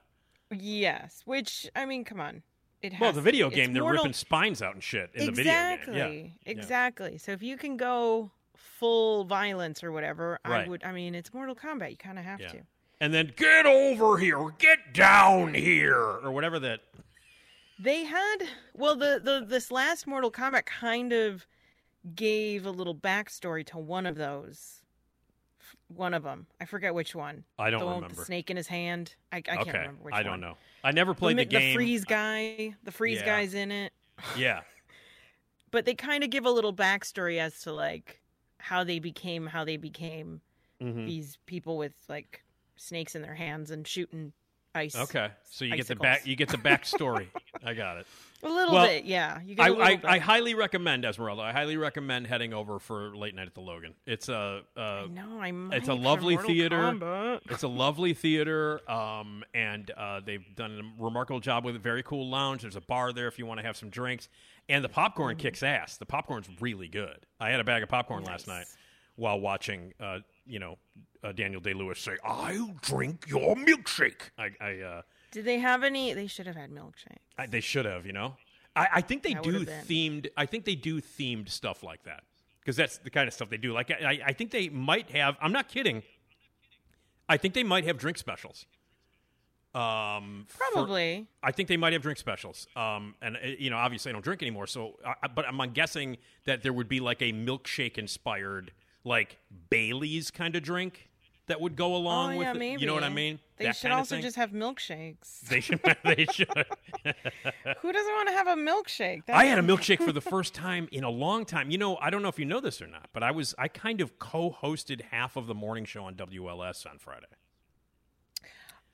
yes, 0.51 1.21
which 1.25 1.69
I 1.75 1.85
mean, 1.85 2.03
come 2.03 2.19
on. 2.19 2.41
It 2.81 2.93
has 2.93 3.01
Well, 3.01 3.13
the 3.13 3.21
video 3.21 3.49
game, 3.49 3.73
they're 3.73 3.83
Mortal- 3.83 4.03
ripping 4.03 4.13
spines 4.13 4.61
out 4.61 4.73
and 4.73 4.83
shit 4.83 5.11
in 5.13 5.29
exactly, 5.29 5.85
the 5.85 5.99
video 5.99 6.09
game. 6.09 6.33
Yeah. 6.45 6.51
exactly. 6.51 7.17
So 7.19 7.31
if 7.31 7.41
you 7.43 7.57
can 7.57 7.77
go 7.77 8.31
full 8.55 9.23
violence 9.25 9.83
or 9.83 9.91
whatever, 9.91 10.39
Right. 10.45 10.65
I 10.65 10.69
would. 10.69 10.83
I 10.83 10.91
mean, 10.91 11.13
it's 11.15 11.33
Mortal 11.33 11.55
Kombat. 11.55 11.91
You 11.91 11.97
kind 11.97 12.17
of 12.19 12.25
have 12.25 12.41
Yeah. 12.41 12.47
to. 12.49 12.61
And 13.01 13.13
then 13.13 13.33
get 13.35 13.65
over 13.65 14.17
here, 14.17 14.49
get 14.57 14.93
down 14.93 15.53
here, 15.53 15.95
or 15.99 16.31
whatever 16.31 16.57
that. 16.59 16.81
They 17.77 18.05
had 18.05 18.37
well, 18.73 18.95
the 18.95 19.19
the 19.23 19.45
this 19.47 19.69
last 19.69 20.07
Mortal 20.07 20.31
Kombat 20.31 20.65
kind 20.65 21.11
of 21.13 21.45
gave 22.13 22.65
a 22.65 22.71
little 22.71 22.95
backstory 22.95 23.65
to 23.67 23.77
one 23.77 24.05
of 24.05 24.15
those. 24.15 24.81
One 25.87 26.13
of 26.13 26.23
them, 26.23 26.45
I 26.61 26.65
forget 26.65 26.93
which 26.93 27.15
one. 27.15 27.43
I 27.57 27.69
don't 27.69 27.79
the 27.79 27.85
one 27.85 27.95
with 27.95 28.03
remember. 28.03 28.21
the 28.21 28.25
snake 28.25 28.49
in 28.51 28.57
his 28.57 28.67
hand. 28.67 29.15
I, 29.31 29.37
I 29.37 29.41
can't 29.41 29.67
remember 29.67 30.03
which 30.03 30.13
I 30.13 30.23
don't 30.23 30.39
know. 30.39 30.55
I 30.83 30.91
never 30.91 31.13
played 31.13 31.37
the, 31.37 31.43
the, 31.43 31.49
game. 31.49 31.69
The 31.69 31.73
freeze 31.75 32.05
guy, 32.05 32.75
the 32.83 32.91
freeze 32.91 33.19
Yeah. 33.19 33.25
guy's 33.25 33.53
in 33.53 33.71
it. 33.71 33.93
Yeah. 34.37 34.61
But 35.71 35.85
they 35.85 35.93
kind 35.95 36.23
of 36.23 36.29
give 36.29 36.45
a 36.45 36.49
little 36.51 36.73
backstory 36.73 37.37
as 37.39 37.59
to 37.61 37.73
like 37.73 38.21
how 38.59 38.83
they 38.83 38.99
became 38.99 39.45
how 39.47 39.65
they 39.65 39.77
became 39.77 40.41
Mhm. 40.81 41.05
these 41.05 41.37
people 41.45 41.77
with 41.77 41.93
like 42.09 42.43
snakes 42.77 43.15
in 43.15 43.21
their 43.21 43.35
hands 43.35 43.71
and 43.71 43.87
shooting 43.87 44.33
ice. 44.75 44.95
Okay, 44.95 45.29
so 45.49 45.65
you 45.65 45.75
get 45.75 45.87
the 45.87 45.95
back. 45.95 46.25
You 46.27 46.35
get 46.35 46.49
the 46.49 46.57
backstory. 46.69 47.27
I 47.63 47.73
got 47.73 47.97
it. 47.97 48.07
A 48.43 48.49
little 48.49 48.73
Well, 48.75 48.85
bit, 48.85 49.05
yeah. 49.05 49.39
You 49.43 49.55
get 49.55 49.65
I, 49.65 49.69
a 49.69 49.75
I. 49.75 49.99
I 50.03 50.17
highly 50.19 50.53
recommend 50.53 51.03
Esmeralda. 51.03 51.41
I 51.41 51.51
highly 51.51 51.77
recommend 51.77 52.27
heading 52.27 52.53
over 52.53 52.77
for 52.79 53.15
late 53.15 53.33
night 53.33 53.47
at 53.47 53.55
the 53.55 53.61
Logan. 53.61 53.93
It's 54.05 54.29
a, 54.29 54.61
uh, 54.77 55.05
no, 55.11 55.39
I 55.39 55.51
it's 55.75 55.87
a 55.87 55.93
lovely 55.93 56.37
theater. 56.37 56.77
Kombat. 56.77 57.39
It's 57.49 57.63
a 57.63 57.67
lovely 57.67 58.13
theater, 58.13 58.81
um, 58.91 59.43
and 59.53 59.89
uh, 59.91 60.21
they've 60.23 60.45
done 60.55 60.93
a 60.99 61.03
remarkable 61.03 61.39
job 61.39 61.65
with 61.65 61.75
it. 61.75 61.81
Very 61.81 62.03
cool 62.03 62.29
lounge. 62.29 62.61
There's 62.61 62.75
a 62.75 62.81
bar 62.81 63.13
there 63.13 63.27
if 63.27 63.39
you 63.39 63.45
want 63.45 63.61
to 63.61 63.65
have 63.65 63.77
some 63.77 63.89
drinks, 63.89 64.29
and 64.69 64.83
the 64.83 64.89
popcorn 64.89 65.37
kicks 65.37 65.63
ass. 65.63 65.97
The 65.97 66.05
popcorn's 66.05 66.47
really 66.59 66.87
good. 66.87 67.25
I 67.39 67.49
had 67.49 67.59
a 67.59 67.63
bag 67.63 67.81
of 67.81 67.89
popcorn 67.89 68.23
last 68.25 68.47
night 68.47 68.65
while 69.15 69.39
watching, 69.39 69.93
uh, 69.99 70.19
you 70.45 70.59
know, 70.59 70.77
uh, 71.23 71.31
Daniel 71.31 71.61
Day 71.61 71.73
Lewis 71.73 71.99
say, 71.99 72.17
"I'll 72.23 72.73
drink 72.81 73.25
your 73.27 73.55
milkshake." 73.55 74.29
I, 74.37 74.51
I, 74.61 74.79
uh, 74.81 75.01
Did 75.31 75.45
they 75.45 75.59
have 75.59 75.83
any? 75.83 76.13
They 76.13 76.27
should 76.27 76.47
have 76.47 76.55
had 76.55 76.71
milkshake. 76.71 77.17
I 77.37 77.47
they 77.47 77.61
should 77.61 77.85
have, 77.85 78.05
you 78.05 78.13
know. 78.13 78.35
I, 78.75 78.87
I 78.95 79.01
think 79.01 79.23
they 79.23 79.33
That 79.33 79.43
do 79.43 79.65
themed. 79.65 80.27
I 80.35 80.45
think 80.45 80.65
they 80.65 80.75
do 80.75 80.99
themed 81.01 81.49
stuff 81.49 81.81
like 81.83 82.03
that 82.03 82.23
because 82.59 82.75
that's 82.75 82.97
the 82.97 83.09
kind 83.09 83.27
of 83.27 83.33
stuff 83.33 83.49
they 83.49 83.57
do. 83.57 83.73
Like 83.73 83.91
I, 83.91 84.19
I 84.25 84.33
think 84.33 84.51
they 84.51 84.69
might 84.69 85.09
have. 85.11 85.37
I'm 85.41 85.51
not 85.51 85.69
kidding. 85.69 86.03
I 87.27 87.37
think 87.37 87.53
they 87.53 87.63
might 87.63 87.85
have 87.85 87.97
drink 87.97 88.17
specials. 88.17 88.65
Um, 89.73 90.45
for- 90.47 90.63
Probably. 90.71 91.27
I 91.43 91.51
think 91.51 91.67
they 91.67 91.75
might 91.77 91.91
have 91.93 92.01
drink 92.01 92.17
specials. 92.17 92.67
Um, 92.75 93.15
and 93.21 93.35
uh, 93.35 93.39
you 93.59 93.69
know, 93.69 93.77
obviously, 93.77 94.09
I 94.09 94.13
don't 94.13 94.23
drink 94.23 94.41
anymore. 94.41 94.67
So, 94.67 94.93
I, 95.05 95.27
but 95.27 95.45
I'm 95.45 95.57
guessing 95.73 96.17
that 96.45 96.63
there 96.63 96.71
would 96.71 96.87
be 96.87 96.99
like 97.01 97.21
a 97.21 97.33
milkshake 97.33 97.97
inspired, 97.97 98.71
like 99.05 99.37
Bailey's 99.69 100.31
kind 100.31 100.55
of 100.55 100.63
drink 100.63 101.07
that 101.47 101.61
would 101.61 101.75
go 101.75 101.95
along 101.95 102.33
oh 102.33 102.37
with 102.39 102.45
yeah, 102.47 102.51
it. 102.53 102.57
maybe. 102.57 102.81
You 102.81 102.87
know 102.87 102.95
what 102.95 103.03
I 103.03 103.09
mean? 103.09 103.39
They 103.57 103.65
That 103.65 103.75
should 103.75 103.83
kind 103.83 103.93
of 103.93 103.99
also 103.99 104.19
just 104.19 104.35
have 104.35 104.51
milkshakes. 104.51 105.41
They 105.49 105.61
should. 105.61 105.79
they 106.03 106.25
should. 106.31 106.47
Who 107.81 107.91
doesn't 107.91 108.13
want 108.13 108.27
to 108.29 108.33
have 108.33 108.47
a 108.47 108.55
milkshake? 108.55 109.29
I 109.29 109.45
had 109.45 109.59
a 109.59 109.61
milkshake 109.61 110.03
for 110.03 110.11
the 110.11 110.21
first 110.21 110.53
time 110.55 110.89
in 110.91 111.03
a 111.03 111.09
long 111.09 111.45
time. 111.45 111.69
You 111.69 111.77
know, 111.77 111.97
I 111.97 112.09
don't 112.09 112.23
know 112.23 112.29
if 112.29 112.39
you 112.39 112.45
know 112.45 112.59
this 112.59 112.81
or 112.81 112.87
not, 112.87 113.09
but 113.13 113.21
I 113.23 113.29
was 113.31 113.53
I 113.59 113.67
kind 113.67 114.01
of 114.01 114.17
co-hosted 114.17 115.01
half 115.11 115.35
of 115.35 115.45
the 115.47 115.53
morning 115.55 115.85
show 115.85 116.03
on 116.05 116.15
WLS 116.15 116.85
on 116.89 116.97
Friday. 116.97 117.27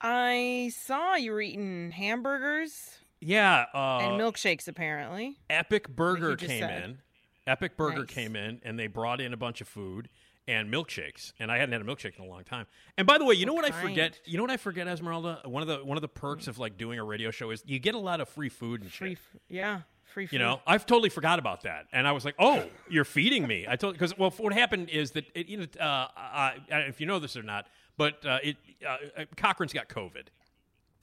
I 0.00 0.72
saw 0.76 1.14
you 1.14 1.32
were 1.32 1.40
eating 1.40 1.92
hamburgers 1.92 2.98
Yeah, 3.20 3.66
uh, 3.72 3.98
and 4.02 4.20
milkshakes. 4.20 4.66
Apparently, 4.68 5.38
Epic 5.48 5.88
Burger 5.88 6.36
just 6.36 6.50
came 6.50 6.60
said. 6.60 6.82
in. 6.84 6.98
Epic 7.46 7.76
Burger 7.76 8.00
Nice. 8.00 8.06
came 8.10 8.36
in, 8.36 8.60
and 8.64 8.78
they 8.78 8.86
brought 8.86 9.20
in 9.20 9.32
a 9.32 9.36
bunch 9.36 9.60
of 9.60 9.68
food 9.68 10.08
and 10.48 10.72
milkshakes. 10.72 11.32
And 11.38 11.50
I 11.50 11.58
hadn't 11.58 11.72
had 11.72 11.80
a 11.80 11.84
milkshake 11.84 12.18
in 12.18 12.24
a 12.24 12.28
long 12.28 12.44
time. 12.44 12.66
And 12.98 13.06
by 13.06 13.18
the 13.18 13.24
way, 13.24 13.34
you 13.34 13.46
know 13.46 13.54
what 13.54 13.64
I 13.64 13.70
forget? 13.70 14.20
You 14.24 14.36
know 14.36 14.42
what 14.44 14.50
I 14.50 14.56
forget, 14.56 14.86
Esmeralda? 14.88 15.40
One 15.44 15.62
of 15.62 15.68
the 15.68 15.84
one 15.84 15.96
of 15.96 16.02
the 16.02 16.08
perks 16.08 16.46
of 16.48 16.58
like 16.58 16.76
doing 16.78 16.98
a 16.98 17.04
radio 17.04 17.30
show 17.30 17.50
is 17.50 17.62
you 17.66 17.78
get 17.78 17.94
a 17.94 17.98
lot 17.98 18.20
of 18.20 18.28
free 18.28 18.48
food 18.48 18.82
and 18.82 18.90
free. 18.92 19.10
shit. 19.10 19.18
f- 19.34 19.40
Yeah, 19.48 19.80
free. 20.04 20.26
Food. 20.26 20.32
You 20.34 20.38
know, 20.40 20.60
I've 20.66 20.86
totally 20.86 21.10
forgot 21.10 21.38
about 21.38 21.62
that, 21.62 21.86
and 21.92 22.06
I 22.06 22.12
was 22.12 22.24
like, 22.24 22.34
"Oh, 22.38 22.64
you're 22.88 23.04
feeding 23.04 23.46
me." 23.46 23.66
I 23.68 23.76
told 23.76 23.94
because 23.94 24.16
well, 24.18 24.30
what 24.38 24.52
happened 24.52 24.88
is 24.90 25.12
that 25.12 25.24
it, 25.34 25.48
you 25.48 25.58
know, 25.58 25.66
uh, 25.80 26.08
I, 26.16 26.54
I, 26.72 26.78
if 26.80 27.00
you 27.00 27.06
know 27.06 27.18
this 27.18 27.36
or 27.36 27.42
not, 27.42 27.66
but 27.96 28.24
uh, 28.26 28.38
it 28.42 28.56
uh, 28.88 29.24
Cochran's 29.36 29.72
got 29.72 29.88
COVID 29.88 30.26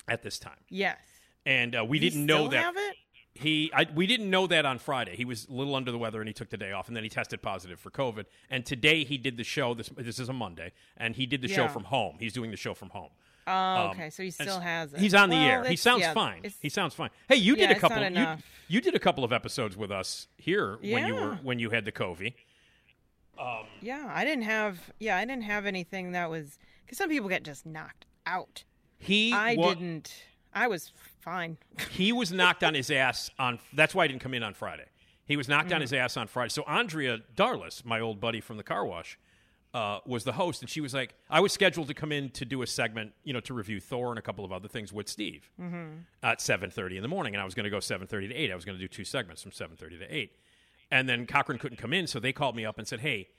at 0.07 0.21
this 0.23 0.39
time, 0.39 0.57
Yes. 0.69 0.97
and 1.45 1.75
uh, 1.75 1.85
we 1.85 1.99
He 1.99 2.09
didn't 2.09 2.25
know 2.25 2.47
that 2.49 2.63
have 2.63 2.77
it? 2.77 2.95
He 3.39 3.71
I, 3.73 3.87
we 3.95 4.05
didn't 4.05 4.29
know 4.29 4.47
that 4.47 4.65
on 4.65 4.79
Friday. 4.79 5.15
He 5.15 5.25
was 5.25 5.47
a 5.49 5.53
little 5.53 5.75
under 5.75 5.91
the 5.91 5.97
weather, 5.97 6.19
and 6.19 6.27
he 6.27 6.33
took 6.33 6.49
the 6.49 6.57
day 6.57 6.71
off, 6.71 6.87
and 6.87 6.95
then 6.95 7.03
he 7.03 7.09
tested 7.09 7.41
positive 7.41 7.79
for 7.79 7.89
COVID. 7.89 8.25
And 8.49 8.65
today 8.65 9.03
he 9.03 9.17
did 9.17 9.37
the 9.37 9.43
show. 9.43 9.73
This 9.73 9.89
this 9.97 10.19
is 10.19 10.29
a 10.29 10.33
Monday, 10.33 10.71
and 10.97 11.15
he 11.15 11.25
did 11.25 11.41
the 11.41 11.47
show 11.47 11.67
from 11.67 11.85
home. 11.85 12.17
He's 12.19 12.33
doing 12.33 12.51
the 12.51 12.57
show 12.57 12.73
from 12.73 12.89
home. 12.89 13.09
Oh, 13.47 13.51
Um, 13.51 13.91
okay. 13.91 14.09
So 14.09 14.21
he 14.21 14.31
still 14.31 14.59
has 14.59 14.93
it. 14.93 14.99
He's 14.99 15.15
on 15.15 15.29
the 15.29 15.35
air. 15.35 15.63
He 15.63 15.75
sounds 15.75 16.01
yeah, 16.01 16.13
fine. 16.13 16.43
He 16.61 16.69
sounds 16.69 16.93
fine. 16.93 17.09
Hey, 17.27 17.37
you 17.37 17.55
Yeah, 17.55 17.67
did 17.67 17.77
a 17.77 17.79
couple. 17.79 18.03
You, 18.03 18.27
you 18.67 18.81
did 18.81 18.93
a 18.93 18.99
couple 18.99 19.23
of 19.23 19.33
episodes 19.33 19.75
with 19.75 19.91
us 19.91 20.27
here 20.37 20.77
when 20.81 21.07
you 21.07 21.15
were 21.15 21.35
when 21.41 21.59
you 21.59 21.69
had 21.71 21.85
the 21.85 21.91
COVID. 21.91 22.33
Yeah, 23.81 24.11
I 24.13 24.25
didn't 24.25 24.43
have. 24.43 24.91
Yeah, 24.99 25.17
I 25.17 25.25
didn't 25.25 25.43
have 25.43 25.65
anything 25.65 26.11
that 26.11 26.29
was 26.29 26.59
because 26.85 26.97
some 26.97 27.09
people 27.09 27.29
get 27.29 27.43
just 27.43 27.65
knocked 27.65 28.05
out. 28.25 28.63
He 28.97 29.31
I 29.33 29.55
wa- 29.55 29.73
didn't. 29.73 30.13
I 30.53 30.67
was 30.67 30.91
fine. 31.21 31.57
he 31.91 32.11
was 32.11 32.31
knocked 32.31 32.63
on 32.63 32.73
his 32.73 32.89
ass 32.91 33.29
on. 33.39 33.59
That's 33.73 33.93
why 33.95 34.03
I 34.03 34.07
didn't 34.07 34.21
come 34.21 34.33
in 34.33 34.43
on 34.43 34.53
Friday. 34.53 34.85
He 35.25 35.37
was 35.37 35.47
knocked 35.47 35.69
Mm. 35.69 35.75
on 35.75 35.81
his 35.81 35.93
ass 35.93 36.17
on 36.17 36.27
Friday. 36.27 36.49
So 36.49 36.63
Andrea 36.63 37.19
Darlas, 37.35 37.85
my 37.85 37.99
old 37.99 38.19
buddy 38.19 38.41
from 38.41 38.57
the 38.57 38.63
car 38.63 38.85
wash, 38.85 39.17
uh, 39.75 39.99
was 40.07 40.23
the 40.23 40.31
host, 40.31 40.61
and 40.61 40.69
she 40.69 40.81
was 40.81 40.95
like, 40.95 41.13
I 41.29 41.39
was 41.41 41.53
scheduled 41.53 41.87
to 41.89 41.93
come 41.93 42.11
in 42.11 42.31
to 42.31 42.45
do 42.45 42.63
a 42.63 42.67
segment, 42.67 43.13
you 43.23 43.33
know, 43.33 43.39
to 43.41 43.53
review 43.53 43.79
Thor 43.79 44.09
and 44.09 44.17
a 44.17 44.21
couple 44.23 44.43
of 44.43 44.51
other 44.51 44.67
things 44.67 44.91
with 44.91 45.07
Steve 45.07 45.51
Mhm. 45.61 46.05
at 46.23 46.41
seven 46.41 46.71
thirty 46.71 46.95
in 46.97 47.03
the 47.03 47.07
morning, 47.07 47.35
and 47.35 47.41
I 47.41 47.45
was 47.45 47.53
going 47.53 47.65
to 47.65 47.69
go 47.69 47.79
seven 47.79 48.07
thirty 48.07 48.27
to 48.27 48.33
eight. 48.33 48.51
I 48.51 48.55
was 48.55 48.65
going 48.65 48.77
to 48.77 48.83
do 48.83 48.87
two 48.87 49.03
segments 49.03 49.43
from 49.43 49.51
seven 49.51 49.77
thirty 49.77 49.99
to 49.99 50.05
eight. 50.11 50.35
And 50.89 51.07
then 51.07 51.27
Cochran 51.27 51.59
couldn't 51.59 51.77
come 51.77 51.93
in, 51.93 52.07
so 52.07 52.19
they 52.19 52.33
called 52.33 52.55
me 52.55 52.65
up 52.65 52.79
and 52.79 52.87
said, 52.87 53.01
"Hey, 53.01 53.29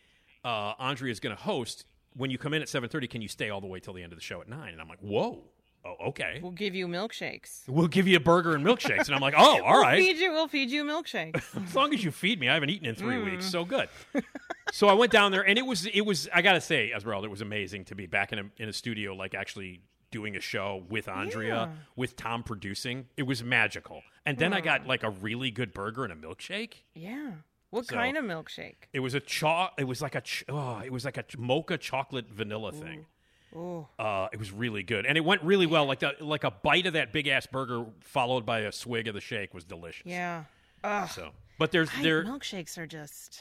uh, 0.45 0.74
Andrea 0.78 1.11
is 1.11 1.18
going 1.18 1.35
to 1.35 1.43
host. 1.43 1.85
When 2.14 2.31
you 2.31 2.39
come 2.39 2.55
in 2.55 2.62
at 2.62 2.68
seven 2.68 2.89
thirty, 2.89 3.09
can 3.09 3.22
you 3.22 3.28
stay 3.28 3.51
all 3.51 3.61
the 3.61 3.66
way 3.66 3.81
till 3.81 3.93
the 3.95 4.05
end 4.05 4.12
of 4.12 4.18
the 4.18 4.24
show 4.24 4.41
at 4.41 4.49
9? 4.49 4.72
And 4.72 4.81
I'm 4.81 4.89
like, 4.89 5.01
"Whoa, 5.01 5.43
oh, 5.85 5.97
okay. 6.09 6.41
We'll 6.43 6.53
give 6.53 6.74
you 6.74 6.87
milkshakes. 6.89 7.68
We'll 7.68 7.89
give 7.89 8.07
you 8.07 8.16
a 8.16 8.20
burger 8.20 8.55
and 8.55 8.64
milkshakes." 8.64 9.07
And 9.07 9.14
I'm 9.14 9.20
like, 9.20 9.35
"Oh, 9.37 9.62
all 9.64 9.72
we'll 9.74 9.83
right." 9.83 9.99
Feed 9.99 10.18
you. 10.18 10.33
We'll 10.33 10.49
feed 10.49 10.70
you 10.70 10.85
milkshakes. 10.85 11.43
as 11.68 11.74
long 11.74 11.93
as 11.95 12.03
you 12.05 12.11
feed 12.11 12.39
me, 12.41 12.49
I 12.49 12.55
haven't 12.55 12.70
eaten 12.70 12.87
in 12.87 12.95
three 12.95 13.16
Mm. 13.16 13.31
weeks. 13.33 13.47
So 13.51 13.64
good. 13.64 13.89
so 14.72 14.89
I 14.89 14.93
went 14.95 15.12
down 15.12 15.33
there, 15.33 15.43
and 15.47 15.59
it 15.59 15.66
was 15.66 15.87
it 15.87 16.03
was 16.03 16.28
I 16.35 16.43
gotta 16.43 16.61
say, 16.61 16.93
Esmeralda, 16.93 17.26
it 17.26 17.31
was 17.31 17.41
amazing 17.41 17.85
to 17.87 17.95
be 17.95 18.07
back 18.07 18.33
in 18.33 18.39
a 18.39 18.45
in 18.59 18.68
a 18.68 18.72
studio, 18.72 19.14
like 19.14 19.35
actually 19.35 19.81
doing 20.11 20.35
a 20.37 20.41
show 20.41 20.83
with 20.89 21.09
Andrea, 21.09 21.55
Yeah. 21.55 21.68
with 21.95 22.16
Tom 22.16 22.43
producing. 22.43 23.07
It 23.16 23.22
was 23.24 23.45
magical. 23.45 24.03
And 24.26 24.39
then 24.39 24.53
I 24.53 24.61
got 24.61 24.87
like 24.87 25.03
a 25.05 25.11
really 25.11 25.51
good 25.53 25.72
burger 25.72 26.03
and 26.05 26.12
a 26.12 26.16
milkshake. 26.16 26.74
yeah. 26.95 27.33
What 27.70 27.87
So- 27.87 27.95
kind 27.95 28.16
of 28.16 28.24
milkshake? 28.24 28.89
It 28.93 28.99
was 28.99 29.14
a 29.14 29.20
cho- 29.20 29.68
It 29.78 29.85
was 29.85 30.03
like 30.03 30.16
a 30.16 30.20
ch- 30.20 30.43
oh, 30.49 30.81
it 30.85 30.93
was 30.93 31.05
like 31.05 31.16
a 31.16 31.22
ch- 31.22 31.39
mocha 31.39 31.78
chocolate 31.78 32.28
vanilla 32.28 32.72
thing. 32.72 33.07
Oh, 33.55 33.88
Uh, 33.98 34.28
it 34.32 34.38
was 34.38 34.53
really 34.53 34.82
good, 34.82 35.07
and 35.07 35.18
it 35.18 35.24
went 35.24 35.42
really 35.42 35.66
well. 35.66 35.84
Like 35.86 35.98
the, 36.01 36.14
like 36.20 36.44
a 36.44 36.51
bite 36.53 36.86
of 36.86 36.92
that 36.92 37.12
big 37.12 37.26
ass 37.26 37.46
burger 37.46 37.84
followed 38.01 38.46
by 38.46 38.61
a 38.61 38.72
swig 38.72 39.09
of 39.09 39.14
the 39.14 39.20
shake 39.20 39.53
was 39.55 39.64
delicious. 39.64 40.07
yeah. 40.07 40.44
Ugh. 40.84 41.09
So, 41.11 41.30
but 41.59 41.72
there's 41.72 41.90
I- 41.96 42.03
there 42.03 42.24
milkshakes 42.24 42.78
are 42.78 42.86
just. 42.86 43.40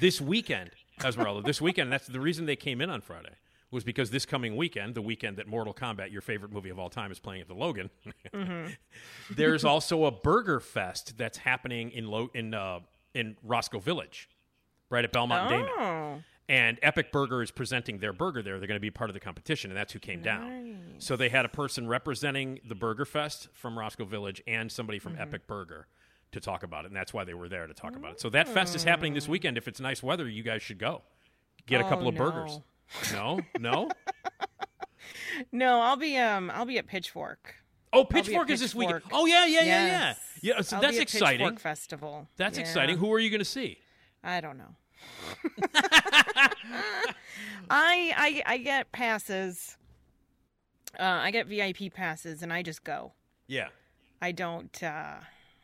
this 0.00 0.20
weekend, 0.20 0.70
Esmeralda. 1.04 1.42
this 1.42 1.60
weekend, 1.60 1.92
that's 1.92 2.06
the 2.06 2.20
reason 2.20 2.46
they 2.46 2.56
came 2.56 2.80
in 2.80 2.88
on 2.90 3.00
Friday 3.00 3.32
was 3.72 3.82
because 3.82 4.10
this 4.10 4.24
coming 4.24 4.56
weekend, 4.56 4.94
the 4.94 5.02
weekend 5.02 5.36
that 5.38 5.48
Mortal 5.48 5.74
Kombat, 5.74 6.12
your 6.12 6.20
favorite 6.22 6.52
movie 6.52 6.70
of 6.70 6.78
all 6.78 6.88
time, 6.88 7.10
is 7.10 7.18
playing 7.18 7.42
at 7.42 7.48
the 7.48 7.54
Logan. 7.54 7.90
There's 9.30 9.64
also 9.64 10.04
a 10.04 10.10
burger 10.12 10.60
fest 10.60 11.18
that's 11.18 11.38
happening 11.38 11.90
in 11.90 12.06
Lo- 12.06 12.30
in 12.32 12.54
uh, 12.54 12.80
in 13.14 13.36
Roscoe 13.42 13.80
Village, 13.80 14.28
right 14.88 15.04
at 15.04 15.12
Belmont 15.12 15.50
and 15.52 15.66
Damen. 15.68 16.24
And 16.48 16.78
Epic 16.80 17.10
Burger 17.10 17.42
is 17.42 17.50
presenting 17.50 17.98
their 17.98 18.12
burger 18.12 18.40
there. 18.40 18.58
They're 18.58 18.68
going 18.68 18.76
to 18.76 18.80
be 18.80 18.90
part 18.90 19.10
of 19.10 19.14
the 19.14 19.20
competition, 19.20 19.70
and 19.70 19.76
that's 19.76 19.92
who 19.92 19.98
came 19.98 20.22
down. 20.22 20.94
So 20.98 21.16
they 21.16 21.28
had 21.28 21.44
a 21.44 21.48
person 21.48 21.88
representing 21.88 22.60
the 22.66 22.76
Burger 22.76 23.04
Fest 23.04 23.48
from 23.52 23.76
Roscoe 23.76 24.04
Village 24.04 24.40
and 24.46 24.70
somebody 24.70 25.00
from 25.00 25.16
Epic 25.18 25.48
Burger 25.48 25.88
to 26.32 26.38
talk 26.40 26.62
about 26.62 26.84
it, 26.84 26.88
and 26.88 26.96
that's 26.96 27.12
why 27.12 27.24
they 27.24 27.34
were 27.34 27.48
there 27.48 27.66
to 27.66 27.74
talk 27.74 27.96
about 27.96 28.12
it. 28.12 28.20
So 28.20 28.28
that 28.30 28.46
fest 28.48 28.76
is 28.76 28.84
happening 28.84 29.14
this 29.14 29.26
weekend. 29.28 29.56
If 29.58 29.66
it's 29.66 29.80
nice 29.80 30.02
weather, 30.04 30.28
you 30.28 30.42
guys 30.44 30.62
should 30.62 30.78
go. 30.78 31.02
Get 31.66 31.80
a 31.80 31.86
Oh, 31.86 31.88
couple 31.88 32.06
of 32.08 32.14
no. 32.14 32.24
burgers. 32.24 32.60
No, 33.12 33.40
no. 33.58 33.88
No, 35.52 35.80
I'll 35.80 35.96
be 35.96 36.16
um 36.16 36.50
I'll 36.52 36.64
be 36.64 36.78
at 36.78 36.86
Pitchfork. 36.86 37.54
Oh, 37.92 37.98
I'll 38.00 38.04
be 38.04 38.18
at 38.18 38.24
Pitchfork 38.24 38.50
is 38.50 38.60
this 38.60 38.74
weekend. 38.74 39.02
Oh 39.12 39.26
yeah, 39.26 39.46
yeah, 39.46 39.60
yeah, 39.62 39.86
Yes. 39.86 40.18
yeah. 40.42 40.54
Yeah, 40.56 40.60
so 40.62 40.76
I'll 40.76 40.82
that's 40.82 40.96
exciting. 40.98 41.38
Pitchfork 41.46 41.60
Festival. 41.60 42.28
That's 42.36 42.56
Yeah. 42.58 42.62
exciting. 42.64 42.96
Who 42.98 43.12
are 43.12 43.18
you 43.18 43.30
going 43.30 43.40
to 43.40 43.44
see? 43.44 43.78
I 44.24 44.40
don't 44.40 44.58
know. 44.58 44.74
I 46.36 46.52
I 47.70 48.42
I 48.46 48.58
get 48.58 48.92
passes. 48.92 49.76
Uh, 50.98 51.02
I 51.02 51.30
get 51.30 51.46
VIP 51.46 51.92
passes, 51.92 52.42
and 52.42 52.52
I 52.52 52.62
just 52.62 52.84
go. 52.84 53.12
Yeah. 53.46 53.68
I 54.22 54.32
don't. 54.32 54.82
uh 54.82 55.16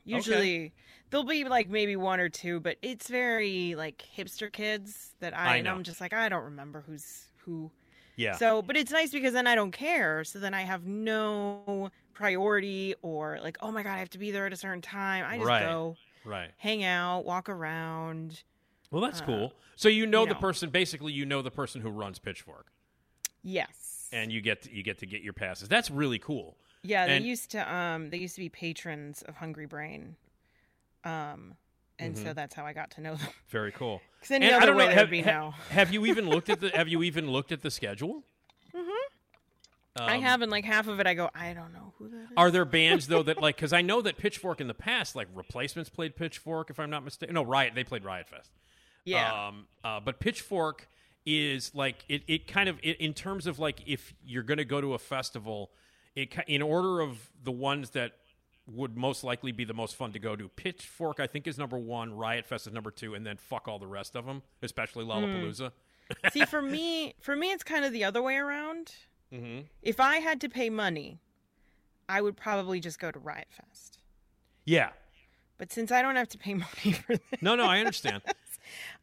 Usually, 0.04 0.72
there'll 1.10 1.24
be 1.24 1.44
like 1.44 1.68
maybe 1.70 1.94
one 1.94 2.18
or 2.18 2.28
two, 2.28 2.58
but 2.58 2.76
it's 2.82 3.08
very 3.08 3.74
like 3.76 4.04
hipster 4.16 4.52
kids 4.52 5.10
that 5.20 5.36
I. 5.36 5.54
I 5.54 5.56
and 5.56 5.64
know. 5.64 5.74
I'm 5.74 5.84
just 5.84 6.00
like 6.00 6.12
I 6.12 6.28
don't 6.28 6.44
remember 6.44 6.82
who's 6.86 7.26
who. 7.44 7.70
Yeah. 8.16 8.36
So, 8.36 8.62
but 8.62 8.76
it's 8.76 8.90
nice 8.92 9.10
because 9.10 9.32
then 9.32 9.46
I 9.46 9.54
don't 9.54 9.70
care. 9.70 10.24
So 10.24 10.38
then 10.38 10.54
I 10.54 10.62
have 10.62 10.84
no 10.84 11.90
priority 12.14 12.94
or 13.00 13.38
like, 13.42 13.56
oh 13.62 13.70
my 13.72 13.82
god, 13.82 13.92
I 13.94 13.98
have 14.00 14.10
to 14.10 14.18
be 14.18 14.30
there 14.32 14.44
at 14.46 14.52
a 14.52 14.56
certain 14.56 14.82
time. 14.82 15.24
I 15.26 15.36
just 15.36 15.48
Right. 15.48 15.62
go, 15.62 15.96
right. 16.24 16.50
hang 16.58 16.84
out, 16.84 17.24
walk 17.24 17.48
around. 17.48 18.42
Well, 18.92 19.02
that's 19.02 19.20
uh, 19.20 19.24
cool. 19.24 19.52
So 19.74 19.88
you 19.88 20.06
know 20.06 20.20
you 20.22 20.28
the 20.28 20.34
know. 20.34 20.40
person. 20.40 20.70
Basically, 20.70 21.12
you 21.12 21.26
know 21.26 21.42
the 21.42 21.50
person 21.50 21.80
who 21.80 21.90
runs 21.90 22.20
Pitchfork. 22.20 22.66
Yes. 23.42 24.08
and 24.12 24.30
you 24.30 24.40
get 24.40 24.62
to, 24.62 24.72
you 24.72 24.84
get 24.84 24.98
to 24.98 25.06
get 25.06 25.22
your 25.22 25.32
passes. 25.32 25.68
That's 25.68 25.90
really 25.90 26.20
cool. 26.20 26.56
Yeah, 26.84 27.06
they 27.06 27.16
And- 27.16 27.26
used 27.26 27.50
to 27.52 27.74
um 27.74 28.10
they 28.10 28.18
used 28.18 28.36
to 28.36 28.40
be 28.40 28.48
patrons 28.48 29.22
of 29.22 29.34
Hungry 29.36 29.66
Brain. 29.66 30.14
Um 31.04 31.54
and 31.98 32.16
so 32.18 32.32
that's 32.32 32.54
how 32.54 32.64
I 32.66 32.72
got 32.72 32.90
to 32.92 33.00
know 33.00 33.14
them. 33.16 33.28
Very 33.48 33.72
cool. 33.72 34.00
'Cause 34.20 34.30
any 34.32 34.46
And 34.46 34.56
other 34.56 34.62
I 34.62 34.66
don't 34.66 34.76
way 34.76 34.86
know. 34.86 34.92
Have, 34.92 35.02
would 35.04 35.10
be 35.10 35.22
ha- 35.22 35.30
now. 35.30 35.54
have 35.70 35.92
you 35.92 36.06
even 36.06 36.28
looked 36.28 36.48
at 36.50 36.60
the 36.60 36.68
Have 36.76 36.88
you 36.88 37.02
even 37.02 37.30
looked 37.30 37.50
at 37.52 37.62
the 37.62 37.70
schedule? 37.70 38.22
I 39.94 40.16
Um, 40.16 40.22
have 40.22 40.40
and 40.40 40.50
like 40.50 40.64
half 40.64 40.88
of 40.88 41.00
it 41.00 41.06
I 41.06 41.12
go, 41.14 41.28
I 41.34 41.52
don't 41.52 41.72
know 41.74 41.92
who 41.98 42.08
that 42.08 42.16
is. 42.16 42.28
Are 42.36 42.50
there 42.50 42.64
bands 42.64 43.08
though 43.08 43.22
that 43.24 43.40
like? 43.42 43.56
Because 43.56 43.72
I 43.74 43.82
know 43.82 44.00
that 44.02 44.16
Pitchfork 44.16 44.60
in 44.60 44.66
the 44.66 44.72
past, 44.74 45.14
like 45.14 45.28
Replacements 45.34 45.90
played 45.90 46.16
Pitchfork, 46.16 46.70
if 46.70 46.80
I'm 46.80 46.88
not 46.88 47.04
mistaken. 47.04 47.34
No, 47.34 47.42
Riot 47.42 47.74
they 47.74 47.84
played 47.84 48.02
Riot 48.04 48.26
Fest. 48.28 48.50
Yeah. 49.04 49.48
Um, 49.48 49.66
uh, 49.84 50.00
but 50.00 50.20
Pitchfork 50.20 50.88
is 51.26 51.74
like 51.74 52.04
it. 52.08 52.22
It 52.26 52.46
kind 52.46 52.68
of 52.68 52.78
it, 52.82 53.00
in 53.00 53.14
terms 53.14 53.46
of 53.46 53.58
like 53.58 53.82
if 53.86 54.14
you're 54.24 54.42
going 54.42 54.58
to 54.58 54.64
go 54.64 54.80
to 54.80 54.94
a 54.94 54.98
festival, 54.98 55.70
it 56.14 56.34
in 56.46 56.62
order 56.62 57.00
of 57.00 57.30
the 57.42 57.52
ones 57.52 57.90
that 57.90 58.12
would 58.66 58.96
most 58.96 59.24
likely 59.24 59.52
be 59.52 59.64
the 59.64 59.74
most 59.74 59.96
fun 59.96 60.12
to 60.12 60.18
go 60.18 60.36
to. 60.36 60.48
Pitchfork, 60.48 61.18
I 61.20 61.26
think, 61.26 61.46
is 61.46 61.58
number 61.58 61.78
one. 61.78 62.14
Riot 62.14 62.46
Fest 62.46 62.66
is 62.66 62.72
number 62.72 62.90
two, 62.90 63.14
and 63.14 63.26
then 63.26 63.36
fuck 63.36 63.66
all 63.66 63.78
the 63.78 63.86
rest 63.86 64.14
of 64.14 64.24
them, 64.24 64.42
especially 64.62 65.04
Lollapalooza. 65.04 65.72
See, 66.32 66.44
for 66.44 66.62
me, 66.62 67.14
for 67.20 67.34
me, 67.34 67.50
it's 67.52 67.64
kind 67.64 67.84
of 67.84 67.92
the 67.92 68.04
other 68.04 68.22
way 68.22 68.36
around. 68.36 68.92
Mm-hmm. 69.32 69.62
If 69.82 69.98
I 69.98 70.16
had 70.16 70.40
to 70.42 70.48
pay 70.48 70.70
money, 70.70 71.18
I 72.08 72.20
would 72.20 72.36
probably 72.36 72.80
just 72.80 72.98
go 72.98 73.10
to 73.10 73.18
Riot 73.18 73.48
Fest. 73.50 73.98
Yeah. 74.64 74.90
But 75.58 75.72
since 75.72 75.90
I 75.90 76.02
don't 76.02 76.16
have 76.16 76.28
to 76.30 76.38
pay 76.38 76.54
money 76.54 76.92
for 76.92 77.16
this, 77.16 77.42
No, 77.42 77.54
no, 77.54 77.64
I 77.64 77.78
understand. 77.78 78.22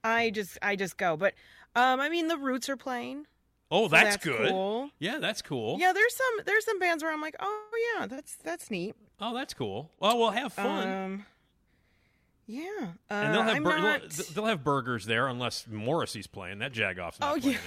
I 0.04 0.30
just 0.30 0.58
I 0.62 0.76
just 0.76 0.98
go. 0.98 1.18
But 1.18 1.34
um, 1.76 2.00
I 2.00 2.10
mean, 2.10 2.28
the 2.28 2.38
Roots 2.38 2.70
are 2.70 2.78
playing. 2.78 3.26
Oh, 3.72 3.84
so 3.88 3.90
that's, 3.90 4.18
good. 4.18 4.50
Cool. 4.50 4.90
Yeah, 4.98 5.20
that's 5.20 5.42
cool. 5.44 5.78
Yeah, 5.80 5.94
there's 5.94 6.16
some 6.16 6.46
there's 6.46 6.66
some 6.66 6.80
bands 6.80 7.04
where 7.04 7.12
I'm 7.14 7.22
like, 7.22 7.36
oh 7.40 7.68
yeah, 8.00 8.08
that's 8.08 8.36
that's 8.38 8.72
neat. 8.72 8.96
Oh, 9.22 9.34
that's 9.36 9.54
cool. 9.54 9.92
Well, 10.00 10.18
we'll 10.18 10.32
have 10.32 10.54
fun. 10.54 10.88
Um, 10.88 11.26
yeah, 12.48 12.64
uh, 13.12 13.14
and 13.14 13.34
they'll 13.36 13.44
have 13.44 13.64
bur- 13.64 13.78
not. 13.80 14.10
they'll, 14.10 14.26
they'll 14.34 14.46
have 14.46 14.64
burgers 14.64 15.06
there 15.06 15.28
unless 15.28 15.66
Morrissey's 15.70 16.26
playing. 16.26 16.60
That 16.60 16.74
Jagoff's 16.74 17.20
not 17.20 17.38
Oh, 17.38 17.40
playing. 17.40 17.58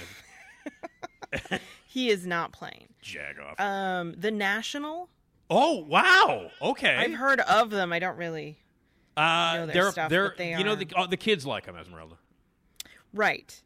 yeah. 1.51 1.57
he 1.87 2.09
is 2.09 2.27
not 2.27 2.51
playing. 2.51 2.89
Jagoff. 3.01 3.59
Um, 3.59 4.13
the 4.17 4.31
National. 4.31 5.07
oh 5.49 5.85
wow. 5.85 6.49
Okay. 6.61 6.95
I've 6.97 7.13
heard 7.13 7.39
of 7.41 7.69
them. 7.69 7.93
I 7.93 7.99
don't 7.99 8.17
really. 8.17 8.57
uh, 9.15 9.21
know 9.55 9.65
their 9.67 9.73
they're 9.73 9.91
stuff, 9.91 10.09
they're 10.09 10.29
but 10.29 10.37
they 10.37 10.57
you 10.57 10.63
know 10.65 10.75
the 10.75 10.87
oh, 10.97 11.07
the 11.07 11.17
kids 11.17 11.45
like 11.45 11.65
them, 11.65 11.77
Esmeralda. 11.77 12.15
Right. 13.13 13.61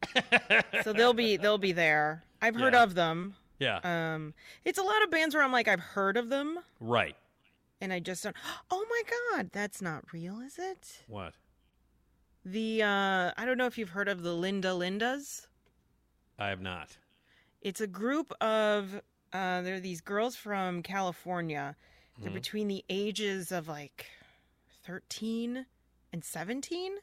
so 0.83 0.93
they'll 0.93 1.13
be 1.13 1.37
they'll 1.37 1.57
be 1.57 1.71
there. 1.71 2.23
I've 2.41 2.55
heard 2.55 2.73
Yeah. 2.73 2.83
of 2.83 2.95
them. 2.95 3.35
Yeah. 3.59 3.79
Um, 3.83 4.33
it's 4.65 4.77
a 4.77 4.83
lot 4.83 5.01
of 5.03 5.09
bands 5.09 5.33
where 5.33 5.43
I'm 5.43 5.51
like, 5.51 5.67
I've 5.67 5.79
heard 5.79 6.15
of 6.17 6.29
them, 6.29 6.59
right. 6.79 7.15
and 7.81 7.91
I 7.91 7.99
just 7.99 8.23
don't. 8.23 8.35
Oh 8.71 8.85
my 8.89 9.01
god, 9.35 9.49
that's 9.51 9.81
not 9.81 10.11
real, 10.13 10.39
is 10.41 10.59
it? 10.59 11.03
What? 11.07 11.33
The 12.45 12.83
uh, 12.83 13.31
I 13.37 13.45
don't 13.45 13.57
know 13.57 13.65
if 13.65 13.77
you've 13.77 13.89
heard 13.89 14.07
of 14.09 14.21
the 14.23 14.33
Linda 14.33 14.69
Lindas. 14.69 15.47
I 16.37 16.49
have 16.49 16.61
not. 16.61 16.97
It's 17.61 17.81
a 17.81 17.87
group 17.87 18.31
of 18.41 19.01
uh, 19.33 19.61
they're 19.61 19.79
these 19.79 20.01
girls 20.01 20.35
from 20.35 20.83
California. 20.83 21.75
They're 22.19 22.29
Mhm. 22.31 22.35
between 22.35 22.67
the 22.67 22.85
ages 22.89 23.51
of 23.51 23.67
like 23.67 24.05
thirteen 24.83 25.65
and 26.13 26.23
seventeen, 26.23 26.97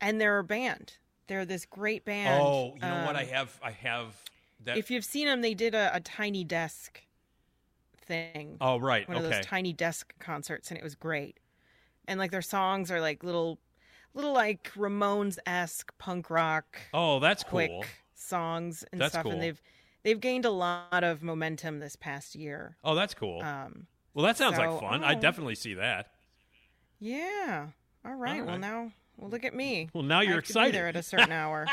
and 0.00 0.20
they're 0.20 0.38
a 0.38 0.44
band. 0.44 0.94
They're 1.28 1.44
this 1.44 1.64
great 1.66 2.04
band. 2.04 2.42
oh, 2.42 2.72
you 2.74 2.80
know 2.80 3.04
what? 3.06 3.14
I 3.16 3.22
Um, 3.22 3.28
have 3.28 3.60
I 3.62 3.70
have 3.70 4.16
that. 4.64 4.76
If 4.76 4.90
you've 4.90 5.04
seen 5.04 5.26
them, 5.26 5.40
they 5.42 5.54
did 5.54 5.74
a, 5.74 5.90
a 5.94 6.00
tiny 6.00 6.42
desk 6.44 7.02
thing. 8.00 8.56
oh 8.60 8.78
right. 8.78 9.06
one 9.08 9.18
of 9.18 9.22
those 9.22 9.44
tiny 9.44 9.72
desk 9.72 10.12
concerts, 10.18 10.70
and 10.70 10.78
it 10.78 10.82
was 10.84 10.94
great. 10.94 11.38
And 12.06 12.18
like 12.18 12.30
their 12.30 12.42
songs 12.42 12.90
are 12.90 13.00
like 13.00 13.22
little, 13.22 13.58
little 14.14 14.32
like 14.32 14.72
Ramones 14.74 15.38
esque 15.46 15.92
punk 15.98 16.30
rock, 16.30 16.78
oh, 16.94 17.20
that's 17.20 17.44
cool. 17.44 17.84
songs 18.14 18.84
and 18.90 19.00
That's 19.00 19.12
stuff. 19.12 19.24
cool. 19.24 19.32
And 19.32 19.42
they've 19.42 19.60
they've 20.04 20.18
gained 20.18 20.46
a 20.46 20.50
lot 20.50 21.04
of 21.04 21.22
momentum 21.22 21.80
this 21.80 21.96
past 21.96 22.34
year. 22.34 22.76
Oh, 22.82 22.94
that's 22.94 23.12
cool. 23.14 23.42
Um, 23.42 23.86
well, 24.14 24.24
that 24.24 24.38
sounds 24.38 24.56
so- 24.56 24.62
like 24.62 24.80
fun. 24.80 25.04
I 25.04 25.14
oh. 25.14 25.20
definitely 25.20 25.54
see 25.54 25.74
that. 25.74 26.10
yeah. 26.98 27.66
All 28.04 28.14
right. 28.14 28.44
Well, 28.44 28.58
now 28.58 28.92
well 29.18 29.28
look 29.30 29.44
at 29.44 29.54
me. 29.54 29.88
Well, 29.92 30.02
now 30.04 30.20
you're 30.20 30.36
have 30.36 30.44
to 30.44 30.48
be 30.48 30.50
excited. 30.52 30.74
there 30.74 30.88
at 30.88 30.96
a 30.96 31.02
certain 31.02 31.32
hour. 31.32 31.66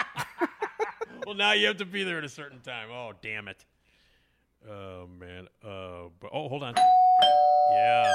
well, 1.25 1.35
now 1.35 1.53
you 1.53 1.67
have 1.67 1.77
to 1.77 1.85
be 1.85 2.03
there 2.03 2.17
at 2.17 2.23
a 2.25 2.29
certain 2.29 2.59
time. 2.59 2.89
Oh, 2.91 3.13
damn 3.21 3.47
it. 3.47 3.63
Oh 4.69 5.07
man. 5.07 5.47
Uh, 5.63 6.09
but, 6.19 6.31
oh, 6.33 6.49
hold 6.49 6.63
on. 6.63 6.73
Yeah. 7.71 8.13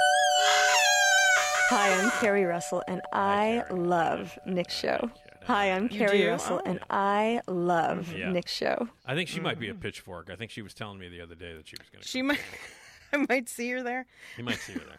Hi, 1.70 1.94
I'm 1.94 2.10
Carrie 2.20 2.44
Russell, 2.44 2.82
and 2.88 3.00
I 3.12 3.62
Carrie. 3.68 3.80
love 3.80 4.36
Nick's 4.44 4.74
show. 4.76 5.08
Hi, 5.46 5.70
I'm 5.70 5.84
You 5.84 5.88
Carrie 5.98 6.18
do? 6.18 6.30
Russell, 6.30 6.60
Oh. 6.64 6.68
and 6.68 6.80
I 6.90 7.40
love 7.46 8.12
Yeah. 8.12 8.30
Nick's 8.32 8.52
show. 8.52 8.88
I 9.06 9.14
think 9.14 9.28
she 9.28 9.38
might 9.40 9.58
be 9.60 9.68
a 9.68 9.74
pitchfork. 9.74 10.30
I 10.30 10.36
think 10.36 10.50
she 10.50 10.62
was 10.62 10.74
telling 10.74 10.98
me 10.98 11.08
the 11.08 11.20
other 11.20 11.34
day 11.36 11.54
that 11.54 11.68
she 11.68 11.76
was 11.78 11.88
going 11.88 12.02
to. 12.02 12.08
she 12.08 12.22
might. 12.22 12.40
I 13.12 13.24
might 13.28 13.48
see 13.48 13.70
her 13.70 13.82
there. 13.82 14.06
You 14.36 14.44
might 14.44 14.58
see 14.58 14.72
her 14.74 14.80
there. 14.80 14.98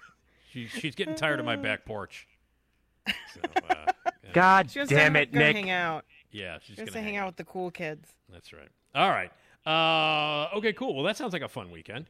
She, 0.52 0.68
she's 0.68 0.96
getting 0.96 1.16
tired 1.16 1.40
of 1.40 1.46
my 1.46 1.56
back 1.58 1.86
porch. 1.86 2.28
So, 3.08 3.42
uh, 3.70 3.91
God 4.34 4.72
She 4.72 4.84
damn 4.86 5.14
to 5.14 5.22
it, 5.22 5.32
go 5.32 5.40
Nick. 5.40 5.56
hang 5.56 5.70
out. 5.70 6.06
yeah, 6.32 6.58
she's 6.62 6.76
She 6.76 6.82
wants 6.82 6.94
gonna 6.94 7.04
to 7.04 7.10
hang 7.12 7.18
out 7.18 7.28
with 7.28 7.36
the 7.38 7.44
cool 7.46 7.72
kids. 7.72 8.10
That's 8.30 8.52
right. 8.54 8.70
All 8.96 9.10
right. 9.10 9.32
Uh, 9.66 10.56
okay, 10.58 10.74
cool. 10.74 10.96
Well, 10.96 11.04
that 11.06 11.18
sounds 11.18 11.34
like 11.34 11.42
a 11.42 11.48
fun 11.50 11.70
weekend. 11.72 12.06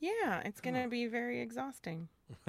Yeah, 0.00 0.40
it's 0.44 0.60
gonna 0.60 0.88
be 0.88 1.06
very 1.06 1.40
exhausting. 1.40 2.08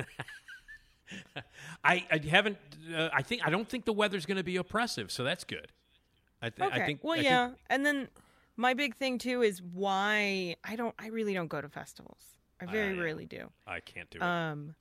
I, 1.83 2.05
I 2.11 2.17
haven't. 2.27 2.57
Uh, 2.95 3.09
I 3.13 3.21
think 3.21 3.45
I 3.45 3.49
don't 3.49 3.67
think 3.69 3.85
the 3.85 3.93
weather's 3.93 4.25
going 4.25 4.37
to 4.37 4.43
be 4.43 4.55
oppressive, 4.57 5.11
so 5.11 5.23
that's 5.23 5.43
good. 5.43 5.67
I, 6.41 6.49
th- 6.49 6.67
Okay. 6.71 6.81
I 6.81 6.85
think. 6.85 7.03
well, 7.03 7.13
I 7.13 7.17
think- 7.17 7.25
yeah, 7.25 7.49
and 7.69 7.85
then 7.85 8.07
my 8.57 8.73
big 8.73 8.95
thing 8.95 9.17
too 9.19 9.41
is 9.43 9.61
why 9.61 10.55
I 10.63 10.75
don't. 10.75 10.95
I 10.97 11.07
really 11.07 11.33
don't 11.33 11.47
go 11.49 11.61
to 11.61 11.69
festivals. 11.69 12.23
I 12.59 12.65
very 12.65 12.97
I, 12.97 13.03
rally 13.03 13.25
do. 13.25 13.49
I 13.67 13.79
can't 13.81 14.09
do 14.09 14.17
it. 14.19 14.23
Um, 14.23 14.75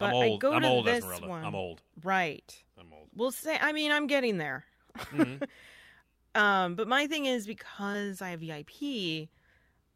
I'm 0.00 0.10
but 0.10 0.14
old. 0.14 0.24
I 0.24 0.36
go 0.38 0.52
I'm 0.54 0.62
to 0.62 0.68
old, 0.68 0.86
this 0.86 0.98
Esmeralda. 0.98 1.28
one. 1.28 1.44
I'm 1.44 1.54
old. 1.54 1.82
Right. 2.02 2.62
I'm 2.78 2.92
old. 2.92 3.08
We'll 3.14 3.30
say. 3.32 3.56
I 3.60 3.72
mean, 3.72 3.92
I'm 3.92 4.06
getting 4.06 4.38
there. 4.38 4.64
Mhm. 4.98 5.46
Um, 6.34 6.76
but 6.76 6.88
my 6.88 7.06
thing 7.06 7.26
is 7.26 7.46
because 7.46 8.22
I 8.22 8.30
have 8.30 8.40
VIP, 8.40 9.28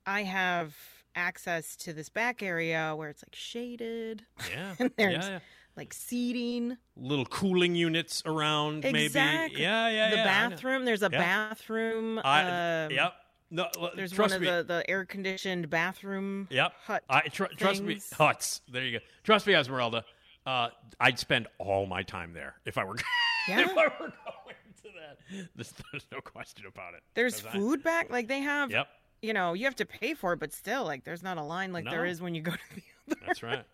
I 0.04 0.22
have 0.22 0.76
access 1.14 1.76
to 1.76 1.92
this 1.92 2.08
back 2.08 2.42
area 2.42 2.94
where 2.94 3.08
it's 3.08 3.22
like 3.26 3.34
shaded. 3.34 4.22
Yeah. 4.50 4.74
and 4.78 4.90
there's 4.98 5.24
yeah, 5.24 5.30
yeah. 5.30 5.38
like 5.76 5.94
seating. 5.94 6.76
Little 6.96 7.24
cooling 7.24 7.74
units 7.74 8.22
around, 8.26 8.82
maybe. 8.82 9.06
Exactly. 9.06 9.62
Yeah, 9.62 9.88
yeah, 9.88 10.10
the 10.10 10.16
yeah. 10.16 10.24
Bathroom. 10.24 10.84
There's 10.84 11.02
a 11.02 11.10
bathroom. 11.10 12.20
I, 12.22 12.84
um, 12.84 12.90
yep. 12.90 13.14
No, 13.50 13.68
There's 13.94 14.10
trust 14.12 14.32
one 14.34 14.36
of 14.36 14.40
me. 14.42 14.48
the, 14.48 14.62
the 14.64 14.90
air 14.90 15.04
conditioned 15.04 15.70
bathroom. 15.70 16.48
Yep. 16.50 16.72
Hut. 16.84 17.04
I 17.08 17.20
tr- 17.28 17.44
trust 17.56 17.82
me. 17.82 18.00
Huts. 18.12 18.60
There 18.72 18.84
you 18.84 18.98
go. 18.98 19.04
Trust 19.22 19.46
me, 19.46 19.54
Esmeralda. 19.54 20.04
Uh, 20.44 20.68
I'd 21.00 21.18
spend 21.18 21.46
all 21.58 21.86
my 21.86 22.02
time 22.02 22.32
there 22.32 22.54
if 22.64 22.76
I 22.78 22.84
were 22.84 22.96
Yeah. 23.48 23.60
if 23.60 23.70
I 23.76 23.84
were 23.86 23.98
going 23.98 24.56
to 24.82 24.88
that. 24.98 25.48
There's, 25.54 25.74
there's 25.92 26.06
no 26.12 26.20
question 26.20 26.66
about 26.66 26.94
it. 26.94 27.02
There's 27.14 27.40
'Cause 27.40 27.46
I- 27.54 27.58
food 27.58 27.82
back. 27.82 28.10
Like 28.10 28.26
they 28.28 28.40
have. 28.40 28.70
Yep. 28.70 28.88
You 29.22 29.32
know, 29.32 29.54
you 29.54 29.64
have 29.64 29.76
to 29.76 29.86
pay 29.86 30.14
for 30.14 30.32
it, 30.34 30.40
but 30.40 30.52
still, 30.52 30.84
like 30.84 31.04
there's 31.04 31.22
not 31.22 31.38
a 31.38 31.42
line 31.42 31.72
like 31.72 31.84
there 31.84 32.04
No. 32.04 32.10
is 32.10 32.20
when 32.20 32.34
you 32.34 32.42
go 32.42 32.52
to 32.52 32.58
the 32.74 32.82
other. 33.12 33.20
That's 33.26 33.42
right. 33.42 33.64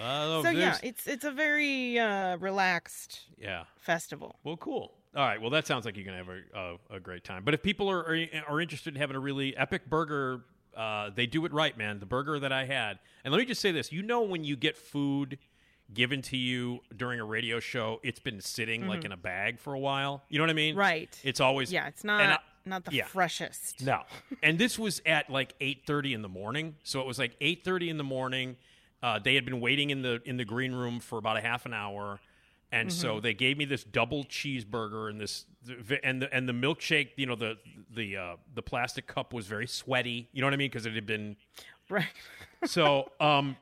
Uh, 0.00 0.42
So 0.42 0.50
yeah, 0.50 0.78
it's 0.82 1.06
it's 1.06 1.24
a 1.24 1.30
very 1.30 1.98
uh, 1.98 2.36
relaxed 2.38 3.20
yeah. 3.36 3.64
festival. 3.76 4.36
Well, 4.44 4.56
cool. 4.56 4.94
All 5.16 5.26
right. 5.26 5.40
Well, 5.40 5.50
that 5.50 5.66
sounds 5.66 5.84
like 5.84 5.96
you're 5.96 6.04
gonna 6.04 6.18
have 6.18 6.28
a, 6.28 6.58
a, 6.92 6.96
a 6.96 7.00
great 7.00 7.24
time. 7.24 7.42
But 7.44 7.54
if 7.54 7.62
people 7.62 7.90
are, 7.90 8.00
are 8.00 8.26
are 8.48 8.60
interested 8.60 8.94
in 8.94 9.00
having 9.00 9.16
a 9.16 9.20
really 9.20 9.56
epic 9.56 9.88
burger, 9.90 10.42
uh, 10.76 11.10
they 11.14 11.26
do 11.26 11.44
it 11.46 11.52
right, 11.52 11.76
man. 11.76 11.98
The 11.98 12.06
burger 12.06 12.38
that 12.38 12.52
I 12.52 12.64
had, 12.64 12.98
and 13.24 13.32
let 13.32 13.38
me 13.38 13.44
just 13.44 13.60
say 13.60 13.72
this: 13.72 13.90
you 13.92 14.02
know, 14.02 14.22
when 14.22 14.44
you 14.44 14.56
get 14.56 14.76
food 14.76 15.38
given 15.92 16.22
to 16.22 16.36
you 16.36 16.78
during 16.96 17.18
a 17.18 17.24
radio 17.24 17.58
show, 17.58 17.98
it's 18.04 18.20
been 18.20 18.40
sitting 18.40 18.86
like 18.86 19.00
Mhm. 19.00 19.06
in 19.06 19.12
a 19.12 19.16
bag 19.16 19.58
for 19.58 19.74
a 19.74 19.78
while. 19.80 20.22
You 20.28 20.38
know 20.38 20.44
what 20.44 20.50
I 20.50 20.54
mean? 20.54 20.76
Right. 20.76 21.18
It's 21.24 21.40
always 21.40 21.72
Yeah, 21.72 21.88
it's 21.88 22.04
not 22.04 22.20
I- 22.20 22.38
not 22.64 22.84
the 22.84 22.94
yeah. 22.94 23.06
freshest. 23.06 23.82
no. 23.84 24.02
And 24.44 24.58
this 24.60 24.78
was 24.78 25.02
at 25.04 25.28
like 25.28 25.54
8:30 25.60 26.12
in 26.14 26.22
the 26.22 26.28
morning. 26.28 26.76
So 26.84 27.00
it 27.00 27.06
was 27.06 27.18
like 27.18 27.36
8:30 27.40 27.88
in 27.88 27.96
the 27.96 28.04
morning. 28.04 28.56
Uh, 29.02 29.18
they 29.18 29.34
had 29.34 29.44
been 29.44 29.60
waiting 29.60 29.90
in 29.90 30.02
the 30.02 30.22
in 30.24 30.36
the 30.36 30.44
green 30.44 30.70
room 30.72 31.00
for 31.00 31.18
about 31.18 31.36
a 31.36 31.40
half 31.40 31.66
an 31.66 31.74
hour. 31.74 32.20
And 32.72 32.92
so 32.92 33.18
Mhm. 33.18 33.22
they 33.22 33.34
gave 33.34 33.58
me 33.58 33.64
this 33.64 33.82
double 33.82 34.24
cheeseburger 34.24 35.10
and 35.10 35.20
this 35.20 35.44
and 36.04 36.22
the 36.22 36.32
and 36.32 36.48
the 36.48 36.52
milkshake, 36.52 37.10
you 37.16 37.26
know, 37.26 37.34
the 37.34 37.58
the 37.90 38.16
uh, 38.16 38.36
the 38.54 38.62
plastic 38.62 39.06
cup 39.08 39.32
was 39.32 39.46
very 39.46 39.66
sweaty. 39.66 40.28
You 40.32 40.40
know 40.40 40.46
what 40.46 40.54
I 40.54 40.56
mean? 40.56 40.70
Because 40.70 40.86
it 40.86 40.94
had 40.94 41.06
been 41.06 41.36
Right. 41.88 42.06
so, 42.64 43.10
um, 43.18 43.56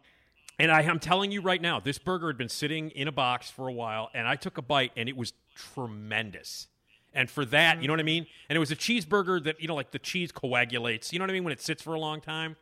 and 0.58 0.70
I, 0.70 0.82
I'm 0.82 0.98
telling 0.98 1.30
you 1.32 1.40
right 1.40 1.62
now, 1.62 1.80
this 1.80 1.98
burger 1.98 2.26
had 2.26 2.36
been 2.36 2.50
sitting 2.50 2.90
in 2.90 3.08
a 3.08 3.12
box 3.12 3.48
for 3.48 3.68
a 3.68 3.72
while, 3.72 4.10
and 4.12 4.28
I 4.28 4.36
took 4.36 4.58
a 4.58 4.62
bite, 4.62 4.92
and 4.96 5.08
it 5.08 5.16
was 5.16 5.32
tremendous. 5.54 6.68
And 7.14 7.30
for 7.30 7.44
that, 7.46 7.80
you 7.80 7.88
know 7.88 7.94
what 7.94 8.00
I 8.00 8.04
mean? 8.04 8.26
And 8.48 8.56
it 8.56 8.60
was 8.60 8.70
a 8.70 8.76
cheeseburger 8.76 9.42
that, 9.44 9.60
you 9.60 9.66
know, 9.68 9.74
like 9.74 9.92
the 9.92 9.98
cheese 9.98 10.30
coagulates. 10.30 11.12
You 11.12 11.18
know 11.18 11.22
what 11.22 11.30
I 11.30 11.32
mean? 11.32 11.44
When 11.44 11.52
it 11.52 11.60
sits 11.60 11.82
for 11.82 11.94
a 11.94 11.98
long 12.00 12.20
time. 12.20 12.56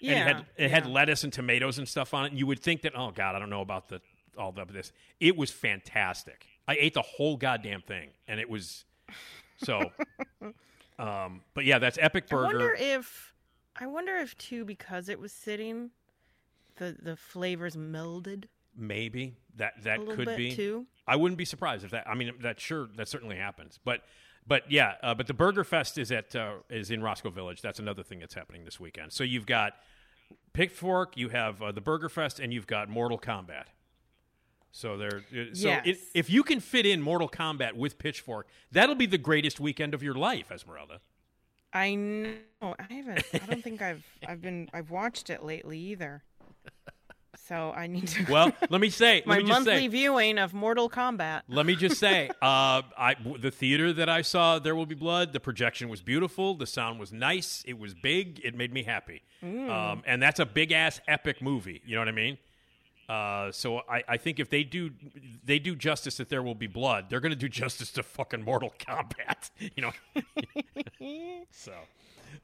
And 0.00 0.18
it 0.18 0.22
had, 0.26 0.36
Yeah, 0.58 0.64
it 0.64 0.70
had 0.70 0.86
lettuce 0.86 1.22
and 1.24 1.32
tomatoes 1.32 1.78
and 1.78 1.86
stuff 1.86 2.14
on 2.14 2.24
it. 2.24 2.30
And 2.30 2.38
you 2.38 2.46
would 2.46 2.60
think 2.60 2.82
that, 2.82 2.94
oh, 2.96 3.10
God, 3.12 3.36
I 3.36 3.38
don't 3.38 3.50
know 3.50 3.60
about 3.60 3.88
the 3.88 4.00
all 4.42 4.54
of 4.56 4.72
this. 4.72 4.92
It 5.20 5.36
was 5.36 5.50
fantastic. 5.50 6.46
I 6.68 6.76
ate 6.78 6.94
the 6.94 7.02
whole 7.02 7.36
goddamn 7.36 7.82
thing, 7.82 8.10
and 8.26 8.40
it 8.40 8.48
was 8.48 8.84
so. 9.62 9.90
um, 10.98 11.42
but 11.54 11.64
yeah, 11.64 11.78
that's 11.78 11.98
Epic 12.00 12.28
Burger. 12.28 12.44
I 12.44 12.48
wonder 12.48 12.76
if 12.78 13.32
I 13.76 13.86
wonder 13.86 14.16
if 14.16 14.36
too 14.38 14.64
because 14.64 15.08
it 15.08 15.18
was 15.18 15.32
sitting, 15.32 15.90
the 16.76 16.96
the 17.00 17.16
flavors 17.16 17.76
melded. 17.76 18.44
Maybe 18.76 19.36
that 19.56 19.82
that 19.84 20.06
could 20.06 20.36
be 20.36 20.54
too. 20.54 20.86
I 21.06 21.16
wouldn't 21.16 21.38
be 21.38 21.44
surprised 21.44 21.84
if 21.84 21.90
that. 21.90 22.08
I 22.08 22.14
mean, 22.14 22.32
that 22.40 22.60
sure 22.60 22.88
that 22.96 23.08
certainly 23.08 23.36
happens. 23.36 23.78
But 23.84 24.02
but 24.46 24.70
yeah, 24.70 24.94
uh, 25.02 25.14
but 25.14 25.26
the 25.26 25.34
Burger 25.34 25.64
Fest 25.64 25.98
is 25.98 26.10
at 26.10 26.34
uh, 26.34 26.54
is 26.70 26.90
in 26.90 27.02
Roscoe 27.02 27.30
Village. 27.30 27.60
That's 27.60 27.78
another 27.78 28.02
thing 28.02 28.18
that's 28.20 28.34
happening 28.34 28.64
this 28.64 28.80
weekend. 28.80 29.12
So 29.12 29.24
you've 29.24 29.46
got 29.46 29.74
Pitchfork, 30.52 31.16
you 31.16 31.28
have 31.30 31.62
uh, 31.62 31.72
the 31.72 31.80
Burger 31.80 32.08
Fest, 32.08 32.40
and 32.40 32.52
you've 32.52 32.66
got 32.66 32.88
Mortal 32.88 33.18
Kombat. 33.18 33.64
So 34.74 34.96
there. 34.96 35.22
So 35.52 35.68
Yes. 35.68 35.82
it, 35.86 35.98
if 36.14 36.30
you 36.30 36.42
can 36.42 36.58
fit 36.60 36.86
in 36.86 37.02
Mortal 37.02 37.28
Kombat 37.28 37.74
with 37.74 37.98
Pitchfork, 37.98 38.48
that'll 38.72 38.94
be 38.94 39.06
the 39.06 39.18
greatest 39.18 39.60
weekend 39.60 39.92
of 39.94 40.02
your 40.02 40.14
life, 40.14 40.50
Esmeralda. 40.50 41.00
I 41.74 41.94
know. 41.94 42.74
I 42.78 42.92
haven't. 42.92 43.24
I 43.34 43.38
don't 43.38 43.62
think 43.62 43.80
I've 43.82 44.02
I've 44.26 44.40
been 44.42 44.68
I've 44.74 44.90
watched 44.90 45.30
it 45.30 45.42
lately 45.44 45.78
either. 45.78 46.22
So 47.48 47.72
I 47.74 47.86
need 47.86 48.08
to. 48.08 48.30
Well, 48.30 48.52
let 48.70 48.80
me 48.80 48.88
say, 48.90 49.16
let 49.16 49.26
my 49.26 49.36
me 49.38 49.42
just 49.42 49.50
monthly 49.50 49.74
say- 49.82 49.88
viewing 49.88 50.38
of 50.38 50.54
Mortal 50.54 50.88
Kombat. 50.88 51.42
Let 51.48 51.66
me 51.66 51.74
just 51.76 51.98
say, 51.98 52.28
uh, 52.42 52.82
I, 52.96 53.16
the 53.40 53.50
theater 53.50 53.92
that 53.94 54.08
I 54.08 54.22
saw, 54.22 54.58
There 54.58 54.74
Will 54.76 54.86
Be 54.86 54.94
Blood, 54.94 55.32
the 55.32 55.40
projection 55.40 55.88
was 55.88 56.02
beautiful. 56.02 56.54
The 56.54 56.66
sound 56.66 57.00
was 57.00 57.12
nice. 57.12 57.62
It 57.66 57.78
was 57.78 57.94
big. 57.94 58.40
It 58.44 58.54
made 58.54 58.72
me 58.72 58.82
happy. 58.84 59.22
Mm. 59.42 59.68
Um, 59.70 60.02
and 60.06 60.22
that's 60.22 60.40
a 60.40 60.46
big 60.46 60.72
ass 60.72 61.00
epic 61.08 61.42
movie. 61.42 61.82
You 61.84 61.94
know 61.96 62.00
what 62.02 62.08
I 62.08 62.12
mean? 62.12 62.38
Uh, 63.08 63.50
so 63.52 63.82
I, 63.88 64.02
I 64.08 64.16
think 64.16 64.38
if 64.40 64.48
they 64.48 64.64
do 64.64 64.90
they 65.44 65.58
do 65.58 65.74
justice 65.76 66.16
that 66.16 66.28
there 66.28 66.42
will 66.42 66.54
be 66.54 66.66
blood, 66.66 67.06
they're 67.10 67.20
going 67.20 67.32
to 67.32 67.36
do 67.38 67.48
justice 67.62 67.90
to 67.92 68.02
fucking 68.02 68.42
Mortal 68.44 68.72
Kombat. 68.78 69.50
You 69.76 69.82
know. 69.82 69.92
so 71.50 71.72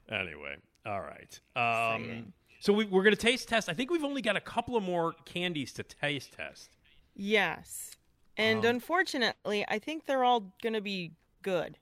anyway, 0.09 0.55
all 0.85 1.01
right. 1.01 1.39
Um, 1.55 2.33
so 2.59 2.73
we, 2.73 2.85
we're 2.85 3.03
going 3.03 3.15
to 3.15 3.21
taste 3.21 3.47
test. 3.49 3.69
I 3.69 3.73
think 3.73 3.89
we've 3.89 4.03
only 4.03 4.21
got 4.21 4.35
a 4.35 4.41
couple 4.41 4.75
of 4.75 4.83
more 4.83 5.13
candies 5.25 5.71
to 5.73 5.83
taste 5.83 6.33
test. 6.33 6.69
Yes, 7.15 7.95
and 8.37 8.59
Um, 8.59 8.75
unfortunately, 8.75 9.65
I 9.67 9.79
think 9.79 10.05
they're 10.05 10.23
all 10.23 10.53
gonna 10.61 10.81
be 10.81 11.11
good. 11.41 11.77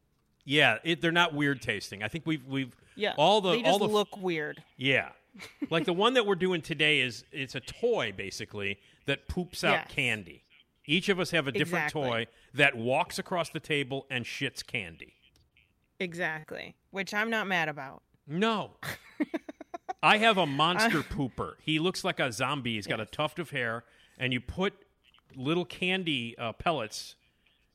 Yeah, 0.45 0.77
it, 0.83 1.01
they're 1.01 1.11
not 1.11 1.33
weird 1.33 1.61
tasting. 1.61 2.01
I 2.03 2.07
think 2.07 2.25
we've 2.25 2.45
we've 2.47 2.75
Yeah, 2.95 3.13
all 3.17 3.41
the 3.41 3.51
they 3.51 3.61
just 3.61 3.69
all 3.69 3.79
the 3.79 3.87
look 3.87 4.17
weird. 4.17 4.63
yeah, 4.77 5.09
like 5.69 5.85
the 5.85 5.93
one 5.93 6.13
that 6.15 6.25
we're 6.25 6.35
doing 6.35 6.61
today 6.61 6.99
is 6.99 7.23
it's 7.31 7.55
a 7.55 7.59
toy 7.59 8.13
basically 8.15 8.79
that 9.05 9.27
poops 9.27 9.63
out 9.63 9.71
Yes. 9.87 9.91
candy. 9.91 10.43
Each 10.85 11.09
of 11.09 11.19
us 11.19 11.31
have 11.31 11.47
a 11.47 11.51
different 11.51 11.85
Exactly. 11.85 12.01
toy 12.09 12.27
that 12.53 12.75
walks 12.77 13.19
across 13.19 13.49
the 13.49 13.59
table 13.59 14.05
and 14.09 14.23
shits 14.25 14.65
candy. 14.65 15.13
Exactly, 15.99 16.75
which 16.91 17.13
I'm 17.13 17.29
not 17.29 17.47
mad 17.47 17.69
about. 17.69 18.03
No. 18.25 18.71
I 20.03 20.17
have 20.19 20.37
a 20.37 20.45
monster 20.45 21.01
pooper. 21.01 21.53
He 21.61 21.79
looks 21.79 22.03
like 22.03 22.19
a 22.19 22.31
zombie. 22.31 22.75
He's 22.75 22.87
got 22.87 22.99
a 22.99 23.05
tuft 23.05 23.39
of 23.39 23.49
hair, 23.49 23.83
and 24.17 24.31
you 24.31 24.39
put 24.39 24.73
little 25.35 25.65
candy 25.65 26.37
uh, 26.37 26.53
pellets 26.53 27.15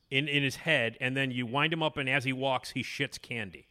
in 0.09 0.27
in 0.27 0.41
his 0.41 0.55
head, 0.57 0.97
and 1.01 1.17
then 1.17 1.31
you 1.31 1.45
wind 1.45 1.73
him 1.73 1.83
up, 1.83 1.97
and 1.97 2.09
as 2.09 2.23
he 2.23 2.31
walks, 2.33 2.71
he 2.71 2.81
shits 2.81 3.21
candy. 3.21 3.67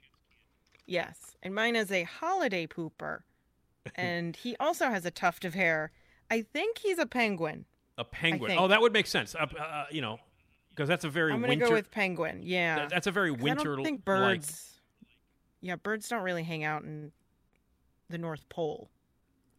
Yes, 0.86 1.36
and 1.42 1.54
mine 1.54 1.74
is 1.76 1.90
a 1.90 2.02
holiday 2.02 2.66
pooper, 2.66 3.20
and 3.94 4.36
he 4.36 4.56
also 4.60 4.88
has 4.88 5.04
a 5.06 5.10
tuft 5.10 5.44
of 5.44 5.54
hair. 5.54 5.90
I 6.30 6.42
think 6.42 6.78
he's 6.78 6.98
a 6.98 7.06
penguin. 7.06 7.64
A 7.98 8.04
penguin. 8.04 8.56
Oh, 8.58 8.68
that 8.68 8.80
would 8.80 8.92
make 8.92 9.06
sense. 9.06 9.34
Uh, 9.34 9.46
uh, 9.58 9.84
you 9.90 10.00
know, 10.00 10.18
because 10.70 10.88
that's 10.88 11.04
a 11.04 11.08
very 11.10 11.32
I'm 11.32 11.40
gonna 11.40 11.48
winter. 11.50 11.66
go 11.68 11.72
with 11.74 11.90
penguin. 11.90 12.40
Yeah, 12.42 12.76
that- 12.76 12.90
that's 12.90 13.06
a 13.06 13.10
very 13.10 13.30
'Cause 13.32 13.40
I 13.40 13.44
winter. 13.44 13.76
don't 13.76 13.84
think 13.84 14.04
birds. 14.04 14.78
Yeah, 15.60 15.76
birds 15.76 16.08
don't 16.08 16.22
really 16.22 16.42
hang 16.42 16.64
out 16.64 16.82
in 16.82 17.12
the 18.08 18.18
North 18.18 18.48
Pole, 18.48 18.90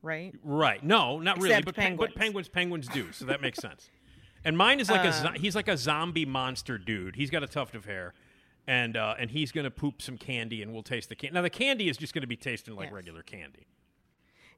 right? 0.01 0.33
Right. 0.43 0.83
No, 0.83 1.19
not 1.19 1.39
really. 1.41 1.61
But 1.61 1.75
penguins. 1.75 2.11
but 2.13 2.19
penguins. 2.19 2.49
penguins, 2.49 2.87
do. 2.87 3.11
So 3.11 3.25
that 3.25 3.41
makes 3.41 3.59
sense. 3.59 3.89
And 4.43 4.57
mine 4.57 4.79
is 4.81 4.89
like 4.89 5.05
a 5.05 5.27
Um, 5.29 5.35
he's 5.35 5.55
like 5.55 5.67
a 5.69 5.77
zombie 5.77 6.25
monster 6.25 6.77
dude. 6.77 7.15
He's 7.15 7.29
got 7.29 7.43
a 7.43 7.47
tuft 7.47 7.75
of 7.75 7.85
hair, 7.85 8.13
and 8.67 8.97
uh, 8.97 9.15
and 9.17 9.31
he's 9.31 9.51
gonna 9.53 9.71
poop 9.71 10.01
some 10.01 10.17
candy, 10.17 10.61
and 10.61 10.73
we'll 10.73 10.83
taste 10.83 11.07
the 11.09 11.15
candy. 11.15 11.35
Now 11.35 11.41
the 11.43 11.49
candy 11.49 11.87
is 11.87 11.95
just 11.97 12.13
gonna 12.13 12.27
be 12.27 12.35
tasting 12.35 12.75
like 12.75 12.87
Yes. 12.87 12.93
regular 12.93 13.21
candy. 13.23 13.67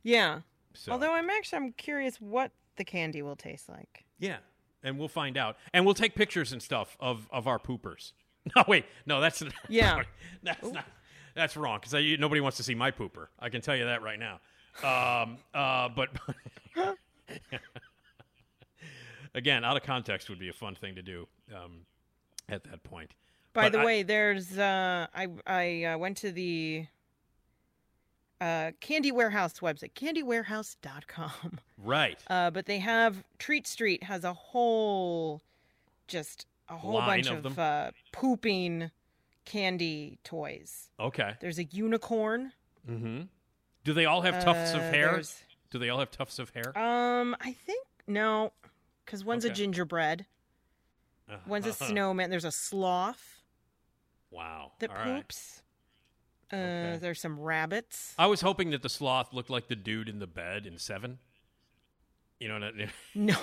Yeah. 0.06 0.42
So 0.76 0.92
Although 0.94 1.14
I'm 1.14 1.30
actually 1.30 1.58
I'm 1.58 1.72
curious 1.74 2.18
what 2.22 2.52
the 2.78 2.84
candy 2.86 3.22
will 3.22 3.36
taste 3.36 3.68
like. 3.68 4.06
yeah, 4.20 4.38
and 4.84 4.98
we'll 5.00 5.08
find 5.08 5.36
out, 5.38 5.58
and 5.74 5.84
we'll 5.86 5.96
take 5.96 6.16
pictures 6.16 6.52
and 6.54 6.62
stuff 6.62 6.96
of 7.00 7.28
of 7.32 7.48
our 7.48 7.60
poopers. 7.60 8.14
No, 8.56 8.64
wait, 8.68 8.86
no, 9.08 9.20
that's 9.22 9.42
Yeah. 9.70 10.04
that's 10.44 10.72
not. 10.72 10.86
That's 11.34 11.58
wrong 11.58 11.80
because 11.82 12.20
nobody 12.20 12.40
wants 12.42 12.58
to 12.58 12.64
see 12.64 12.76
my 12.76 12.92
pooper. 12.92 13.28
I 13.40 13.50
can 13.50 13.60
tell 13.62 13.76
you 13.76 13.86
that 13.86 14.04
right 14.04 14.20
now. 14.20 14.40
Um, 14.84 15.38
uh, 15.56 15.90
but 15.90 16.10
again, 19.34 19.64
out 19.64 19.78
of 19.78 19.84
context 19.84 20.30
would 20.30 20.40
be 20.40 20.50
a 20.50 20.54
fun 20.54 20.76
thing 20.76 20.96
to 20.96 21.02
do 21.02 21.28
um, 21.56 21.82
at 22.50 22.64
that 22.66 22.84
point. 22.84 23.12
By 23.54 23.64
But 23.64 23.72
the 23.72 23.80
I- 23.80 23.86
way, 23.86 24.04
there's 24.04 24.58
uh, 24.58 25.08
I 25.16 25.28
I 25.48 25.84
uh, 25.86 25.98
went 25.98 26.18
to 26.18 26.32
the 26.32 26.86
uh, 28.42 28.72
Candy 28.82 29.12
Warehouse 29.12 29.60
website, 29.60 29.94
candywarehouse.com. 29.94 31.60
right? 31.78 32.18
Uh, 32.28 32.52
but 32.52 32.66
they 32.66 32.80
have 32.80 33.24
Treat 33.40 33.68
Street 33.68 34.04
has 34.04 34.24
a 34.24 34.34
whole, 34.34 35.42
just 36.08 36.46
a 36.70 36.76
whole 36.78 36.96
Line 36.96 37.24
bunch 37.24 37.28
of 37.30 37.46
of, 37.46 37.60
uh, 37.60 37.92
pooping 38.12 38.92
candy 39.46 40.18
toys. 40.24 40.90
Okay. 41.00 41.34
There's 41.40 41.60
a 41.60 41.64
unicorn. 41.66 42.52
Mm-hmm. 42.90 43.22
Do 43.84 43.94
they 43.94 44.06
all 44.06 44.22
have 44.22 44.44
tufts 44.44 44.72
of 44.74 44.82
Uh, 44.82 44.92
hair? 44.92 45.12
there's- 45.12 45.44
Do 45.70 45.80
they 45.80 45.90
all 45.90 46.00
have 46.00 46.10
tufts 46.12 46.40
of 46.40 46.50
hair? 46.52 46.78
Um, 46.78 47.36
I 47.42 47.54
think 47.54 47.86
no, 48.08 48.54
because 49.06 49.24
one's 49.26 49.46
a 49.46 49.50
Okay. 49.50 49.56
gingerbread, 49.56 50.26
one's 51.46 51.66
a 51.66 51.74
snowman. 51.74 52.30
There's 52.30 52.46
a 52.46 52.52
sloth 52.52 53.42
Wow. 54.32 54.72
that 54.80 54.90
All 54.90 54.96
right. 54.96 55.06
Uh, 56.52 56.98
there's 56.98 57.20
some 57.20 57.40
rabbits. 57.40 58.14
I 58.18 58.28
was 58.28 58.42
hoping 58.42 58.70
that 58.72 58.82
the 58.82 58.90
sloth 58.90 59.34
looked 59.34 59.50
like 59.50 59.68
the 59.68 59.76
dude 59.76 60.10
in 60.10 60.20
the 60.20 60.28
bed 60.28 60.66
in 60.66 60.78
Seven. 60.78 61.20
You 62.40 62.50
know 62.50 62.56
what 62.56 62.64
I 62.64 62.90
No. 63.16 63.36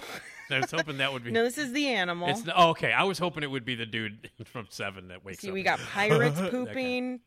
I 0.51 0.61
was 0.61 0.71
hoping 0.71 0.99
that 0.99 1.13
would 1.13 1.25
be. 1.25 1.31
No, 1.33 1.43
this 1.45 1.59
is 1.59 1.73
the 1.73 1.89
animal. 1.89 2.29
It's 2.29 2.43
the, 2.43 2.57
oh, 2.57 2.71
okay. 2.71 2.93
I 2.93 3.05
was 3.05 3.19
hoping 3.19 3.43
it 3.43 3.51
would 3.51 3.65
be 3.65 3.75
the 3.75 3.87
dude 3.87 4.31
from 4.45 4.67
Seven 4.69 5.09
that 5.09 5.25
wakes 5.25 5.41
See, 5.41 5.49
up. 5.49 5.51
See, 5.51 5.55
we 5.55 5.63
got 5.63 5.79
pirates 5.81 6.39
Okay. 6.39 6.51
pooping, 6.51 7.21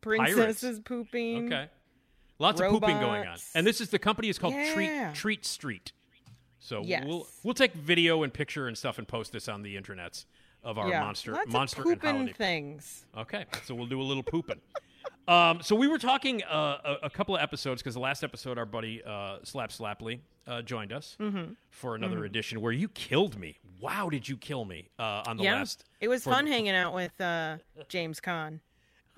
Pirates. 0.00 0.34
princesses 0.34 0.80
pooping. 0.80 1.46
Okay. 1.52 1.68
Lots 2.38 2.60
of 2.60 2.70
pooping 2.70 2.98
going 3.00 3.26
on. 3.26 3.36
And 3.54 3.66
this 3.66 3.80
is 3.80 3.90
the 3.90 3.98
company 3.98 4.28
is 4.28 4.38
called 4.38 4.54
Yeah. 4.54 4.72
Treat 4.74 5.14
Treat 5.14 5.44
Street. 5.44 5.92
So 6.58 6.82
Yes. 6.82 7.04
we'll 7.06 7.28
we'll 7.42 7.54
take 7.54 7.74
video 7.74 8.22
and 8.22 8.32
picture 8.32 8.66
and 8.66 8.76
stuff 8.76 8.98
and 8.98 9.06
post 9.06 9.32
this 9.32 9.48
on 9.48 9.62
the 9.62 9.76
internets 9.76 10.24
of 10.62 10.78
our 10.78 10.88
yeah. 10.88 11.00
monster 11.00 11.32
Lots 11.32 11.52
monster 11.52 11.82
of 11.82 11.88
and 11.88 12.00
pooping 12.00 12.32
things. 12.34 13.04
Okay, 13.16 13.44
so 13.66 13.74
we'll 13.74 13.86
do 13.86 14.00
a 14.00 14.02
little 14.02 14.22
pooping. 14.22 14.60
Um, 15.28 15.60
so 15.62 15.74
we 15.74 15.88
were 15.88 15.98
talking 15.98 16.42
uh, 16.44 16.78
a, 17.02 17.06
a 17.06 17.10
couple 17.10 17.34
of 17.36 17.42
episodes 17.42 17.82
because 17.82 17.94
the 17.94 18.00
last 18.00 18.22
episode, 18.24 18.58
our 18.58 18.66
buddy 18.66 19.02
uh, 19.04 19.38
Slap 19.42 19.70
Slapley 19.70 20.20
uh, 20.46 20.62
joined 20.62 20.92
us 20.92 21.16
Mhm. 21.20 21.56
for 21.70 21.94
another 21.94 22.18
Mhm. 22.20 22.26
edition 22.26 22.60
where 22.60 22.72
you 22.72 22.88
killed 22.88 23.38
me. 23.38 23.58
Wow, 23.80 24.08
did 24.10 24.28
you 24.28 24.36
kill 24.36 24.64
me 24.64 24.88
uh, 24.98 25.22
on 25.26 25.36
the 25.36 25.44
yeah, 25.44 25.54
last? 25.56 25.84
it 26.00 26.08
was 26.08 26.24
fun 26.24 26.46
hanging 26.46 26.74
out 26.74 26.94
with 26.94 27.18
uh, 27.20 27.58
James 27.88 28.20
Caan. 28.20 28.60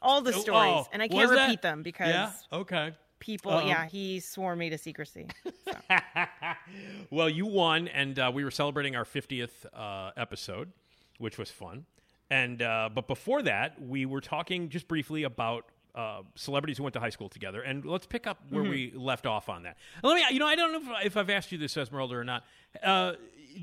All 0.01 0.21
the 0.21 0.33
Oh, 0.35 0.39
stories, 0.41 0.73
oh, 0.77 0.89
and 0.93 1.03
I 1.03 1.09
can't 1.09 1.31
that- 1.31 1.45
repeat 1.47 1.63
them 1.63 1.83
because 1.83 2.09
Yeah. 2.09 2.31
Okay. 2.53 2.93
people. 3.19 3.53
Um, 3.53 3.67
yeah, 3.67 3.87
he 3.87 4.21
swore 4.21 4.55
me 4.55 4.71
to 4.71 4.79
secrecy. 4.79 5.27
well, 7.11 7.29
you 7.29 7.47
won, 7.47 7.89
and 7.89 8.19
uh, 8.19 8.31
we 8.33 8.45
were 8.45 8.51
celebrating 8.51 8.97
our 8.97 9.05
50th 9.05 9.51
uh, 9.73 10.11
episode, 10.17 10.71
which 11.19 11.39
was 11.39 11.51
fun. 11.51 11.87
And 12.31 12.61
uh, 12.61 12.91
but 12.93 13.07
before 13.07 13.43
that, 13.43 13.81
we 13.81 14.05
were 14.05 14.21
talking 14.21 14.69
just 14.69 14.89
briefly 14.89 15.23
about 15.23 15.67
uh, 15.97 16.23
celebrities 16.35 16.77
who 16.77 16.83
went 16.85 16.93
to 16.95 17.01
high 17.01 17.09
school 17.11 17.29
together, 17.29 17.63
and 17.63 17.85
let's 17.85 18.07
pick 18.07 18.27
up 18.27 18.39
where 18.51 18.63
Mhm. 18.63 18.71
we 18.71 18.91
left 18.95 19.25
off 19.27 19.49
on 19.49 19.63
that. 19.63 19.79
And 19.95 20.05
let 20.05 20.15
me, 20.17 20.25
you 20.35 20.39
know, 20.39 20.47
I 20.47 20.55
don't 20.55 20.71
know 20.73 20.97
if, 20.99 21.07
if 21.07 21.17
I've 21.17 21.31
asked 21.31 21.51
you 21.53 21.59
this, 21.59 21.77
Esmeralda, 21.77 22.17
or 22.17 22.25
not. 22.25 22.45
Uh, 22.83 23.15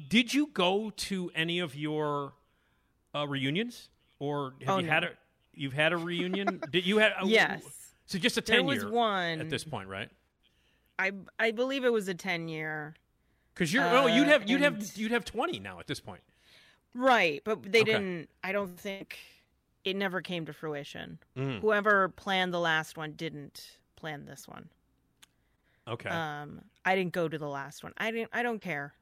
did 0.09 0.33
you 0.33 0.47
go 0.47 0.89
to 0.89 1.31
any 1.35 1.59
of 1.59 1.75
your 1.75 2.33
uh, 3.15 3.27
reunions, 3.27 3.89
or 4.17 4.55
have 4.61 4.69
Oh, 4.69 4.77
you 4.79 4.87
no. 4.87 4.91
had 4.91 5.03
a? 5.03 5.09
You've 5.53 5.73
had 5.73 5.93
a 5.93 5.97
reunion? 5.97 6.59
did 6.71 6.83
you 6.87 6.97
had? 6.97 7.13
Yes. 7.25 7.61
So 8.07 8.17
just 8.17 8.35
a 8.37 8.41
There 8.41 8.57
ten 8.57 8.65
was 8.65 8.81
year 8.81 8.91
one. 8.91 9.39
at 9.39 9.49
this 9.51 9.63
point, 9.63 9.87
right? 9.87 10.09
I 10.97 11.11
I 11.37 11.51
believe 11.51 11.83
it 11.85 11.93
was 11.93 12.07
a 12.07 12.15
ten 12.15 12.47
year. 12.47 12.95
Because 13.53 13.71
you're 13.71 13.83
oh, 13.85 14.07
you'd 14.07 14.23
Uh, 14.27 14.31
have 14.31 14.49
you'd 14.49 14.63
and- 14.63 14.77
have 14.81 14.97
you'd 14.97 15.11
have 15.11 15.23
twenty 15.25 15.59
now 15.59 15.79
at 15.79 15.85
this 15.85 15.99
point. 15.99 16.21
Right, 16.95 17.41
but 17.43 17.61
they 17.71 17.81
Okay. 17.81 17.91
didn't. 17.93 18.29
I 18.43 18.51
don't 18.51 18.79
think 18.79 19.19
it 19.83 19.95
never 19.95 20.21
came 20.21 20.45
to 20.45 20.53
fruition. 20.53 21.19
Mm. 21.37 21.59
Whoever 21.61 22.09
planned 22.09 22.53
the 22.53 22.59
last 22.59 22.97
one 22.97 23.13
didn't 23.13 23.77
plan 23.95 24.25
this 24.25 24.47
one. 24.47 24.69
Okay. 25.87 26.09
Um, 26.09 26.61
I 26.85 26.95
didn't 26.95 27.13
go 27.13 27.27
to 27.27 27.37
the 27.37 27.47
last 27.47 27.83
one. 27.83 27.93
I 27.97 28.11
didn't. 28.11 28.29
I 28.31 28.43
don't 28.43 28.61
care. 28.61 28.93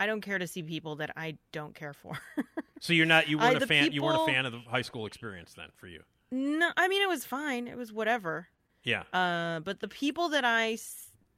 I 0.00 0.06
don't 0.06 0.20
care 0.20 0.38
to 0.38 0.46
see 0.46 0.62
people 0.62 0.96
that 0.96 1.10
I 1.16 1.36
don't 1.52 1.74
care 1.74 1.92
for. 1.92 2.18
So 2.80 2.92
you're 2.92 3.06
not 3.06 3.28
you 3.28 3.38
weren't 3.38 3.56
a 3.56 3.58
the 3.60 3.66
fan 3.66 3.90
you 3.90 4.02
weren't 4.02 4.20
a 4.20 4.24
fan 4.24 4.46
of 4.46 4.52
the 4.52 4.60
high 4.60 4.82
school 4.82 5.06
experience 5.06 5.52
then 5.54 5.66
for 5.74 5.88
you. 5.88 6.02
no, 6.30 6.70
I 6.76 6.86
mean 6.86 7.02
it 7.02 7.08
was 7.08 7.24
fine. 7.24 7.66
It 7.66 7.76
was 7.76 7.92
whatever. 7.92 8.48
Yeah. 8.84 9.02
Uh, 9.12 9.60
but 9.60 9.80
the 9.80 9.88
people 9.88 10.28
that 10.28 10.44
I, 10.44 10.78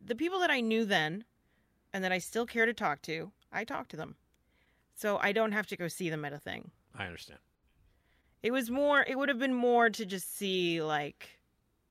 the 0.05 0.15
people 0.15 0.41
that 0.41 0.51
I 0.51 0.61
knew 0.61 0.85
then, 0.85 1.25
and 1.93 2.05
that 2.05 2.13
I 2.13 2.19
still 2.19 2.47
care 2.47 2.67
to 2.67 2.75
talk 2.75 3.01
to, 3.03 3.33
I 3.51 3.65
talk 3.65 3.89
to 3.89 3.97
them. 3.97 4.17
So 4.95 5.19
I 5.19 5.33
don't 5.33 5.53
have 5.53 5.67
to 5.69 5.77
go 5.77 5.89
see 5.89 6.11
them 6.11 6.25
at 6.25 6.33
a 6.33 6.39
thing. 6.39 6.71
I 6.95 7.07
understand. 7.07 7.41
It 8.43 8.51
was 8.53 8.71
more. 8.71 9.05
It 9.07 9.19
would 9.19 9.29
have 9.29 9.39
been 9.39 9.55
more 9.55 9.91
to 9.91 10.07
just 10.07 10.37
see 10.37 10.83
like, 10.83 11.39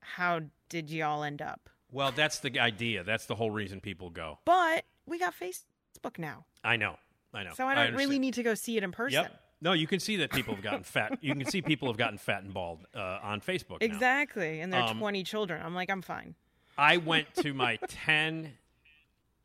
how 0.00 0.40
did 0.68 0.90
y'all 0.90 1.22
end 1.22 1.40
up? 1.42 1.68
Well, 1.92 2.12
that's 2.12 2.38
the 2.40 2.58
idea. 2.60 3.02
That's 3.04 3.26
the 3.26 3.34
whole 3.34 3.50
reason 3.50 3.80
people 3.80 4.10
go. 4.10 4.38
But 4.44 4.84
we 5.06 5.18
got 5.18 5.34
Facebook 5.38 6.18
now, 6.18 6.44
I 6.64 6.76
know. 6.76 6.96
I 7.32 7.44
know. 7.44 7.52
so 7.56 7.66
I 7.66 7.74
don't 7.74 7.84
understand. 7.86 7.96
really 8.08 8.18
need 8.18 8.34
to 8.34 8.42
go 8.42 8.54
see 8.54 8.76
it 8.76 8.82
in 8.82 8.90
person. 8.92 9.22
Yep. 9.22 9.40
No, 9.62 9.72
you 9.72 9.86
can 9.86 10.00
see 10.00 10.16
that 10.16 10.30
people 10.32 10.54
have 10.54 10.64
gotten 10.64 10.82
fat. 10.82 11.18
You 11.20 11.34
can 11.34 11.44
see 11.46 11.60
people 11.62 11.86
have 11.88 11.96
gotten 11.98 12.16
fat 12.18 12.42
and 12.42 12.52
bald 12.54 12.80
uh, 12.94 13.18
on 13.22 13.40
Facebook. 13.40 13.80
now. 13.80 13.86
Exactly, 13.86 14.60
and 14.60 14.72
they're 14.72 14.82
Um, 14.82 14.98
20 14.98 15.22
children. 15.22 15.62
I'm 15.64 15.74
like, 15.74 15.90
I'm 15.90 16.02
fine. 16.02 16.34
I 16.78 16.96
went 16.96 17.34
to 17.36 17.52
my 17.52 17.76
10 17.88 18.52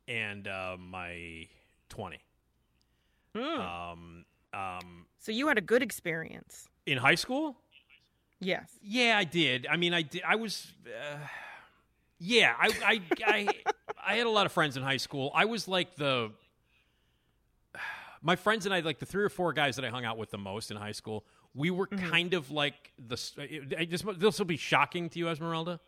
and 0.08 0.48
uh, 0.48 0.76
my 0.78 1.48
20. 1.90 2.18
Hmm. 3.36 3.40
Um, 3.60 4.24
um, 4.54 5.06
So 5.18 5.32
you 5.32 5.48
had 5.48 5.58
a 5.58 5.62
good 5.62 5.82
experience. 5.82 6.68
In 6.86 6.98
high 6.98 7.14
school? 7.16 7.56
Yes. 8.40 8.70
Yeah, 8.82 9.16
I 9.18 9.24
did. 9.24 9.66
I 9.70 9.76
mean, 9.76 9.92
I 9.94 10.02
did. 10.02 10.22
I 10.26 10.36
was. 10.36 10.72
Uh, 10.86 11.18
yeah, 12.18 12.54
I, 12.58 12.70
I, 12.84 13.02
I, 13.26 13.48
I 14.08 14.14
had 14.16 14.26
a 14.26 14.30
lot 14.30 14.46
of 14.46 14.52
friends 14.52 14.76
in 14.76 14.82
high 14.82 14.96
school. 14.96 15.30
I 15.34 15.44
was 15.44 15.68
like 15.68 15.96
the. 15.96 16.30
My 18.22 18.34
friends 18.36 18.66
and 18.66 18.74
I, 18.74 18.80
like 18.80 18.98
the 18.98 19.06
three 19.06 19.22
or 19.22 19.28
four 19.28 19.52
guys 19.52 19.76
that 19.76 19.84
I 19.84 19.90
hung 19.90 20.04
out 20.04 20.18
with 20.18 20.30
the 20.30 20.38
most 20.38 20.70
in 20.70 20.76
high 20.76 20.92
school, 20.92 21.24
we 21.54 21.70
were 21.70 21.86
kind 21.86 22.34
of 22.34 22.50
like 22.50 22.92
the. 22.98 23.16
I 23.78 23.84
just 23.84 24.04
this 24.18 24.38
will 24.38 24.46
be 24.46 24.56
shocking 24.56 25.08
to 25.10 25.18
you, 25.18 25.28
Esmeralda. 25.28 25.78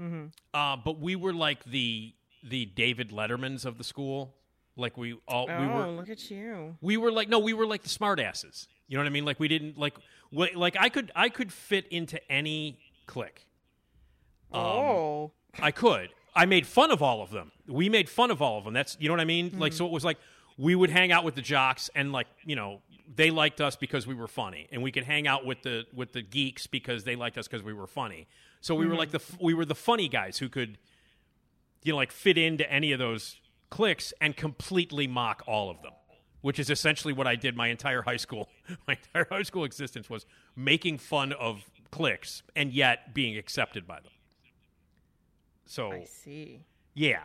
Mm-hmm. 0.00 0.26
Uh, 0.52 0.76
but 0.76 1.00
we 1.00 1.16
were 1.16 1.32
like 1.32 1.64
the 1.64 2.14
the 2.42 2.66
David 2.66 3.10
Lettermans 3.10 3.64
of 3.64 3.78
the 3.78 3.84
school. 3.84 4.34
Like 4.76 4.96
we 4.96 5.16
all 5.26 5.46
Oh, 5.50 5.60
we 5.60 5.66
were 5.66 5.86
look 5.88 6.08
at 6.10 6.30
you. 6.30 6.76
we 6.80 6.96
were 6.96 7.12
like 7.12 7.28
no 7.28 7.38
we 7.38 7.52
were 7.52 7.64
like 7.66 7.82
the 7.84 7.88
smart 7.88 8.18
asses 8.18 8.66
you 8.88 8.96
know 8.96 9.04
what 9.04 9.06
i 9.06 9.10
mean 9.10 9.24
like 9.24 9.38
we 9.38 9.46
didn't 9.46 9.78
like 9.78 9.94
like 10.34 10.76
i 10.78 10.88
could 10.88 11.12
i 11.14 11.28
could 11.28 11.52
fit 11.52 11.86
into 11.88 12.18
any 12.30 12.78
clique. 13.06 13.46
Um, 14.52 14.60
oh. 14.62 15.32
i 15.60 15.70
could. 15.70 16.10
I 16.36 16.46
made 16.46 16.66
fun 16.66 16.90
of 16.90 17.00
all 17.02 17.22
of 17.22 17.30
them. 17.30 17.52
We 17.68 17.88
made 17.88 18.08
fun 18.08 18.30
of 18.32 18.42
all 18.42 18.58
of 18.58 18.64
them. 18.64 18.74
That's 18.74 18.96
you 19.00 19.08
know 19.08 19.14
what 19.14 19.20
i 19.20 19.24
mean? 19.24 19.52
Like 19.58 19.72
Mm-hmm. 19.72 19.78
so 19.78 19.86
it 19.86 19.92
was 19.92 20.04
like 20.04 20.18
we 20.56 20.74
would 20.74 20.90
hang 20.90 21.10
out 21.12 21.24
with 21.24 21.34
the 21.34 21.42
jocks 21.42 21.90
and 21.94 22.12
like 22.12 22.26
you 22.44 22.56
know 22.56 22.80
they 23.14 23.30
liked 23.30 23.60
us 23.60 23.76
because 23.76 24.06
we 24.06 24.14
were 24.14 24.26
funny. 24.28 24.66
And 24.72 24.82
we 24.82 24.90
could 24.90 25.04
hang 25.04 25.26
out 25.26 25.44
with 25.44 25.62
the 25.62 25.84
with 25.94 26.12
the 26.12 26.22
geeks 26.22 26.66
because 26.66 27.04
they 27.04 27.16
liked 27.16 27.36
us 27.38 27.46
because 27.46 27.62
we 27.62 27.72
were 27.72 27.86
funny. 27.86 28.26
So 28.60 28.74
we 28.74 28.86
were 28.86 28.94
Mhm. 28.94 28.98
like 28.98 29.10
the 29.10 29.20
we 29.40 29.54
were 29.54 29.64
the 29.64 29.74
funny 29.74 30.08
guys 30.08 30.38
who 30.38 30.48
could 30.48 30.78
you 31.82 31.92
know 31.92 31.96
like 31.96 32.10
fit 32.12 32.38
into 32.38 32.70
any 32.72 32.92
of 32.92 32.98
those 32.98 33.36
cliques 33.70 34.12
and 34.20 34.36
completely 34.36 35.06
mock 35.06 35.42
all 35.46 35.68
of 35.70 35.82
them 35.82 35.92
which 36.44 36.58
is 36.58 36.68
essentially 36.68 37.14
what 37.14 37.26
I 37.26 37.36
did 37.36 37.56
my 37.56 37.68
entire 37.68 38.02
high 38.02 38.18
school 38.18 38.50
my 38.86 38.98
entire 39.06 39.26
high 39.30 39.42
school 39.42 39.64
existence 39.64 40.10
was 40.10 40.26
making 40.54 40.98
fun 40.98 41.32
of 41.32 41.64
cliques 41.90 42.42
and 42.54 42.70
yet 42.70 43.14
being 43.14 43.38
accepted 43.38 43.86
by 43.86 44.00
them 44.00 44.12
so 45.66 45.92
I 45.92 46.04
see. 46.04 46.60
yeah 46.92 47.20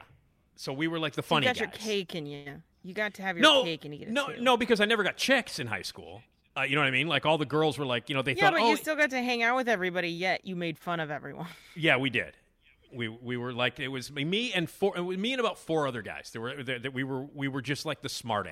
so 0.56 0.72
we 0.72 0.88
were 0.88 1.00
like 1.00 1.14
the 1.14 1.22
So 1.22 1.28
funny 1.28 1.48
you 1.48 1.54
got 1.54 1.60
guys 1.60 1.80
your 1.82 1.94
cake 1.94 2.16
in 2.16 2.26
you. 2.26 2.62
You 2.84 2.94
got 2.94 3.14
to 3.16 3.22
have 3.22 3.36
your 3.38 3.44
no 3.44 3.64
cake 3.64 3.84
and 3.86 3.94
you 3.94 4.00
get 4.00 4.08
it 4.08 4.12
no 4.14 4.28
too. 4.28 4.42
no 4.42 4.56
because 4.58 4.80
I 4.80 4.86
never 4.86 5.04
got 5.04 5.18
chicks 5.18 5.60
in 5.60 5.68
high 5.68 5.82
school 5.82 6.22
uh, 6.58 6.62
you 6.62 6.76
know 6.76 6.82
what 6.82 6.88
I 6.88 6.92
mean 6.92 7.08
like 7.08 7.26
all 7.26 7.38
the 7.38 7.46
girls 7.46 7.78
were 7.78 7.86
like 7.86 8.10
you 8.10 8.16
know 8.16 8.22
they 8.22 8.34
Yeah, 8.36 8.46
thought 8.46 8.54
but 8.54 8.62
oh 8.62 8.70
you 8.70 8.78
still 8.78 8.96
got 8.96 9.10
to 9.12 9.22
hang 9.22 9.44
out 9.44 9.56
with 9.56 9.68
everybody. 9.70 10.10
Yet 10.10 10.46
you 10.46 10.56
made 10.56 10.78
fun 10.80 11.00
of 11.00 11.12
everyone. 11.12 11.48
Yeah, 11.76 11.98
we 11.98 12.10
did. 12.10 12.34
We 12.92 13.08
we 13.08 13.38
were 13.38 13.54
like 13.54 13.80
it 13.80 13.90
was 13.90 14.12
me 14.12 14.52
and 14.54 14.70
four 14.70 14.98
it 14.98 15.02
me 15.20 15.32
and 15.34 15.40
about 15.40 15.58
four 15.60 15.88
other 15.88 16.02
guys. 16.02 16.32
There 16.32 16.42
were 16.42 16.64
that 16.64 16.92
we 16.94 17.04
were 17.04 17.22
we 17.34 17.48
were 17.48 17.62
just 17.62 17.86
like 17.86 18.02
the 18.02 18.10
smart 18.10 18.48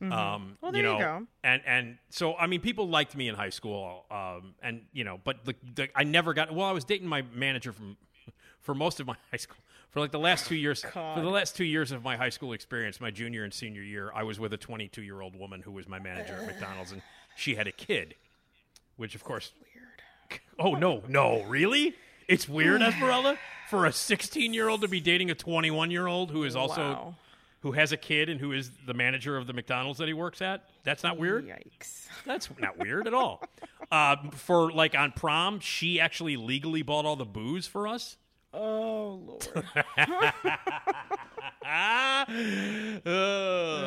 Mhm. 0.00 0.12
Um, 0.12 0.58
Well, 0.60 0.70
there 0.72 0.82
you 0.82 0.88
know, 0.92 0.98
go. 0.98 1.26
and 1.42 1.62
and 1.66 1.98
so 2.10 2.36
I 2.36 2.46
mean, 2.46 2.60
people 2.60 2.88
liked 2.88 3.16
me 3.16 3.28
in 3.28 3.34
high 3.34 3.48
school. 3.50 4.04
Um, 4.10 4.54
and 4.62 4.82
you 4.92 5.02
know, 5.04 5.20
but 5.24 5.44
the, 5.44 5.54
the 5.74 5.88
I 5.94 6.04
never 6.04 6.34
got. 6.34 6.54
Well, 6.54 6.66
I 6.66 6.72
was 6.72 6.84
dating 6.84 7.08
my 7.08 7.22
manager 7.34 7.72
from 7.72 7.96
for 8.60 8.74
most 8.74 9.00
of 9.00 9.06
my 9.06 9.16
high 9.32 9.38
school 9.38 9.56
for 9.90 10.00
like 10.00 10.12
the 10.12 10.18
last 10.18 10.46
two 10.46 10.54
years. 10.54 10.82
For 10.92 11.20
the 11.20 11.30
last 11.30 11.56
two 11.56 11.64
years 11.64 11.90
of 11.92 12.04
my 12.04 12.16
high 12.16 12.28
school 12.28 12.52
experience, 12.52 13.00
my 13.00 13.10
junior 13.10 13.42
and 13.42 13.52
senior 13.52 13.82
year, 13.82 14.12
I 14.14 14.22
was 14.22 14.38
with 14.38 14.52
a 14.52 14.56
22 14.56 15.02
year 15.02 15.20
old 15.20 15.34
woman 15.34 15.62
who 15.62 15.72
was 15.72 15.88
my 15.88 15.98
manager 15.98 16.34
at 16.34 16.46
McDonald's, 16.46 16.92
and 16.92 17.02
she 17.36 17.54
had 17.56 17.66
a 17.66 17.72
kid, 17.72 18.14
which 18.96 19.14
of 19.14 19.24
course 19.24 19.52
weird. 19.74 20.40
Oh 20.60 20.74
no, 20.74 21.02
no, 21.08 21.42
really? 21.44 21.94
It's 22.28 22.46
weird, 22.48 22.82
Esmeralda, 22.82 23.38
for 23.70 23.86
a 23.86 23.92
16 23.92 24.52
year 24.52 24.68
old 24.68 24.82
to 24.82 24.88
be 24.88 25.00
dating 25.00 25.30
a 25.30 25.34
21 25.34 25.90
year 25.90 26.06
old 26.06 26.30
who 26.30 26.44
is 26.44 26.54
also 26.54 26.80
Wow. 26.82 27.14
Who 27.60 27.72
has 27.72 27.92
a 27.92 27.96
kid 27.96 28.28
and 28.28 28.40
who 28.40 28.52
is 28.52 28.70
the 28.86 28.94
manager 28.94 29.36
of 29.36 29.46
the 29.46 29.52
McDonald's 29.52 29.98
that 29.98 30.08
he 30.08 30.14
works 30.14 30.40
at. 30.40 30.68
That's 30.84 31.02
not 31.02 31.18
weird. 31.18 31.46
Yikes. 31.46 32.06
That's 32.24 32.48
not 32.58 32.78
weird 32.78 33.06
at 33.06 33.14
all. 33.14 33.42
Uh, 33.90 34.16
for 34.32 34.70
like 34.70 34.94
on 34.94 35.12
prom, 35.12 35.60
she 35.60 35.98
actually 35.98 36.36
legally 36.36 36.82
bought 36.82 37.06
all 37.06 37.16
the 37.16 37.24
booze 37.24 37.66
for 37.66 37.88
us. 37.88 38.18
Oh 38.52 39.18
Lord. 39.24 39.48
Uh, 41.70 42.24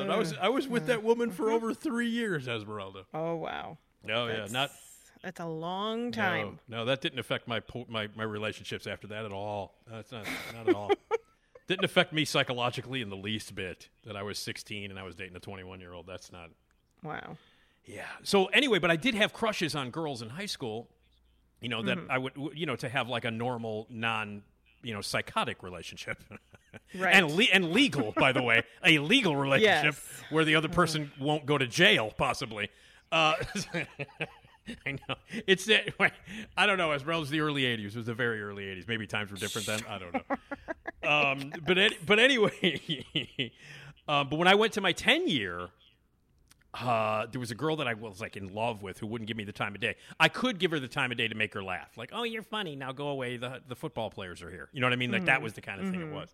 I 0.09 0.15
was 0.17 0.33
I 0.39 0.49
was 0.49 0.67
with 0.67 0.87
that 0.87 1.03
woman 1.03 1.31
for 1.31 1.51
over 1.51 1.73
three 1.73 2.09
years, 2.09 2.47
Esmeralda. 2.47 3.05
Oh 3.13 3.35
wow. 3.35 3.77
No, 4.03 4.27
yeah, 4.27 4.47
not 4.49 4.71
That's 5.23 5.39
a 5.39 5.45
long 5.45 6.11
time. 6.11 6.59
No, 6.67 6.77
no, 6.77 6.85
that 6.85 7.01
didn't 7.01 7.19
affect 7.19 7.47
my 7.47 7.61
my 7.87 8.07
my 8.15 8.23
relationships 8.23 8.87
after 8.87 9.07
that 9.07 9.25
at 9.25 9.31
all. 9.31 9.75
That's 9.89 10.11
not 10.11 10.25
not 10.55 10.69
at 10.69 10.75
all. 10.75 10.91
didn't 11.71 11.85
affect 11.85 12.13
me 12.13 12.25
psychologically 12.25 13.01
in 13.01 13.09
the 13.09 13.15
least 13.17 13.55
bit. 13.55 13.89
That 14.05 14.15
I 14.15 14.23
was 14.23 14.37
16 14.39 14.89
and 14.91 14.99
I 14.99 15.03
was 15.03 15.15
dating 15.15 15.35
a 15.35 15.39
21 15.39 15.79
year 15.79 15.93
old. 15.93 16.05
That's 16.07 16.31
not. 16.31 16.49
Wow. 17.03 17.37
Yeah. 17.85 18.05
So 18.23 18.45
anyway, 18.47 18.79
but 18.79 18.91
I 18.91 18.95
did 18.95 19.15
have 19.15 19.33
crushes 19.33 19.73
on 19.75 19.89
girls 19.89 20.21
in 20.21 20.29
high 20.29 20.45
school. 20.45 20.87
You 21.61 21.69
know 21.69 21.81
that 21.83 21.97
Mm-hmm. 21.97 22.11
I 22.11 22.17
would 22.17 22.33
you 22.55 22.65
know 22.65 22.75
to 22.75 22.89
have 22.89 23.07
like 23.09 23.25
a 23.25 23.31
normal 23.31 23.87
non 23.89 24.43
you 24.83 24.93
know 24.93 25.01
psychotic 25.01 25.63
relationship. 25.63 26.17
Right. 26.97 27.13
And 27.13 27.31
le- 27.31 27.51
and 27.51 27.71
legal, 27.73 28.13
by 28.15 28.31
the 28.31 28.41
way, 28.41 28.63
a 28.85 28.99
legal 28.99 29.35
relationship 29.35 29.95
Yes. 29.95 30.23
where 30.29 30.45
the 30.45 30.55
other 30.55 30.69
person 30.69 31.11
won't 31.19 31.45
go 31.45 31.57
to 31.57 31.67
jail, 31.67 32.13
possibly. 32.17 32.69
Uh, 33.11 33.33
I 34.85 34.91
know 34.91 35.15
it's 35.47 35.69
uh, 35.69 35.79
I 36.55 36.65
don't 36.65 36.77
know. 36.77 36.91
As 36.91 37.03
well 37.05 37.19
as 37.21 37.29
the 37.29 37.41
early 37.41 37.63
'80s, 37.63 37.87
it 37.87 37.95
was 37.97 38.05
the 38.05 38.13
very 38.13 38.41
early 38.41 38.63
'80s. 38.65 38.87
Maybe 38.87 39.05
times 39.05 39.31
were 39.31 39.37
different 39.37 39.67
then. 39.67 39.81
I 39.89 39.97
don't 39.97 40.13
know. 40.13 40.21
Um, 41.03 41.53
but 41.65 41.77
but 42.05 42.19
anyway, 42.19 43.51
uh, 44.07 44.23
but 44.25 44.37
when 44.37 44.47
I 44.47 44.55
went 44.55 44.73
to 44.73 44.81
my 44.81 44.91
10 44.91 45.27
year, 45.27 45.69
uh, 46.73 47.25
there 47.31 47.39
was 47.39 47.51
a 47.51 47.55
girl 47.55 47.75
that 47.77 47.87
I 47.87 47.93
was 47.93 48.21
like 48.21 48.37
in 48.37 48.53
love 48.53 48.81
with 48.81 48.99
who 48.99 49.07
wouldn't 49.07 49.27
give 49.27 49.35
me 49.35 49.43
the 49.43 49.51
time 49.51 49.75
of 49.75 49.81
day. 49.81 49.95
I 50.19 50.29
could 50.29 50.57
give 50.57 50.71
her 50.71 50.79
the 50.79 50.87
time 50.87 51.11
of 51.11 51.17
day 51.17 51.27
to 51.27 51.35
make 51.35 51.53
her 51.53 51.63
laugh, 51.63 51.97
like, 51.97 52.11
"Oh, 52.13 52.23
you're 52.23 52.43
funny. 52.43 52.75
Now 52.75 52.91
go 52.91 53.07
away. 53.09 53.37
The 53.37 53.61
the 53.67 53.75
football 53.75 54.09
players 54.09 54.41
are 54.41 54.49
here." 54.49 54.69
You 54.71 54.79
know 54.79 54.87
what 54.87 54.93
I 54.93 54.97
mean? 54.97 55.11
Like 55.11 55.25
that 55.25 55.41
was 55.41 55.53
the 55.53 55.61
kind 55.61 55.81
of 55.81 55.89
thing 55.91 56.01
it 56.01 56.13
was. 56.13 56.33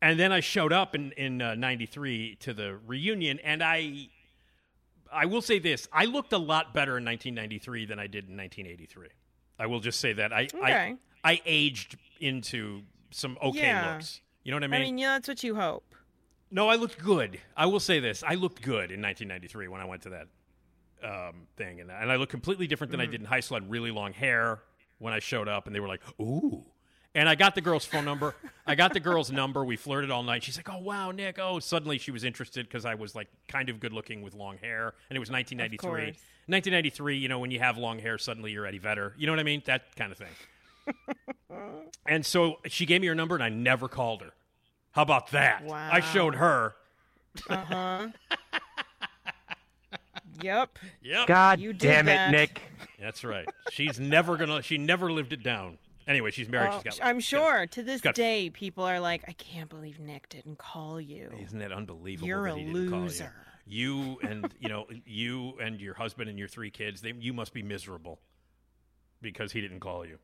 And 0.00 0.18
then 0.18 0.32
I 0.32 0.40
showed 0.40 0.72
up 0.72 0.94
in 0.94 1.12
in 1.12 1.42
uh, 1.42 1.54
'93 1.54 2.36
to 2.40 2.54
the 2.54 2.78
reunion, 2.86 3.38
and 3.40 3.62
I, 3.62 4.08
I 5.12 5.26
will 5.26 5.42
say 5.42 5.58
this: 5.58 5.88
I 5.92 6.06
looked 6.06 6.32
a 6.32 6.38
lot 6.38 6.72
better 6.72 6.96
in 6.96 7.04
1993 7.04 7.86
than 7.86 7.98
I 7.98 8.06
did 8.06 8.28
in 8.28 8.36
1983. 8.36 9.08
I 9.58 9.66
will 9.66 9.80
just 9.80 10.00
say 10.00 10.14
that 10.14 10.32
I 10.32 10.44
Okay. 10.44 10.96
I, 11.22 11.32
I 11.32 11.40
aged 11.44 11.96
into 12.18 12.82
some 13.12 13.38
okay 13.42 13.58
Yeah. 13.60 13.94
looks. 13.94 14.20
You 14.44 14.50
know 14.50 14.56
what 14.56 14.64
I 14.64 14.66
mean? 14.66 14.80
I 14.80 14.84
mean? 14.84 14.98
yeah, 14.98 15.12
that's 15.12 15.28
what 15.28 15.42
you 15.44 15.54
hope. 15.54 15.94
No, 16.50 16.68
I 16.68 16.74
looked 16.74 16.98
good. 16.98 17.40
I 17.56 17.66
will 17.66 17.80
say 17.80 18.00
this: 18.00 18.22
I 18.26 18.34
looked 18.34 18.60
good 18.62 18.90
in 18.90 19.00
1993 19.00 19.68
when 19.68 19.80
I 19.80 19.84
went 19.84 20.02
to 20.02 20.10
that 20.10 20.26
um, 21.02 21.46
thing, 21.56 21.80
and, 21.80 21.90
and 21.90 22.10
I 22.12 22.16
looked 22.16 22.30
completely 22.32 22.66
different 22.66 22.90
than 22.90 23.00
I 23.00 23.06
did 23.06 23.20
in 23.20 23.26
high 23.26 23.40
school. 23.40 23.56
I 23.56 23.60
had 23.60 23.70
really 23.70 23.90
long 23.90 24.12
hair 24.12 24.60
when 24.98 25.12
I 25.12 25.18
showed 25.18 25.48
up, 25.48 25.66
and 25.66 25.74
they 25.74 25.80
were 25.80 25.88
like, 25.88 26.02
"Ooh." 26.20 26.64
And 27.14 27.28
I 27.28 27.34
got 27.34 27.54
the 27.54 27.60
girl's 27.60 27.84
phone 27.84 28.06
number. 28.06 28.34
I 28.66 28.74
got 28.74 28.94
the 28.94 29.00
girl's 29.00 29.30
number. 29.40 29.64
We 29.64 29.76
flirted 29.76 30.10
all 30.10 30.22
night. 30.22 30.42
She's 30.42 30.56
like, 30.56 30.68
"Oh 30.70 30.78
wow, 30.78 31.10
Nick." 31.10 31.38
Oh, 31.38 31.58
suddenly 31.58 31.98
she 31.98 32.10
was 32.10 32.24
interested 32.24 32.66
because 32.66 32.84
I 32.84 32.94
was 32.96 33.14
like 33.14 33.28
kind 33.48 33.68
of 33.68 33.80
good 33.80 33.92
looking 33.92 34.22
with 34.22 34.34
long 34.34 34.58
hair, 34.58 34.94
and 35.10 35.16
it 35.16 35.20
was 35.20 35.30
1993. 35.30 35.78
course. 35.78 36.16
1993. 36.46 37.16
You 37.18 37.28
know, 37.28 37.38
when 37.38 37.50
you 37.50 37.60
have 37.60 37.78
long 37.78 37.98
hair, 37.98 38.18
suddenly 38.18 38.50
you're 38.52 38.66
Eddie 38.66 38.78
Vedder. 38.78 39.14
You 39.16 39.26
know 39.26 39.32
what 39.32 39.40
I 39.40 39.44
mean? 39.44 39.62
That 39.66 39.94
kind 39.96 40.10
of 40.12 40.18
thing. 40.18 40.28
and 42.06 42.24
so 42.26 42.58
she 42.66 42.86
gave 42.86 43.00
me 43.00 43.06
her 43.08 43.14
number, 43.14 43.34
and 43.34 43.42
I 43.44 43.48
never 43.48 43.88
called 43.88 44.22
her. 44.22 44.32
How 44.92 45.02
about 45.02 45.30
that? 45.30 45.62
I 45.70 46.00
showed 46.00 46.34
her. 46.36 46.74
Uh 47.48 47.56
huh. 47.56 48.08
yep. 50.42 50.78
Yep. 51.02 51.26
God 51.26 51.60
You 51.60 51.72
damn 51.72 52.08
it, 52.08 52.12
that. 52.12 52.30
Nick. 52.30 52.60
That's 53.00 53.24
right. 53.24 53.48
She's 53.70 53.98
never 53.98 54.36
gonna. 54.36 54.62
She 54.62 54.78
never 54.78 55.10
lived 55.10 55.32
it 55.32 55.42
down. 55.42 55.78
Anyway, 56.06 56.30
she's 56.30 56.48
married. 56.48 56.70
Oh, 56.72 56.80
she's 56.84 56.98
got. 56.98 57.06
I'm 57.08 57.20
sure 57.20 57.66
to 57.68 57.82
this 57.82 58.00
got- 58.00 58.14
day, 58.14 58.50
people 58.50 58.84
are 58.84 59.00
like, 59.00 59.22
I 59.28 59.32
can't 59.32 59.70
believe 59.70 59.98
Nick 60.00 60.28
didn't 60.28 60.58
call 60.58 61.00
you. 61.00 61.30
Isn't 61.42 61.58
that 61.60 61.72
unbelievable? 61.72 62.28
You're 62.28 62.44
that 62.48 62.54
a 62.56 62.58
he 62.58 62.64
didn't 62.66 62.90
call 62.90 62.98
you? 62.98 63.04
loser. 63.06 63.32
You 63.66 64.18
and 64.22 64.52
you 64.58 64.68
know 64.68 64.86
you 65.06 65.54
and 65.60 65.80
your 65.80 65.94
husband 65.94 66.28
and 66.28 66.38
your 66.38 66.48
three 66.48 66.70
kids. 66.70 67.00
They 67.00 67.12
you 67.18 67.32
must 67.32 67.54
be 67.54 67.62
miserable 67.62 68.18
because 69.20 69.52
he 69.52 69.60
didn't 69.60 69.80
call 69.80 70.04
you. 70.04 70.18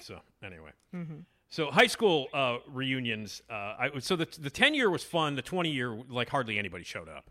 So 0.00 0.20
anyway, 0.42 0.70
Mm-hmm. 0.94 1.20
so 1.48 1.70
high 1.70 1.86
school 1.86 2.28
uh, 2.34 2.58
reunions. 2.68 3.42
Uh, 3.50 3.54
I, 3.78 3.90
so 4.00 4.16
the 4.16 4.28
the 4.38 4.50
ten 4.50 4.74
year 4.74 4.90
was 4.90 5.02
fun. 5.04 5.34
The 5.36 5.42
twenty 5.42 5.70
year, 5.70 5.96
like 6.08 6.28
hardly 6.30 6.58
anybody 6.58 6.84
showed 6.84 7.08
up. 7.08 7.30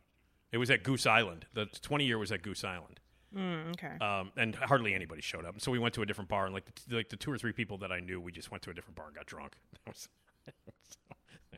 It 0.52 0.58
was 0.58 0.70
at 0.70 0.84
Goose 0.84 1.06
Island. 1.06 1.46
The 1.54 1.66
twenty 1.82 2.06
year 2.06 2.18
was 2.18 2.32
at 2.32 2.42
Goose 2.42 2.64
Island. 2.64 3.00
Mm, 3.36 3.70
okay. 3.70 3.98
um, 4.06 4.32
and 4.36 4.54
hardly 4.56 4.94
anybody 4.94 5.22
showed 5.22 5.46
up. 5.46 5.62
So 5.62 5.72
we 5.72 5.80
went 5.80 5.94
to 5.94 6.02
a 6.02 6.06
different 6.06 6.30
bar, 6.30 6.46
and 6.46 6.54
like 6.54 6.66
the, 6.88 6.96
like 6.98 7.08
the 7.08 7.16
two 7.16 7.32
or 7.32 7.38
three 7.38 7.54
people 7.54 7.78
that 7.78 7.90
I 7.92 8.02
knew, 8.02 8.20
we 8.20 8.32
just 8.34 8.52
went 8.52 8.62
to 8.64 8.70
a 8.72 8.74
different 8.74 8.98
bar 8.98 9.06
and 9.08 9.16
got 9.16 9.26
drunk. 9.26 9.56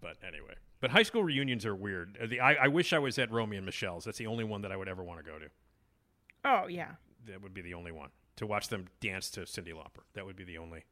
But 0.00 0.18
anyway, 0.26 0.54
but 0.80 0.90
high 0.90 1.02
school 1.02 1.24
reunions 1.24 1.64
are 1.64 1.74
weird. 1.74 2.18
Uh, 2.22 2.26
The, 2.26 2.40
I, 2.40 2.54
I 2.64 2.68
wish 2.68 2.92
I 2.92 2.98
was 2.98 3.18
at 3.18 3.30
Romeo 3.32 3.56
and 3.56 3.64
Michelle's. 3.66 4.04
That's 4.04 4.18
the 4.18 4.26
only 4.26 4.44
one 4.44 4.60
that 4.62 4.70
I 4.70 4.76
would 4.76 4.88
ever 4.88 5.02
want 5.02 5.18
to 5.18 5.24
go 5.24 5.38
to. 5.38 5.46
oh 6.44 6.66
yeah. 6.68 6.90
That 7.26 7.40
would 7.42 7.54
be 7.54 7.62
the 7.62 7.72
only 7.72 7.90
one 7.90 8.10
to 8.36 8.46
watch 8.46 8.68
them 8.68 8.88
dance 9.00 9.30
to 9.30 9.40
Cyndi 9.40 9.72
Lauper. 9.72 10.02
That 10.14 10.26
would 10.26 10.36
be 10.36 10.44
the 10.44 10.58
only. 10.58 10.84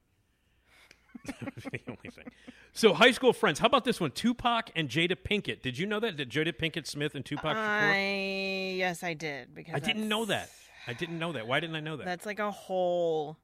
that 1.27 1.41
would 1.43 1.73
be 1.73 1.79
the 1.85 1.91
only 1.91 2.11
thing. 2.11 2.25
So, 2.73 2.95
high 2.95 3.11
school 3.11 3.33
friends. 3.33 3.59
How 3.59 3.67
about 3.67 3.85
this 3.85 4.01
one? 4.01 4.13
Tupac 4.13 4.71
and 4.75 4.89
Jada 4.89 5.17
Pinkett. 5.17 5.63
Did 5.63 5.79
you 5.79 5.87
know 5.87 6.01
that? 6.01 6.17
Did 6.17 6.31
Jada 6.31 6.53
Pinkett 6.53 6.87
Smith 6.87 7.15
and 7.15 7.25
Tupac? 7.25 7.57
Shakur? 7.57 7.93
I 7.93 8.75
yes, 8.77 9.03
I 9.03 9.15
did 9.15 9.55
because 9.55 9.75
I 9.75 9.79
didn't 9.79 10.09
know 10.09 10.25
that. 10.27 10.51
I 10.87 10.95
didn't 10.95 11.19
know 11.19 11.33
that. 11.33 11.47
Why 11.47 11.61
didn't 11.61 11.77
I 11.77 11.81
know 11.81 11.97
that? 11.97 12.07
That's 12.07 12.27
like 12.27 12.39
a 12.39 12.51
whole 12.51 13.39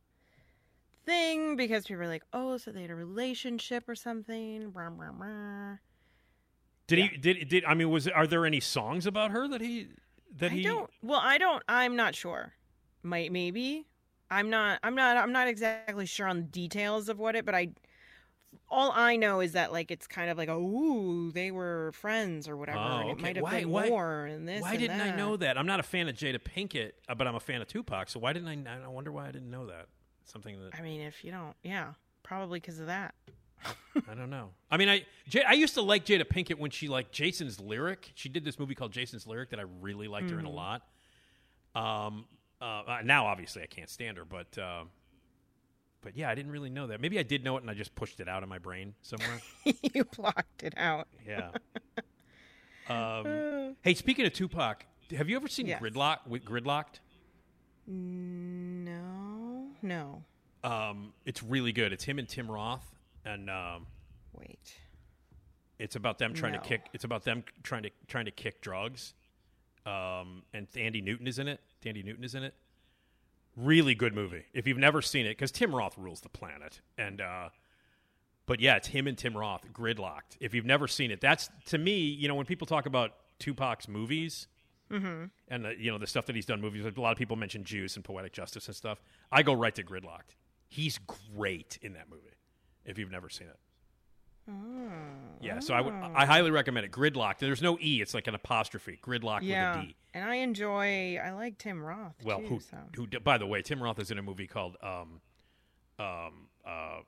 thing 1.05 1.57
because 1.57 1.87
people 1.87 2.03
are 2.03 2.09
like, 2.09 2.25
oh, 2.33 2.57
so 2.57 2.71
they 2.71 2.83
had 2.83 2.91
a 2.91 2.95
relationship 2.95 3.89
or 3.89 3.95
something. 3.95 4.71
Blah, 4.71 4.91
blah, 4.91 5.13
blah. 5.13 5.77
Did 6.87 6.99
he? 6.99 7.17
Did 7.19 7.49
did? 7.49 7.65
I 7.65 7.75
mean, 7.75 7.91
was 7.91 8.09
are 8.09 8.27
there 8.27 8.47
any 8.47 8.61
songs 8.61 9.07
about 9.07 9.31
her 9.31 9.47
that 9.49 9.61
he 9.61 9.89
that 10.37 10.51
I 10.51 10.55
he? 10.55 10.63
don't. 10.63 10.89
Well, 11.03 11.21
I 11.23 11.39
don't. 11.39 11.63
I'm 11.69 11.97
not 11.97 12.15
sure. 12.15 12.55
Might 13.03 13.33
maybe. 13.33 13.87
I'm 14.31 14.51
not. 14.51 14.79
I'm 14.83 14.95
not. 14.95 15.17
I'm 15.17 15.33
not 15.33 15.49
exactly 15.49 16.07
sure 16.07 16.27
on 16.27 16.37
the 16.39 16.43
details 16.43 17.09
of 17.09 17.19
what 17.19 17.35
it. 17.37 17.45
But 17.45 17.55
I. 17.55 17.69
All 18.71 18.93
I 18.95 19.17
know 19.17 19.41
is 19.41 19.53
that 19.53 19.73
like 19.73 19.91
it's 19.91 20.07
kind 20.07 20.31
of 20.31 20.37
like 20.39 20.49
oh 20.49 20.59
ooh 20.61 21.31
they 21.33 21.51
were 21.51 21.93
friends 21.93 22.49
or 22.49 22.57
whatever. 22.57 22.79
Oh, 22.79 22.99
and 23.01 23.11
it 23.11 23.19
might 23.21 23.37
have 23.37 23.43
Why- 23.43 23.61
been 23.61 23.71
why- 23.71 23.89
more 23.89 24.27
and 24.27 24.47
this. 24.49 24.63
Why 24.63 24.71
and 24.73 24.79
didn't 24.81 25.01
I 25.01 25.15
know 25.17 25.37
that? 25.37 25.57
I'm 25.59 25.67
not 25.67 25.81
a 25.81 25.83
fan 25.83 26.09
of 26.09 26.15
Jada 26.17 26.39
Pinkett, 26.39 26.93
uh, 27.09 27.15
but 27.15 27.27
I'm 27.27 27.35
a 27.35 27.41
fan 27.41 27.61
of 27.63 27.69
Tupac. 27.69 28.09
So 28.11 28.19
why 28.21 28.33
didn't 28.33 28.67
I? 28.67 28.85
I 28.85 28.89
wonder 28.89 29.13
why 29.13 29.29
I 29.29 29.33
didn't 29.33 29.51
know 29.51 29.67
that. 29.67 29.87
Something 30.25 30.59
that 30.63 30.79
I 30.79 30.83
mean, 30.83 31.01
if 31.01 31.25
you 31.25 31.31
don't, 31.31 31.55
yeah, 31.63 31.93
probably 32.23 32.59
because 32.61 32.79
of 32.81 32.87
that. 32.87 33.15
I 33.65 34.15
don't 34.15 34.31
know. 34.31 34.51
I 34.71 34.77
mean, 34.77 34.89
I 34.89 35.05
J- 35.29 35.45
I 35.45 35.53
used 35.53 35.75
to 35.75 35.83
like 35.83 36.05
Jada 36.05 36.25
Pinkett 36.25 36.59
when 36.59 36.71
she 36.71 36.89
liked 36.89 37.13
Jason's 37.13 37.61
Lyric. 37.61 38.13
She 38.15 38.29
did 38.29 38.45
this 38.45 38.59
movie 38.59 38.75
called 38.75 38.93
Jason's 38.93 39.27
Lyric 39.27 39.51
that 39.51 39.61
I 39.61 39.65
really 39.81 40.09
liked 40.09 40.31
her 40.31 40.39
in 40.39 40.47
a 40.47 40.51
Mhm. 40.51 40.55
lot. 40.55 40.83
Um, 41.75 42.27
uh, 42.61 42.65
uh, 42.65 42.99
now 43.05 43.27
obviously 43.27 43.63
I 43.63 43.67
can't 43.67 43.89
stand 43.91 44.17
her, 44.17 44.25
but 44.25 44.57
uh, 44.59 44.85
but 46.03 46.17
yeah, 46.17 46.29
I 46.31 46.35
didn't 46.35 46.53
really 46.53 46.71
know 46.71 46.87
that. 46.89 47.01
Maybe 47.01 47.19
I 47.19 47.23
did 47.23 47.45
know 47.45 47.57
it 47.57 47.63
and 47.63 47.71
I 47.71 47.75
just 47.75 47.95
pushed 47.95 48.21
it 48.21 48.29
out 48.29 48.43
of 48.43 48.49
my 48.49 48.59
brain 48.59 48.95
somewhere. 49.03 49.41
you 49.95 50.05
blocked 50.05 50.63
it 50.63 50.75
out. 50.77 51.09
Yeah. 51.27 51.51
Um, 52.91 53.77
hey, 53.83 53.93
speaking 53.93 54.25
of 54.25 54.33
Tupac, 54.33 54.87
have 55.15 55.29
you 55.29 55.37
ever 55.37 55.47
seen 55.47 55.67
Yes. 55.67 55.83
Gridlock? 55.83 56.27
With 56.27 56.43
Gridlock'd? 56.43 57.01
No, 57.87 59.67
no. 59.83 60.23
Um, 60.65 61.13
it's 61.27 61.43
really 61.43 61.73
good. 61.73 61.93
It's 61.93 62.05
him 62.05 62.19
and 62.19 62.27
Tim 62.29 62.51
Roth, 62.51 62.95
and 63.27 63.51
um, 63.51 63.87
Wait. 64.33 64.73
it's 65.79 65.97
about 65.97 66.19
them 66.19 66.33
trying 66.33 66.53
No. 66.55 66.61
to 66.61 66.65
kick. 66.65 66.87
It's 66.95 67.05
about 67.05 67.25
them 67.25 67.45
trying 67.63 67.83
to 67.85 67.91
trying 68.07 68.25
to 68.25 68.31
kick 68.31 68.61
drugs. 68.63 69.15
Um, 69.89 70.43
and 70.53 70.69
Thandie 70.71 71.03
Newton 71.03 71.27
is 71.27 71.39
in 71.39 71.49
it. 71.49 71.61
Thandie 71.85 72.05
Newton 72.05 72.25
is 72.25 72.35
in 72.35 72.43
it. 72.43 72.55
Really 73.57 73.95
good 73.95 74.15
movie. 74.15 74.45
If 74.53 74.67
you've 74.67 74.79
never 74.79 75.03
seen 75.03 75.27
it, 75.27 75.31
because 75.31 75.51
Tim 75.51 75.75
Roth 75.75 75.97
rules 75.99 76.21
the 76.21 76.29
planet, 76.29 76.81
and 76.97 77.21
uh, 77.21 77.49
but 78.47 78.61
yeah, 78.61 78.77
it's 78.77 78.89
him 78.89 79.07
and 79.07 79.19
Tim 79.19 79.37
Roth 79.37 79.63
Gridlock'd. 79.73 80.37
If 80.41 80.55
you've 80.55 80.65
never 80.67 80.87
seen 80.87 81.11
it, 81.11 81.21
that's 81.21 81.51
to 81.67 81.79
me, 81.79 81.99
you 81.99 82.29
know, 82.29 82.35
when 82.37 82.47
people 82.47 82.67
talk 82.67 82.87
about 82.87 83.13
Tupac's 83.39 83.89
movies, 83.89 84.47
Mm-hmm. 84.91 85.25
and 85.49 85.67
uh, 85.67 85.71
you 85.79 85.91
know 85.91 85.99
the 85.99 86.07
stuff 86.07 86.25
that 86.27 86.35
he's 86.35 86.47
done 86.47 86.63
movies. 86.63 86.83
A 86.87 86.99
lot 86.99 87.13
of 87.13 87.19
people 87.19 87.37
mention 87.37 87.63
Juice 87.63 87.97
and 87.97 88.05
Poetic 88.05 88.33
Justice 88.33 88.69
and 88.69 88.75
stuff. 88.75 89.03
I 89.31 89.43
go 89.43 89.53
right 89.53 89.75
to 89.75 89.83
Gridlock'd. 89.83 90.35
He's 90.67 90.99
great 91.37 91.79
in 91.83 91.93
that 91.93 92.09
movie. 92.09 92.23
If 92.87 92.97
you've 92.97 93.11
never 93.11 93.29
seen 93.29 93.49
it, 93.49 93.57
yeah. 95.41 95.61
So 95.61 95.75
I 95.75 95.81
would 95.81 95.93
I 95.93 96.27
highly 96.27 96.51
recommend 96.51 96.87
it. 96.87 96.93
Gridlock'd. 96.93 97.41
There's 97.41 97.63
no 97.63 97.79
e. 97.81 98.01
It's 98.01 98.15
like 98.15 98.27
an 98.27 98.35
apostrophe. 98.35 98.99
Gridlock'd 99.03 99.45
Yeah, 99.45 99.77
with 99.77 99.85
a 99.85 99.87
d. 99.89 99.97
and 100.15 100.25
I 100.25 100.37
enjoy. 100.37 101.17
I 101.23 101.31
like 101.33 101.59
Tim 101.59 101.83
Roth. 101.83 102.15
Well, 102.25 102.41
too, 102.41 102.47
who 102.47 102.61
so. 102.61 102.77
who? 102.95 103.07
By 103.21 103.39
the 103.39 103.47
way, 103.47 103.63
Tim 103.63 103.83
Roth 103.83 103.99
is 103.99 104.11
in 104.11 104.19
a 104.19 104.23
movie 104.23 104.47
called 104.47 104.77
um, 104.83 105.21
um, 105.99 106.49
uh, 106.67 107.01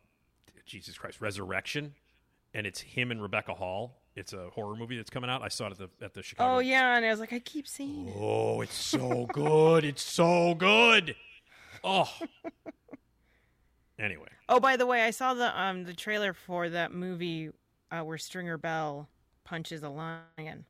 Jesus 0.66 0.96
Christ, 0.98 1.20
Resurrection, 1.20 1.94
and 2.54 2.66
it's 2.66 2.80
him 2.80 3.10
and 3.10 3.22
Rebecca 3.22 3.54
Hall. 3.54 3.96
It's 4.16 4.32
a 4.32 4.50
horror 4.50 4.76
movie 4.76 4.96
that's 4.96 5.10
coming 5.10 5.30
out. 5.30 5.42
I 5.42 5.48
saw 5.48 5.66
it 5.66 5.72
at 5.72 5.78
the 5.78 6.04
at 6.04 6.14
the 6.14 6.22
Chicago. 6.22 6.56
Oh 6.56 6.58
yeah, 6.58 6.96
and 6.96 7.06
I 7.06 7.10
was 7.10 7.20
like, 7.20 7.32
I 7.32 7.38
keep 7.38 7.66
seeing 7.68 8.08
it. 8.08 8.16
Oh, 8.18 8.60
it's 8.60 8.74
so 8.74 9.26
good. 9.32 9.84
It's 9.84 10.02
so 10.02 10.54
good. 10.54 11.14
Oh. 11.82 12.10
Anyway, 14.00 14.28
Oh, 14.48 14.58
by 14.60 14.76
the 14.76 14.86
way, 14.86 15.02
I 15.02 15.10
saw 15.10 15.34
the 15.34 15.60
um 15.60 15.84
the 15.84 15.92
trailer 15.94 16.32
for 16.32 16.68
that 16.70 16.92
movie 16.92 17.50
uh, 17.90 18.00
where 18.00 18.16
Stringer 18.18 18.56
Bell 18.56 19.08
punches 19.44 19.82
a 19.82 19.88
lion. 19.90 20.64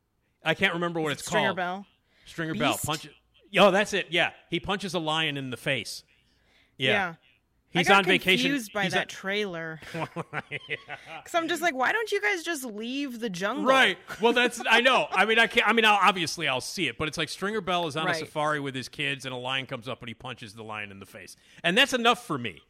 I 0.45 0.55
can't 0.55 0.75
remember 0.75 1.01
what 1.01 1.13
it's 1.13 1.23
called. 1.23 1.31
Stringer 1.33 1.49
called. 1.49 1.57
Bell. 1.57 1.87
Stringer 2.27 2.55
Bell 2.55 2.73
Beast? 2.73 2.85
punch. 2.87 3.09
Oh, 3.59 3.71
that's 3.71 3.93
it. 3.95 4.07
Yeah, 4.11 4.31
he 4.49 4.59
punches 4.61 4.95
a 4.95 4.99
lion 4.99 5.37
in 5.37 5.51
the 5.51 5.57
face. 5.57 6.03
Yeah, 6.77 7.15
he's 7.71 7.87
I 7.87 7.91
got 7.93 7.99
on 7.99 8.05
vacation. 8.07 8.51
Confused 8.51 8.73
by 8.73 8.85
He's 8.85 8.93
that 8.95 9.01
on- 9.03 9.07
trailer, 9.09 9.81
because 9.93 11.35
I'm 11.35 11.47
just 11.49 11.61
like, 11.63 11.75
why 11.75 11.93
don't 11.93 12.11
you 12.11 12.21
guys 12.21 12.43
just 12.43 12.65
leave 12.65 13.21
the 13.21 13.29
jungle? 13.31 13.65
Right. 13.67 13.99
Well, 14.21 14.33
that's 14.33 14.61
I 14.69 14.81
know. 14.83 15.07
I 15.11 15.25
mean, 15.27 15.39
I 15.39 15.47
can't. 15.47 15.69
I 15.69 15.73
mean, 15.73 15.85
I'll, 15.85 15.99
obviously, 16.03 16.49
I'll 16.49 16.61
see 16.61 16.89
it, 16.89 16.97
but 16.99 17.07
it's 17.09 17.19
like 17.19 17.29
Stringer 17.29 17.61
Bell 17.61 17.87
is 17.87 17.97
on 17.97 18.09
a 18.09 18.15
safari 18.15 18.61
with 18.61 18.75
his 18.75 18.89
kids, 18.89 19.25
and 19.25 19.35
a 19.35 19.39
lion 19.39 19.67
comes 19.67 19.89
up 19.89 20.01
and 20.01 20.09
he 20.09 20.15
punches 20.15 20.55
the 20.55 20.65
lion 20.65 20.91
in 20.91 20.99
the 21.01 21.07
face, 21.07 21.37
and 21.63 21.77
that's 21.77 21.93
enough 21.93 22.27
for 22.27 22.39
me. 22.39 22.61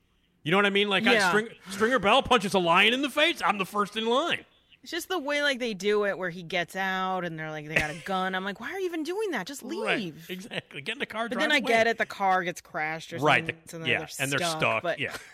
You 0.42 0.50
know 0.50 0.56
what 0.56 0.66
I 0.66 0.70
mean? 0.70 0.88
Like, 0.88 1.06
I, 1.06 1.28
String, 1.28 1.48
Stringer 1.70 1.98
Bell 1.98 2.22
punches 2.22 2.54
a 2.54 2.58
lion 2.58 2.94
in 2.94 3.02
the 3.02 3.10
face. 3.10 3.42
I'm 3.44 3.58
the 3.58 3.66
first 3.66 3.96
in 3.96 4.06
line. 4.06 4.44
It's 4.82 4.90
just 4.90 5.08
the 5.08 5.18
way 5.18 5.42
like 5.42 5.58
they 5.58 5.74
do 5.74 6.06
it, 6.06 6.16
where 6.16 6.30
he 6.30 6.42
gets 6.42 6.74
out 6.74 7.24
and 7.26 7.38
they're 7.38 7.50
like, 7.50 7.68
they 7.68 7.74
got 7.74 7.90
a 7.90 8.00
gun. 8.06 8.34
I'm 8.34 8.44
like, 8.44 8.60
why 8.60 8.72
are 8.72 8.78
you 8.78 8.86
even 8.86 9.02
doing 9.02 9.32
that? 9.32 9.46
Just 9.46 9.62
leave. 9.62 9.84
Right. 9.84 10.14
Exactly. 10.30 10.80
Get 10.80 10.94
in 10.94 10.98
the 10.98 11.04
car. 11.06 11.28
But 11.28 11.38
then 11.38 11.52
I 11.52 11.58
away. 11.58 11.66
get 11.68 11.86
it. 11.86 11.98
The 11.98 12.06
car 12.06 12.42
gets 12.44 12.62
crashed 12.62 13.12
or 13.12 13.18
Right. 13.18 13.44
something. 13.46 13.56
the- 13.82 13.86
so 13.86 13.90
yeah. 13.90 13.98
they're 13.98 14.08
and 14.20 14.32
they're 14.32 14.38
stuck. 14.38 14.82
But 14.82 14.98
Yeah. 14.98 15.14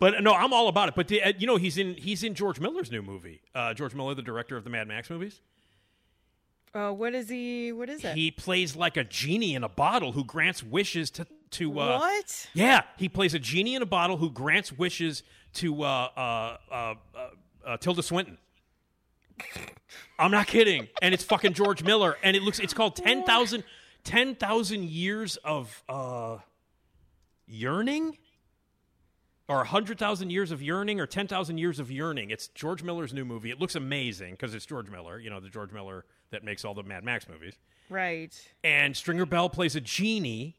But 0.00 0.22
no, 0.22 0.32
I'm 0.32 0.52
all 0.52 0.68
about 0.68 0.88
it. 0.88 0.94
But 0.94 1.08
the, 1.08 1.20
uh, 1.20 1.32
you 1.36 1.48
know, 1.48 1.56
he's 1.56 1.76
in 1.76 1.94
he's 1.94 2.22
in 2.22 2.34
George 2.34 2.60
Miller's 2.60 2.92
new 2.92 3.02
movie. 3.02 3.40
Uh, 3.56 3.74
George 3.74 3.92
Miller, 3.92 4.14
the 4.14 4.22
director 4.22 4.56
of 4.56 4.62
the 4.62 4.70
Mad 4.70 4.86
Max 4.86 5.10
movies. 5.10 5.40
uh, 6.74 6.92
what 6.92 7.12
is 7.14 7.28
he? 7.28 7.72
What 7.72 7.88
is 7.88 8.04
it? 8.04 8.14
He 8.16 8.30
plays 8.30 8.76
like 8.76 8.96
a 8.96 9.02
genie 9.02 9.54
in 9.56 9.64
a 9.64 9.68
bottle 9.68 10.12
who 10.12 10.24
grants 10.24 10.62
wishes 10.62 11.10
to 11.12 11.26
to 11.52 11.80
uh, 11.80 11.98
what? 11.98 12.48
Yeah, 12.54 12.82
he 12.96 13.08
plays 13.08 13.34
a 13.34 13.38
genie 13.38 13.74
in 13.74 13.82
a 13.82 13.86
bottle 13.86 14.16
who 14.16 14.30
grants 14.30 14.72
wishes 14.72 15.22
to 15.54 15.82
uh, 15.82 15.86
uh, 15.86 16.56
uh, 16.70 16.74
uh, 16.74 16.94
uh, 17.66 17.76
Tilda 17.78 18.02
Swinton. 18.02 18.38
I'm 20.18 20.30
not 20.30 20.46
kidding, 20.46 20.88
and 21.02 21.14
it's 21.14 21.24
fucking 21.24 21.54
George 21.54 21.82
Miller, 21.82 22.16
and 22.22 22.36
it 22.36 22.42
looks 22.42 22.58
it's 22.58 22.74
called 22.74 22.96
10,000 22.96 23.64
10,000 24.04 24.84
years 24.84 25.36
of 25.38 25.82
uh, 25.88 26.38
yearning, 27.46 28.16
or 29.48 29.56
100,000 29.58 30.30
years 30.30 30.50
of 30.52 30.62
yearning, 30.62 31.00
or 31.00 31.06
10,000 31.06 31.58
years 31.58 31.78
of 31.78 31.90
yearning. 31.90 32.30
It's 32.30 32.48
George 32.48 32.82
Miller's 32.82 33.12
new 33.12 33.24
movie. 33.26 33.50
It 33.50 33.60
looks 33.60 33.74
amazing 33.74 34.32
because 34.32 34.54
it's 34.54 34.64
George 34.64 34.88
Miller, 34.88 35.18
you 35.18 35.28
know, 35.30 35.40
the 35.40 35.48
George 35.50 35.72
Miller 35.72 36.04
that 36.30 36.44
makes 36.44 36.64
all 36.64 36.74
the 36.74 36.82
Mad 36.82 37.02
Max 37.04 37.28
movies 37.28 37.54
Right. 37.90 38.32
and 38.62 38.96
Stringer 38.96 39.26
Bell 39.26 39.50
plays 39.50 39.74
a 39.76 39.80
genie 39.80 40.56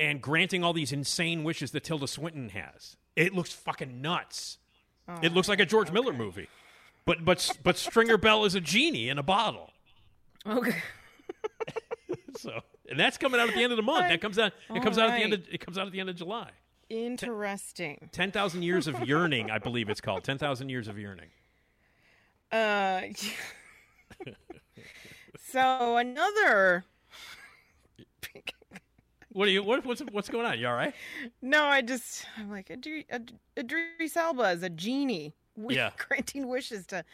and 0.00 0.20
granting 0.20 0.64
all 0.64 0.72
these 0.72 0.90
insane 0.90 1.44
wishes 1.44 1.70
that 1.72 1.84
Tilda 1.84 2.08
Swinton 2.08 2.48
has. 2.48 2.96
It 3.14 3.34
looks 3.34 3.52
fucking 3.52 4.00
nuts. 4.00 4.58
it 5.22 5.32
looks 5.32 5.48
like 5.48 5.60
a 5.60 5.66
George 5.66 5.92
Miller 5.92 6.12
movie. 6.12 6.48
But 7.04 7.24
but 7.24 7.56
but 7.62 7.76
Stringer 7.76 8.16
Bell 8.16 8.44
is 8.44 8.54
a 8.54 8.60
genie 8.60 9.08
in 9.08 9.18
a 9.18 9.22
bottle. 9.22 9.70
Okay. 10.46 10.76
So 12.36 12.60
and 12.88 12.98
that's 12.98 13.18
coming 13.18 13.38
out 13.38 13.50
at 13.50 13.54
the 13.54 13.62
end 13.62 13.72
of 13.72 13.76
the 13.76 13.82
month. 13.82 14.08
That 14.08 14.22
comes 14.22 14.38
out 14.38 14.52
it 14.74 14.82
comes 14.82 14.96
out 14.96 15.10
at 15.10 15.16
the 15.18 15.22
end 15.22 15.34
of 15.34 15.42
it 15.52 15.58
comes 15.58 15.76
out 15.76 15.86
at 15.86 15.92
the 15.92 16.00
end 16.00 16.08
of 16.08 16.16
July. 16.16 16.50
Interesting. 16.88 18.08
10,000 18.12 18.62
years 18.62 18.86
of 18.88 19.06
yearning, 19.06 19.50
I 19.50 19.58
believe 19.58 19.88
it's 19.90 20.00
called. 20.00 20.24
10,000 20.24 20.68
years 20.70 20.88
of 20.88 20.98
yearning. 20.98 21.28
Uh, 22.50 23.02
so 25.52 25.96
another. 25.98 26.84
What 29.32 29.48
are 29.48 29.50
you 29.50 29.62
what, 29.62 29.84
what's 29.84 30.02
what's 30.10 30.28
going 30.28 30.46
on? 30.46 30.58
You 30.58 30.68
all 30.68 30.74
right? 30.74 30.94
No, 31.40 31.64
I 31.64 31.82
just 31.82 32.26
I'm 32.36 32.50
like 32.50 32.68
Idri- 32.68 33.06
Ad- 33.10 33.32
Idris 33.56 34.16
Elba 34.16 34.50
is 34.50 34.62
a 34.62 34.70
genie. 34.70 35.34
Yeah. 35.68 35.90
granting 36.08 36.48
wishes 36.48 36.86
to 36.86 37.04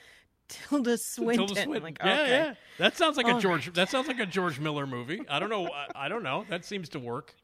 Tilda 0.49 0.97
Swinton. 0.97 1.47
Tilda 1.47 1.63
Swinton. 1.63 1.83
Like, 1.83 1.99
yeah, 2.03 2.21
okay. 2.21 2.31
yeah. 2.31 2.55
That 2.79 2.97
sounds 2.97 3.17
like 3.17 3.27
a 3.27 3.35
All 3.35 3.41
George 3.41 3.73
that 3.75 3.91
sounds 3.91 4.09
like 4.09 4.19
a 4.19 4.27
George 4.27 4.59
Miller 4.59 4.87
movie. 4.87 5.21
I 5.29 5.39
don't 5.39 5.51
know. 5.51 5.67
I, 5.67 6.07
I 6.07 6.09
don't 6.09 6.23
know. 6.23 6.45
That 6.49 6.65
seems 6.65 6.89
to 6.91 6.99
work. 6.99 7.35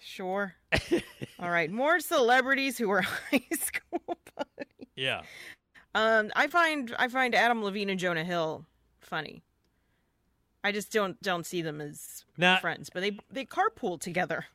Sure. 0.00 0.54
All 1.38 1.50
right, 1.50 1.70
more 1.70 2.00
celebrities 2.00 2.78
who 2.78 2.90
are 2.90 3.02
high 3.30 3.42
school 3.52 4.18
buddies. 4.36 4.88
Yeah. 4.96 5.22
Um, 5.94 6.30
I 6.36 6.46
find 6.46 6.94
I 6.98 7.08
find 7.08 7.34
Adam 7.34 7.62
Levine 7.62 7.90
and 7.90 8.00
Jonah 8.00 8.24
Hill 8.24 8.64
funny. 9.00 9.42
I 10.62 10.72
just 10.72 10.92
don't 10.92 11.20
don't 11.22 11.46
see 11.46 11.62
them 11.62 11.80
as 11.80 12.24
Now- 12.36 12.58
friends, 12.58 12.90
but 12.92 13.00
they 13.00 13.18
they 13.30 13.44
carpool 13.44 14.00
together. 14.00 14.46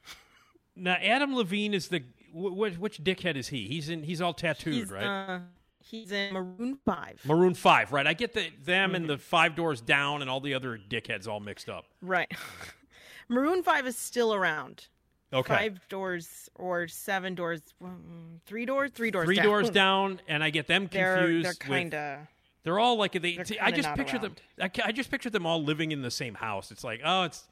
Now 0.75 0.95
Adam 1.01 1.35
Levine 1.35 1.73
is 1.73 1.87
the 1.87 1.99
wh- 2.33 2.53
wh- 2.75 2.79
which 2.79 3.03
dickhead 3.03 3.35
is 3.35 3.47
he? 3.49 3.67
He's 3.67 3.89
in. 3.89 4.03
He's 4.03 4.21
all 4.21 4.33
tattooed, 4.33 4.73
He's 4.73 4.91
right? 4.91 5.03
uh, 5.05 5.39
he's 5.79 6.11
in 6.11 6.33
Maroon 6.33 6.77
Five. 6.85 7.21
Maroon 7.25 7.53
Five, 7.53 7.91
right? 7.93 8.05
I 8.05 8.13
get 8.13 8.33
the 8.33 8.49
them 8.63 8.89
Mm-hmm. 8.89 8.95
and 8.95 9.09
the 9.09 9.17
Five 9.17 9.55
Doors 9.55 9.79
Down 9.81 10.21
and 10.21 10.29
all 10.29 10.41
the 10.41 10.53
other 10.53 10.77
dickheads 10.77 11.27
all 11.27 11.39
mixed 11.39 11.69
up. 11.69 11.85
Right. 12.01 12.31
Maroon 13.29 13.63
Five 13.63 13.87
is 13.87 13.97
still 13.97 14.33
around. 14.33 14.87
Okay, 15.33 15.53
Five 15.53 15.87
doors 15.89 16.49
or 16.55 16.87
seven 16.87 17.33
doors, 17.35 17.61
mm, 17.83 18.39
three 18.45 18.65
doors, 18.65 18.91
three 18.93 19.11
doors. 19.11 19.25
three 19.25 19.35
down. 19.37 19.45
doors 19.45 19.69
down, 19.71 20.21
and 20.27 20.43
I 20.43 20.49
get 20.51 20.67
them 20.67 20.87
They're 20.91 21.17
confused. 21.17 21.45
they're 21.45 21.53
kind 21.55 21.93
of 21.95 22.19
They're 22.65 22.79
all 22.79 22.97
like 22.97 23.13
they. 23.13 23.37
They're 23.37 23.45
I 23.61 23.71
just 23.71 23.87
not 23.87 23.95
picture 23.97 24.19
them. 24.19 24.35
I, 24.59 24.67
ca- 24.67 24.83
I 24.85 24.91
just 24.91 25.09
picture 25.09 25.29
them 25.29 25.45
all 25.45 25.63
living 25.63 25.91
in 25.93 26.01
the 26.01 26.11
same 26.11 26.33
house. 26.33 26.71
It's 26.71 26.83
like, 26.83 26.99
oh, 27.05 27.23
it's 27.23 27.45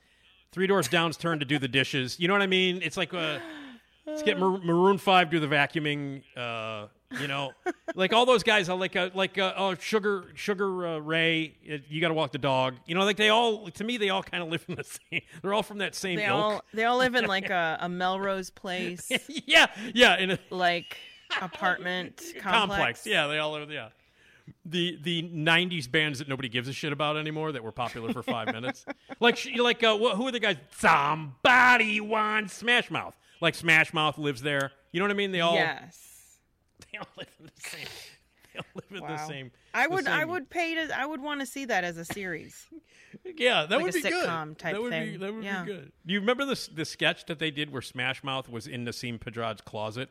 three 0.51 0.67
doors 0.67 0.89
down's 0.89 1.15
turn 1.15 1.39
to 1.39 1.45
do 1.45 1.57
the 1.59 1.67
dishes. 1.69 2.19
You 2.19 2.27
know 2.27 2.33
what 2.33 2.41
I 2.41 2.47
mean? 2.47 2.81
It's 2.83 2.97
like, 2.97 3.13
uh, 3.13 3.39
let's 4.05 4.23
get 4.23 4.37
Mar- 4.39 4.57
Maroon 4.57 4.97
Five 4.97 5.29
do 5.29 5.39
the 5.39 5.47
vacuuming. 5.47 6.23
Uh, 6.35 6.87
you 7.21 7.27
know, 7.27 7.51
like 7.93 8.11
all 8.11 8.25
those 8.25 8.41
guys. 8.41 8.69
are 8.69 8.75
Like, 8.75 8.95
uh, 8.95 9.11
like, 9.13 9.37
uh, 9.37 9.53
oh, 9.55 9.75
Sugar, 9.75 10.25
Sugar 10.33 10.87
uh, 10.87 10.97
Ray. 10.97 11.53
uh, 11.71 11.77
You 11.87 12.01
got 12.01 12.07
to 12.07 12.15
walk 12.15 12.31
the 12.31 12.39
dog. 12.39 12.73
You 12.87 12.95
know, 12.95 13.03
like 13.05 13.17
they 13.17 13.29
all. 13.29 13.69
To 13.69 13.83
me, 13.83 13.97
they 13.97 14.09
all 14.09 14.23
kind 14.23 14.41
of 14.41 14.49
live 14.49 14.65
in 14.67 14.73
the 14.73 14.83
same. 15.11 15.21
They're 15.43 15.53
all 15.53 15.61
from 15.61 15.77
that 15.77 15.93
same 15.93 16.17
they 16.17 16.25
ilk. 16.25 16.33
all 16.35 16.63
they 16.73 16.85
all 16.85 16.97
live 16.97 17.13
in 17.13 17.25
like 17.25 17.51
a, 17.51 17.77
a 17.81 17.87
Melrose 17.87 18.49
Place 18.49 19.11
yeah, 19.45 19.67
yeah, 19.93 20.17
in 20.17 20.31
a 20.31 20.39
like 20.49 20.97
apartment 21.39 22.17
complex. 22.39 22.41
complex. 22.41 23.05
Yeah, 23.05 23.27
they 23.27 23.37
all 23.37 23.51
live. 23.51 23.69
Yeah. 23.69 23.89
The 24.65 24.97
the 25.01 25.23
'90s 25.23 25.89
bands 25.89 26.19
that 26.19 26.27
nobody 26.27 26.49
gives 26.49 26.67
a 26.67 26.73
shit 26.73 26.91
about 26.91 27.15
anymore 27.17 27.51
that 27.53 27.63
were 27.63 27.71
popular 27.71 28.11
for 28.11 28.23
five 28.23 28.47
minutes, 28.53 28.85
like 29.19 29.39
like 29.57 29.83
uh, 29.83 29.97
wh- 29.97 30.15
who 30.15 30.27
are 30.27 30.31
the 30.31 30.39
guys? 30.39 30.57
Somebody 30.77 32.01
wants 32.01 32.53
Smash 32.53 32.89
Mouth. 32.91 33.15
Like 33.41 33.55
Smash 33.55 33.93
Mouth 33.93 34.17
lives 34.17 34.41
there. 34.41 34.71
You 34.91 34.99
know 34.99 35.05
what 35.05 35.11
I 35.11 35.15
mean? 35.15 35.31
They 35.31 35.41
all 35.41 35.55
Yes. 35.55 36.39
they 36.91 36.97
all 36.97 37.07
live 37.17 37.27
in 37.39 37.45
the 37.45 37.51
same. 37.69 37.87
They 38.53 38.59
all 38.59 38.65
live 38.75 38.85
in 38.91 39.01
Wow. 39.01 39.07
the 39.17 39.25
same. 39.27 39.51
I 39.73 39.87
would 39.87 40.07
I 40.07 40.25
would 40.25 40.49
pay 40.49 40.75
to 40.75 40.97
I 40.97 41.05
would 41.05 41.21
want 41.21 41.39
to 41.39 41.45
see 41.45 41.65
that 41.65 41.83
as 41.83 41.97
a 41.97 42.05
series. 42.05 42.67
Yeah, 43.37 43.67
that 43.67 43.75
like 43.75 43.83
would 43.85 43.95
a 43.95 44.01
be 44.01 44.09
good. 44.09 44.25
that 44.27 44.81
would 44.81 44.89
be 44.89 44.89
thing. 44.89 45.19
that 45.19 45.33
would 45.33 45.43
Yeah. 45.43 45.63
be 45.63 45.71
good. 45.71 45.91
Do 46.05 46.13
you 46.15 46.19
remember 46.19 46.45
the 46.45 46.69
the 46.73 46.83
sketch 46.83 47.25
that 47.27 47.37
they 47.37 47.51
did 47.51 47.71
where 47.71 47.81
Smash 47.81 48.23
Mouth 48.23 48.49
was 48.49 48.65
in 48.65 48.85
Nasim 48.85 49.19
Pedrad's 49.21 49.61
closet 49.61 50.09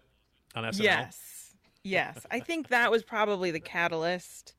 on 0.54 0.62
SNL? 0.64 0.82
Yes. 0.84 1.41
Yes. 1.84 2.24
I 2.30 2.40
think 2.40 2.68
that 2.68 2.90
was 2.90 3.02
probably 3.02 3.50
the 3.50 3.60
catalyst 3.60 4.54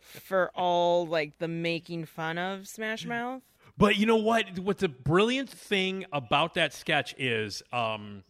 for 0.00 0.50
all 0.54 1.06
like 1.06 1.38
the 1.38 1.48
making 1.48 2.06
fun 2.06 2.38
of 2.38 2.68
Smash 2.68 3.04
Mouth. 3.06 3.42
But 3.76 3.96
you 3.96 4.06
know 4.06 4.16
what? 4.16 4.58
What's 4.58 4.80
the 4.80 4.88
brilliant 4.88 5.50
thing 5.50 6.04
about 6.12 6.54
that 6.54 6.72
sketch 6.72 7.14
is, 7.18 7.62
um, 7.72 8.24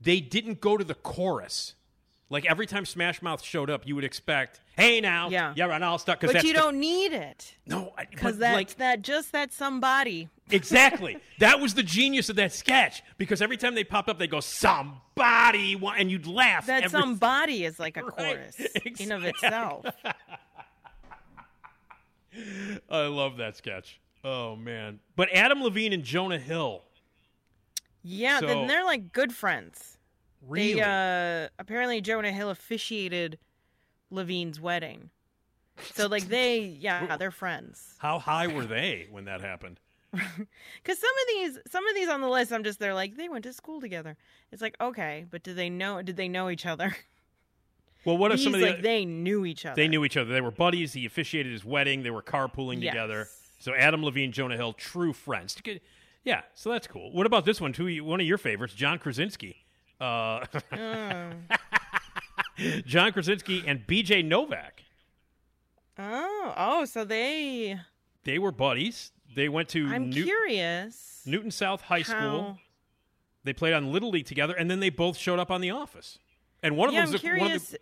they 0.00 0.20
didn't 0.20 0.60
go 0.60 0.76
to 0.76 0.84
the 0.84 0.94
chorus. 0.94 1.74
Like 2.28 2.44
every 2.44 2.66
time 2.66 2.84
Smash 2.84 3.22
Mouth 3.22 3.42
showed 3.42 3.70
up, 3.70 3.86
you 3.86 3.94
would 3.94 4.04
expect, 4.04 4.60
"Hey 4.76 5.00
now, 5.00 5.28
Yeah. 5.30 5.52
yeah, 5.56 5.74
and 5.74 5.84
I'll 5.84 5.98
start." 5.98 6.20
But 6.20 6.42
you 6.44 6.52
the- 6.52 6.58
don't 6.58 6.78
need 6.80 7.12
it. 7.12 7.54
no, 7.66 7.92
Because 8.10 8.38
that's 8.38 8.54
like 8.56 8.74
that 8.76 9.02
just 9.02 9.32
that 9.32 9.52
somebody. 9.52 10.28
exactly. 10.50 11.16
that 11.38 11.60
was 11.60 11.74
the 11.74 11.82
genius 11.82 12.28
of 12.28 12.36
that 12.36 12.52
sketch 12.52 13.02
because 13.18 13.40
every 13.42 13.56
time 13.56 13.74
they 13.74 13.84
popped 13.84 14.08
up, 14.08 14.18
they 14.18 14.26
go, 14.26 14.40
"Somebody," 14.40 15.80
and 15.96 16.10
you'd 16.10 16.26
laugh. 16.26 16.66
That 16.66 16.84
every- 16.84 17.00
somebody 17.00 17.64
is 17.64 17.78
like 17.78 17.96
a 17.96 18.04
Right. 18.04 18.14
chorus 18.16 18.60
in 19.00 19.12
of 19.12 19.24
itself. 19.24 19.86
I 22.90 23.06
love 23.06 23.36
that 23.36 23.56
sketch. 23.56 24.00
Oh 24.24 24.56
man! 24.56 25.00
But 25.16 25.28
Adam 25.32 25.62
Levine 25.62 25.92
and 25.92 26.02
Jonah 26.02 26.38
Hill, 26.38 26.82
Yeah, 28.02 28.40
So- 28.40 28.46
then 28.46 28.66
they're 28.66 28.84
like 28.84 29.12
good 29.12 29.32
friends. 29.32 29.98
really? 30.42 30.74
They 30.74 30.80
uh 30.80 31.48
apparently 31.58 32.00
Jonah 32.00 32.32
Hill 32.32 32.50
officiated 32.50 33.38
Levine's 34.14 34.60
wedding. 34.60 35.10
So 35.92 36.06
like 36.14 36.28
they 36.28 36.60
yeah, 36.60 37.16
they're 37.16 37.30
friends. 37.30 37.94
How 37.98 38.18
high 38.18 38.46
were 38.46 38.64
they 38.64 39.08
when 39.10 39.24
that 39.26 39.40
happened? 39.40 39.80
Cuz 40.12 40.98
some 40.98 41.10
of 41.10 41.26
these 41.28 41.58
some 41.70 41.86
of 41.86 41.94
these 41.94 42.08
on 42.08 42.20
the 42.20 42.28
list 42.28 42.52
I'm 42.52 42.62
just 42.64 42.78
they're 42.78 42.94
like 42.94 43.16
they 43.16 43.28
went 43.28 43.44
to 43.44 43.52
school 43.52 43.80
together. 43.80 44.16
It's 44.52 44.62
like 44.62 44.76
okay, 44.80 45.26
but 45.30 45.42
do 45.42 45.54
they 45.54 45.68
know 45.70 46.00
did 46.02 46.16
they 46.16 46.28
know 46.28 46.50
each 46.50 46.66
other? 46.66 46.96
Well, 48.04 48.18
what 48.18 48.32
if 48.32 48.36
These, 48.36 48.44
some 48.44 48.52
of 48.54 48.60
the 48.60 48.66
like 48.66 48.82
they 48.82 49.06
knew 49.06 49.46
each 49.46 49.64
other. 49.64 49.76
They 49.76 49.88
knew 49.88 50.04
each 50.04 50.18
other. 50.18 50.30
They 50.30 50.42
were 50.42 50.50
buddies. 50.50 50.92
He 50.92 51.06
officiated 51.06 51.50
his 51.50 51.64
wedding. 51.64 52.02
They 52.02 52.10
were 52.10 52.20
carpooling 52.20 52.82
Yes. 52.82 52.92
together. 52.92 53.28
So 53.58 53.72
Adam 53.74 54.04
Levine, 54.04 54.30
Jonah 54.30 54.56
Hill, 54.56 54.74
true 54.74 55.14
friends. 55.14 55.56
Yeah, 56.22 56.42
so 56.54 56.70
that's 56.70 56.86
cool. 56.86 57.12
What 57.12 57.24
about 57.24 57.46
this 57.46 57.62
one? 57.62 57.72
Two, 57.72 58.04
one 58.04 58.20
of 58.20 58.26
your 58.26 58.36
favorites, 58.36 58.74
John 58.74 58.98
Krasinski. 58.98 59.64
Uh, 59.98 60.44
John 62.86 63.12
Krasinski 63.12 63.64
and 63.66 63.86
B.J. 63.86 64.22
Novak. 64.22 64.82
Oh, 65.98 66.54
oh, 66.56 66.84
so 66.84 67.04
they. 67.04 67.78
They 68.24 68.38
were 68.38 68.52
buddies. 68.52 69.12
They 69.34 69.48
went 69.48 69.68
to 69.70 69.86
I'm 69.86 70.10
New- 70.10 70.24
curious. 70.24 71.22
Newton 71.26 71.50
South 71.50 71.82
High 71.82 72.02
School. 72.02 72.58
They 73.44 73.52
played 73.52 73.74
on 73.74 73.92
Little 73.92 74.10
League 74.10 74.26
together, 74.26 74.54
and 74.54 74.70
then 74.70 74.80
they 74.80 74.90
both 74.90 75.16
showed 75.16 75.38
up 75.38 75.50
on 75.50 75.60
The 75.60 75.70
Office. 75.70 76.18
And 76.62 76.76
one 76.76 76.88
of 76.88 76.94
yeah, 76.94 77.00
them 77.04 77.08
I'm 77.08 77.12
was 77.12 77.22
one 77.22 77.32
of 77.32 77.38
curious. 77.38 77.68
the, 77.70 77.78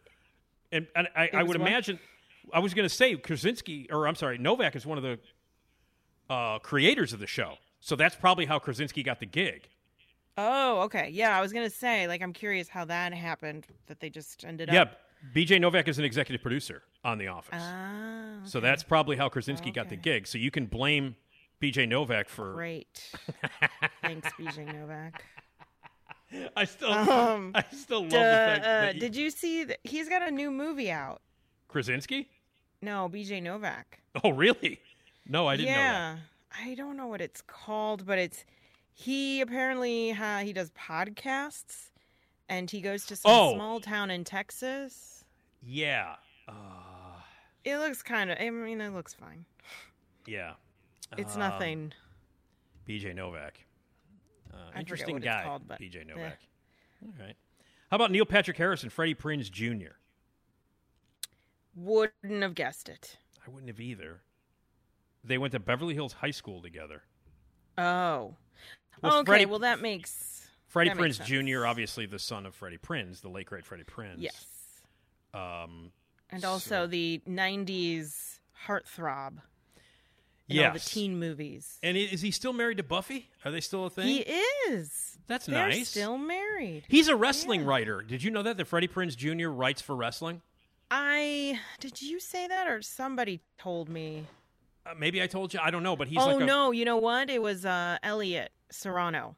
and, 0.72 0.86
and 0.96 1.08
I, 1.14 1.30
I 1.32 1.42
would 1.42 1.58
what? 1.58 1.68
imagine. 1.68 2.00
I 2.52 2.58
was 2.58 2.74
going 2.74 2.88
to 2.88 2.94
say 2.94 3.14
Krasinski, 3.14 3.86
or 3.90 4.08
I'm 4.08 4.16
sorry, 4.16 4.38
Novak 4.38 4.74
is 4.74 4.84
one 4.84 4.98
of 4.98 5.04
the 5.04 5.18
uh, 6.28 6.58
creators 6.58 7.12
of 7.12 7.20
the 7.20 7.26
show. 7.26 7.54
So 7.80 7.94
that's 7.94 8.16
probably 8.16 8.46
how 8.46 8.58
Krasinski 8.58 9.02
got 9.02 9.20
the 9.20 9.26
gig. 9.26 9.68
Oh, 10.38 10.80
okay. 10.82 11.10
Yeah, 11.12 11.36
I 11.36 11.40
was 11.40 11.52
gonna 11.52 11.68
say, 11.70 12.06
like, 12.08 12.22
I'm 12.22 12.32
curious 12.32 12.68
how 12.68 12.84
that 12.86 13.12
happened. 13.12 13.66
That 13.86 14.00
they 14.00 14.08
just 14.10 14.44
ended 14.44 14.70
Yeah, 14.72 14.82
up. 14.82 14.98
Yeah, 15.34 15.44
BJ 15.44 15.60
Novak 15.60 15.88
is 15.88 15.98
an 15.98 16.04
executive 16.04 16.42
producer 16.42 16.82
on 17.04 17.18
The 17.18 17.28
Office. 17.28 17.60
Ah, 17.62 18.40
So 18.44 18.58
that's 18.60 18.82
probably 18.82 19.16
how 19.16 19.28
Krasinski 19.28 19.70
got 19.70 19.88
the 19.88 19.96
gig. 19.96 20.26
So 20.26 20.38
you 20.38 20.50
can 20.50 20.66
blame 20.66 21.16
BJ 21.60 21.86
Novak 21.86 22.28
for. 22.28 22.54
great. 22.54 23.12
Thanks, 24.02 24.28
BJ 24.38 24.66
Novak. 24.72 25.22
I 26.56 26.64
still, 26.64 26.90
Um, 26.92 27.52
I 27.54 27.62
still 27.72 28.00
love 28.02 28.10
Duh, 28.10 28.18
the 28.18 28.24
fact 28.24 28.64
uh, 28.64 28.68
that 28.82 28.94
you- 28.94 29.00
did 29.00 29.16
you 29.16 29.30
see 29.30 29.64
that 29.64 29.78
he's 29.84 30.08
got 30.08 30.22
a 30.22 30.30
new 30.30 30.50
movie 30.50 30.90
out? 30.90 31.20
Krasinski. 31.68 32.28
No, 32.80 33.08
BJ 33.08 33.40
Novak. 33.42 34.00
Oh, 34.24 34.30
really? 34.30 34.80
No, 35.28 35.46
I 35.46 35.56
didn't 35.56 35.72
know 35.74 35.78
that. 35.80 35.82
yeah, 35.82 36.16
I 36.70 36.74
don't 36.74 36.96
know 36.96 37.06
what 37.06 37.20
it's 37.20 37.42
called, 37.42 38.04
but 38.06 38.18
it's 38.18 38.44
he 38.94 39.40
apparently 39.40 40.10
ha, 40.10 40.38
he 40.40 40.52
does 40.52 40.70
podcasts, 40.70 41.90
and 42.48 42.70
he 42.70 42.80
goes 42.80 43.06
to 43.06 43.16
some 43.16 43.30
Oh. 43.30 43.54
small 43.54 43.80
town 43.80 44.10
in 44.10 44.24
Texas. 44.24 45.24
Yeah, 45.62 46.16
It 47.64 47.76
looks 47.78 48.02
kind 48.02 48.30
of. 48.30 48.38
I 48.40 48.50
mean, 48.50 48.80
it 48.80 48.90
looks 48.90 49.14
fine. 49.14 49.44
yeah. 50.26 50.54
It's 51.16 51.34
Um, 51.34 51.40
nothing. 51.40 51.92
BJ 52.88 53.12
Novak. 53.14 53.64
Uh, 54.52 54.70
interesting 54.76 55.18
guy, 55.18 55.44
called, 55.44 55.68
but, 55.68 55.78
BJ 55.78 56.00
eh. 56.00 56.04
Novak. 56.04 56.38
All 57.04 57.12
right. 57.20 57.36
How 57.90 57.96
about 57.96 58.10
Neil 58.10 58.24
Patrick 58.26 58.56
Harris 58.56 58.82
and 58.82 58.92
Freddie 58.92 59.14
Prinz 59.14 59.48
Jr.? 59.50 59.92
Wouldn't 61.74 62.42
have 62.42 62.54
guessed 62.54 62.88
it. 62.88 63.18
I 63.46 63.50
wouldn't 63.50 63.68
have 63.68 63.80
either. 63.80 64.22
They 65.24 65.38
went 65.38 65.52
to 65.52 65.60
Beverly 65.60 65.94
Hills 65.94 66.14
High 66.14 66.30
School 66.32 66.60
together. 66.62 67.04
Oh. 67.78 68.36
Well, 69.00 69.18
okay. 69.18 69.30
Freddie- 69.30 69.46
well, 69.46 69.60
that 69.60 69.80
makes 69.80 70.46
Freddie 70.68 70.90
that 70.90 70.98
Prinz 70.98 71.18
makes 71.18 71.28
Jr., 71.30 71.66
obviously 71.66 72.06
the 72.06 72.18
son 72.18 72.46
of 72.46 72.54
Freddie 72.54 72.78
Prinz, 72.78 73.20
the 73.20 73.28
late 73.28 73.46
great 73.46 73.64
Freddie 73.64 73.84
Prinz. 73.84 74.20
Yes. 74.20 74.46
Um, 75.34 75.92
And 76.30 76.44
also 76.44 76.86
the 76.86 77.20
'90s 77.28 78.38
heartthrob. 78.66 79.38
yes. 80.46 80.84
the 80.84 80.90
teen 80.90 81.18
movies. 81.18 81.78
And 81.82 81.96
is 81.96 82.20
he 82.20 82.30
still 82.30 82.52
married 82.52 82.76
to 82.78 82.82
Buffy? 82.82 83.30
Are 83.44 83.50
they 83.50 83.60
still 83.60 83.86
a 83.86 83.90
thing? 83.90 84.06
He 84.06 84.20
is. 84.68 85.18
That's 85.26 85.46
They're 85.46 85.68
nice. 85.68 85.88
Still 85.88 86.18
married. 86.18 86.84
He's 86.88 87.08
a 87.08 87.16
wrestling 87.16 87.64
writer. 87.64 88.02
Did 88.02 88.22
you 88.22 88.30
know 88.30 88.42
that 88.42 88.56
that 88.56 88.66
Freddie 88.66 88.88
Prinz 88.88 89.16
Jr. 89.16 89.48
writes 89.48 89.80
for 89.80 89.94
wrestling? 89.96 90.42
I 90.90 91.58
did 91.80 92.02
you 92.02 92.20
say 92.20 92.46
that 92.48 92.66
or 92.68 92.82
somebody 92.82 93.40
told 93.58 93.88
me? 93.88 94.26
Uh, 94.84 94.90
maybe 94.98 95.22
I 95.22 95.26
told 95.26 95.54
you. 95.54 95.60
I 95.62 95.70
don't 95.70 95.82
know, 95.82 95.96
but 95.96 96.08
he's 96.08 96.18
oh 96.18 96.26
like 96.26 96.40
a, 96.40 96.42
Oh 96.42 96.46
no, 96.46 96.70
you 96.70 96.84
know 96.84 96.98
what? 96.98 97.30
It 97.30 97.40
was 97.40 97.64
uh, 97.64 97.98
Elliot 98.02 98.52
Serrano. 98.72 99.36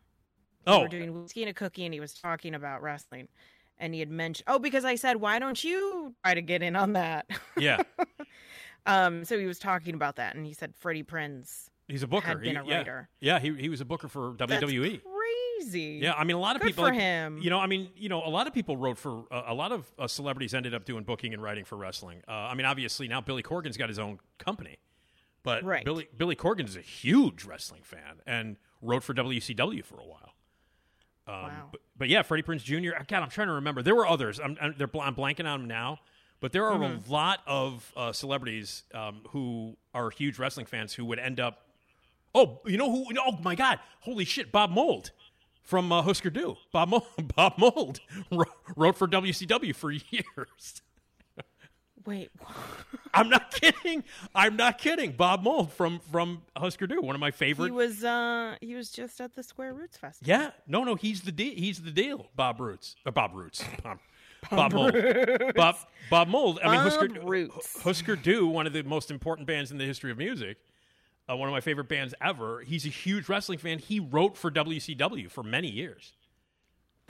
We 0.66 0.72
Oh. 0.72 0.80
were 0.82 0.88
doing 0.88 1.22
whiskey 1.22 1.42
and 1.42 1.50
a 1.50 1.54
cookie, 1.54 1.84
and 1.84 1.92
he 1.92 2.00
was 2.00 2.14
talking 2.14 2.54
about 2.54 2.80
wrestling, 2.82 3.28
and 3.78 3.92
he 3.92 4.00
had 4.00 4.08
mentioned. 4.10 4.44
Oh, 4.46 4.58
because 4.58 4.84
I 4.84 4.94
said, 4.94 5.16
why 5.16 5.38
don't 5.38 5.62
you 5.62 6.14
try 6.24 6.34
to 6.34 6.40
get 6.42 6.62
in 6.62 6.74
on 6.76 6.94
that? 6.94 7.26
Yeah, 7.58 7.82
um. 8.86 9.24
So 9.24 9.38
he 9.38 9.46
was 9.46 9.58
talking 9.58 9.94
about 9.94 10.16
that, 10.16 10.34
and 10.36 10.46
he 10.46 10.52
said 10.52 10.74
Freddie 10.76 11.02
Prinz. 11.02 11.70
he's 11.88 12.02
a 12.02 12.06
booker. 12.06 12.28
Had 12.28 12.40
been 12.40 12.56
He- 12.56 12.60
a 12.60 12.64
yeah. 12.64 12.76
writer. 12.78 13.08
Yeah, 13.20 13.38
he 13.38 13.52
he 13.54 13.68
was 13.68 13.80
a 13.80 13.84
booker 13.84 14.08
for 14.08 14.34
That's 14.38 14.52
WWE. 14.52 15.02
crazy. 15.02 15.98
Yeah, 16.02 16.14
I 16.14 16.24
mean, 16.24 16.36
a 16.36 16.40
lot 16.40 16.56
of 16.56 16.62
Good 16.62 16.68
people 16.68 16.84
for 16.84 16.90
like, 16.90 16.98
him. 17.00 17.38
You 17.42 17.50
know, 17.50 17.58
I 17.58 17.66
mean, 17.66 17.90
you 17.96 18.08
know, 18.08 18.22
a 18.24 18.28
lot 18.30 18.46
of 18.46 18.52
people 18.54 18.76
wrote 18.76 18.98
for 18.98 19.24
uh, 19.30 19.42
a 19.46 19.54
lot 19.54 19.72
of 19.72 19.90
uh, 19.98 20.06
celebrities 20.06 20.54
ended 20.54 20.74
up 20.74 20.84
doing 20.84 21.04
booking 21.04 21.32
and 21.34 21.42
writing 21.42 21.64
for 21.64 21.76
wrestling. 21.76 22.22
Uh, 22.28 22.32
I 22.32 22.54
mean, 22.54 22.66
obviously 22.66 23.06
now 23.08 23.20
Billy 23.20 23.42
Corgan's 23.42 23.76
got 23.76 23.88
his 23.88 23.98
own 23.98 24.18
company, 24.38 24.78
but 25.42 25.62
Right. 25.64 25.84
Billy 25.84 26.08
Billy 26.16 26.36
Corgan 26.36 26.66
is 26.68 26.76
a 26.76 26.80
huge 26.80 27.44
wrestling 27.44 27.82
fan 27.82 28.20
and 28.26 28.56
wrote 28.84 29.02
for 29.02 29.14
WCW 29.14 29.84
for 29.84 29.96
a 30.00 30.04
while. 30.04 30.30
Um, 31.26 31.34
Wow. 31.50 31.68
but, 31.72 31.80
but 31.96 32.08
yeah, 32.08 32.22
Freddie 32.22 32.42
Prinz 32.42 32.62
Jr. 32.62 32.90
God, 33.08 33.22
I'm 33.22 33.30
trying 33.30 33.48
to 33.48 33.54
remember. 33.54 33.82
There 33.82 33.94
were 33.94 34.06
others. 34.06 34.38
I'm 34.38 34.56
I'm, 34.60 34.72
bl- 34.74 35.00
I'm 35.00 35.14
blanking 35.14 35.46
on 35.46 35.60
them 35.60 35.68
now. 35.68 35.98
But 36.40 36.52
there 36.52 36.66
are 36.66 36.78
Mm-hmm. 36.78 37.08
a 37.08 37.12
lot 37.12 37.40
of 37.46 37.90
uh, 37.96 38.12
celebrities 38.12 38.82
um, 38.92 39.22
who 39.30 39.76
are 39.94 40.10
huge 40.10 40.38
wrestling 40.38 40.66
fans 40.66 40.92
who 40.92 41.04
would 41.06 41.18
end 41.18 41.40
up. 41.40 41.60
Oh, 42.34 42.60
you 42.66 42.76
know 42.76 42.90
who? 42.90 43.06
Oh 43.18 43.38
my 43.42 43.54
God! 43.54 43.78
Holy 44.00 44.24
shit! 44.26 44.52
Bob 44.52 44.70
Mould 44.70 45.12
from 45.62 45.90
uh, 45.92 46.02
Husker 46.02 46.28
Du. 46.30 46.56
Bob 46.72 46.90
Mould, 46.90 47.04
Bob 47.36 47.54
Mould 47.56 48.00
wrote 48.76 48.96
for 48.96 49.08
WCW 49.08 49.74
for 49.74 49.90
years. 50.10 50.82
Wait. 52.06 52.30
I'm 53.14 53.28
not 53.28 53.50
kidding. 53.52 54.04
I'm 54.34 54.56
not 54.56 54.78
kidding. 54.78 55.12
Bob 55.12 55.42
Mould 55.42 55.72
from 55.72 56.00
from 56.10 56.42
Husker 56.56 56.86
Du, 56.86 57.00
one 57.00 57.14
of 57.14 57.20
my 57.20 57.30
favorite. 57.30 57.66
He 57.66 57.72
was 57.72 58.04
uh 58.04 58.56
he 58.60 58.74
was 58.74 58.90
just 58.90 59.20
at 59.20 59.34
the 59.34 59.42
Square 59.42 59.74
Roots 59.74 59.96
Festival. 59.96 60.28
Yeah, 60.28 60.50
no, 60.66 60.84
no, 60.84 60.96
he's 60.96 61.22
the 61.22 61.32
de- 61.32 61.54
he's 61.54 61.80
the 61.82 61.90
deal. 61.90 62.28
Bob 62.34 62.60
Roots, 62.60 62.96
uh, 63.06 63.10
Bob 63.10 63.34
Roots, 63.34 63.64
Bob, 63.82 63.98
Bob 64.50 64.72
Mould, 64.72 65.54
Bob 65.54 65.76
Bob 66.10 66.28
Mould. 66.28 66.58
I 66.62 66.70
mean, 66.72 66.80
Husker 66.80 67.08
Roots. 67.22 67.82
Husker 67.82 68.16
Du, 68.16 68.46
one 68.46 68.66
of 68.66 68.72
the 68.72 68.82
most 68.82 69.10
important 69.10 69.46
bands 69.46 69.70
in 69.70 69.78
the 69.78 69.86
history 69.86 70.10
of 70.10 70.18
music, 70.18 70.58
uh, 71.30 71.36
one 71.36 71.48
of 71.48 71.52
my 71.52 71.60
favorite 71.60 71.88
bands 71.88 72.14
ever. 72.20 72.60
He's 72.62 72.84
a 72.84 72.90
huge 72.90 73.28
wrestling 73.28 73.58
fan. 73.58 73.78
He 73.78 74.00
wrote 74.00 74.36
for 74.36 74.50
WCW 74.50 75.30
for 75.30 75.42
many 75.42 75.70
years. 75.70 76.12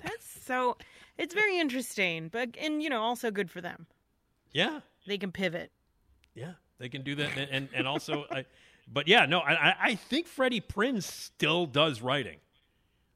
That's 0.02 0.26
so 0.44 0.76
it's 1.16 1.32
very 1.34 1.58
interesting, 1.58 2.28
but 2.28 2.50
and 2.60 2.82
you 2.82 2.90
know, 2.90 3.00
also 3.00 3.30
good 3.30 3.50
for 3.50 3.60
them. 3.60 3.86
Yeah, 4.54 4.80
They 5.06 5.18
can 5.18 5.30
pivot. 5.32 5.70
yeah, 6.34 6.52
they 6.78 6.88
can 6.88 7.02
do 7.02 7.14
that, 7.16 7.36
and 7.36 7.50
and, 7.50 7.68
and 7.74 7.86
also, 7.86 8.24
I, 8.30 8.46
but 8.90 9.06
yeah, 9.08 9.26
no, 9.26 9.40
I 9.40 9.74
I- 9.80 9.94
think 9.96 10.26
Freddie 10.26 10.60
Prinz 10.60 11.04
still 11.04 11.66
does 11.66 12.00
writing. 12.00 12.38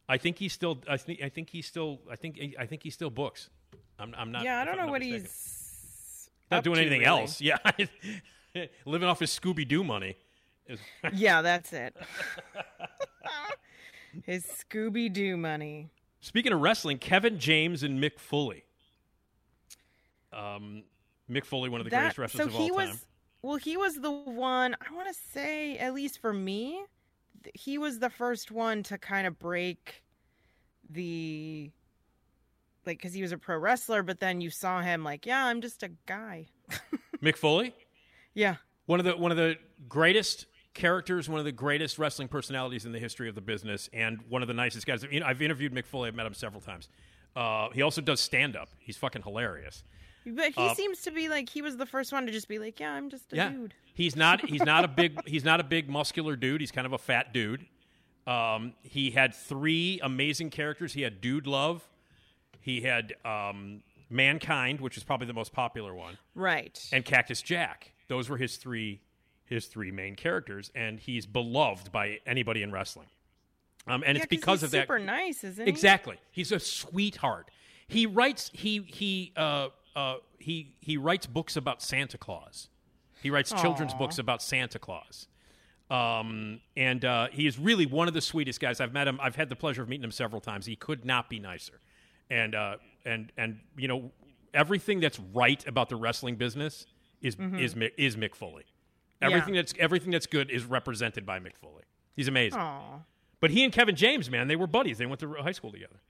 I 0.08 0.18
think 0.18 0.38
he 0.38 0.48
still. 0.48 0.80
I 0.88 0.96
think. 0.96 1.22
I 1.22 1.28
think 1.28 1.50
he 1.50 1.62
still. 1.62 2.00
I 2.10 2.16
think. 2.16 2.38
I 2.58 2.66
think 2.66 2.82
he 2.82 2.90
still 2.90 3.10
books. 3.10 3.50
I'm. 3.98 4.14
I'm 4.18 4.32
not. 4.32 4.42
yeah, 4.44 4.60
I 4.60 4.64
don't 4.64 4.76
know 4.78 4.86
what 4.88 5.00
mistaken. 5.00 5.22
he's 5.22 6.30
not 6.50 6.64
doing 6.64 6.78
anything 6.80 7.00
really. 7.00 7.22
else. 7.22 7.40
Yeah, 8.54 8.64
living 8.86 9.06
off 9.08 9.20
his 9.20 9.30
Scooby 9.30 9.68
Doo 9.68 9.84
money. 9.84 10.16
Yeah, 11.12 11.42
that's 11.42 11.72
it. 11.72 11.94
His 14.24 14.44
Scooby 14.46 15.12
Doo 15.12 15.36
money. 15.36 15.90
Speaking 16.20 16.52
of 16.52 16.60
wrestling, 16.60 16.98
Kevin 16.98 17.38
James 17.38 17.82
and 17.82 18.02
Mick 18.02 18.18
Foley. 18.18 18.64
Um, 20.32 20.82
Mick 21.30 21.44
Foley, 21.44 21.68
one 21.68 21.80
of 21.80 21.84
the 21.84 21.90
That- 21.90 22.00
greatest 22.14 22.18
wrestlers 22.18 22.42
so 22.44 22.48
of 22.48 22.54
all 22.56 22.62
he 22.62 22.68
time. 22.68 22.88
was 22.88 23.06
well, 23.42 23.56
he 23.56 23.76
was 23.76 23.96
the 24.00 24.10
one 24.10 24.74
I 24.80 24.92
want 24.94 25.06
to 25.08 25.14
say, 25.32 25.78
at 25.78 25.94
least 25.94 26.20
for 26.20 26.32
me, 26.32 26.82
he 27.54 27.78
was 27.78 27.98
the 28.00 28.10
first 28.10 28.50
one 28.50 28.82
to 28.84 28.98
kind 28.98 29.26
of 29.26 29.38
break 29.38 30.02
the 30.90 31.70
like 32.86 32.98
because 32.98 33.12
he 33.12 33.22
was 33.22 33.32
a 33.32 33.38
pro 33.38 33.58
wrestler, 33.58 34.02
but 34.02 34.20
then 34.20 34.40
you 34.40 34.50
saw 34.50 34.80
him 34.80 35.04
like, 35.04 35.26
yeah, 35.26 35.46
I'm 35.46 35.60
just 35.60 35.82
a 35.82 35.90
guy. 36.06 36.46
Mick 37.22 37.36
Foley, 37.36 37.74
Yeah, 38.34 38.56
one 38.86 38.98
of 39.00 39.04
the 39.06 39.16
one 39.16 39.30
of 39.30 39.36
the 39.36 39.56
greatest 39.88 40.46
characters, 40.74 41.28
one 41.28 41.38
of 41.38 41.44
the 41.44 41.52
greatest 41.52 41.98
wrestling 41.98 42.28
personalities 42.28 42.84
in 42.86 42.92
the 42.92 42.98
history 42.98 43.28
of 43.28 43.34
the 43.34 43.40
business, 43.40 43.88
and 43.92 44.20
one 44.28 44.42
of 44.42 44.48
the 44.48 44.54
nicest 44.54 44.86
guys. 44.86 45.04
I've 45.04 45.42
interviewed 45.42 45.72
Mick 45.74 45.86
Foley. 45.86 46.08
I've 46.08 46.14
met 46.14 46.26
him 46.26 46.34
several 46.34 46.60
times. 46.60 46.88
Uh, 47.36 47.68
he 47.70 47.82
also 47.82 48.00
does 48.00 48.20
stand 48.20 48.56
up. 48.56 48.68
He's 48.78 48.96
fucking 48.96 49.22
hilarious. 49.22 49.84
But 50.36 50.52
he 50.52 50.60
Uh, 50.62 50.74
seems 50.74 51.02
to 51.02 51.10
be 51.10 51.28
like 51.28 51.48
he 51.48 51.62
was 51.62 51.76
the 51.76 51.86
first 51.86 52.12
one 52.12 52.26
to 52.26 52.32
just 52.32 52.48
be 52.48 52.58
like, 52.58 52.78
yeah, 52.80 52.92
I'm 52.92 53.10
just 53.10 53.32
a 53.32 53.36
yeah. 53.36 53.48
dude. 53.50 53.74
He's 53.94 54.14
not 54.16 54.44
he's 54.48 54.62
not 54.64 54.84
a 54.84 54.88
big 54.88 55.20
he's 55.26 55.44
not 55.44 55.60
a 55.60 55.64
big 55.64 55.88
muscular 55.88 56.36
dude. 56.36 56.60
He's 56.60 56.70
kind 56.72 56.86
of 56.86 56.92
a 56.92 56.98
fat 56.98 57.32
dude. 57.32 57.66
Um, 58.26 58.74
he 58.82 59.10
had 59.10 59.34
three 59.34 60.00
amazing 60.02 60.50
characters. 60.50 60.92
He 60.92 61.00
had 61.02 61.20
Dude 61.22 61.46
Love. 61.46 61.88
He 62.60 62.82
had 62.82 63.14
um, 63.24 63.82
Mankind, 64.10 64.80
which 64.82 64.98
is 64.98 65.02
probably 65.04 65.26
the 65.26 65.32
most 65.32 65.52
popular 65.52 65.94
one, 65.94 66.18
Right. 66.34 66.78
and 66.92 67.04
Cactus 67.06 67.40
Jack. 67.40 67.92
Those 68.08 68.28
were 68.28 68.36
his 68.36 68.56
three 68.56 69.00
his 69.46 69.66
three 69.66 69.90
main 69.90 70.14
characters, 70.14 70.70
and 70.74 71.00
he's 71.00 71.24
beloved 71.26 71.90
by 71.90 72.18
anybody 72.26 72.62
in 72.62 72.70
wrestling. 72.70 73.06
Um, 73.86 74.02
and 74.06 74.18
Yeah, 74.18 74.24
it's 74.24 74.30
'cause 74.30 74.38
because 74.40 74.62
of 74.62 74.70
that. 74.72 74.82
super 74.82 74.98
nice, 74.98 75.42
isn't 75.42 75.64
he? 75.64 75.70
Exactly. 75.70 76.18
He's 76.30 76.52
a 76.52 76.60
sweetheart. 76.60 77.50
He 77.86 78.04
writes. 78.04 78.50
He 78.52 78.82
he 78.82 79.32
uh, 79.36 79.68
uh, 79.96 80.16
he 80.38 80.74
he 80.80 80.96
writes 80.96 81.26
books 81.26 81.56
about 81.56 81.82
Santa 81.82 82.18
Claus. 82.18 82.68
He 83.22 83.30
writes 83.30 83.50
children's 83.52 83.94
books 83.94 84.18
about 84.18 84.42
Santa 84.42 84.78
Claus. 84.78 85.26
Um, 85.90 86.60
and 86.76 87.04
uh, 87.04 87.28
he 87.32 87.46
is 87.46 87.58
really 87.58 87.86
one 87.86 88.08
of 88.08 88.14
the 88.14 88.20
sweetest 88.20 88.60
guys. 88.60 88.80
I've 88.80 88.92
met 88.92 89.08
him. 89.08 89.18
I've 89.22 89.36
had 89.36 89.48
the 89.48 89.56
pleasure 89.56 89.82
of 89.82 89.88
meeting 89.88 90.04
him 90.04 90.10
several 90.10 90.40
times. 90.40 90.66
He 90.66 90.76
could 90.76 91.04
not 91.04 91.28
be 91.30 91.38
nicer. 91.40 91.80
And 92.30 92.54
uh, 92.54 92.76
and 93.06 93.32
and 93.38 93.58
you 93.76 93.88
know 93.88 94.12
everything 94.54 95.00
that's 95.00 95.18
right 95.34 95.66
about 95.66 95.88
the 95.88 95.96
wrestling 95.96 96.36
business 96.36 96.86
is 97.22 97.36
Mhm. 97.36 97.60
is 97.60 97.74
is 97.96 98.16
Mick 98.16 98.34
Foley. 98.34 98.64
Yeah. 99.22 99.28
Everything 99.28 99.54
that's 99.54 99.72
everything 99.78 100.10
that's 100.12 100.26
good 100.26 100.50
is 100.50 100.64
represented 100.64 101.24
by 101.26 101.40
Mick 101.40 101.56
Foley. 101.56 101.82
He's 102.14 102.28
amazing. 102.28 102.60
Aw, 102.60 103.00
But 103.40 103.50
he 103.50 103.64
and 103.64 103.72
Kevin 103.72 103.96
James, 103.96 104.30
man, 104.30 104.46
they 104.48 104.56
were 104.56 104.66
buddies. 104.66 104.98
They 104.98 105.06
went 105.06 105.20
to 105.20 105.32
high 105.34 105.52
school 105.52 105.72
together. 105.72 106.00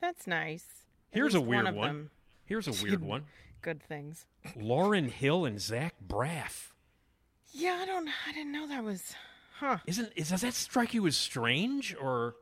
that's 0.00 0.26
nice. 0.26 0.66
Here's 1.10 1.34
a 1.34 1.40
weird 1.40 1.66
of 1.66 1.74
one. 1.74 2.10
Here's 2.44 2.68
a 2.68 2.72
weird 2.84 3.02
one. 3.02 3.24
Good 3.62 3.82
things. 3.82 4.26
Lauryn 4.56 5.08
Hill 5.10 5.44
and 5.44 5.60
Zach 5.60 5.94
Braff. 6.06 6.72
Yeah, 7.52 7.78
I 7.80 7.86
don't. 7.86 8.08
I 8.28 8.32
didn't 8.32 8.52
know 8.52 8.68
that 8.68 8.84
was. 8.84 9.14
Huh. 9.58 9.78
Isn't 9.86 10.12
is 10.16 10.30
does 10.30 10.40
that 10.42 10.54
strike 10.54 10.92
you 10.94 11.06
as 11.06 11.16
strange 11.16 11.94
or 12.00 12.34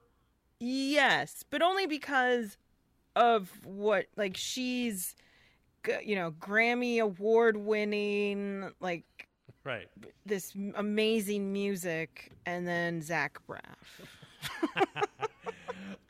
Yes, 0.58 1.44
but 1.50 1.60
only 1.60 1.86
because 1.86 2.56
of 3.14 3.50
what 3.64 4.06
like 4.16 4.36
she's 4.36 5.14
you 6.04 6.14
know, 6.14 6.30
Grammy 6.30 7.00
award 7.00 7.56
winning 7.56 8.70
like 8.80 9.04
right? 9.64 9.88
this 10.24 10.52
amazing 10.76 11.52
music 11.52 12.30
and 12.46 12.66
then 12.66 13.02
Zach 13.02 13.38
Braff. 13.48 14.06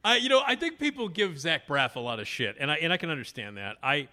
I 0.04 0.16
you 0.16 0.28
know 0.28 0.42
I 0.44 0.56
think 0.56 0.78
people 0.78 1.08
give 1.08 1.38
Zach 1.38 1.66
Braff 1.66 1.96
a 1.96 2.00
lot 2.00 2.20
of 2.20 2.26
shit, 2.28 2.56
and 2.58 2.70
I 2.70 2.76
and 2.76 2.92
I 2.92 2.96
can 2.96 3.10
understand 3.10 3.56
that. 3.56 3.76
I 3.82 4.08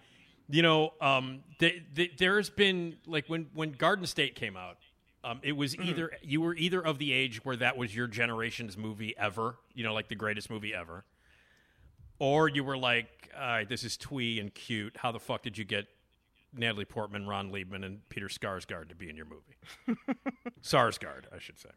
you 0.49 0.61
know 0.61 0.93
um 1.01 1.41
th- 1.59 1.81
th- 1.95 2.11
there's 2.17 2.49
been 2.49 2.97
like 3.05 3.25
when 3.27 3.47
when 3.53 3.71
Garden 3.71 4.05
State 4.05 4.35
came 4.35 4.55
out. 4.55 4.77
Um, 5.21 5.41
it 5.43 5.51
was 5.51 5.75
either 5.75 6.11
you 6.21 6.39
were 6.39 6.55
either 6.55 6.79
of 6.79 6.97
the 6.97 7.11
age 7.11 7.43
where 7.43 7.57
that 7.57 7.75
was 7.75 7.93
your 7.93 8.07
generation's 8.07 8.77
movie 8.77 9.13
ever, 9.17 9.57
you 9.73 9.83
know, 9.83 9.93
like 9.93 10.07
the 10.07 10.15
greatest 10.15 10.49
movie 10.49 10.73
ever, 10.73 11.03
or 12.19 12.47
you 12.47 12.63
were 12.63 12.77
like, 12.77 13.29
all 13.35 13.45
right, 13.45 13.67
this 13.67 13.83
is 13.83 13.97
twee 13.97 14.39
and 14.39 14.53
cute. 14.53 14.95
How 14.95 15.11
the 15.11 15.19
fuck 15.19 15.43
did 15.43 15.57
you 15.57 15.65
get 15.65 15.87
Natalie 16.53 16.85
Portman, 16.85 17.27
Ron 17.27 17.51
Leibman, 17.51 17.85
and 17.85 18.07
Peter 18.07 18.27
Skarsgård 18.27 18.87
to 18.89 18.95
be 18.95 19.09
in 19.09 19.17
your 19.17 19.25
movie? 19.25 19.99
Sarsgaard, 20.63 21.25
I 21.35 21.39
should 21.39 21.59
say. 21.59 21.69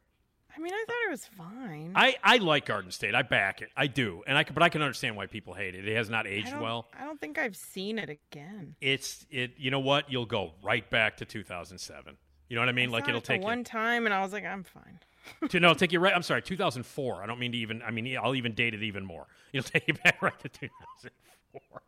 I 0.55 0.61
mean, 0.61 0.73
I 0.73 0.85
thought 0.87 0.97
it 1.07 1.11
was 1.11 1.24
fine. 1.27 1.93
I, 1.95 2.16
I 2.23 2.37
like 2.37 2.66
Garden 2.66 2.91
State. 2.91 3.15
I 3.15 3.23
back 3.23 3.62
it. 3.62 3.70
I 3.77 3.87
do, 3.87 4.23
and 4.27 4.37
I 4.37 4.45
can, 4.45 4.55
but 4.55 4.62
I 4.62 4.69
can 4.69 4.83
understand 4.83 5.16
why 5.16 5.27
people 5.27 5.55
hate 5.55 5.74
it. 5.74 5.89
It 5.89 5.97
has 5.97 6.11
not 6.11 6.27
aged 6.27 6.51
don't- 6.51 6.61
well. 6.62 6.89
I 6.99 7.05
don't 7.05 7.20
think 7.20 7.39
I've 7.39 7.57
seen 7.57 7.99
it 7.99 8.11
again. 8.11 8.74
It's 8.81 9.27
it. 9.31 9.53
You 9.57 9.70
know 9.70 9.81
what? 9.81 10.11
You'll 10.11 10.27
go 10.27 10.53
right 10.62 10.89
back 10.91 11.16
to 11.19 11.24
2007. 11.24 12.16
You 12.49 12.57
know 12.57 12.62
what 12.62 12.69
I 12.69 12.73
mean? 12.73 12.91
I 12.91 12.93
like 12.93 13.09
it'll 13.09 13.19
it 13.19 13.24
take 13.24 13.43
one 13.43 13.65
time, 13.65 14.05
and 14.07 14.15
I 14.15 14.20
was 14.20 14.33
like, 14.33 14.45
I'm 14.45 14.62
fine. 14.65 14.99
you 15.41 15.49
to 15.49 15.61
no, 15.61 15.69
it'll 15.70 15.79
take 15.79 15.93
you 15.93 16.01
right. 16.01 16.15
I'm 16.15 16.23
sorry, 16.23 16.43
2004. 16.43 17.23
I 17.23 17.27
don't 17.27 17.39
mean 17.39 17.53
to 17.53 17.59
even. 17.59 17.81
I 17.83 17.91
mean, 17.91 18.16
I'll 18.23 18.35
even 18.35 18.53
date 18.53 18.74
it 18.74 18.83
even 18.83 19.05
more. 19.07 19.27
It'll 19.53 19.69
take 19.70 19.89
you 19.89 19.95
back 19.95 20.20
right 20.20 20.39
to 20.41 20.49
2004. 20.49 21.83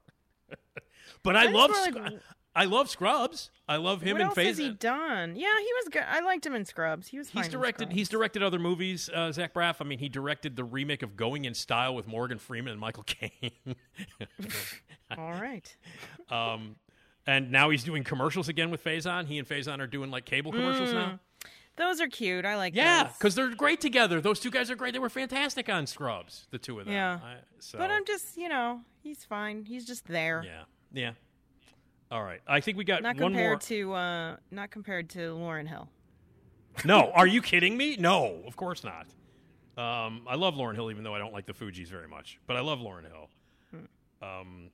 but 1.22 1.36
I 1.36 1.44
That's 1.44 1.54
love. 1.54 1.70
like- 1.70 2.12
I 2.56 2.66
love 2.66 2.88
Scrubs. 2.88 3.50
I 3.68 3.76
love 3.76 4.00
him 4.02 4.12
what 4.14 4.20
and 4.20 4.28
else 4.30 4.36
has 4.38 4.58
he 4.58 4.70
done? 4.70 5.34
Yeah, 5.36 5.48
he 5.58 5.68
was 5.82 5.88
good. 5.90 6.04
I 6.08 6.20
liked 6.20 6.46
him 6.46 6.54
in 6.54 6.64
Scrubs. 6.64 7.08
He 7.08 7.18
was 7.18 7.30
fine. 7.30 7.42
He's 7.42 7.50
directed. 7.52 7.92
He's 7.92 8.08
directed 8.08 8.42
other 8.42 8.58
movies. 8.58 9.10
Uh, 9.12 9.32
Zach 9.32 9.52
Braff. 9.54 9.76
I 9.80 9.84
mean, 9.84 9.98
he 9.98 10.08
directed 10.08 10.54
the 10.54 10.64
remake 10.64 11.02
of 11.02 11.16
Going 11.16 11.46
in 11.46 11.54
Style 11.54 11.94
with 11.94 12.06
Morgan 12.06 12.38
Freeman 12.38 12.70
and 12.72 12.80
Michael 12.80 13.02
Caine. 13.04 13.50
All 15.18 15.32
right. 15.32 15.74
um, 16.30 16.76
and 17.26 17.50
now 17.50 17.70
he's 17.70 17.84
doing 17.84 18.04
commercials 18.04 18.48
again 18.48 18.70
with 18.70 18.84
Faison. 18.84 19.26
He 19.26 19.38
and 19.38 19.48
Faison 19.48 19.80
are 19.80 19.86
doing 19.86 20.10
like 20.10 20.24
cable 20.24 20.52
commercials 20.52 20.90
Mm. 20.90 20.94
now. 20.94 21.18
Those 21.76 22.00
are 22.00 22.06
cute. 22.06 22.44
I 22.44 22.56
like 22.56 22.76
Yeah, 22.76 23.04
because 23.18 23.34
they're 23.34 23.52
great 23.54 23.80
together. 23.80 24.20
Those 24.20 24.38
two 24.38 24.50
guys 24.50 24.70
are 24.70 24.76
great. 24.76 24.92
They 24.92 25.00
were 25.00 25.08
fantastic 25.08 25.68
on 25.68 25.86
Scrubs. 25.88 26.46
The 26.52 26.58
two 26.58 26.78
of 26.78 26.84
them. 26.86 26.94
Yeah. 26.94 27.18
I, 27.24 27.36
so, 27.58 27.78
But 27.78 27.90
I'm 27.90 28.04
just, 28.04 28.36
you 28.36 28.48
know, 28.48 28.82
he's 29.02 29.24
fine. 29.24 29.64
He's 29.64 29.84
just 29.84 30.06
there. 30.06 30.44
yeah, 30.46 30.62
yeah. 30.92 31.10
All 32.10 32.22
right. 32.22 32.40
I 32.46 32.60
think 32.60 32.76
we 32.78 32.84
got 32.84 33.02
Not 33.02 33.16
one 33.16 33.32
compared 33.32 33.50
more. 33.52 33.58
to 33.60 33.92
uh 33.94 34.36
not 34.50 34.70
compared 34.70 35.10
to 35.10 35.18
Lauryn 35.34 35.66
Hill. 35.68 35.88
no, 36.84 37.10
are 37.14 37.26
you 37.26 37.42
kidding 37.42 37.76
me? 37.76 37.96
No, 37.96 38.42
of 38.46 38.56
course 38.56 38.84
not. 38.84 39.06
Um, 39.76 40.22
I 40.28 40.36
love 40.36 40.54
Lauryn 40.54 40.74
Hill, 40.76 40.90
even 40.90 41.02
though 41.02 41.14
I 41.14 41.18
don't 41.18 41.32
like 41.32 41.46
the 41.46 41.52
Fugees 41.52 41.88
very 41.88 42.06
much. 42.06 42.38
But 42.46 42.56
I 42.56 42.60
love 42.60 42.78
Lauryn 42.78 43.06
Hill. 43.10 43.28
Hmm. 43.72 44.24
Um, 44.24 44.70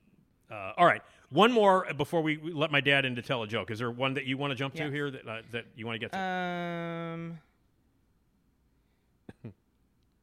uh, 0.51 0.73
all 0.77 0.85
right, 0.85 1.01
one 1.29 1.51
more 1.51 1.87
before 1.97 2.21
we 2.21 2.37
we 2.37 2.51
let 2.51 2.71
my 2.71 2.81
dad 2.81 3.05
in 3.05 3.15
to 3.15 3.21
tell 3.21 3.41
a 3.41 3.47
joke. 3.47 3.71
Is 3.71 3.79
there 3.79 3.89
one 3.89 4.13
that 4.15 4.25
you 4.25 4.37
want 4.37 4.51
to 4.51 4.55
jump 4.55 4.75
to 4.75 4.91
here 4.91 5.09
that 5.09 5.27
uh, 5.27 5.41
that 5.51 5.65
you 5.75 5.85
want 5.87 5.95
to 5.95 5.99
get 5.99 6.11
to? 6.11 6.19
Um 6.19 7.39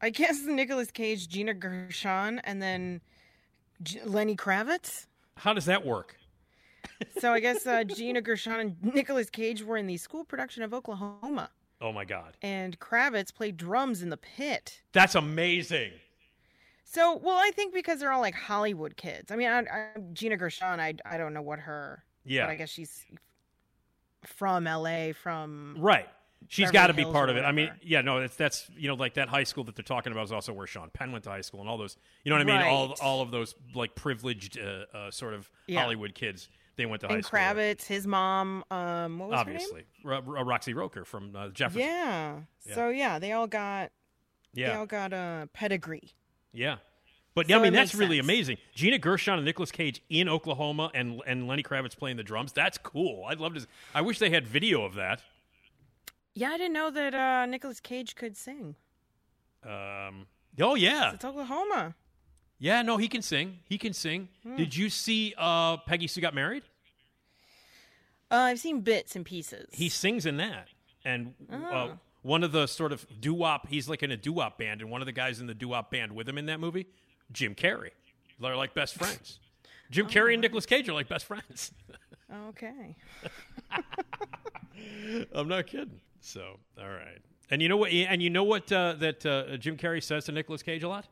I 0.00 0.10
guess 0.10 0.44
Nicolas 0.44 0.92
Cage, 0.92 1.28
Gina 1.28 1.54
Gershon, 1.54 2.38
and 2.44 2.62
then 2.62 3.00
G- 3.82 4.00
Lenny 4.04 4.36
Kravitz. 4.36 5.06
How 5.38 5.52
does 5.52 5.64
that 5.64 5.84
work? 5.84 6.16
So 7.20 7.32
I 7.32 7.40
guess 7.40 7.66
uh, 7.66 7.84
Gina 7.84 8.20
Gershon 8.20 8.60
and 8.60 8.94
Nicolas 8.94 9.30
Cage 9.30 9.62
were 9.62 9.76
in 9.76 9.86
the 9.86 9.96
school 9.96 10.24
production 10.24 10.62
of 10.62 10.72
Oklahoma, 10.74 11.50
Oh 11.80 11.92
my 11.92 12.04
God, 12.04 12.36
and 12.42 12.78
Kravitz 12.80 13.32
played 13.34 13.56
drums 13.56 14.02
in 14.02 14.10
the 14.10 14.16
pit. 14.16 14.82
that's 14.92 15.14
amazing. 15.14 15.92
So, 16.84 17.16
well, 17.16 17.36
I 17.36 17.50
think 17.54 17.74
because 17.74 18.00
they're 18.00 18.10
all 18.12 18.20
like 18.22 18.34
Hollywood 18.34 18.96
kids. 18.96 19.30
I 19.30 19.36
mean, 19.36 19.48
I, 19.48 19.58
I, 19.60 19.88
Gina 20.14 20.36
Gershon, 20.38 20.80
I, 20.80 20.94
I 21.04 21.18
don't 21.18 21.34
know 21.34 21.42
what 21.42 21.58
her. 21.58 22.02
Yeah. 22.24 22.46
But 22.46 22.52
I 22.52 22.54
guess 22.56 22.70
she's 22.70 23.04
from 24.24 24.66
L.A. 24.66 25.12
From 25.12 25.76
Right. 25.78 26.08
She's 26.46 26.70
got 26.70 26.86
to 26.86 26.94
be 26.94 27.04
part 27.04 27.30
of 27.30 27.36
it. 27.36 27.42
I 27.44 27.50
mean, 27.52 27.70
yeah, 27.82 28.00
no, 28.00 28.18
it's 28.18 28.36
that's 28.36 28.70
you 28.76 28.86
know 28.88 28.94
like 28.94 29.14
that 29.14 29.28
high 29.28 29.42
school 29.42 29.64
that 29.64 29.74
they're 29.74 29.82
talking 29.82 30.12
about 30.12 30.24
is 30.24 30.32
also 30.32 30.52
where 30.52 30.66
Sean 30.68 30.88
Penn 30.90 31.10
went 31.10 31.24
to 31.24 31.30
high 31.30 31.40
school 31.40 31.60
and 31.60 31.68
all 31.68 31.76
those. 31.76 31.96
You 32.24 32.30
know 32.30 32.36
what 32.36 32.42
I 32.42 32.44
mean? 32.44 32.66
All 32.66 32.88
Right. 32.88 32.98
all 33.02 33.20
of 33.22 33.32
those 33.32 33.54
like 33.74 33.94
privileged 33.96 34.56
uh, 34.58 34.84
uh, 34.96 35.10
sort 35.10 35.34
of 35.34 35.50
Yeah. 35.66 35.80
Hollywood 35.82 36.14
kids. 36.14 36.48
They 36.78 36.86
went 36.86 37.02
to 37.02 37.08
high 37.08 37.14
and 37.16 37.24
school. 37.24 37.38
with. 37.38 37.56
Kravitz, 37.56 37.84
his 37.86 38.06
mom. 38.06 38.64
Um, 38.70 39.18
what 39.18 39.28
was 39.28 39.40
obviously, 39.40 39.84
Ro- 40.02 40.22
Ro- 40.22 40.42
Roxy 40.44 40.72
Roker 40.72 41.04
from 41.04 41.36
uh, 41.36 41.48
Jefferson. 41.48 41.80
Yeah. 41.82 42.36
Yeah. 42.64 42.74
So 42.74 42.88
yeah, 42.88 43.18
they 43.18 43.32
all 43.32 43.46
got 43.48 43.90
Yeah. 44.54 44.68
they 44.70 44.74
all 44.76 44.86
got 44.86 45.12
a 45.12 45.48
pedigree. 45.52 46.14
yeah. 46.52 46.76
But 47.34 47.46
So 47.48 47.56
I 47.58 47.62
mean, 47.62 47.72
that's 47.72 47.92
makes 47.92 48.00
really 48.00 48.16
sense. 48.16 48.26
amazing. 48.26 48.56
Gina 48.74 48.98
Gershon 48.98 49.34
and 49.34 49.44
Nicolas 49.44 49.70
Cage 49.70 50.02
in 50.08 50.28
Oklahoma, 50.28 50.90
and 50.94 51.20
and 51.26 51.46
Lenny 51.46 51.62
Kravitz 51.62 51.96
playing 51.96 52.16
the 52.16 52.24
drums. 52.24 52.52
That's 52.52 52.78
cool. 52.78 53.24
I'd 53.28 53.38
love 53.38 53.54
to. 53.54 53.66
I 53.94 54.00
wish 54.00 54.18
they 54.18 54.30
had 54.30 54.46
video 54.46 54.82
of 54.84 54.94
that. 54.94 55.22
Yeah, 56.34 56.50
I 56.50 56.56
didn't 56.58 56.72
know 56.72 56.90
that 56.90 57.14
uh, 57.14 57.46
Nicolas 57.46 57.78
Cage 57.80 58.14
could 58.16 58.36
sing. 58.36 58.76
Um, 59.64 60.26
oh 60.60 60.74
yeah, 60.76 61.12
It's 61.14 61.24
Oklahoma. 61.24 61.94
Yeah. 62.58 62.82
No, 62.82 62.96
he 62.96 63.08
can 63.08 63.22
sing. 63.22 63.58
He 63.64 63.78
can 63.78 63.92
sing. 63.92 64.28
Hmm. 64.42 64.56
Did 64.56 64.74
you 64.76 64.88
see 64.90 65.34
uh, 65.38 65.76
Peggy 65.78 66.06
Sue 66.06 66.20
got 66.20 66.34
married? 66.34 66.62
Uh, 68.30 68.36
I've 68.36 68.58
seen 68.60 68.80
bits 68.82 69.16
and 69.16 69.24
pieces. 69.24 69.68
he 69.72 69.88
sings 69.88 70.26
in 70.26 70.36
that 70.36 70.68
and 71.04 71.32
uh, 71.50 71.56
Oh. 71.56 71.98
one 72.20 72.44
of 72.44 72.52
the 72.52 72.66
sort 72.66 72.92
of 72.92 73.06
doo-wop 73.20 73.66
he's 73.68 73.88
like 73.88 74.02
in 74.02 74.10
a 74.10 74.18
doo-wop 74.18 74.58
band 74.58 74.82
and 74.82 74.90
one 74.90 75.00
of 75.00 75.06
the 75.06 75.12
guys 75.12 75.40
in 75.40 75.46
the 75.46 75.54
doo-wop 75.54 75.90
band 75.90 76.12
with 76.12 76.28
him 76.28 76.36
in 76.36 76.44
that 76.44 76.60
movie 76.60 76.86
jim 77.32 77.54
carrey 77.54 77.92
they're 78.38 78.54
like 78.54 78.74
best 78.74 78.96
friends 78.96 79.38
jim 79.90 80.06
carrey 80.08 80.34
and 80.34 80.42
Nicolas 80.42 80.66
cage 80.66 80.86
are 80.90 80.92
like 80.92 81.08
best 81.08 81.24
friends 81.24 81.72
okay. 82.48 82.96
i'm 85.34 85.48
not 85.48 85.66
kidding 85.66 86.00
so 86.20 86.58
all 86.78 86.88
right 86.88 87.20
and 87.50 87.62
you 87.62 87.68
know 87.70 87.76
what 87.78 87.90
and 87.90 88.20
you 88.22 88.28
know 88.28 88.44
what 88.44 88.70
uh, 88.72 88.92
that 88.98 89.24
uh, 89.24 89.56
jim 89.56 89.76
carrey 89.78 90.02
says 90.02 90.24
to 90.26 90.32
Nicolas 90.32 90.62
cage 90.62 90.82
a 90.82 90.88
lot 90.88 91.06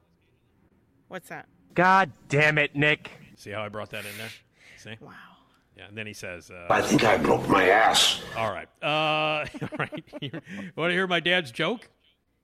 What's 1.08 1.28
that? 1.28 1.46
God 1.74 2.10
damn 2.28 2.58
it, 2.58 2.74
Nick. 2.74 3.10
see 3.36 3.50
how 3.50 3.62
i 3.62 3.68
brought 3.68 3.90
that 3.90 4.04
in 4.06 4.16
there 4.18 4.30
see 4.76 4.96
Wow. 5.00 5.12
yeah 5.76 5.86
and 5.88 5.96
then 5.96 6.06
he 6.06 6.12
says 6.14 6.50
uh, 6.50 6.66
I 6.70 6.80
think 6.82 7.04
I 7.04 7.16
broke 7.18 7.46
my 7.48 7.68
ass. 7.68 8.20
all 8.36 8.50
right 8.50 8.68
uh, 8.82 8.86
all 9.62 9.68
right 9.78 10.04
want 10.76 10.90
to 10.90 10.92
hear 10.92 11.06
my 11.06 11.20
dad's 11.20 11.50
joke 11.50 11.88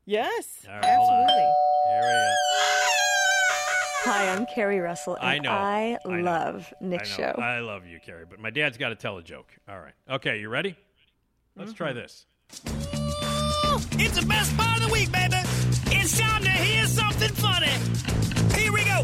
Yes. 0.04 0.66
All 0.68 0.74
right, 0.74 0.84
absolutely. 0.84 1.34
here 1.34 2.00
we 2.00 2.08
go 2.08 2.34
Hi, 4.04 4.32
I'm 4.34 4.46
Carrie 4.46 4.80
Russell, 4.80 5.14
and 5.14 5.24
I 5.28 5.38
know. 5.38 5.50
I, 5.52 5.96
I 6.04 6.08
know. 6.16 6.22
love 6.24 6.74
Nick 6.80 7.02
I 7.02 7.04
know. 7.04 7.08
Show. 7.08 7.40
I 7.40 7.60
love 7.60 7.86
you, 7.86 8.00
Carrie, 8.04 8.24
but 8.28 8.40
my 8.40 8.50
dad's 8.50 8.76
got 8.76 8.88
to 8.88 8.96
tell 8.96 9.16
a 9.18 9.22
joke. 9.22 9.46
All 9.68 9.78
right. 9.78 9.92
Okay, 10.10 10.40
you 10.40 10.48
ready? 10.48 10.74
Let's 11.54 11.70
Mm-hmm. 11.70 11.76
try 11.76 11.92
this. 11.92 12.26
It's 12.50 14.18
the 14.20 14.26
best 14.26 14.56
part 14.56 14.76
of 14.78 14.82
the 14.88 14.92
week, 14.92 15.12
baby. 15.12 15.36
It's 15.94 16.18
time 16.18 16.42
to 16.42 16.50
hear 16.50 16.86
something 16.86 17.28
funny. 17.30 17.74
Here 18.58 18.72
we 18.72 18.84
go 18.84 19.02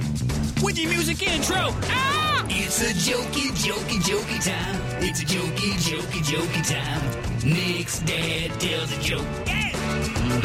with 0.62 0.78
your 0.78 0.90
music 0.90 1.23
intro. 1.23 1.74
Ah! 1.85 2.44
It's 2.48 2.81
a 2.82 2.93
jokey, 2.93 3.51
jokey, 3.65 3.98
jokey 4.09 4.39
time. 4.44 4.77
It's 5.02 5.20
a 5.23 5.24
jokey, 5.24 5.73
jokey, 5.89 6.20
jokey 6.31 6.62
time. 6.69 7.02
Nick's 7.44 8.01
dad 8.01 8.51
tells 8.60 8.90
a 8.93 9.01
joke. 9.01 9.27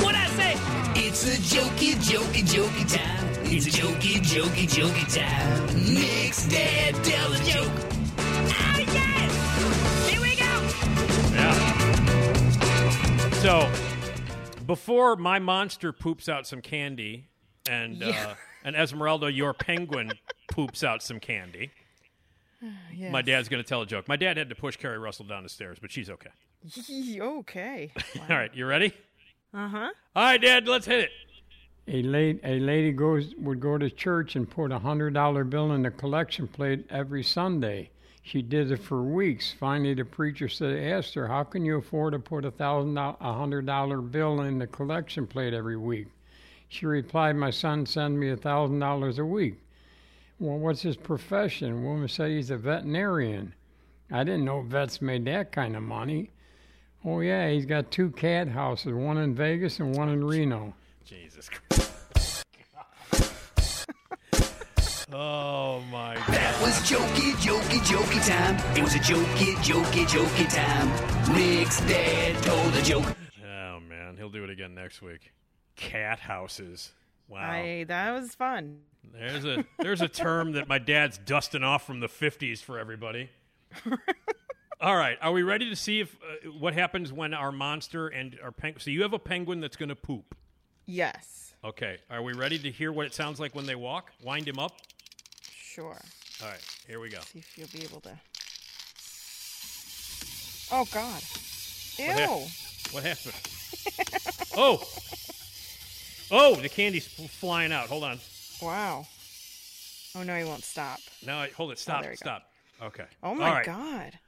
What 0.03 0.15
I 0.15 0.27
say? 0.37 0.53
It's 0.95 1.23
a 1.27 1.37
jokey, 1.55 1.93
jokey, 1.95 2.43
jokey 2.43 2.85
time. 2.93 3.25
It's 3.45 3.65
a 3.67 3.69
jokey, 3.69 4.19
jokey, 4.19 4.67
jokey 4.67 5.05
time. 5.13 5.93
Nick's 5.93 6.47
dad 6.47 6.95
tells 7.03 7.39
a 7.39 7.43
joke. 7.51 7.71
Ah, 8.17 8.77
yes! 8.79 9.31
Here 10.09 10.21
we 10.21 10.35
go. 10.35 10.51
Yeah. 11.35 11.55
So 13.41 13.92
before 14.65 15.15
my 15.15 15.39
monster 15.39 15.91
poops 15.91 16.27
out 16.29 16.47
some 16.47 16.61
candy, 16.61 17.27
and 17.69 17.97
Yeah. 17.97 18.27
uh, 18.31 18.35
and 18.63 18.75
Esmeralda, 18.75 19.31
your 19.31 19.53
penguin 19.53 20.11
poops 20.49 20.83
out 20.83 21.01
some 21.03 21.19
candy. 21.19 21.71
My 23.11 23.21
dad's 23.21 23.49
going 23.49 23.61
to 23.61 23.67
tell 23.67 23.81
a 23.81 23.85
joke. 23.85 24.07
My 24.07 24.15
dad 24.15 24.37
had 24.37 24.47
to 24.49 24.55
push 24.55 24.77
Carrie 24.77 24.97
Russell 24.97 25.25
down 25.25 25.43
the 25.43 25.49
stairs, 25.49 25.77
but 25.81 25.91
she's 25.91 26.09
okay. 26.09 26.29
okay. 27.19 27.91
All 28.21 28.37
right, 28.37 28.53
you 28.55 28.65
ready? 28.65 28.93
Uh 29.53 29.67
huh. 29.67 29.89
All 30.15 30.23
right, 30.23 30.41
Dad, 30.41 30.67
let's 30.67 30.85
hit 30.85 30.99
it. 31.01 31.11
A 31.87 32.01
lady, 32.03 32.39
a 32.45 32.59
lady 32.61 32.91
goes 32.93 33.35
would 33.37 33.59
go 33.59 33.77
to 33.77 33.89
church 33.89 34.37
and 34.37 34.49
put 34.49 34.71
a 34.71 34.79
hundred 34.79 35.13
dollar 35.13 35.43
bill 35.43 35.73
in 35.73 35.81
the 35.83 35.91
collection 35.91 36.47
plate 36.47 36.85
every 36.89 37.21
Sunday. 37.23 37.89
She 38.25 38.41
did 38.41 38.71
it 38.71 38.77
for 38.77 39.03
weeks. 39.03 39.51
Finally, 39.51 39.95
the 39.95 40.05
preacher 40.05 40.47
said, 40.47 40.79
asked 40.79 41.13
her, 41.13 41.27
"How 41.27 41.43
can 41.43 41.65
you 41.65 41.77
afford 41.77 42.13
to 42.13 42.19
put 42.19 42.45
a 42.45 42.51
thousand, 42.51 42.97
a 42.97 43.15
hundred 43.19 43.65
dollar 43.65 44.01
bill 44.01 44.39
in 44.41 44.59
the 44.59 44.67
collection 44.67 45.27
plate 45.27 45.53
every 45.53 45.77
week?" 45.77 46.07
She 46.69 46.85
replied, 46.85 47.35
"My 47.35 47.49
son 47.51 47.85
sends 47.85 48.17
me 48.17 48.29
a 48.29 48.37
thousand 48.37 48.79
dollars 48.79 49.19
a 49.19 49.25
week." 49.25 49.59
Well, 50.39 50.57
what's 50.57 50.81
his 50.81 50.97
profession? 50.97 51.83
Woman 51.83 52.07
said 52.07 52.31
he's 52.31 52.49
a 52.49 52.57
veterinarian. 52.57 53.53
I 54.09 54.23
didn't 54.23 54.45
know 54.45 54.61
vets 54.61 55.01
made 55.01 55.25
that 55.25 55.51
kind 55.51 55.75
of 55.75 55.83
money. 55.83 56.31
Oh 57.05 57.19
yeah, 57.19 57.49
he's 57.49 57.65
got 57.65 57.91
two 57.91 58.09
cat 58.11 58.47
houses, 58.47 58.93
one 58.93 59.17
in 59.17 59.35
Vegas 59.35 59.79
and 59.79 59.95
one 59.95 60.09
in 60.09 60.23
Reno. 60.23 60.73
Jesus 61.05 61.49
Christ. 61.49 61.92
Oh 65.13 65.81
my 65.91 66.15
God. 66.15 66.27
That 66.27 66.61
was 66.61 66.73
jokey, 66.79 67.33
jokey, 67.33 67.79
jokey 67.79 68.27
time. 68.27 68.77
It 68.77 68.83
was 68.83 68.95
a 68.95 68.99
jokey, 68.99 69.55
jokey, 69.57 70.05
jokey 70.05 70.53
time. 70.53 71.35
Nick's 71.35 71.79
dad 71.81 72.43
told 72.43 72.73
a 72.75 72.81
joke. 72.81 73.05
Oh 73.45 73.79
man, 73.79 74.17
he'll 74.17 74.29
do 74.29 74.43
it 74.43 74.49
again 74.49 74.75
next 74.75 75.01
week. 75.01 75.31
Cat 75.75 76.19
houses. 76.19 76.91
Wow. 77.27 77.49
I 77.49 77.85
that 77.87 78.11
was 78.11 78.35
fun. 78.35 78.79
There's 79.13 79.45
a 79.45 79.65
there's 79.79 80.01
a 80.01 80.07
term 80.07 80.53
that 80.53 80.67
my 80.67 80.79
dad's 80.79 81.17
dusting 81.17 81.63
off 81.63 81.85
from 81.85 81.99
the 81.99 82.07
50s 82.07 82.59
for 82.59 82.79
everybody. 82.79 83.29
All 84.81 84.95
right, 84.97 85.17
are 85.21 85.31
we 85.31 85.43
ready 85.43 85.69
to 85.69 85.75
see 85.77 86.01
if 86.01 86.13
uh, 86.15 86.49
what 86.49 86.73
happens 86.73 87.13
when 87.13 87.33
our 87.33 87.53
monster 87.53 88.09
and 88.09 88.37
our 88.43 88.51
penguin? 88.51 88.81
So 88.81 88.91
you 88.91 89.03
have 89.03 89.13
a 89.13 89.19
penguin 89.19 89.61
that's 89.61 89.77
going 89.77 89.89
to 89.89 89.95
poop. 89.95 90.35
Yes. 90.85 91.53
Okay, 91.63 91.99
are 92.09 92.21
we 92.21 92.33
ready 92.33 92.59
to 92.59 92.69
hear 92.69 92.91
what 92.91 93.05
it 93.05 93.13
sounds 93.13 93.39
like 93.39 93.55
when 93.55 93.65
they 93.65 93.75
walk? 93.75 94.11
Wind 94.21 94.45
him 94.45 94.59
up. 94.59 94.73
Sure. 95.73 95.97
All 96.43 96.49
right, 96.49 96.59
here 96.87 96.99
we 96.99 97.09
go. 97.09 97.19
See 97.21 97.39
if 97.39 97.57
you'll 97.57 97.67
be 97.69 97.83
able 97.83 97.99
to. 98.01 98.11
Oh 100.71 100.85
God. 100.93 101.19
Ew. 101.97 102.45
What, 102.91 103.03
hap- 103.03 103.17
what 103.17 103.33
happened? 104.23 104.49
oh, 104.55 104.87
oh, 106.29 106.55
the 106.57 106.69
candy's 106.69 107.07
flying 107.07 107.71
out. 107.71 107.87
Hold 107.87 108.03
on. 108.03 108.19
Wow. 108.61 109.07
Oh 110.15 110.21
no, 110.21 110.37
he 110.37 110.43
won't 110.43 110.63
stop. 110.63 110.99
No, 111.25 111.37
I- 111.37 111.49
hold 111.49 111.71
it. 111.71 111.79
Stop. 111.79 112.03
there 112.03 112.11
you 112.11 112.17
go. 112.17 112.25
stop. 112.25 112.43
Okay. 112.83 113.05
Oh 113.23 113.33
my 113.33 113.51
right. 113.51 113.65
God. 113.65 114.19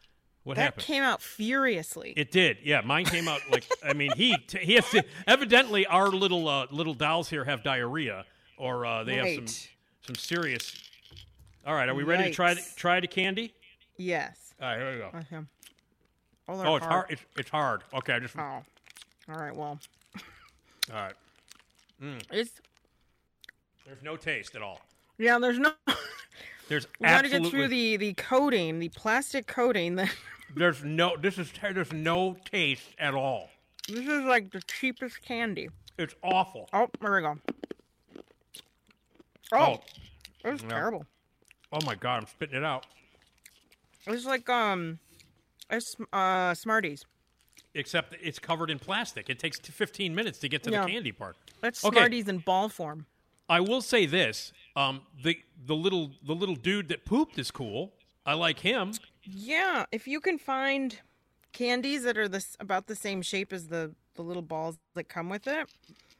What 0.45 0.57
happened? 0.57 0.57
that 0.57 0.61
happened? 0.61 0.85
came 0.85 1.03
out 1.03 1.21
furiously. 1.21 2.13
It 2.17 2.31
did, 2.31 2.57
yeah. 2.63 2.81
Mine 2.81 3.05
came 3.05 3.27
out 3.27 3.41
like 3.51 3.67
I 3.83 3.93
mean 3.93 4.11
he 4.15 4.35
t- 4.47 4.59
he 4.59 4.73
has 4.73 4.89
to 4.89 5.03
evidently 5.27 5.85
our 5.85 6.09
little 6.09 6.47
uh, 6.47 6.65
little 6.71 6.95
dolls 6.95 7.29
here 7.29 7.45
have 7.45 7.61
diarrhea 7.61 8.25
or 8.57 8.87
uh, 8.87 9.03
they 9.03 9.17
have 9.17 9.47
some 9.47 9.69
some 10.07 10.15
serious. 10.15 10.84
All 11.65 11.73
right, 11.73 11.89
are 11.89 11.95
we 11.95 12.03
ready 12.03 12.25
to 12.25 12.31
try 12.31 12.53
the, 12.53 12.61
try 12.75 12.99
the 12.99 13.07
candy? 13.07 13.53
yes. 13.97 14.53
All 14.61 14.67
right, 14.67 14.77
here 14.77 14.91
we 14.91 14.97
go. 14.99 15.07
Okay. 15.17 15.47
Oh, 16.47 16.63
Oh, 16.63 16.75
it's 16.75 16.85
hard. 16.85 17.05
It's, 17.09 17.21
it's 17.37 17.49
hard. 17.49 17.81
Okay, 17.93 18.13
I 18.13 18.19
just 18.19 18.37
Oh. 18.37 18.41
All 18.41 18.63
right. 19.35 19.55
Well, 19.55 19.79
all 20.93 20.95
right. 20.95 21.13
Mm. 22.01 22.21
it's 22.31 22.51
There's 23.85 24.03
no 24.03 24.15
taste 24.15 24.55
at 24.55 24.61
all. 24.61 24.81
yeah. 25.17 25.39
There's 25.39 25.57
no. 25.57 25.71
There's 26.69 26.87
We 26.99 27.07
got 27.07 27.23
to 27.23 27.29
get 27.29 27.45
through 27.47 27.67
the 27.67 27.97
the 27.97 28.13
coating, 28.13 28.79
the 28.79 28.89
plastic 28.89 29.47
coating. 29.47 29.95
That 29.95 30.13
there's 30.55 30.83
no 30.83 31.15
this 31.17 31.37
is 31.37 31.51
there's 31.61 31.91
no 31.93 32.37
taste 32.45 32.89
at 32.99 33.13
all. 33.15 33.49
this 33.87 33.99
is 34.07 34.23
like 34.23 34.51
the 34.51 34.61
cheapest 34.61 35.21
candy. 35.23 35.69
It's 35.97 36.15
awful. 36.23 36.69
Oh, 36.73 36.89
there 37.01 37.15
we 37.15 37.21
go. 37.21 37.37
Oh. 39.51 39.57
Oh, 39.57 39.79
it 40.43 40.51
was 40.51 40.61
terrible. 40.63 41.05
Oh 41.71 41.79
my 41.85 41.95
god, 41.95 42.21
I'm 42.21 42.27
spitting 42.27 42.57
it 42.57 42.63
out. 42.63 42.85
It's 44.07 44.25
like 44.25 44.47
um, 44.49 44.99
it's 45.69 45.95
uh 46.13 46.53
Smarties. 46.53 47.05
Except 47.73 48.15
it's 48.21 48.39
covered 48.39 48.69
in 48.69 48.79
plastic. 48.79 49.29
It 49.29 49.37
takes 49.37 49.59
15 49.59 50.15
minutes 50.15 50.39
to 50.39 50.47
get 50.47 50.63
to 50.63 50.71
Yeah. 50.71 50.85
the 50.85 50.91
candy 50.91 51.11
part. 51.11 51.35
That's 51.61 51.83
Okay. 51.83 51.97
Smarties 51.97 52.27
in 52.27 52.37
ball 52.37 52.69
form. 52.69 53.05
I 53.49 53.59
will 53.59 53.81
say 53.81 54.05
this: 54.05 54.53
um, 54.75 55.01
the 55.23 55.37
the 55.65 55.75
little 55.75 56.11
the 56.25 56.33
little 56.33 56.55
dude 56.55 56.87
that 56.89 57.05
pooped 57.05 57.37
is 57.37 57.51
cool. 57.51 57.93
I 58.25 58.33
like 58.33 58.59
him. 58.59 58.93
Yeah, 59.23 59.85
if 59.91 60.07
you 60.07 60.19
can 60.19 60.37
find 60.39 60.99
candies 61.51 62.03
that 62.03 62.17
are 62.17 62.27
this 62.27 62.55
about 62.59 62.87
the 62.87 62.95
same 62.95 63.21
shape 63.21 63.51
as 63.53 63.67
the 63.67 63.93
the 64.15 64.21
little 64.21 64.41
balls 64.41 64.77
that 64.93 65.09
come 65.09 65.29
with 65.29 65.45
it. 65.47 65.67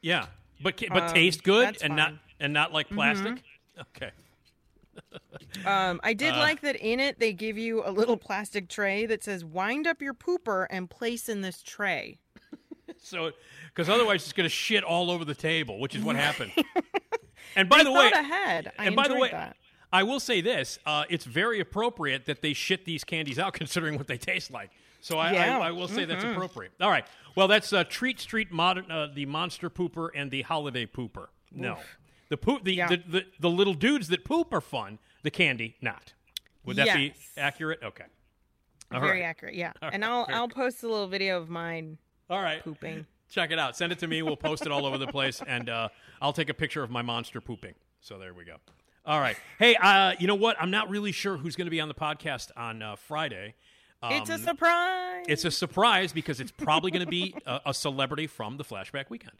Yeah, 0.02 0.26
but 0.62 0.82
but 0.90 1.04
Um, 1.04 1.14
taste 1.14 1.42
good 1.42 1.78
and 1.82 1.96
not 1.96 2.14
and 2.38 2.52
not 2.52 2.72
like 2.72 2.88
plastic. 2.90 3.42
Okay. 3.96 4.10
Um, 5.64 6.00
I 6.04 6.12
did 6.12 6.34
Uh. 6.34 6.38
like 6.38 6.60
that 6.60 6.76
in 6.76 7.00
it 7.00 7.18
they 7.18 7.32
give 7.32 7.56
you 7.58 7.82
a 7.84 7.90
little 7.90 8.16
plastic 8.16 8.68
tray 8.68 9.06
that 9.06 9.24
says 9.24 9.44
"wind 9.44 9.86
up 9.86 10.00
your 10.02 10.14
pooper 10.14 10.66
and 10.70 10.88
place 10.90 11.28
in 11.28 11.40
this 11.40 11.62
tray." 11.62 12.18
So, 13.02 13.30
because 13.68 13.88
otherwise 13.88 14.22
it's 14.24 14.32
going 14.32 14.46
to 14.46 14.54
shit 14.54 14.82
all 14.82 15.10
over 15.12 15.24
the 15.24 15.34
table, 15.34 15.78
which 15.78 15.94
is 15.94 16.02
what 16.02 16.16
happened. 16.16 16.52
And 17.54 17.68
by 17.68 17.78
They 17.78 17.84
the 17.84 17.92
way, 17.92 18.10
ahead. 18.12 18.72
I 18.78 18.86
and 18.86 18.96
by 18.96 19.06
the 19.08 19.14
way, 19.14 19.30
that. 19.30 19.56
I 19.92 20.02
will 20.02 20.18
say 20.20 20.40
this: 20.40 20.78
uh, 20.84 21.04
it's 21.08 21.24
very 21.24 21.60
appropriate 21.60 22.26
that 22.26 22.42
they 22.42 22.52
shit 22.52 22.84
these 22.84 23.02
candies 23.04 23.38
out, 23.38 23.52
considering 23.62 23.96
what 23.96 24.08
they 24.08 24.18
taste 24.18 24.50
like. 24.50 24.70
So 25.00 25.18
I, 25.18 25.32
Yeah. 25.32 25.58
I, 25.58 25.68
I 25.68 25.70
will 25.70 25.88
say 25.88 26.04
that's 26.04 26.24
Mhm. 26.24 26.32
appropriate. 26.32 26.72
All 26.80 26.90
right. 26.90 27.06
Well, 27.36 27.48
that's 27.48 27.72
uh, 27.72 27.84
Treat 27.84 28.18
Street 28.20 28.50
Modern, 28.50 28.90
uh, 28.90 29.08
the 29.14 29.24
Monster 29.26 29.70
Pooper 29.70 30.08
and 30.14 30.30
the 30.30 30.42
Holiday 30.42 30.84
Pooper. 30.86 31.28
No, 31.52 31.74
Oof. 31.74 31.98
The 32.28 32.36
poop, 32.36 32.64
the, 32.64 32.76
the, 32.76 33.02
the 33.08 33.24
the 33.40 33.50
little 33.50 33.74
dudes 33.74 34.08
that 34.08 34.24
poop 34.24 34.52
are 34.52 34.60
fun. 34.60 34.98
The 35.22 35.30
candy, 35.30 35.76
not. 35.80 36.12
Would 36.64 36.76
that 36.76 36.94
be 36.96 37.14
accurate? 37.36 37.80
Okay. 37.82 38.04
All 38.92 39.00
Very 39.00 39.20
right. 39.20 39.26
accurate, 39.26 39.54
yeah. 39.54 39.72
All 39.82 39.90
and 39.92 40.02
right, 40.02 40.10
I'll 40.10 40.26
very 40.26 40.38
I'll 40.38 40.48
post 40.48 40.82
a 40.84 40.88
little 40.88 41.08
video 41.08 41.38
of 41.38 41.48
mine. 41.48 41.98
All 42.30 42.40
right. 42.40 42.62
Pooping. 42.62 43.06
Check 43.28 43.50
it 43.50 43.58
out. 43.58 43.76
Send 43.76 43.90
it 43.90 43.98
to 44.00 44.06
me. 44.06 44.22
We'll 44.22 44.36
post 44.36 44.64
it 44.66 44.70
all 44.72 44.86
over 44.86 44.98
the 44.98 45.08
place, 45.08 45.42
and 45.44 45.68
uh, 45.68 45.88
I'll 46.22 46.32
take 46.32 46.48
a 46.48 46.54
picture 46.54 46.84
of 46.84 46.90
my 46.90 47.02
monster 47.02 47.40
pooping. 47.40 47.74
So 48.00 48.18
there 48.18 48.32
we 48.32 48.44
go. 48.44 48.54
All 49.04 49.18
right. 49.18 49.36
Hey, 49.58 49.74
uh, 49.76 50.14
you 50.20 50.28
know 50.28 50.36
what? 50.36 50.56
I'm 50.60 50.70
not 50.70 50.88
really 50.90 51.10
sure 51.10 51.36
who's 51.36 51.56
going 51.56 51.66
to 51.66 51.70
be 51.72 51.80
on 51.80 51.88
the 51.88 51.94
podcast 51.94 52.50
on 52.56 52.82
uh, 52.82 52.94
Friday. 52.94 53.54
it's 54.04 54.30
a 54.30 54.34
Um, 54.34 54.40
surprise. 54.40 55.24
It's 55.28 55.44
a 55.44 55.50
surprise 55.50 56.12
because 56.12 56.38
it's 56.38 56.52
probably 56.52 56.92
going 56.92 57.04
to 57.04 57.10
be 57.10 57.34
a, 57.46 57.60
a 57.66 57.74
celebrity 57.74 58.28
from 58.28 58.56
the 58.56 58.64
Flashback 58.64 59.10
Weekend. 59.10 59.34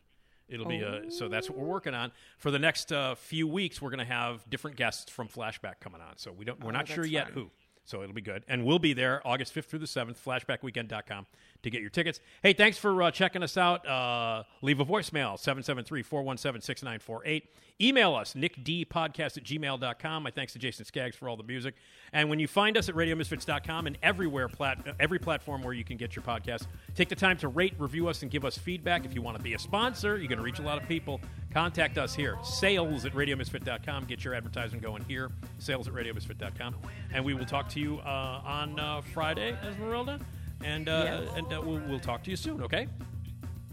It'll 0.48 0.66
be 0.66 0.82
uh 0.85 1.10
so 1.10 1.28
that's 1.28 1.48
what 1.51 1.59
we're 1.59 1.66
working 1.66 1.94
on 1.94 2.12
for 2.39 2.51
the 2.51 2.59
next 2.59 2.93
uh, 2.93 3.14
few 3.16 3.48
weeks. 3.48 3.82
We're 3.82 3.90
going 3.90 3.98
to 3.98 4.05
have 4.05 4.48
different 4.48 4.77
guests 4.77 5.10
from 5.10 5.28
Flashback 5.28 5.81
coming 5.81 6.01
on. 6.01 6.16
So 6.16 6.31
we 6.32 6.44
don't 6.44 6.60
we're 6.62 6.68
Oh, 6.68 6.73
not 6.73 6.86
sure 6.89 7.05
yet 7.05 7.27
fun. 7.27 7.32
who. 7.35 7.51
So 7.85 8.02
it'll 8.02 8.14
be 8.14 8.20
good, 8.20 8.44
and 8.48 8.64
we'll 8.64 8.81
be 8.81 8.94
there 8.94 9.24
August 9.24 9.52
fifth 9.52 9.66
through 9.66 9.78
the 9.78 9.86
seventh. 9.86 10.20
Flashbackweekend.com 10.24 11.27
to 11.62 11.70
get 11.70 11.80
your 11.80 11.90
tickets. 11.90 12.20
Hey, 12.42 12.52
thanks 12.52 12.78
for 12.78 13.02
uh, 13.02 13.10
checking 13.10 13.42
us 13.42 13.56
out. 13.56 13.86
Uh, 13.86 14.44
leave 14.62 14.80
a 14.80 14.84
voicemail 14.84 15.38
773-417-6948. 15.38 17.42
Email 17.78 18.14
us 18.14 18.32
nickdpodcast 18.32 19.36
at 19.36 19.44
gmail.com. 19.44 20.22
My 20.22 20.30
thanks 20.30 20.54
to 20.54 20.58
Jason 20.58 20.86
Skaggs 20.86 21.14
for 21.14 21.28
all 21.28 21.36
the 21.36 21.42
music. 21.42 21.74
And 22.12 22.30
when 22.30 22.38
you 22.38 22.48
find 22.48 22.78
us 22.78 22.88
at 22.88 22.94
radiomisfits.com 22.94 23.86
and 23.86 23.98
everywhere 24.02 24.48
plat- 24.48 24.96
every 24.98 25.18
platform 25.18 25.62
where 25.62 25.74
you 25.74 25.84
can 25.84 25.98
get 25.98 26.16
your 26.16 26.22
podcast, 26.22 26.66
take 26.94 27.10
the 27.10 27.14
time 27.14 27.36
to 27.38 27.48
rate, 27.48 27.74
review 27.78 28.08
us, 28.08 28.22
and 28.22 28.30
give 28.30 28.46
us 28.46 28.56
feedback. 28.56 29.04
If 29.04 29.14
you 29.14 29.20
want 29.20 29.36
to 29.36 29.42
be 29.42 29.52
a 29.52 29.58
sponsor, 29.58 30.16
you're 30.16 30.28
going 30.28 30.38
to 30.38 30.44
reach 30.44 30.58
a 30.58 30.62
lot 30.62 30.80
of 30.80 30.88
people. 30.88 31.20
Contact 31.52 31.98
us 31.98 32.14
here. 32.14 32.38
Sales 32.42 33.04
at 33.04 33.12
radiomisfit.com. 33.12 34.04
Get 34.04 34.24
your 34.24 34.34
advertising 34.34 34.80
going 34.80 35.04
here. 35.04 35.30
Sales 35.58 35.86
at 35.86 35.92
radiomisfit.com. 35.92 36.76
And 37.12 37.24
we 37.24 37.34
will 37.34 37.46
talk 37.46 37.68
to 37.70 37.80
you 37.80 37.98
uh, 37.98 38.40
on 38.44 38.80
uh, 38.80 39.02
Friday, 39.12 39.54
Esmeralda. 39.66 40.18
And, 40.64 40.88
uh, 40.88 41.22
and 41.36 41.52
uh, 41.52 41.60
we'll, 41.62 41.80
we'll 41.88 42.00
talk 42.00 42.22
to 42.24 42.30
you 42.30 42.36
soon, 42.36 42.62
okay? 42.62 42.88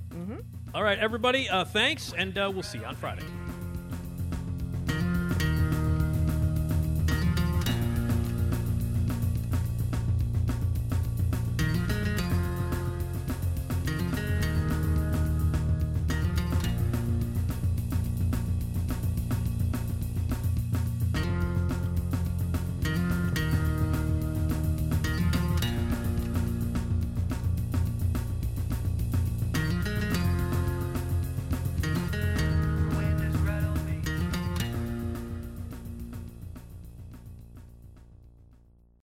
Mm-hmm. 0.09 0.37
All 0.75 0.83
right, 0.83 0.97
everybody, 0.99 1.49
uh, 1.49 1.65
thanks, 1.65 2.13
and 2.17 2.37
uh, 2.37 2.49
we'll 2.53 2.63
see 2.63 2.79
you 2.79 2.85
on 2.85 2.95
Friday. 2.95 3.23